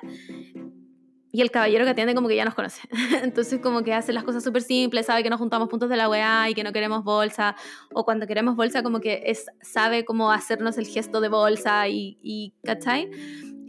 Y 1.32 1.42
el 1.42 1.52
caballero 1.52 1.84
que 1.84 1.92
atiende 1.92 2.16
como 2.16 2.28
que 2.28 2.36
ya 2.36 2.46
nos 2.46 2.54
conoce. 2.54 2.82
Entonces 3.24 3.60
como 3.60 3.84
que 3.84 3.94
hace 3.94 4.14
las 4.14 4.24
cosas 4.24 4.44
súper 4.44 4.62
simples, 4.62 5.06
sabe 5.06 5.24
que 5.24 5.30
nos 5.30 5.40
juntamos 5.40 5.70
puntos 5.70 5.90
de 5.90 5.98
la 5.98 6.10
weá 6.10 6.50
y 6.50 6.54
que 6.54 6.64
no 6.64 6.72
queremos 6.72 7.04
bolsa. 7.04 7.56
O 7.94 8.06
cuando 8.06 8.28
queremos 8.28 8.56
bolsa 8.56 8.84
como 8.84 9.00
que 9.00 9.24
es, 9.26 9.46
sabe 9.62 10.06
cómo 10.06 10.32
hacernos 10.32 10.78
el 10.78 10.88
gesto 10.88 11.22
de 11.22 11.30
bolsa 11.30 11.88
y, 11.88 12.18
y 12.22 12.54
¿cachai? 12.64 13.10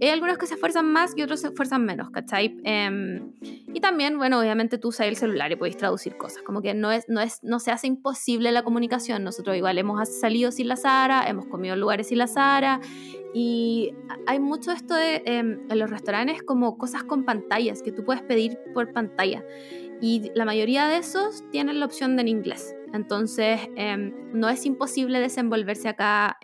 Hay 0.00 0.10
algunos 0.10 0.38
que 0.38 0.46
se 0.46 0.54
esfuerzan 0.54 0.92
más 0.92 1.12
y 1.16 1.22
otros 1.22 1.40
se 1.40 1.48
esfuerzan 1.48 1.84
menos, 1.84 2.10
¿cachai? 2.10 2.56
Em, 2.64 3.32
y 3.40 3.80
también, 3.80 4.18
bueno, 4.18 4.38
obviamente 4.38 4.78
tú 4.78 4.88
usas 4.88 5.06
el 5.06 5.16
celular 5.16 5.50
y 5.50 5.56
puedes 5.56 5.76
traducir 5.76 6.16
cosas, 6.16 6.42
como 6.42 6.62
que 6.62 6.74
no, 6.74 6.92
es, 6.92 7.08
no, 7.08 7.20
es, 7.20 7.42
no 7.42 7.58
se 7.58 7.70
hace 7.70 7.86
imposible 7.86 8.52
la 8.52 8.62
comunicación. 8.62 9.24
Nosotros 9.24 9.56
igual 9.56 9.78
hemos 9.78 10.08
salido 10.08 10.52
sin 10.52 10.68
la 10.68 10.76
Sara, 10.76 11.28
hemos 11.28 11.46
comido 11.46 11.74
en 11.74 11.80
lugares 11.80 12.08
sin 12.08 12.18
la 12.18 12.26
Sara 12.26 12.80
y 13.34 13.92
hay 14.26 14.40
mucho 14.40 14.72
esto 14.72 14.94
de, 14.94 15.22
em, 15.26 15.60
en 15.68 15.78
los 15.78 15.90
restaurantes 15.90 16.42
como 16.42 16.78
cosas 16.78 17.04
con 17.04 17.24
pantallas 17.24 17.82
que 17.82 17.92
tú 17.92 18.04
puedes 18.04 18.22
pedir 18.22 18.58
por 18.74 18.92
pantalla. 18.92 19.44
Y 20.00 20.30
la 20.34 20.44
mayoría 20.44 20.86
de 20.86 20.98
esos 20.98 21.44
tienen 21.50 21.80
la 21.80 21.86
opción 21.86 22.16
de 22.16 22.22
en 22.22 22.28
inglés. 22.28 22.74
Entonces, 22.92 23.60
em, 23.76 24.14
no 24.32 24.48
es 24.48 24.64
imposible 24.64 25.18
desenvolverse 25.20 25.88
acá. 25.88 26.38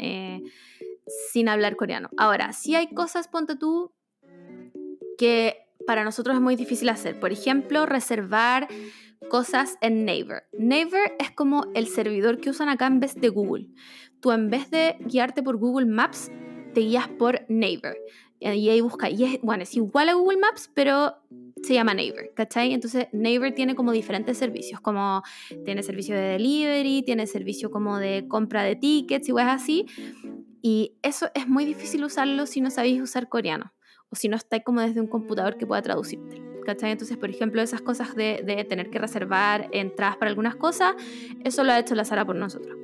Sin 1.06 1.48
hablar 1.48 1.76
coreano. 1.76 2.09
Ahora, 2.16 2.52
si 2.52 2.74
hay 2.74 2.89
cosas, 2.94 3.28
ponte 3.28 3.56
tú, 3.56 3.93
que 5.18 5.56
para 5.86 6.05
nosotros 6.05 6.36
es 6.36 6.43
muy 6.43 6.56
difícil 6.56 6.89
hacer. 6.89 7.18
Por 7.20 7.32
ejemplo, 7.32 7.86
reservar 7.86 8.68
cosas 9.28 9.76
en 9.81 10.05
Naver. 10.05 10.44
Naver 10.52 11.14
es 11.18 11.31
como 11.31 11.66
el 11.74 11.86
servidor 11.86 12.39
que 12.39 12.51
usan 12.51 12.68
acá 12.68 12.86
en 12.86 13.01
vez 13.01 13.14
de 13.14 13.28
Google. 13.28 13.68
Tú 14.20 14.32
en 14.32 14.51
vez 14.51 14.70
de 14.70 14.97
guiarte 15.01 15.43
por 15.43 15.56
Google 15.56 15.86
Maps, 15.86 16.31
te 16.72 16.81
guías 16.81 17.09
por 17.09 17.44
Naver. 17.48 17.97
Y 18.40 18.68
ahí 18.68 18.81
busca. 18.81 19.09
Y 19.09 19.24
es, 19.24 19.40
bueno, 19.43 19.62
es 19.62 19.74
igual 19.74 20.09
a 20.09 20.14
Google 20.14 20.39
Maps, 20.39 20.70
pero 20.74 21.14
se 21.62 21.74
llama 21.74 21.94
Naver, 21.94 22.32
¿cachai? 22.35 22.74
Entonces 22.74 23.06
Naver 23.12 23.55
tiene 23.55 23.74
como 23.74 23.93
diferentes 23.93 24.36
servicios, 24.36 24.81
como 24.81 25.22
tiene 25.64 25.82
servicio 25.82 26.14
de 26.14 26.22
delivery, 26.22 27.02
tiene 27.02 27.26
servicio 27.26 27.70
como 27.70 27.98
de 27.98 28.26
compra 28.28 28.62
de 28.62 28.76
tickets 28.76 29.28
y 29.28 29.32
cosas 29.32 29.62
así. 29.62 29.86
Y 30.66 30.96
eso 31.02 31.28
es 31.34 31.46
muy 31.46 31.66
difícil 31.66 32.02
usarlo 32.04 32.46
si 32.46 32.62
no 32.62 32.70
sabéis 32.70 33.02
usar 33.02 33.28
coreano 33.28 33.74
o 34.08 34.16
si 34.16 34.28
no 34.28 34.36
estáis 34.36 34.64
como 34.64 34.80
desde 34.80 34.98
un 34.98 35.08
computador 35.08 35.58
que 35.58 35.66
pueda 35.66 35.82
traducirte. 35.82 36.42
¿Cachai? 36.64 36.90
Entonces, 36.90 37.18
por 37.18 37.28
ejemplo, 37.28 37.60
esas 37.60 37.82
cosas 37.82 38.16
de, 38.16 38.64
tener 38.66 38.88
que 38.88 38.98
reservar 38.98 39.68
entradas 39.72 40.16
para 40.16 40.30
algunas 40.30 40.56
cosas, 40.56 40.94
eso 41.44 41.64
lo 41.64 41.72
ha 41.72 41.78
hecho 41.78 41.94
la 41.94 42.06
Sara 42.06 42.24
por 42.24 42.36
nosotros. 42.36 42.78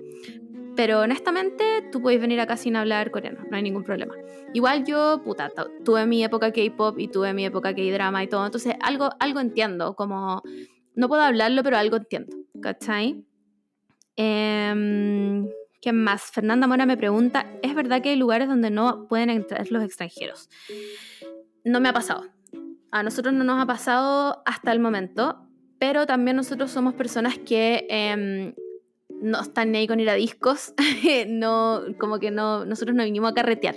Pero 0.76 1.00
honestamente, 1.00 1.88
tú 1.90 2.02
puedes 2.02 2.20
venir 2.20 2.38
acá 2.40 2.58
sin 2.58 2.76
hablar 2.76 3.10
coreano, 3.10 3.46
no 3.50 3.56
hay 3.56 3.62
ningún 3.62 3.82
problema. 3.82 4.14
Igual 4.52 4.84
yo, 4.84 5.22
puta, 5.24 5.50
tuve 5.82 6.04
mi 6.04 6.22
época 6.22 6.52
K-pop 6.52 6.98
y 6.98 7.08
tuve 7.08 7.32
mi 7.32 7.46
época 7.46 7.74
K-drama 7.74 8.22
y 8.22 8.26
todo, 8.26 8.44
entonces 8.44 8.74
algo, 8.82 9.08
algo 9.18 9.40
entiendo, 9.40 9.96
como 9.96 10.42
no 10.94 11.08
puedo 11.08 11.22
hablarlo, 11.22 11.62
pero 11.62 11.78
algo 11.78 11.96
entiendo, 11.96 12.36
¿cachai? 12.60 13.24
Eh, 14.18 15.48
¿Qué 15.80 15.94
más? 15.94 16.24
Fernanda 16.24 16.66
Mora 16.66 16.84
me 16.84 16.98
pregunta, 16.98 17.46
¿es 17.62 17.74
verdad 17.74 18.02
que 18.02 18.10
hay 18.10 18.16
lugares 18.16 18.48
donde 18.48 18.70
no 18.70 19.08
pueden 19.08 19.30
entrar 19.30 19.66
los 19.70 19.82
extranjeros? 19.82 20.50
No 21.64 21.80
me 21.80 21.88
ha 21.88 21.94
pasado. 21.94 22.24
A 22.90 23.02
nosotros 23.02 23.32
no 23.32 23.44
nos 23.44 23.62
ha 23.62 23.66
pasado 23.66 24.42
hasta 24.44 24.72
el 24.72 24.80
momento, 24.80 25.48
pero 25.78 26.04
también 26.04 26.36
nosotros 26.36 26.70
somos 26.70 26.92
personas 26.92 27.38
que 27.38 27.86
em, 27.88 28.52
no 29.22 29.40
están 29.40 29.72
ni 29.72 29.78
ahí 29.78 29.86
con 29.86 30.00
ir 30.00 30.10
a 30.10 30.14
discos, 30.14 30.74
no, 31.28 31.82
como 31.98 32.18
que 32.18 32.30
no, 32.30 32.66
nosotros 32.66 32.94
no 32.94 33.04
vinimos 33.04 33.30
a 33.30 33.34
carretear, 33.34 33.76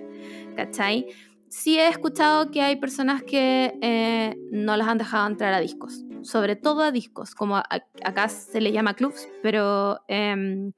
¿cachai? 0.58 1.08
Sí 1.48 1.80
he 1.80 1.88
escuchado 1.88 2.52
que 2.52 2.62
hay 2.62 2.76
personas 2.78 3.24
que 3.24 3.78
eh, 3.82 4.36
no 4.52 4.76
las 4.76 4.90
han 4.90 4.98
dejado 4.98 5.26
entrar 5.28 5.54
a 5.54 5.60
discos, 5.62 6.04
sobre 6.24 6.58
todo 6.58 6.82
a 6.82 6.92
discos, 6.92 7.34
como 7.34 7.56
acá 7.56 8.28
se 8.28 8.60
le 8.60 8.74
llama 8.74 8.94
clubs, 8.94 9.30
pero... 9.42 10.02
Em, 10.10 10.74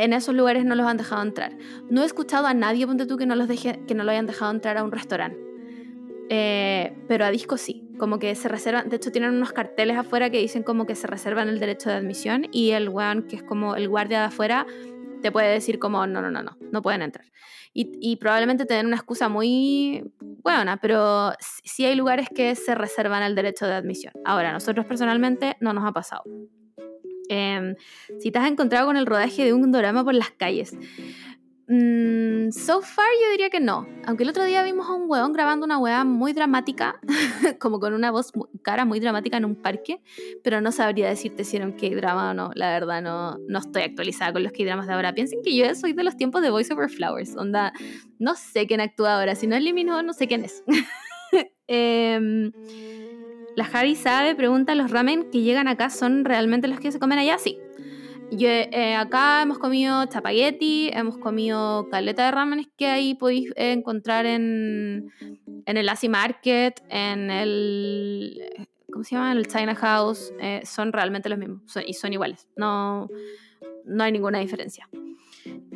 en 0.00 0.12
esos 0.14 0.34
lugares 0.34 0.64
no 0.64 0.74
los 0.74 0.86
han 0.86 0.96
dejado 0.96 1.22
entrar. 1.22 1.56
No 1.90 2.02
he 2.02 2.06
escuchado 2.06 2.46
a 2.46 2.54
nadie, 2.54 2.86
ponte 2.86 3.06
tú, 3.06 3.18
que 3.18 3.26
no, 3.26 3.36
los 3.36 3.48
deje, 3.48 3.80
que 3.86 3.94
no 3.94 4.02
lo 4.04 4.10
hayan 4.10 4.26
dejado 4.26 4.50
entrar 4.50 4.78
a 4.78 4.84
un 4.84 4.92
restaurante. 4.92 5.38
Eh, 6.30 6.96
pero 7.08 7.24
a 7.24 7.30
discos 7.30 7.60
sí, 7.60 7.88
como 7.98 8.18
que 8.18 8.34
se 8.34 8.48
reservan, 8.48 8.88
de 8.88 8.96
hecho 8.96 9.10
tienen 9.10 9.34
unos 9.34 9.52
carteles 9.52 9.96
afuera 9.96 10.30
que 10.30 10.38
dicen 10.38 10.62
como 10.62 10.86
que 10.86 10.94
se 10.94 11.06
reservan 11.06 11.48
el 11.48 11.58
derecho 11.58 11.90
de 11.90 11.96
admisión 11.96 12.46
y 12.52 12.70
el 12.70 12.90
que 13.28 13.36
es 13.36 13.42
como 13.42 13.74
el 13.74 13.88
guardia 13.88 14.20
de 14.20 14.24
afuera 14.26 14.64
te 15.22 15.32
puede 15.32 15.52
decir 15.52 15.78
como 15.78 16.06
no, 16.06 16.22
no, 16.22 16.30
no, 16.30 16.42
no, 16.42 16.56
no 16.60 16.82
pueden 16.82 17.02
entrar. 17.02 17.26
Y, 17.74 17.90
y 18.00 18.16
probablemente 18.16 18.64
te 18.64 18.74
den 18.74 18.86
una 18.86 18.96
excusa 18.96 19.28
muy 19.28 20.04
bueno, 20.42 20.76
pero 20.80 21.32
sí 21.40 21.84
hay 21.84 21.94
lugares 21.94 22.28
que 22.34 22.54
se 22.54 22.74
reservan 22.74 23.22
el 23.22 23.34
derecho 23.34 23.66
de 23.66 23.74
admisión. 23.74 24.14
Ahora, 24.24 24.52
nosotros 24.52 24.86
personalmente 24.86 25.56
no 25.60 25.72
nos 25.72 25.84
ha 25.84 25.92
pasado. 25.92 26.22
Em, 27.32 27.76
si 28.18 28.30
te 28.30 28.38
has 28.38 28.50
encontrado 28.50 28.86
con 28.86 28.96
el 28.96 29.06
rodaje 29.06 29.44
de 29.44 29.52
un 29.52 29.70
drama 29.70 30.04
por 30.04 30.14
las 30.14 30.30
calles, 30.32 30.76
Mm, 31.72 32.50
so 32.50 32.82
far 32.82 33.06
yo 33.22 33.30
diría 33.30 33.48
que 33.48 33.60
no. 33.60 33.86
Aunque 34.04 34.24
el 34.24 34.30
otro 34.30 34.44
día 34.44 34.64
vimos 34.64 34.88
a 34.88 34.92
un 34.92 35.08
weón 35.08 35.32
grabando 35.32 35.64
una 35.64 35.78
weá 35.78 36.04
muy 36.04 36.32
dramática, 36.32 36.98
como 37.60 37.78
con 37.78 37.94
una 37.94 38.10
voz 38.10 38.32
cara 38.62 38.84
muy 38.84 38.98
dramática 38.98 39.36
en 39.36 39.44
un 39.44 39.54
parque, 39.54 40.02
pero 40.42 40.60
no 40.60 40.72
sabría 40.72 41.08
decirte 41.08 41.44
si 41.44 41.58
era 41.58 41.66
un 41.66 41.72
K-drama 41.74 42.32
o 42.32 42.34
no. 42.34 42.50
La 42.56 42.72
verdad 42.72 43.00
no, 43.02 43.38
no 43.46 43.60
estoy 43.60 43.82
actualizada 43.82 44.32
con 44.32 44.42
los 44.42 44.50
K-dramas 44.50 44.88
de 44.88 44.94
ahora. 44.94 45.14
Piensen 45.14 45.42
que 45.44 45.54
yo 45.54 45.72
soy 45.76 45.92
de 45.92 46.02
los 46.02 46.16
tiempos 46.16 46.42
de 46.42 46.50
Voice 46.50 46.74
Over 46.74 46.90
Flowers. 46.90 47.36
Onda, 47.36 47.72
no 48.18 48.34
sé 48.34 48.66
quién 48.66 48.80
actúa 48.80 49.20
ahora. 49.20 49.36
Si 49.36 49.46
no 49.46 49.54
es 49.54 49.62
Limino, 49.62 50.02
no 50.02 50.12
sé 50.12 50.26
quién 50.26 50.44
es. 50.44 50.64
Em, 51.72 52.50
la 53.56 53.64
Javi 53.64 53.96
sabe, 53.96 54.34
pregunta, 54.34 54.74
¿los 54.74 54.90
ramen 54.90 55.30
que 55.30 55.42
llegan 55.42 55.68
acá 55.68 55.90
son 55.90 56.24
realmente 56.24 56.68
los 56.68 56.80
que 56.80 56.92
se 56.92 56.98
comen 56.98 57.18
allá? 57.18 57.38
Sí. 57.38 57.58
Yo, 58.32 58.48
eh, 58.48 58.94
acá 58.94 59.42
hemos 59.42 59.58
comido 59.58 60.06
chapagueti, 60.06 60.88
hemos 60.92 61.18
comido 61.18 61.88
caleta 61.90 62.26
de 62.26 62.30
ramen 62.30 62.70
que 62.76 62.86
ahí 62.86 63.14
podéis 63.14 63.52
encontrar 63.56 64.24
en, 64.24 65.10
en 65.66 65.76
el 65.76 65.88
Asi 65.88 66.08
Market, 66.08 66.80
en 66.88 67.30
el. 67.30 68.40
¿Cómo 68.92 69.02
se 69.04 69.16
llama? 69.16 69.32
En 69.32 69.38
el 69.38 69.48
China 69.48 69.74
House. 69.74 70.32
Eh, 70.40 70.60
son 70.64 70.92
realmente 70.92 71.28
los 71.28 71.38
mismos 71.38 71.62
y 71.84 71.94
son 71.94 72.12
iguales. 72.12 72.46
No, 72.56 73.08
no 73.84 74.04
hay 74.04 74.12
ninguna 74.12 74.38
diferencia. 74.38 74.88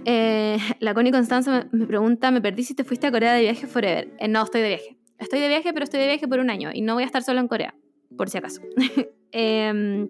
Eh, 0.04 0.58
la 0.78 0.94
Connie 0.94 1.10
Constanza 1.10 1.66
me, 1.72 1.86
pregunta: 1.86 2.30
¿Me 2.30 2.40
perdí 2.40 2.62
si 2.62 2.74
te 2.74 2.84
fuiste 2.84 3.08
a 3.08 3.10
Corea 3.10 3.32
de 3.32 3.42
viaje 3.42 3.66
forever? 3.66 4.12
no, 4.28 4.42
estoy 4.44 4.60
de 4.60 4.68
viaje. 4.68 4.96
Estoy 5.18 5.40
de 5.40 5.48
viaje, 5.48 5.72
pero 5.72 5.84
estoy 5.84 6.00
de 6.00 6.06
viaje 6.06 6.28
por 6.28 6.38
un 6.38 6.50
año 6.50 6.70
y 6.72 6.82
no 6.82 6.94
voy 6.94 7.04
a 7.04 7.06
estar 7.06 7.22
solo 7.22 7.40
en 7.40 7.48
Corea, 7.48 7.74
por 8.16 8.30
si 8.30 8.38
acaso. 8.38 8.60
eh, 9.32 10.08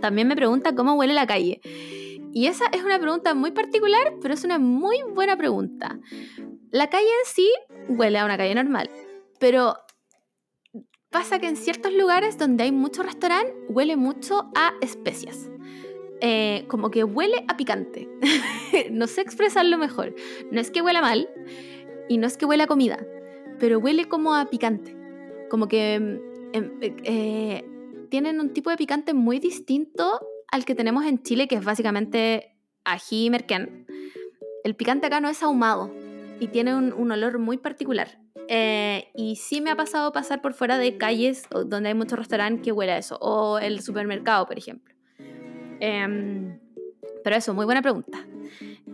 también 0.00 0.28
me 0.28 0.36
pregunta 0.36 0.74
cómo 0.74 0.94
huele 0.94 1.14
la 1.14 1.26
calle. 1.26 1.60
Y 2.32 2.46
esa 2.46 2.66
es 2.72 2.82
una 2.84 2.98
pregunta 2.98 3.34
muy 3.34 3.50
particular, 3.50 4.14
pero 4.20 4.34
es 4.34 4.44
una 4.44 4.58
muy 4.58 5.02
buena 5.14 5.36
pregunta. 5.36 5.98
La 6.70 6.88
calle 6.88 7.06
en 7.06 7.26
sí 7.26 7.50
huele 7.88 8.18
a 8.18 8.24
una 8.24 8.36
calle 8.36 8.54
normal, 8.54 8.90
pero 9.38 9.76
pasa 11.10 11.38
que 11.38 11.48
en 11.48 11.56
ciertos 11.56 11.92
lugares 11.92 12.36
donde 12.38 12.64
hay 12.64 12.72
mucho 12.72 13.02
restaurante 13.02 13.54
huele 13.68 13.96
mucho 13.96 14.50
a 14.54 14.74
especias. 14.80 15.50
Eh, 16.20 16.64
como 16.68 16.90
que 16.90 17.04
huele 17.04 17.44
a 17.48 17.56
picante. 17.56 18.08
no 18.90 19.06
sé 19.06 19.22
expresarlo 19.22 19.78
mejor. 19.78 20.14
No 20.50 20.60
es 20.60 20.70
que 20.70 20.82
huela 20.82 21.00
mal 21.00 21.28
y 22.08 22.18
no 22.18 22.26
es 22.26 22.36
que 22.36 22.44
huela 22.44 22.64
a 22.64 22.66
comida, 22.66 23.06
pero 23.58 23.78
huele 23.78 24.08
como 24.08 24.34
a 24.34 24.46
picante. 24.50 24.96
Como 25.50 25.68
que 25.68 25.94
em, 25.94 26.20
em, 26.52 26.70
eh, 27.04 27.64
tienen 28.10 28.40
un 28.40 28.52
tipo 28.52 28.70
de 28.70 28.76
picante 28.76 29.14
muy 29.14 29.38
distinto 29.38 30.20
al 30.50 30.64
que 30.64 30.74
tenemos 30.74 31.04
en 31.04 31.22
Chile, 31.22 31.48
que 31.48 31.56
es 31.56 31.64
básicamente 31.64 32.56
ají 32.84 33.26
y 33.26 33.30
merquén. 33.30 33.86
El 34.64 34.74
picante 34.74 35.06
acá 35.06 35.20
no 35.20 35.28
es 35.28 35.42
ahumado 35.42 35.92
y 36.40 36.48
tiene 36.48 36.74
un, 36.74 37.10
olor 37.10 37.38
muy 37.38 37.58
particular. 37.58 38.18
Eh, 38.48 39.08
y 39.14 39.36
sí 39.36 39.60
me 39.60 39.70
ha 39.70 39.76
pasado 39.76 40.10
pasar 40.12 40.40
por 40.40 40.54
fuera 40.54 40.78
de 40.78 40.96
calles 40.96 41.46
donde 41.50 41.88
hay 41.90 41.94
muchos 41.94 42.18
restaurantes 42.18 42.64
que 42.64 42.72
huele 42.72 42.92
a 42.92 42.98
eso, 42.98 43.18
o 43.20 43.58
el 43.58 43.80
supermercado, 43.82 44.46
por 44.46 44.56
ejemplo. 44.56 44.94
Em, 45.80 46.58
pero 47.22 47.36
eso, 47.36 47.52
muy 47.52 47.66
buena 47.66 47.82
pregunta. 47.82 48.26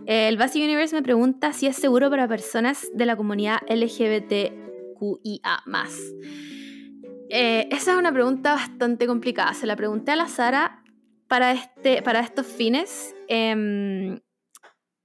El 0.07 0.37
Basic 0.37 0.63
Universe 0.63 0.95
me 0.95 1.01
pregunta 1.01 1.51
si 1.51 1.65
es 1.65 1.75
seguro 1.75 2.11
para 2.11 2.27
personas 2.27 2.87
de 2.93 3.07
la 3.07 3.15
comunidad 3.15 3.57
LGBTQIA. 3.67 5.63
Eh, 7.29 7.67
esa 7.71 7.91
es 7.93 7.97
una 7.97 8.13
pregunta 8.13 8.53
bastante 8.53 9.07
complicada. 9.07 9.55
Se 9.55 9.65
la 9.65 9.75
pregunté 9.75 10.11
a 10.11 10.15
la 10.15 10.27
Sara 10.27 10.83
para, 11.27 11.53
este, 11.53 12.03
para 12.03 12.19
estos 12.19 12.45
fines. 12.45 13.15
Em, 13.27 14.19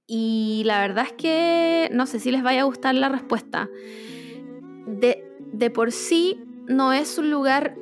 y 0.05 0.61
la 0.65 0.81
verdad 0.81 1.05
es 1.07 1.13
que 1.13 1.89
no 1.91 2.05
sé 2.05 2.19
si 2.19 2.29
les 2.29 2.43
vaya 2.43 2.61
a 2.61 2.65
gustar 2.65 2.93
la 2.93 3.09
respuesta. 3.09 3.69
De, 4.85 5.23
de 5.51 5.69
por 5.71 5.91
sí 5.91 6.39
no 6.67 6.93
es 6.93 7.17
un 7.17 7.31
lugar 7.31 7.75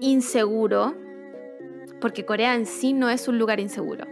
inseguro, 0.00 0.94
porque 2.00 2.24
Corea 2.24 2.54
en 2.54 2.66
sí 2.66 2.92
no 2.92 3.10
es 3.10 3.26
un 3.26 3.40
lugar 3.40 3.58
inseguro. 3.58 4.06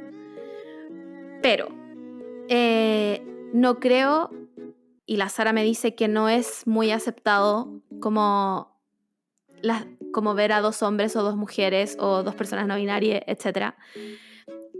Pero 1.41 1.80
eh, 2.51 3.24
no 3.55 3.81
creo, 3.81 4.31
y 5.06 5.16
la 5.16 5.28
Sara 5.28 5.52
me 5.52 5.64
dice 5.64 5.94
que 5.94 6.09
no 6.09 6.28
es 6.28 6.66
muy 6.66 6.90
aceptado 6.90 7.81
como 8.01 8.70
como 10.12 10.35
ver 10.35 10.52
a 10.52 10.60
dos 10.60 10.82
hombres 10.82 11.14
o 11.16 11.22
dos 11.22 11.36
mujeres 11.36 11.97
o 12.01 12.22
dos 12.22 12.35
personas 12.35 12.66
no 12.66 12.77
binarias, 12.77 13.22
etc. 13.27 13.74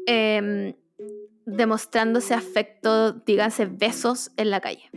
Em, 0.07 0.75
demostrándose 1.47 2.35
afecto, 2.35 3.13
díganse 3.13 3.67
besos 3.67 4.33
en 4.37 4.51
la 4.51 4.61
calle. 4.61 4.91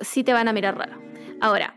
Sí 0.00 0.22
te 0.22 0.32
van 0.32 0.48
a 0.48 0.52
mirar 0.52 0.76
raro. 0.76 1.00
Ahora, 1.40 1.76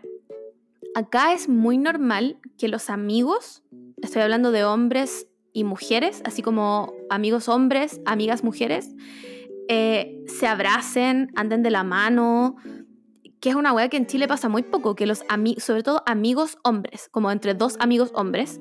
acá 0.96 1.34
es 1.34 1.50
muy 1.50 1.78
normal 1.78 2.40
que 2.58 2.68
los 2.68 2.90
amigos, 2.90 3.64
estoy 4.02 4.22
hablando 4.22 4.52
de 4.52 4.64
hombres 4.64 5.28
y 5.54 5.64
mujeres, 5.64 6.22
así 6.26 6.42
como 6.42 6.94
amigos 7.10 7.50
hombres, 7.50 8.02
amigas 8.06 8.44
mujeres, 8.44 8.94
eh, 9.68 10.24
se 10.28 10.48
abracen, 10.48 11.32
anden 11.36 11.64
de 11.64 11.72
la 11.72 11.84
mano, 11.84 12.56
que 13.40 13.50
es 13.50 13.56
una 13.56 13.74
weá 13.74 13.90
que 13.90 13.98
en 13.98 14.08
Chile 14.08 14.28
pasa 14.28 14.50
muy 14.50 14.64
poco, 14.64 14.96
que 14.96 15.06
los 15.06 15.24
amigos, 15.30 15.64
sobre 15.64 15.84
todo 15.84 16.04
amigos 16.06 16.58
hombres, 16.64 17.10
como 17.12 17.32
entre 17.32 17.54
dos 17.54 17.78
amigos 17.80 18.12
hombres, 18.14 18.60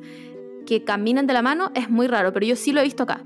que 0.66 0.84
caminan 0.84 1.26
de 1.26 1.34
la 1.34 1.42
mano, 1.42 1.70
es 1.74 1.90
muy 1.90 2.06
raro, 2.06 2.32
pero 2.32 2.46
yo 2.46 2.56
sí 2.56 2.72
lo 2.72 2.80
he 2.80 2.84
visto 2.84 3.02
acá. 3.02 3.24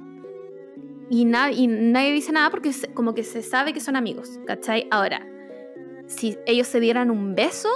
Y, 1.10 1.24
nadie 1.24 2.12
dice 2.12 2.32
nada 2.32 2.50
porque 2.50 2.70
como 2.94 3.14
que 3.14 3.24
se 3.24 3.42
sabe 3.42 3.72
que 3.72 3.80
son 3.80 3.96
amigos, 3.96 4.38
¿cachai? 4.46 4.86
Ahora, 4.90 5.26
si 6.06 6.36
ellos 6.46 6.66
se 6.66 6.80
dieran 6.80 7.10
un 7.10 7.34
beso, 7.34 7.70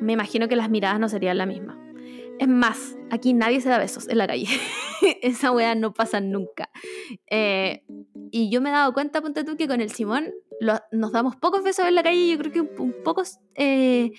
me 0.00 0.12
imagino 0.12 0.48
que 0.48 0.56
las 0.56 0.70
miradas 0.70 1.00
no 1.00 1.08
serían 1.08 1.38
la 1.38 1.46
misma. 1.46 1.76
Es 2.38 2.48
más, 2.48 2.96
aquí 3.10 3.32
nadie 3.34 3.60
se 3.60 3.68
da 3.68 3.78
besos 3.78 4.08
en 4.08 4.18
la 4.18 4.26
calle. 4.26 4.46
Esa 5.22 5.50
weá 5.50 5.74
no 5.74 5.92
pasa 5.92 6.20
nunca. 6.20 6.70
Eh, 7.30 7.82
y 8.30 8.50
yo 8.50 8.60
me 8.60 8.70
he 8.70 8.72
dado 8.72 8.92
cuenta, 8.92 9.20
ponte 9.20 9.44
tú, 9.44 9.56
que 9.56 9.68
con 9.68 9.80
el 9.80 9.90
Simón 9.90 10.32
nos 10.92 11.12
damos 11.12 11.36
pocos 11.36 11.62
besos 11.62 11.86
en 11.86 11.94
la 11.94 12.02
calle, 12.02 12.28
yo 12.28 12.38
creo 12.38 12.52
que 12.52 12.60
un, 12.60 12.94
poco 13.04 13.22
eh, 13.54 14.12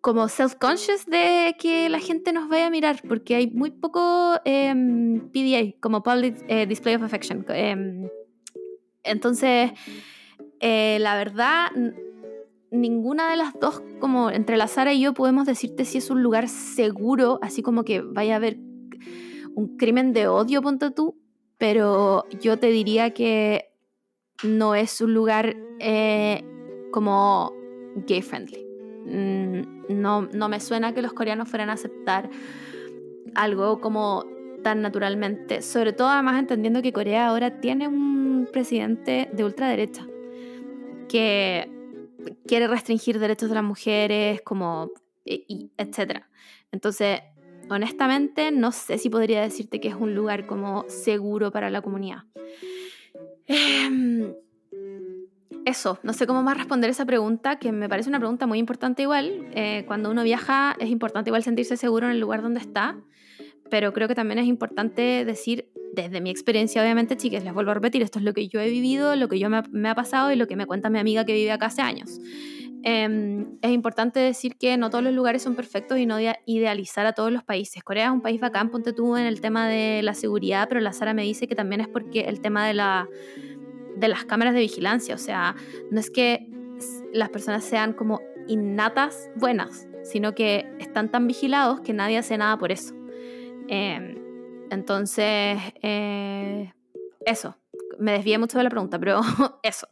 como 0.00 0.28
self-conscious 0.28 1.06
de 1.06 1.56
que 1.58 1.88
la 1.88 2.00
gente 2.00 2.32
nos 2.32 2.48
vaya 2.48 2.66
a 2.66 2.70
mirar, 2.70 3.02
porque 3.06 3.34
hay 3.34 3.48
muy 3.48 3.70
poco 3.70 4.34
em, 4.44 5.30
PDA, 5.30 5.74
como 5.80 6.02
Public 6.02 6.36
eh, 6.48 6.66
Display 6.66 6.94
of 6.96 7.02
Affection. 7.02 7.44
Em, 7.48 8.08
entonces, 9.02 9.72
eh, 10.60 10.98
la 11.00 11.16
verdad, 11.16 11.70
ninguna 12.70 13.30
de 13.30 13.36
las 13.36 13.54
dos, 13.58 13.82
como 14.00 14.30
entre 14.30 14.56
la 14.56 14.68
Sara 14.68 14.92
y 14.92 15.00
yo, 15.00 15.14
podemos 15.14 15.46
decirte 15.46 15.84
si 15.84 15.98
es 15.98 16.10
un 16.10 16.22
lugar 16.22 16.48
seguro, 16.48 17.38
así 17.42 17.62
como 17.62 17.84
que 17.84 18.00
vaya 18.00 18.34
a 18.34 18.36
haber 18.36 18.58
un 19.54 19.76
crimen 19.76 20.12
de 20.12 20.28
odio, 20.28 20.62
ponte 20.62 20.90
tú, 20.90 21.16
pero 21.58 22.24
yo 22.40 22.58
te 22.58 22.68
diría 22.68 23.10
que 23.12 23.72
no 24.44 24.74
es 24.74 25.00
un 25.00 25.14
lugar 25.14 25.56
eh, 25.80 26.44
como 26.92 27.52
gay 28.06 28.22
friendly. 28.22 28.64
Mm, 29.06 30.00
no, 30.00 30.22
no 30.22 30.48
me 30.48 30.60
suena 30.60 30.94
que 30.94 31.02
los 31.02 31.12
coreanos 31.12 31.48
fueran 31.48 31.70
a 31.70 31.74
aceptar 31.74 32.30
algo 33.34 33.80
como 33.80 34.24
tan 34.62 34.82
naturalmente, 34.82 35.62
sobre 35.62 35.92
todo 35.92 36.08
además 36.08 36.38
entendiendo 36.38 36.82
que 36.82 36.92
Corea 36.92 37.28
ahora 37.28 37.60
tiene 37.60 37.88
un 37.88 38.48
presidente 38.52 39.28
de 39.32 39.44
ultraderecha 39.44 40.06
que 41.08 41.77
quiere 42.46 42.66
restringir 42.66 43.18
derechos 43.18 43.48
de 43.48 43.54
las 43.54 43.64
mujeres, 43.64 44.40
como, 44.42 44.90
etc. 45.24 46.24
Entonces, 46.72 47.20
honestamente, 47.70 48.50
no 48.50 48.72
sé 48.72 48.98
si 48.98 49.10
podría 49.10 49.42
decirte 49.42 49.80
que 49.80 49.88
es 49.88 49.94
un 49.94 50.14
lugar 50.14 50.46
como 50.46 50.84
seguro 50.88 51.50
para 51.50 51.70
la 51.70 51.82
comunidad. 51.82 52.24
Em, 53.46 54.34
eso, 55.64 55.98
no 56.02 56.12
sé 56.12 56.26
cómo 56.26 56.42
más 56.42 56.56
responder 56.56 56.90
esa 56.90 57.04
pregunta, 57.04 57.58
que 57.58 57.72
me 57.72 57.88
parece 57.88 58.08
una 58.08 58.18
pregunta 58.18 58.46
muy 58.46 58.58
importante 58.58 59.02
igual. 59.02 59.48
Eh, 59.54 59.84
cuando 59.86 60.10
uno 60.10 60.22
viaja 60.22 60.76
es 60.78 60.88
importante 60.90 61.30
igual 61.30 61.42
sentirse 61.42 61.76
seguro 61.76 62.06
en 62.06 62.12
el 62.12 62.20
lugar 62.20 62.42
donde 62.42 62.60
está, 62.60 62.96
pero 63.70 63.92
creo 63.92 64.08
que 64.08 64.14
también 64.14 64.38
es 64.38 64.46
importante 64.46 65.24
decir, 65.24 65.68
desde 65.94 66.20
mi 66.20 66.30
experiencia 66.30 66.82
obviamente, 66.82 67.16
chicas, 67.16 67.44
les 67.44 67.52
vuelvo 67.52 67.70
a 67.70 67.74
repetir, 67.74 68.02
esto 68.02 68.18
es 68.18 68.24
lo 68.24 68.32
que 68.32 68.48
yo 68.48 68.60
he 68.60 68.70
vivido, 68.70 69.16
lo 69.16 69.28
que 69.28 69.38
yo 69.38 69.48
me, 69.50 69.88
ha 69.88 69.94
pasado 69.94 70.32
y 70.32 70.36
lo 70.36 70.46
que 70.46 70.56
me 70.56 70.66
cuenta 70.66 70.90
mi 70.90 70.98
amiga 70.98 71.24
que 71.24 71.32
vive 71.32 71.50
acá 71.50 71.66
hace 71.66 71.82
años. 71.82 72.20
Em, 72.84 73.58
es 73.60 73.70
importante 73.72 74.20
decir 74.20 74.56
que 74.56 74.76
no 74.76 74.88
todos 74.88 75.02
los 75.02 75.12
lugares 75.12 75.42
son 75.42 75.56
perfectos 75.56 75.98
y 75.98 76.06
no 76.06 76.16
idealizar 76.46 77.06
a 77.06 77.12
todos 77.12 77.32
los 77.32 77.42
países. 77.42 77.82
Corea 77.82 78.06
es 78.06 78.12
un 78.12 78.20
país 78.20 78.40
bacán, 78.40 78.70
ponte 78.70 78.92
tú 78.92 79.16
en 79.16 79.24
el 79.24 79.40
tema 79.40 79.68
de 79.68 80.00
la 80.02 80.14
seguridad, 80.14 80.68
pero 80.68 80.80
la 80.80 80.92
Sara 80.92 81.12
me 81.12 81.22
dice 81.22 81.48
que 81.48 81.56
también 81.56 81.80
es 81.80 81.88
porque 81.88 82.20
el 82.20 82.40
tema 82.40 82.66
de, 82.66 82.74
la, 82.74 83.08
de 83.96 84.08
las 84.08 84.24
cámaras 84.24 84.54
de 84.54 84.60
vigilancia, 84.60 85.14
o 85.14 85.18
sea, 85.18 85.56
no 85.90 85.98
es 85.98 86.10
que 86.10 86.48
las 87.12 87.30
personas 87.30 87.64
sean 87.64 87.92
como 87.92 88.20
innatas 88.46 89.28
buenas, 89.36 89.88
sino 90.04 90.34
que 90.34 90.66
están 90.78 91.10
tan 91.10 91.26
vigilados 91.26 91.80
que 91.80 91.92
nadie 91.92 92.18
hace 92.18 92.38
nada 92.38 92.56
por 92.58 92.72
eso. 92.72 92.94
Em, 93.68 94.16
entonces, 94.70 95.58
eh, 95.82 96.72
eso. 97.24 97.56
Me 97.98 98.12
desvié 98.12 98.38
mucho 98.38 98.58
de 98.58 98.64
la 98.64 98.70
pregunta, 98.70 98.98
pero 98.98 99.20
eso. 99.62 99.88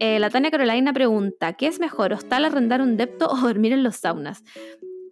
Eh, 0.00 0.18
la 0.20 0.30
Tania 0.30 0.50
Carolina 0.50 0.92
pregunta, 0.92 1.54
¿qué 1.54 1.66
es 1.66 1.80
mejor, 1.80 2.12
hostal 2.12 2.44
arrendar 2.44 2.80
un 2.80 2.96
depto 2.96 3.28
o 3.28 3.36
dormir 3.36 3.72
en 3.72 3.82
los 3.82 3.96
saunas? 3.96 4.44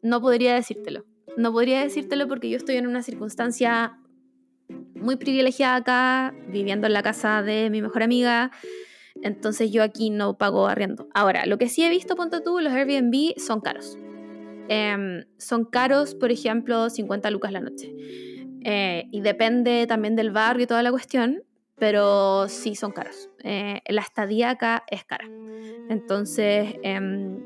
No 0.03 0.21
podría 0.21 0.55
decírtelo. 0.55 1.05
No 1.37 1.53
podría 1.53 1.83
decírtelo 1.83 2.29
porque 2.29 2.49
yo 2.49 2.57
estoy 2.57 2.77
en 2.77 2.87
una 2.87 3.03
circunstancia 3.03 3.99
muy 4.95 5.17
privilegiada 5.17 5.77
acá, 5.77 6.35
viviendo 6.49 6.87
en 6.87 6.93
la 6.93 7.03
casa 7.03 7.43
de 7.43 7.69
mi 7.71 7.83
mejor 7.83 8.03
amiga. 8.03 8.51
Entonces 9.23 9.71
yo 9.71 9.83
aquí 9.83 10.11
no 10.11 10.39
pago 10.39 10.67
arriendo. 10.67 11.09
Ahora, 11.15 11.47
lo 11.47 11.59
que 11.59 11.69
sí 11.69 11.83
he 11.83 11.91
visto, 11.91 12.17
ponte 12.17 12.41
tú, 12.41 12.61
los 12.61 12.73
Airbnb 12.73 13.39
son 13.39 13.61
caros. 13.61 13.99
Em, 14.69 15.25
son 15.39 15.65
caros, 15.65 16.15
por 16.15 16.31
ejemplo, 16.31 16.91
50 16.91 17.31
lucas 17.31 17.53
la 17.53 17.61
noche. 17.61 17.95
Eh, 18.65 19.07
y 19.13 19.21
depende 19.21 19.87
también 19.87 20.17
del 20.17 20.31
barrio 20.31 20.65
y 20.65 20.67
toda 20.67 20.83
la 20.83 20.91
cuestión, 20.91 21.43
pero 21.79 22.49
sí 22.49 22.75
son 22.75 22.93
caros. 22.93 23.31
Eh, 23.45 23.81
la 23.89 24.03
estadía 24.03 24.51
acá 24.51 24.85
es 24.91 25.05
cara. 25.05 25.29
Entonces, 25.89 26.75
em, 26.83 27.39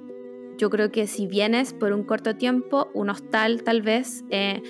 yo 0.56 0.70
creo 0.70 0.90
que 0.90 1.06
si 1.06 1.26
vienes 1.26 1.72
por 1.72 1.92
un 1.92 2.05
corto 2.05 2.36
tiempo, 2.36 2.90
un 2.94 3.10
hostal 3.10 3.62
tal 3.62 3.82
vez, 3.82 4.24
eh, 4.30 4.62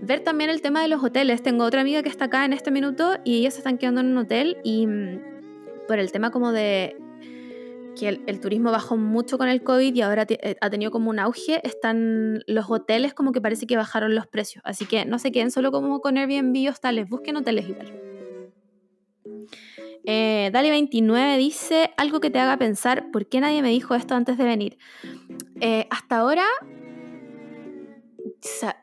ver 0.00 0.20
también 0.20 0.50
el 0.50 0.62
tema 0.62 0.82
de 0.82 0.88
los 0.88 1.02
hoteles. 1.02 1.42
Tengo 1.42 1.64
otra 1.64 1.80
amiga 1.80 2.02
que 2.02 2.08
está 2.08 2.26
acá 2.26 2.44
en 2.44 2.52
este 2.52 2.70
minuto 2.70 3.16
y 3.24 3.38
ellas 3.38 3.54
se 3.54 3.60
están 3.60 3.78
quedando 3.78 4.00
en 4.00 4.08
un 4.08 4.18
hotel 4.18 4.58
y 4.62 4.86
mm, 4.86 5.20
por 5.88 5.98
el 5.98 6.12
tema 6.12 6.30
como 6.30 6.52
de 6.52 6.96
que 8.00 8.08
el, 8.26 8.40
turismo 8.40 8.72
bajó 8.72 8.96
mucho 8.96 9.36
con 9.36 9.48
el 9.48 9.62
COVID 9.62 9.94
y 9.94 10.00
ahora 10.00 10.24
eh, 10.28 10.56
ha 10.60 10.70
tenido 10.70 10.90
como 10.90 11.10
un 11.10 11.18
auge, 11.18 11.60
están 11.66 12.42
los 12.46 12.70
hoteles 12.70 13.12
como 13.12 13.32
que 13.32 13.42
parece 13.42 13.66
que 13.66 13.76
bajaron 13.76 14.14
los 14.14 14.26
precios. 14.26 14.62
Así 14.64 14.86
que 14.86 15.04
no 15.04 15.18
se 15.18 15.30
queden 15.30 15.50
solo 15.50 15.70
como 15.70 16.00
con 16.00 16.16
Airbnb 16.16 16.66
o 16.66 16.70
hostales, 16.70 17.08
busquen 17.08 17.36
hoteles 17.36 17.68
igual. 17.68 18.00
Eh, 20.04 20.50
Dali29 20.50 21.36
dice 21.36 21.90
algo 21.98 22.20
que 22.20 22.30
te 22.30 22.38
haga 22.38 22.56
pensar, 22.56 23.10
¿por 23.10 23.28
qué 23.28 23.40
nadie 23.40 23.60
me 23.60 23.68
dijo 23.68 23.94
esto 23.94 24.14
antes 24.14 24.38
de 24.38 24.44
venir? 24.44 24.78
Eh, 25.60 25.86
hasta 25.90 26.18
ahora... 26.18 26.46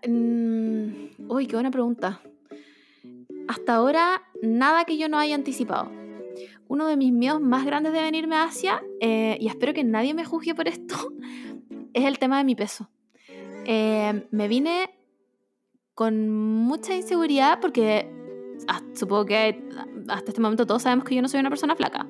Mm, 0.07 0.91
uy, 1.27 1.48
qué 1.48 1.56
buena 1.56 1.72
pregunta. 1.72 2.22
Hasta 3.48 3.76
ahora, 3.76 4.22
nada 4.44 4.85
que 4.85 4.98
yo 4.98 5.10
no 5.10 5.18
haya 5.18 5.34
anticipado 5.34 5.89
uno 6.68 6.88
de 6.88 6.98
mis 6.98 7.11
miedos 7.11 7.41
más 7.41 7.65
grandes 7.65 7.94
de 7.94 8.02
venirme 8.02 8.35
a 8.35 8.44
Asia, 8.44 8.84
eh, 8.99 9.38
y 9.39 9.48
espero 9.48 9.73
que 9.73 9.84
nadie 9.84 10.14
me 10.14 10.26
juzgue 10.26 10.56
por 10.56 10.68
esto, 10.68 10.95
es 11.94 12.06
el 12.06 12.19
tema 12.19 12.38
de 12.38 12.44
mi 12.44 12.56
peso. 12.56 12.89
Eh, 13.65 14.27
me 14.31 14.48
vine 14.48 14.89
con 15.94 16.30
mucha 16.30 16.95
inseguridad 16.95 17.60
porque 17.60 18.10
ah, 18.68 18.81
supongo 18.94 19.26
que 19.26 19.61
hasta 20.07 20.31
este 20.31 20.41
momento 20.41 20.65
todos 20.65 20.84
sabemos 20.84 21.06
que 21.06 21.15
yo 21.15 21.22
no 21.22 21.27
soy 21.27 21.39
una 21.39 21.49
persona 21.49 21.76
flaca. 21.76 22.07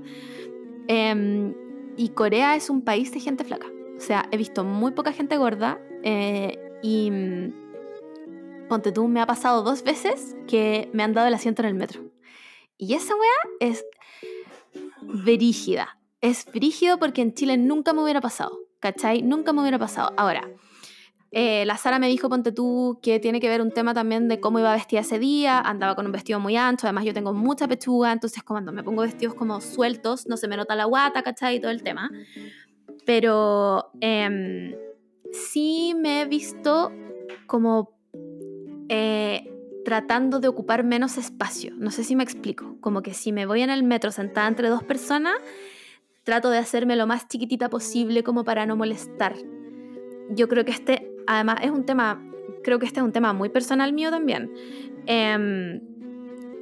Em, 0.88 1.56
y 1.96 2.10
Corea 2.10 2.56
es 2.56 2.70
un 2.70 2.82
país 2.82 3.12
de 3.12 3.20
gente 3.20 3.44
flaca. 3.44 3.68
O 3.98 4.00
sea, 4.00 4.28
he 4.32 4.38
visto 4.38 4.64
muy 4.64 4.92
poca 4.92 5.12
gente 5.12 5.38
gorda 5.38 5.80
eh, 6.04 6.60
y 6.84 7.10
mm, 7.10 8.68
ponte 8.70 8.92
tú, 8.92 9.08
me 9.08 9.20
ha 9.20 9.26
pasado 9.26 9.64
dos 9.64 9.84
veces 9.84 10.36
que 10.48 10.90
me 10.94 11.04
han 11.04 11.14
dado 11.14 11.28
el 11.28 11.34
asiento 11.34 11.62
en 11.64 11.70
el 11.70 11.74
metro. 11.74 12.02
Y 12.78 12.94
esa 12.94 13.16
weá 13.16 13.72
es 13.72 13.84
verígida. 15.02 16.00
Es 16.22 16.46
brígido 16.46 16.98
porque 16.98 17.22
en 17.22 17.34
Chile 17.34 17.58
nunca 17.58 17.94
me 17.94 18.02
hubiera 18.04 18.22
pasado, 18.22 18.58
¿cachai? 18.80 19.22
Nunca 19.22 19.54
me 19.54 19.62
hubiera 19.62 19.78
pasado. 19.78 20.14
Ahora, 20.18 20.50
eh, 21.32 21.66
la 21.66 21.78
Sara 21.78 22.00
me 22.00 22.08
dijo, 22.08 22.30
ponte 22.30 22.52
tú, 22.52 23.00
que 23.02 23.20
tiene 23.20 23.40
que 23.40 23.50
ver 23.50 23.62
un 23.62 23.72
tema 23.72 23.94
también 23.94 24.28
de 24.28 24.40
cómo 24.40 24.60
iba 24.60 24.72
vestida 24.74 25.02
ese 25.02 25.20
día. 25.20 25.60
Andaba 25.60 25.96
con 25.96 26.06
un 26.06 26.12
vestido 26.12 26.40
muy 26.40 26.56
ancho, 26.56 26.88
además 26.88 27.06
yo 27.06 27.14
tengo 27.14 27.34
mucha 27.34 27.68
pechuga, 27.68 28.12
entonces 28.12 28.44
cuando 28.44 28.72
me 28.72 28.84
pongo 28.84 29.02
vestidos 29.02 29.36
como 29.36 29.60
sueltos, 29.62 30.28
no 30.28 30.38
se 30.38 30.48
me 30.48 30.58
nota 30.58 30.76
la 30.76 30.86
guata, 30.86 31.24
¿cachai? 31.24 31.58
Y 31.58 31.60
todo 31.60 31.72
el 31.72 31.84
tema. 31.84 32.10
Pero 33.06 33.92
em, 34.02 34.74
sí 35.32 35.94
me 35.96 36.22
he 36.22 36.26
visto 36.26 36.92
como 37.46 37.98
eh, 38.90 39.57
tratando 39.88 40.42
de 40.42 40.50
ocupar 40.50 40.84
menos 40.84 41.18
espacio. 41.18 41.72
No 41.78 41.92
sé 41.92 42.04
si 42.04 42.18
me 42.18 42.24
explico. 42.24 42.76
Como 42.82 43.02
que 43.02 43.14
si 43.14 43.32
me 43.32 43.46
voy 43.46 43.62
en 43.62 43.70
el 43.70 43.84
metro 43.84 44.12
sentada 44.12 44.46
entre 44.50 44.68
dos 44.68 44.84
personas, 44.84 45.36
trato 46.26 46.50
de 46.50 46.58
hacerme 46.58 46.98
lo 46.98 47.08
más 47.08 47.30
chiquitita 47.30 47.70
posible 47.70 48.22
como 48.22 48.44
para 48.44 48.66
no 48.66 48.76
molestar. 48.76 49.34
Yo 50.30 50.50
creo 50.50 50.66
que 50.66 50.72
este, 50.72 51.10
además, 51.26 51.60
es 51.62 51.72
un 51.72 51.86
tema, 51.86 52.22
creo 52.66 52.80
que 52.80 52.86
este 52.86 53.00
es 53.00 53.06
un 53.06 53.14
tema 53.14 53.32
muy 53.32 53.48
personal 53.48 53.94
mío 53.94 54.12
también. 54.12 54.52
Eh, 55.06 55.80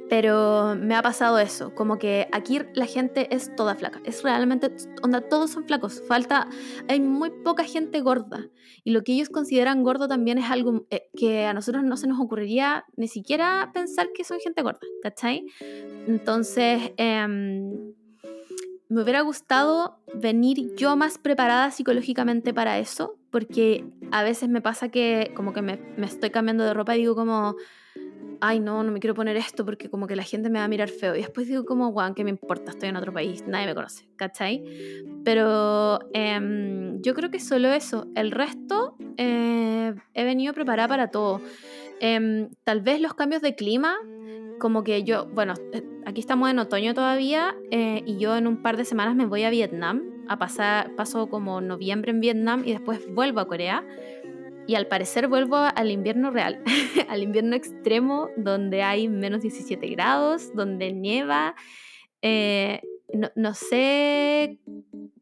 pero 0.08 0.76
me 0.76 0.94
ha 0.94 1.02
pasado 1.02 1.38
eso, 1.38 1.74
como 1.74 1.98
que 1.98 2.28
aquí 2.32 2.60
la 2.74 2.86
gente 2.86 3.34
es 3.34 3.54
toda 3.56 3.74
flaca, 3.74 4.00
es 4.04 4.22
realmente, 4.22 4.70
onda, 5.02 5.20
todos 5.20 5.50
son 5.50 5.66
flacos, 5.66 6.02
falta, 6.06 6.48
hay 6.88 7.00
muy 7.00 7.30
poca 7.30 7.64
gente 7.64 8.00
gorda. 8.00 8.48
Y 8.84 8.92
lo 8.92 9.02
que 9.02 9.12
ellos 9.12 9.28
consideran 9.28 9.82
gordo 9.82 10.06
también 10.06 10.38
es 10.38 10.50
algo 10.50 10.86
eh, 10.90 11.08
que 11.16 11.44
a 11.44 11.54
nosotros 11.54 11.82
no 11.82 11.96
se 11.96 12.06
nos 12.06 12.20
ocurriría 12.20 12.84
ni 12.96 13.08
siquiera 13.08 13.70
pensar 13.74 14.08
que 14.14 14.22
son 14.22 14.38
gente 14.38 14.62
gorda, 14.62 14.80
¿cachai? 15.02 15.44
Entonces, 16.06 16.92
em, 16.96 17.94
me 18.88 19.02
hubiera 19.02 19.22
gustado 19.22 19.98
venir 20.14 20.74
yo 20.76 20.94
más 20.94 21.18
preparada 21.18 21.72
psicológicamente 21.72 22.54
para 22.54 22.78
eso, 22.78 23.18
porque 23.30 23.84
a 24.12 24.22
veces 24.22 24.48
me 24.48 24.60
pasa 24.60 24.88
que 24.88 25.32
como 25.34 25.52
que 25.52 25.62
me, 25.62 25.78
me 25.96 26.06
estoy 26.06 26.30
cambiando 26.30 26.62
de 26.62 26.74
ropa 26.74 26.94
y 26.94 27.00
digo 27.00 27.16
como 27.16 27.56
ay 28.40 28.60
no, 28.60 28.82
no 28.82 28.92
me 28.92 29.00
quiero 29.00 29.14
poner 29.14 29.36
esto 29.36 29.64
porque 29.64 29.88
como 29.88 30.06
que 30.06 30.16
la 30.16 30.22
gente 30.22 30.50
me 30.50 30.58
va 30.58 30.64
a 30.64 30.68
mirar 30.68 30.88
feo. 30.88 31.14
Y 31.14 31.20
después 31.20 31.46
digo 31.46 31.64
como, 31.64 31.88
guau, 31.88 32.14
¿qué 32.14 32.24
me 32.24 32.30
importa? 32.30 32.72
Estoy 32.72 32.88
en 32.88 32.96
otro 32.96 33.12
país, 33.12 33.44
nadie 33.46 33.66
me 33.66 33.74
conoce, 33.74 34.08
¿cachai? 34.16 34.62
Pero 35.24 36.00
em, 36.12 37.00
yo 37.02 37.14
creo 37.14 37.30
que 37.30 37.40
solo 37.40 37.72
eso. 37.72 38.06
El 38.14 38.30
resto 38.30 38.96
eh, 39.16 39.94
he 40.14 40.24
venido 40.24 40.54
preparada 40.54 40.88
para 40.88 41.10
todo. 41.10 41.40
Em, 42.00 42.50
tal 42.64 42.80
vez 42.82 43.00
los 43.00 43.14
cambios 43.14 43.42
de 43.42 43.54
clima, 43.54 43.96
como 44.58 44.84
que 44.84 45.02
yo, 45.02 45.26
bueno, 45.26 45.54
eh, 45.72 45.82
aquí 46.04 46.20
estamos 46.20 46.50
en 46.50 46.58
otoño 46.58 46.94
todavía 46.94 47.56
eh, 47.70 48.02
y 48.06 48.18
yo 48.18 48.36
en 48.36 48.46
un 48.46 48.62
par 48.62 48.76
de 48.76 48.84
semanas 48.84 49.14
me 49.14 49.26
voy 49.26 49.44
a 49.44 49.50
Vietnam 49.50 50.02
a 50.28 50.38
pasar, 50.38 50.94
paso 50.96 51.28
como 51.28 51.60
noviembre 51.60 52.10
en 52.10 52.20
Vietnam 52.20 52.62
y 52.64 52.72
después 52.72 53.00
vuelvo 53.12 53.40
a 53.40 53.46
Corea. 53.46 53.84
Y 54.66 54.74
al 54.74 54.86
parecer 54.88 55.28
vuelvo 55.28 55.56
al 55.56 55.90
invierno 55.90 56.30
real, 56.30 56.62
al 57.08 57.22
invierno 57.22 57.54
extremo 57.54 58.30
donde 58.36 58.82
hay 58.82 59.08
menos 59.08 59.42
17 59.42 59.86
grados, 59.88 60.54
donde 60.54 60.92
nieva. 60.92 61.54
Eh, 62.22 62.80
no, 63.34 63.54
sé 63.54 64.58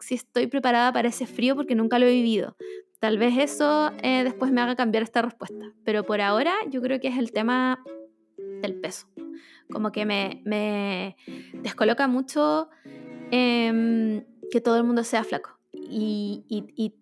si 0.00 0.14
estoy 0.14 0.46
preparada 0.46 0.92
para 0.92 1.08
ese 1.08 1.26
frío 1.26 1.54
porque 1.54 1.74
nunca 1.74 1.98
lo 1.98 2.06
he 2.06 2.12
vivido. 2.12 2.56
Tal 2.98 3.18
vez 3.18 3.36
eso 3.36 3.92
eh, 4.02 4.24
después 4.24 4.50
me 4.50 4.62
haga 4.62 4.76
cambiar 4.76 5.02
esta 5.02 5.20
respuesta. 5.20 5.72
Pero 5.84 6.04
por 6.04 6.20
ahora 6.20 6.54
yo 6.70 6.80
creo 6.80 7.00
que 7.00 7.08
es 7.08 7.18
el 7.18 7.32
tema 7.32 7.84
del 8.62 8.80
peso. 8.80 9.06
Como 9.70 9.92
que 9.92 10.06
me, 10.06 10.42
me 10.44 11.16
descoloca 11.62 12.08
mucho 12.08 12.70
em, 13.30 14.24
que 14.50 14.60
todo 14.62 14.78
el 14.78 14.84
mundo 14.84 15.04
sea 15.04 15.24
flaco. 15.24 15.58
Y, 15.72 16.44
y, 16.48 16.64
y 16.76 16.94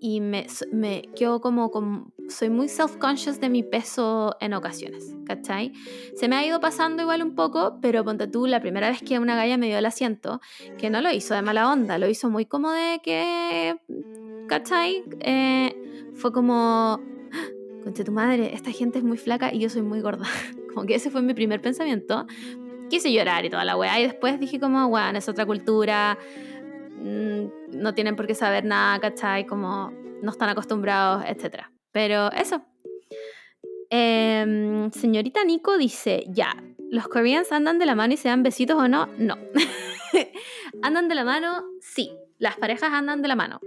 y 0.00 0.20
me, 0.20 0.46
me 0.72 1.02
como, 1.40 1.70
como, 1.70 2.12
soy 2.28 2.50
muy 2.50 2.68
self-conscious 2.68 3.40
de 3.40 3.48
mi 3.48 3.62
peso 3.62 4.36
en 4.40 4.54
ocasiones, 4.54 5.14
¿cachai? 5.26 5.72
Se 6.14 6.28
me 6.28 6.36
ha 6.36 6.46
ido 6.46 6.60
pasando 6.60 7.02
igual 7.02 7.22
un 7.22 7.34
poco, 7.34 7.78
pero 7.80 8.04
ponte 8.04 8.26
tú, 8.26 8.46
la 8.46 8.60
primera 8.60 8.88
vez 8.88 9.02
que 9.02 9.18
una 9.18 9.36
galla 9.36 9.56
me 9.56 9.66
dio 9.66 9.78
el 9.78 9.86
asiento, 9.86 10.40
que 10.78 10.90
no 10.90 11.00
lo 11.00 11.10
hizo 11.10 11.34
de 11.34 11.42
mala 11.42 11.70
onda, 11.70 11.98
lo 11.98 12.08
hizo 12.08 12.30
muy 12.30 12.46
como 12.46 12.70
de 12.70 13.00
que, 13.02 13.78
¿cachai? 14.46 15.02
Eh, 15.20 16.10
fue 16.14 16.32
como, 16.32 17.00
conche 17.82 18.04
tu 18.04 18.12
madre, 18.12 18.54
esta 18.54 18.70
gente 18.70 18.98
es 18.98 19.04
muy 19.04 19.18
flaca 19.18 19.52
y 19.52 19.60
yo 19.60 19.68
soy 19.68 19.82
muy 19.82 20.00
gorda. 20.00 20.26
Como 20.74 20.86
que 20.86 20.94
ese 20.94 21.10
fue 21.10 21.22
mi 21.22 21.34
primer 21.34 21.60
pensamiento. 21.60 22.26
Quise 22.88 23.12
llorar 23.12 23.44
y 23.44 23.50
toda 23.50 23.64
la 23.64 23.76
weá, 23.76 23.98
y 23.98 24.04
después 24.04 24.38
dije 24.38 24.60
como, 24.60 24.88
bueno, 24.88 25.18
es 25.18 25.28
otra 25.28 25.44
cultura, 25.44 26.16
no 26.98 27.94
tienen 27.94 28.16
por 28.16 28.26
qué 28.26 28.34
saber 28.34 28.64
nada, 28.64 28.98
¿cachai? 29.00 29.46
Como 29.46 29.92
no 30.22 30.30
están 30.30 30.48
acostumbrados, 30.48 31.24
etc. 31.26 31.64
Pero 31.92 32.30
eso. 32.32 32.62
Em, 33.90 34.90
señorita 34.90 35.44
Nico 35.44 35.78
dice, 35.78 36.24
ya, 36.28 36.54
¿los 36.90 37.08
Koreans 37.08 37.52
andan 37.52 37.78
de 37.78 37.86
la 37.86 37.94
mano 37.94 38.14
y 38.14 38.16
se 38.16 38.28
dan 38.28 38.42
besitos 38.42 38.76
o 38.76 38.88
no? 38.88 39.06
No. 39.18 39.36
¿Andan 40.82 41.08
de 41.08 41.14
la 41.14 41.24
mano? 41.24 41.64
Sí. 41.80 42.10
Las 42.38 42.56
parejas 42.56 42.92
andan 42.92 43.20
de 43.20 43.26
la 43.26 43.34
mano. 43.34 43.60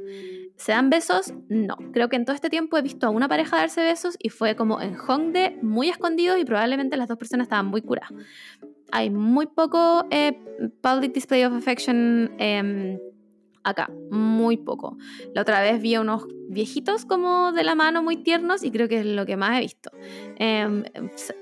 ¿Se 0.56 0.72
dan 0.72 0.90
besos? 0.90 1.34
No. 1.50 1.76
Creo 1.92 2.08
que 2.08 2.16
en 2.16 2.24
todo 2.24 2.36
este 2.36 2.50
tiempo 2.50 2.78
he 2.78 2.82
visto 2.82 3.06
a 3.06 3.10
una 3.10 3.28
pareja 3.28 3.58
darse 3.58 3.82
besos 3.84 4.16
y 4.18 4.30
fue 4.30 4.56
como 4.56 4.80
en 4.80 4.96
Hongdae, 4.96 5.60
muy 5.62 5.90
escondidos 5.90 6.40
y 6.40 6.46
probablemente 6.46 6.96
las 6.96 7.10
dos 7.10 7.18
personas 7.18 7.46
estaban 7.46 7.66
muy 7.66 7.82
curadas. 7.82 8.14
Hay 8.94 9.10
muy 9.10 9.48
poco 9.48 10.06
eh, 10.10 10.40
public 10.82 11.14
display 11.14 11.44
of 11.44 11.54
affection. 11.54 12.34
Eh, 12.40 12.98
acá, 13.64 13.90
muy 14.10 14.58
poco. 14.58 14.98
La 15.34 15.42
otra 15.42 15.62
vez 15.62 15.82
vi 15.82 15.96
a 15.96 16.02
unos 16.02 16.28
viejitos 16.50 17.06
como 17.06 17.52
de 17.52 17.64
la 17.64 17.76
mano 17.76 18.04
muy 18.04 18.18
tiernos 18.18 18.64
y 18.64 18.72
creo 18.72 18.90
que 18.90 19.00
es 19.00 19.06
lo 19.06 19.26
que 19.26 19.38
más 19.38 19.58
he 19.58 19.62
visto. 19.62 19.92
Em, 20.38 20.84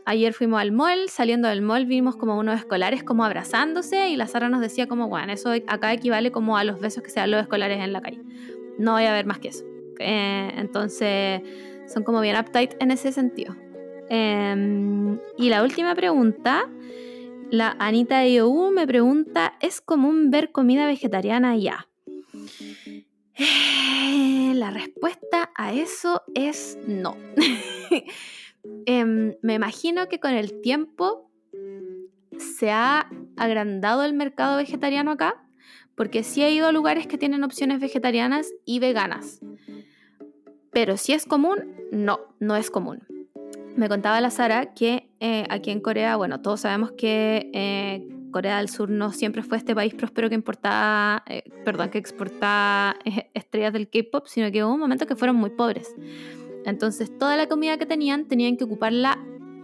ayer 0.05 0.33
fuimos 0.33 0.61
al 0.61 0.71
mall, 0.71 1.09
saliendo 1.09 1.47
del 1.47 1.61
mall 1.61 1.85
vimos 1.85 2.15
como 2.15 2.37
unos 2.37 2.59
escolares 2.59 3.03
como 3.03 3.25
abrazándose 3.25 4.09
y 4.09 4.15
la 4.15 4.27
Sara 4.27 4.49
nos 4.49 4.61
decía 4.61 4.87
como, 4.87 5.07
bueno, 5.07 5.33
eso 5.33 5.51
acá 5.67 5.93
equivale 5.93 6.31
como 6.31 6.57
a 6.57 6.63
los 6.63 6.79
besos 6.79 7.03
que 7.03 7.09
se 7.09 7.19
dan 7.19 7.31
los 7.31 7.41
escolares 7.41 7.79
en 7.79 7.93
la 7.93 8.01
calle. 8.01 8.21
No 8.77 8.93
voy 8.93 9.05
a 9.05 9.13
ver 9.13 9.25
más 9.25 9.39
que 9.39 9.49
eso. 9.49 9.65
Eh, 9.99 10.51
entonces, 10.55 11.41
son 11.87 12.03
como 12.03 12.21
bien 12.21 12.37
uptight 12.37 12.73
en 12.79 12.91
ese 12.91 13.11
sentido. 13.11 13.55
Em, 14.09 15.19
y 15.37 15.49
la 15.49 15.63
última 15.63 15.93
pregunta, 15.95 16.67
la 17.51 17.75
Anita 17.79 18.19
de 18.19 18.29
IOU 18.33 18.71
me 18.71 18.87
pregunta, 18.87 19.53
¿es 19.59 19.81
común 19.81 20.31
ver 20.31 20.51
comida 20.51 20.85
vegetariana 20.85 21.51
allá? 21.51 21.88
Eh, 23.39 24.53
La 24.55 24.71
respuesta 24.71 25.51
a 25.55 25.73
eso 25.73 26.21
es 26.35 26.77
no. 26.87 27.15
Em, 28.85 29.35
me 29.41 29.53
imagino 29.53 30.09
que 30.09 30.19
con 30.19 30.33
el 30.33 30.59
tiempo 30.61 31.31
se 32.37 32.71
ha 32.71 33.09
agrandado 33.37 34.03
el 34.03 34.13
mercado 34.13 34.57
vegetariano 34.57 35.11
acá, 35.11 35.41
porque 35.95 36.23
sí 36.23 36.43
he 36.43 36.51
ido 36.51 36.67
a 36.67 36.73
lugares 36.73 37.07
que 37.07 37.17
tienen 37.17 37.45
opciones 37.45 37.79
vegetarianas 37.79 38.51
y 38.65 38.79
veganas. 38.79 39.39
Pero 40.71 40.97
si 40.97 41.13
es 41.13 41.25
común, 41.25 41.73
no, 41.91 42.19
no 42.39 42.57
es 42.57 42.69
común. 42.69 43.01
Me 43.77 43.87
contaba 43.87 44.19
la 44.19 44.29
Sara 44.29 44.73
que 44.73 45.09
eh, 45.21 45.45
aquí 45.49 45.71
en 45.71 45.79
Corea, 45.79 46.17
bueno, 46.17 46.41
todos 46.41 46.61
sabemos 46.61 46.91
que 46.91 47.49
eh, 47.53 48.07
Corea 48.31 48.57
del 48.57 48.69
Sur 48.69 48.89
no 48.89 49.11
siempre 49.11 49.43
fue 49.43 49.57
este 49.57 49.73
país 49.75 49.93
próspero 49.93 50.29
que 50.29 50.35
importaba, 50.35 51.23
eh, 51.27 51.43
perdón, 51.65 51.89
que 51.89 51.97
exportaba 51.97 52.95
eh, 53.05 53.29
estrellas 53.33 53.73
del 53.73 53.89
K-pop, 53.89 54.27
sino 54.27 54.51
que 54.51 54.63
hubo 54.63 54.73
un 54.73 54.79
momento 54.79 55.05
que 55.05 55.15
fueron 55.15 55.35
muy 55.35 55.49
pobres. 55.49 55.95
Entonces, 56.65 57.17
toda 57.17 57.37
la 57.37 57.47
comida 57.47 57.77
que 57.77 57.85
tenían 57.85 58.27
tenían 58.27 58.57
que 58.57 58.65
ocuparla 58.65 59.17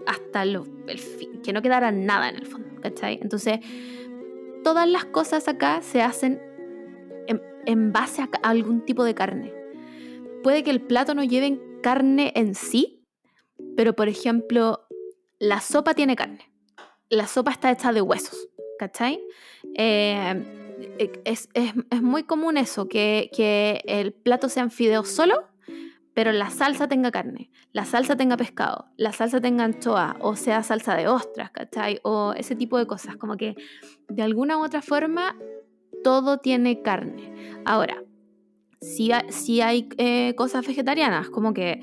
hasta 0.07 0.43
el 0.43 0.59
fin, 0.99 1.41
que 1.43 1.53
no 1.53 1.61
quedara 1.61 1.91
nada 1.91 2.29
en 2.29 2.35
el 2.35 2.45
fondo, 2.45 2.81
¿cachai? 2.81 3.19
Entonces, 3.21 3.59
todas 4.63 4.87
las 4.87 5.05
cosas 5.05 5.47
acá 5.47 5.81
se 5.81 6.01
hacen 6.01 6.41
en, 7.65 7.91
base 7.91 8.21
a, 8.21 8.29
a 8.43 8.49
algún 8.49 8.85
tipo 8.85 9.03
de 9.03 9.15
carne. 9.15 9.53
Puede 10.43 10.63
que 10.63 10.71
el 10.71 10.81
plato 10.81 11.15
no 11.15 11.23
lleve 11.23 11.59
carne 11.81 12.31
en 12.35 12.55
sí, 12.55 13.03
pero 13.75 13.93
por 13.93 14.07
ejemplo, 14.07 14.87
la 15.39 15.61
sopa 15.61 15.93
tiene 15.93 16.15
carne. 16.15 16.51
La 17.09 17.27
sopa 17.27 17.51
está 17.51 17.71
hecha 17.71 17.93
de 17.93 18.01
huesos, 18.01 18.49
¿cachai? 18.79 19.19
Eh, 19.75 20.43
es, 21.25 21.49
es- 21.53 21.73
es 21.89 22.01
muy 22.01 22.23
común 22.23 22.57
eso, 22.57 22.87
que, 22.87 23.29
que 23.35 23.81
el 23.85 24.13
plato 24.13 24.49
sean 24.49 24.71
fideos 24.71 25.07
solo, 25.09 25.47
pero 26.13 26.31
la 26.31 26.49
salsa 26.49 26.87
tenga 26.87 27.11
carne, 27.11 27.49
la 27.73 27.83
salsa 27.85 28.15
tenga 28.15 28.37
pescado, 28.37 28.85
la 28.95 29.11
salsa 29.11 29.41
tenga 29.41 29.65
anchoa, 29.65 30.15
o 30.21 30.35
sea, 30.37 30.63
salsa 30.63 30.95
de 30.95 31.07
ostras, 31.09 31.51
¿cachai? 31.51 31.99
O 32.03 32.33
ese 32.37 32.55
tipo 32.55 32.77
de 32.77 32.87
cosas, 32.87 33.17
como 33.17 33.35
que 33.35 33.55
de 34.07 34.21
alguna 34.23 34.57
u 34.57 34.63
otra 34.63 34.81
forma 34.81 35.35
todo 36.03 36.37
tiene 36.37 36.81
carne. 36.81 37.33
Ahora, 37.65 38.01
sí, 38.79 39.11
ha- 39.11 39.25
sí 39.29 39.59
hay 39.61 39.89
eh, 39.97 40.35
cosas 40.35 40.65
vegetarianas, 40.65 41.29
como 41.29 41.53
que 41.53 41.81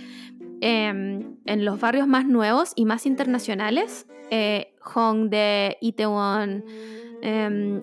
em, 0.61 1.37
en 1.45 1.65
los 1.65 1.81
barrios 1.81 2.07
más 2.07 2.25
nuevos 2.27 2.73
y 2.77 2.85
más 2.87 3.05
internacionales, 3.05 4.07
eh, 4.35 4.73
Hongdae, 4.83 5.77
Itaewon, 5.83 6.65
eh, 7.21 7.81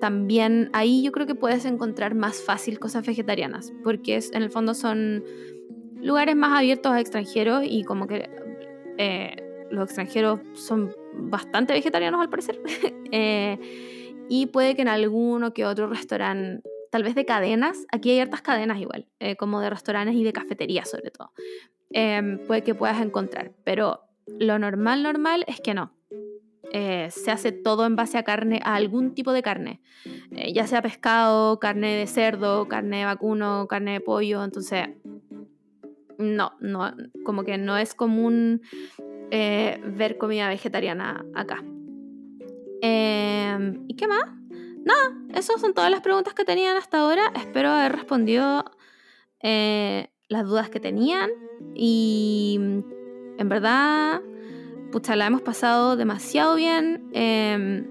también 0.00 0.70
ahí 0.72 1.02
yo 1.02 1.10
creo 1.10 1.26
que 1.26 1.34
puedes 1.34 1.64
encontrar 1.64 2.14
más 2.14 2.40
fácil 2.40 2.78
cosas 2.78 3.04
vegetarianas, 3.04 3.72
porque 3.82 4.14
es, 4.14 4.32
en 4.32 4.44
el 4.44 4.50
fondo 4.50 4.72
son 4.72 5.24
lugares 6.00 6.36
más 6.36 6.56
abiertos 6.56 6.92
a 6.92 7.00
extranjeros 7.00 7.64
y 7.66 7.82
como 7.82 8.06
que 8.06 8.30
eh, 8.98 9.66
los 9.72 9.86
extranjeros 9.86 10.38
son 10.54 10.94
bastante 11.14 11.72
vegetarianos 11.72 12.20
al 12.20 12.30
parecer. 12.30 12.60
Eh, 13.14 13.58
y 14.30 14.46
puede 14.46 14.74
que 14.74 14.80
en 14.80 14.88
alguno 14.88 15.52
que 15.52 15.66
otro 15.66 15.86
restaurante, 15.86 16.66
tal 16.90 17.02
vez 17.02 17.14
de 17.14 17.26
cadenas, 17.26 17.84
aquí 17.92 18.10
hay 18.12 18.20
hartas 18.20 18.40
cadenas 18.40 18.80
igual, 18.80 19.06
como 19.36 19.60
de 19.60 19.68
restaurantes 19.68 20.14
y 20.14 20.24
de 20.24 20.32
cafeterías 20.32 20.88
sobre 20.88 21.10
todo, 21.10 21.30
eh, 21.92 22.38
puede 22.46 22.62
que 22.62 22.74
puedas 22.74 23.02
encontrar, 23.02 23.52
pero 23.64 24.00
lo 24.26 24.58
normal, 24.58 25.02
normal 25.02 25.44
es 25.46 25.60
que 25.60 25.74
no. 25.74 25.92
Eh, 26.74 27.08
se 27.10 27.30
hace 27.30 27.52
todo 27.52 27.84
en 27.84 27.96
base 27.96 28.16
a 28.16 28.22
carne, 28.22 28.60
a 28.64 28.76
algún 28.76 29.14
tipo 29.14 29.32
de 29.32 29.42
carne, 29.42 29.82
Eh, 30.30 30.54
ya 30.54 30.66
sea 30.66 30.80
pescado, 30.80 31.58
carne 31.58 31.96
de 31.96 32.06
cerdo, 32.06 32.66
carne 32.66 33.00
de 33.00 33.04
vacuno, 33.04 33.66
carne 33.68 33.92
de 33.92 34.00
pollo, 34.00 34.42
entonces 34.42 34.88
no, 36.16 36.52
no, 36.60 36.94
como 37.24 37.44
que 37.44 37.58
no 37.58 37.76
es 37.76 37.94
común 37.94 38.62
eh, 39.30 39.78
ver 39.84 40.16
comida 40.16 40.48
vegetariana 40.48 41.26
acá. 41.34 41.62
Eh, 42.80 43.74
¿Y 43.88 43.94
qué 43.94 44.06
más? 44.06 44.24
Nada, 44.84 45.14
esas 45.34 45.60
son 45.60 45.74
todas 45.74 45.90
las 45.90 46.00
preguntas 46.00 46.32
que 46.32 46.44
tenían 46.44 46.76
hasta 46.76 47.00
ahora. 47.00 47.32
Espero 47.36 47.68
haber 47.68 47.92
respondido 47.92 48.64
las 49.42 50.44
dudas 50.46 50.70
que 50.70 50.80
tenían. 50.80 51.30
Y 51.74 52.58
en 53.42 53.48
verdad, 53.48 54.22
pucha, 54.90 55.14
la 55.16 55.26
hemos 55.26 55.42
pasado 55.42 55.96
demasiado 55.96 56.54
bien. 56.54 57.08
Eh, 57.12 57.84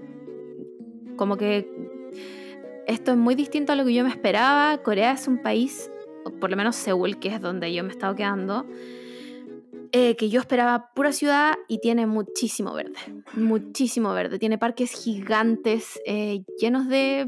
como 1.16 1.36
que 1.36 1.70
esto 2.86 3.12
es 3.12 3.16
muy 3.16 3.34
distinto 3.34 3.72
a 3.72 3.76
lo 3.76 3.84
que 3.84 3.94
yo 3.94 4.02
me 4.04 4.10
esperaba. 4.10 4.78
Corea 4.78 5.12
es 5.12 5.28
un 5.28 5.38
país, 5.38 5.90
por 6.40 6.50
lo 6.50 6.56
menos 6.56 6.74
Seúl, 6.74 7.18
que 7.18 7.28
es 7.28 7.40
donde 7.40 7.72
yo 7.72 7.84
me 7.84 7.90
he 7.90 7.92
estado 7.92 8.14
quedando, 8.14 8.66
eh, 9.94 10.16
que 10.16 10.30
yo 10.30 10.40
esperaba 10.40 10.90
pura 10.94 11.12
ciudad 11.12 11.54
y 11.68 11.78
tiene 11.80 12.06
muchísimo 12.06 12.72
verde, 12.72 12.96
muchísimo 13.34 14.14
verde. 14.14 14.38
Tiene 14.38 14.56
parques 14.56 14.92
gigantes 14.92 16.00
eh, 16.06 16.44
llenos 16.58 16.88
de, 16.88 17.26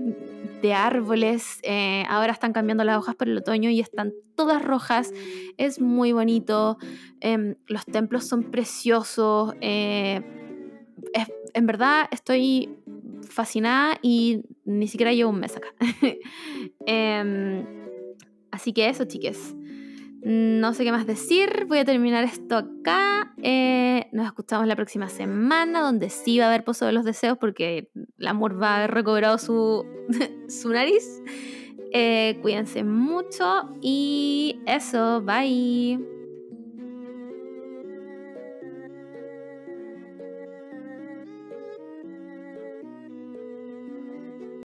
de 0.63 0.73
árboles. 0.73 1.59
eh, 1.63 2.05
ahora 2.09 2.33
están 2.33 2.55
cambiando 2.55 2.83
las 2.83 2.97
hojas 2.97 3.17
por 3.17 3.29
el 3.29 3.37
otoño 3.37 3.69
y 3.69 3.81
están 3.81 4.15
todas 4.35 4.65
rojas. 4.65 5.13
Es 5.59 5.79
muy 5.81 6.13
bonito. 6.13 6.79
em, 7.21 7.57
los 7.67 7.85
templos 7.85 8.25
son 8.27 8.45
preciosos. 8.51 9.55
en 9.61 10.25
verdad 11.67 12.07
estoy 12.11 12.71
fascinada 13.29 13.99
y 14.01 14.43
ni 14.65 14.89
siquiera 14.89 15.13
llevo 15.13 15.31
un 15.31 15.41
mes 15.41 15.57
acá. 15.57 15.69
Em, 16.87 17.67
así 18.51 18.73
que 18.73 18.89
eso, 18.89 19.05
chiques. 19.05 19.55
No 20.25 20.73
sé 20.73 20.85
qué 20.85 20.93
más 20.93 21.07
decir. 21.07 21.67
Voy 21.69 21.79
a 21.79 21.85
terminar 21.85 22.25
esto 22.25 22.57
acá. 22.57 23.35
Eh, 23.43 24.09
nos 24.13 24.25
escuchamos 24.25 24.67
la 24.67 24.75
próxima 24.75 25.11
semana, 25.11 25.83
donde 25.83 26.09
sí 26.09 26.39
va 26.39 26.47
a 26.47 26.49
haber 26.49 26.65
Pozo 26.65 26.87
de 26.87 26.93
los 26.93 27.05
Deseos, 27.05 27.37
porque 27.37 27.91
el 28.19 28.27
amor 28.27 28.61
va 28.61 28.71
a 28.71 28.77
haber 28.79 28.93
recobrado 28.93 29.37
su, 29.37 29.85
su 30.49 30.71
nariz. 30.71 31.23
Eh, 31.93 32.39
cuídense 32.41 32.85
mucho 32.85 33.69
y 33.83 34.61
eso. 34.67 35.21
Bye. 35.21 36.14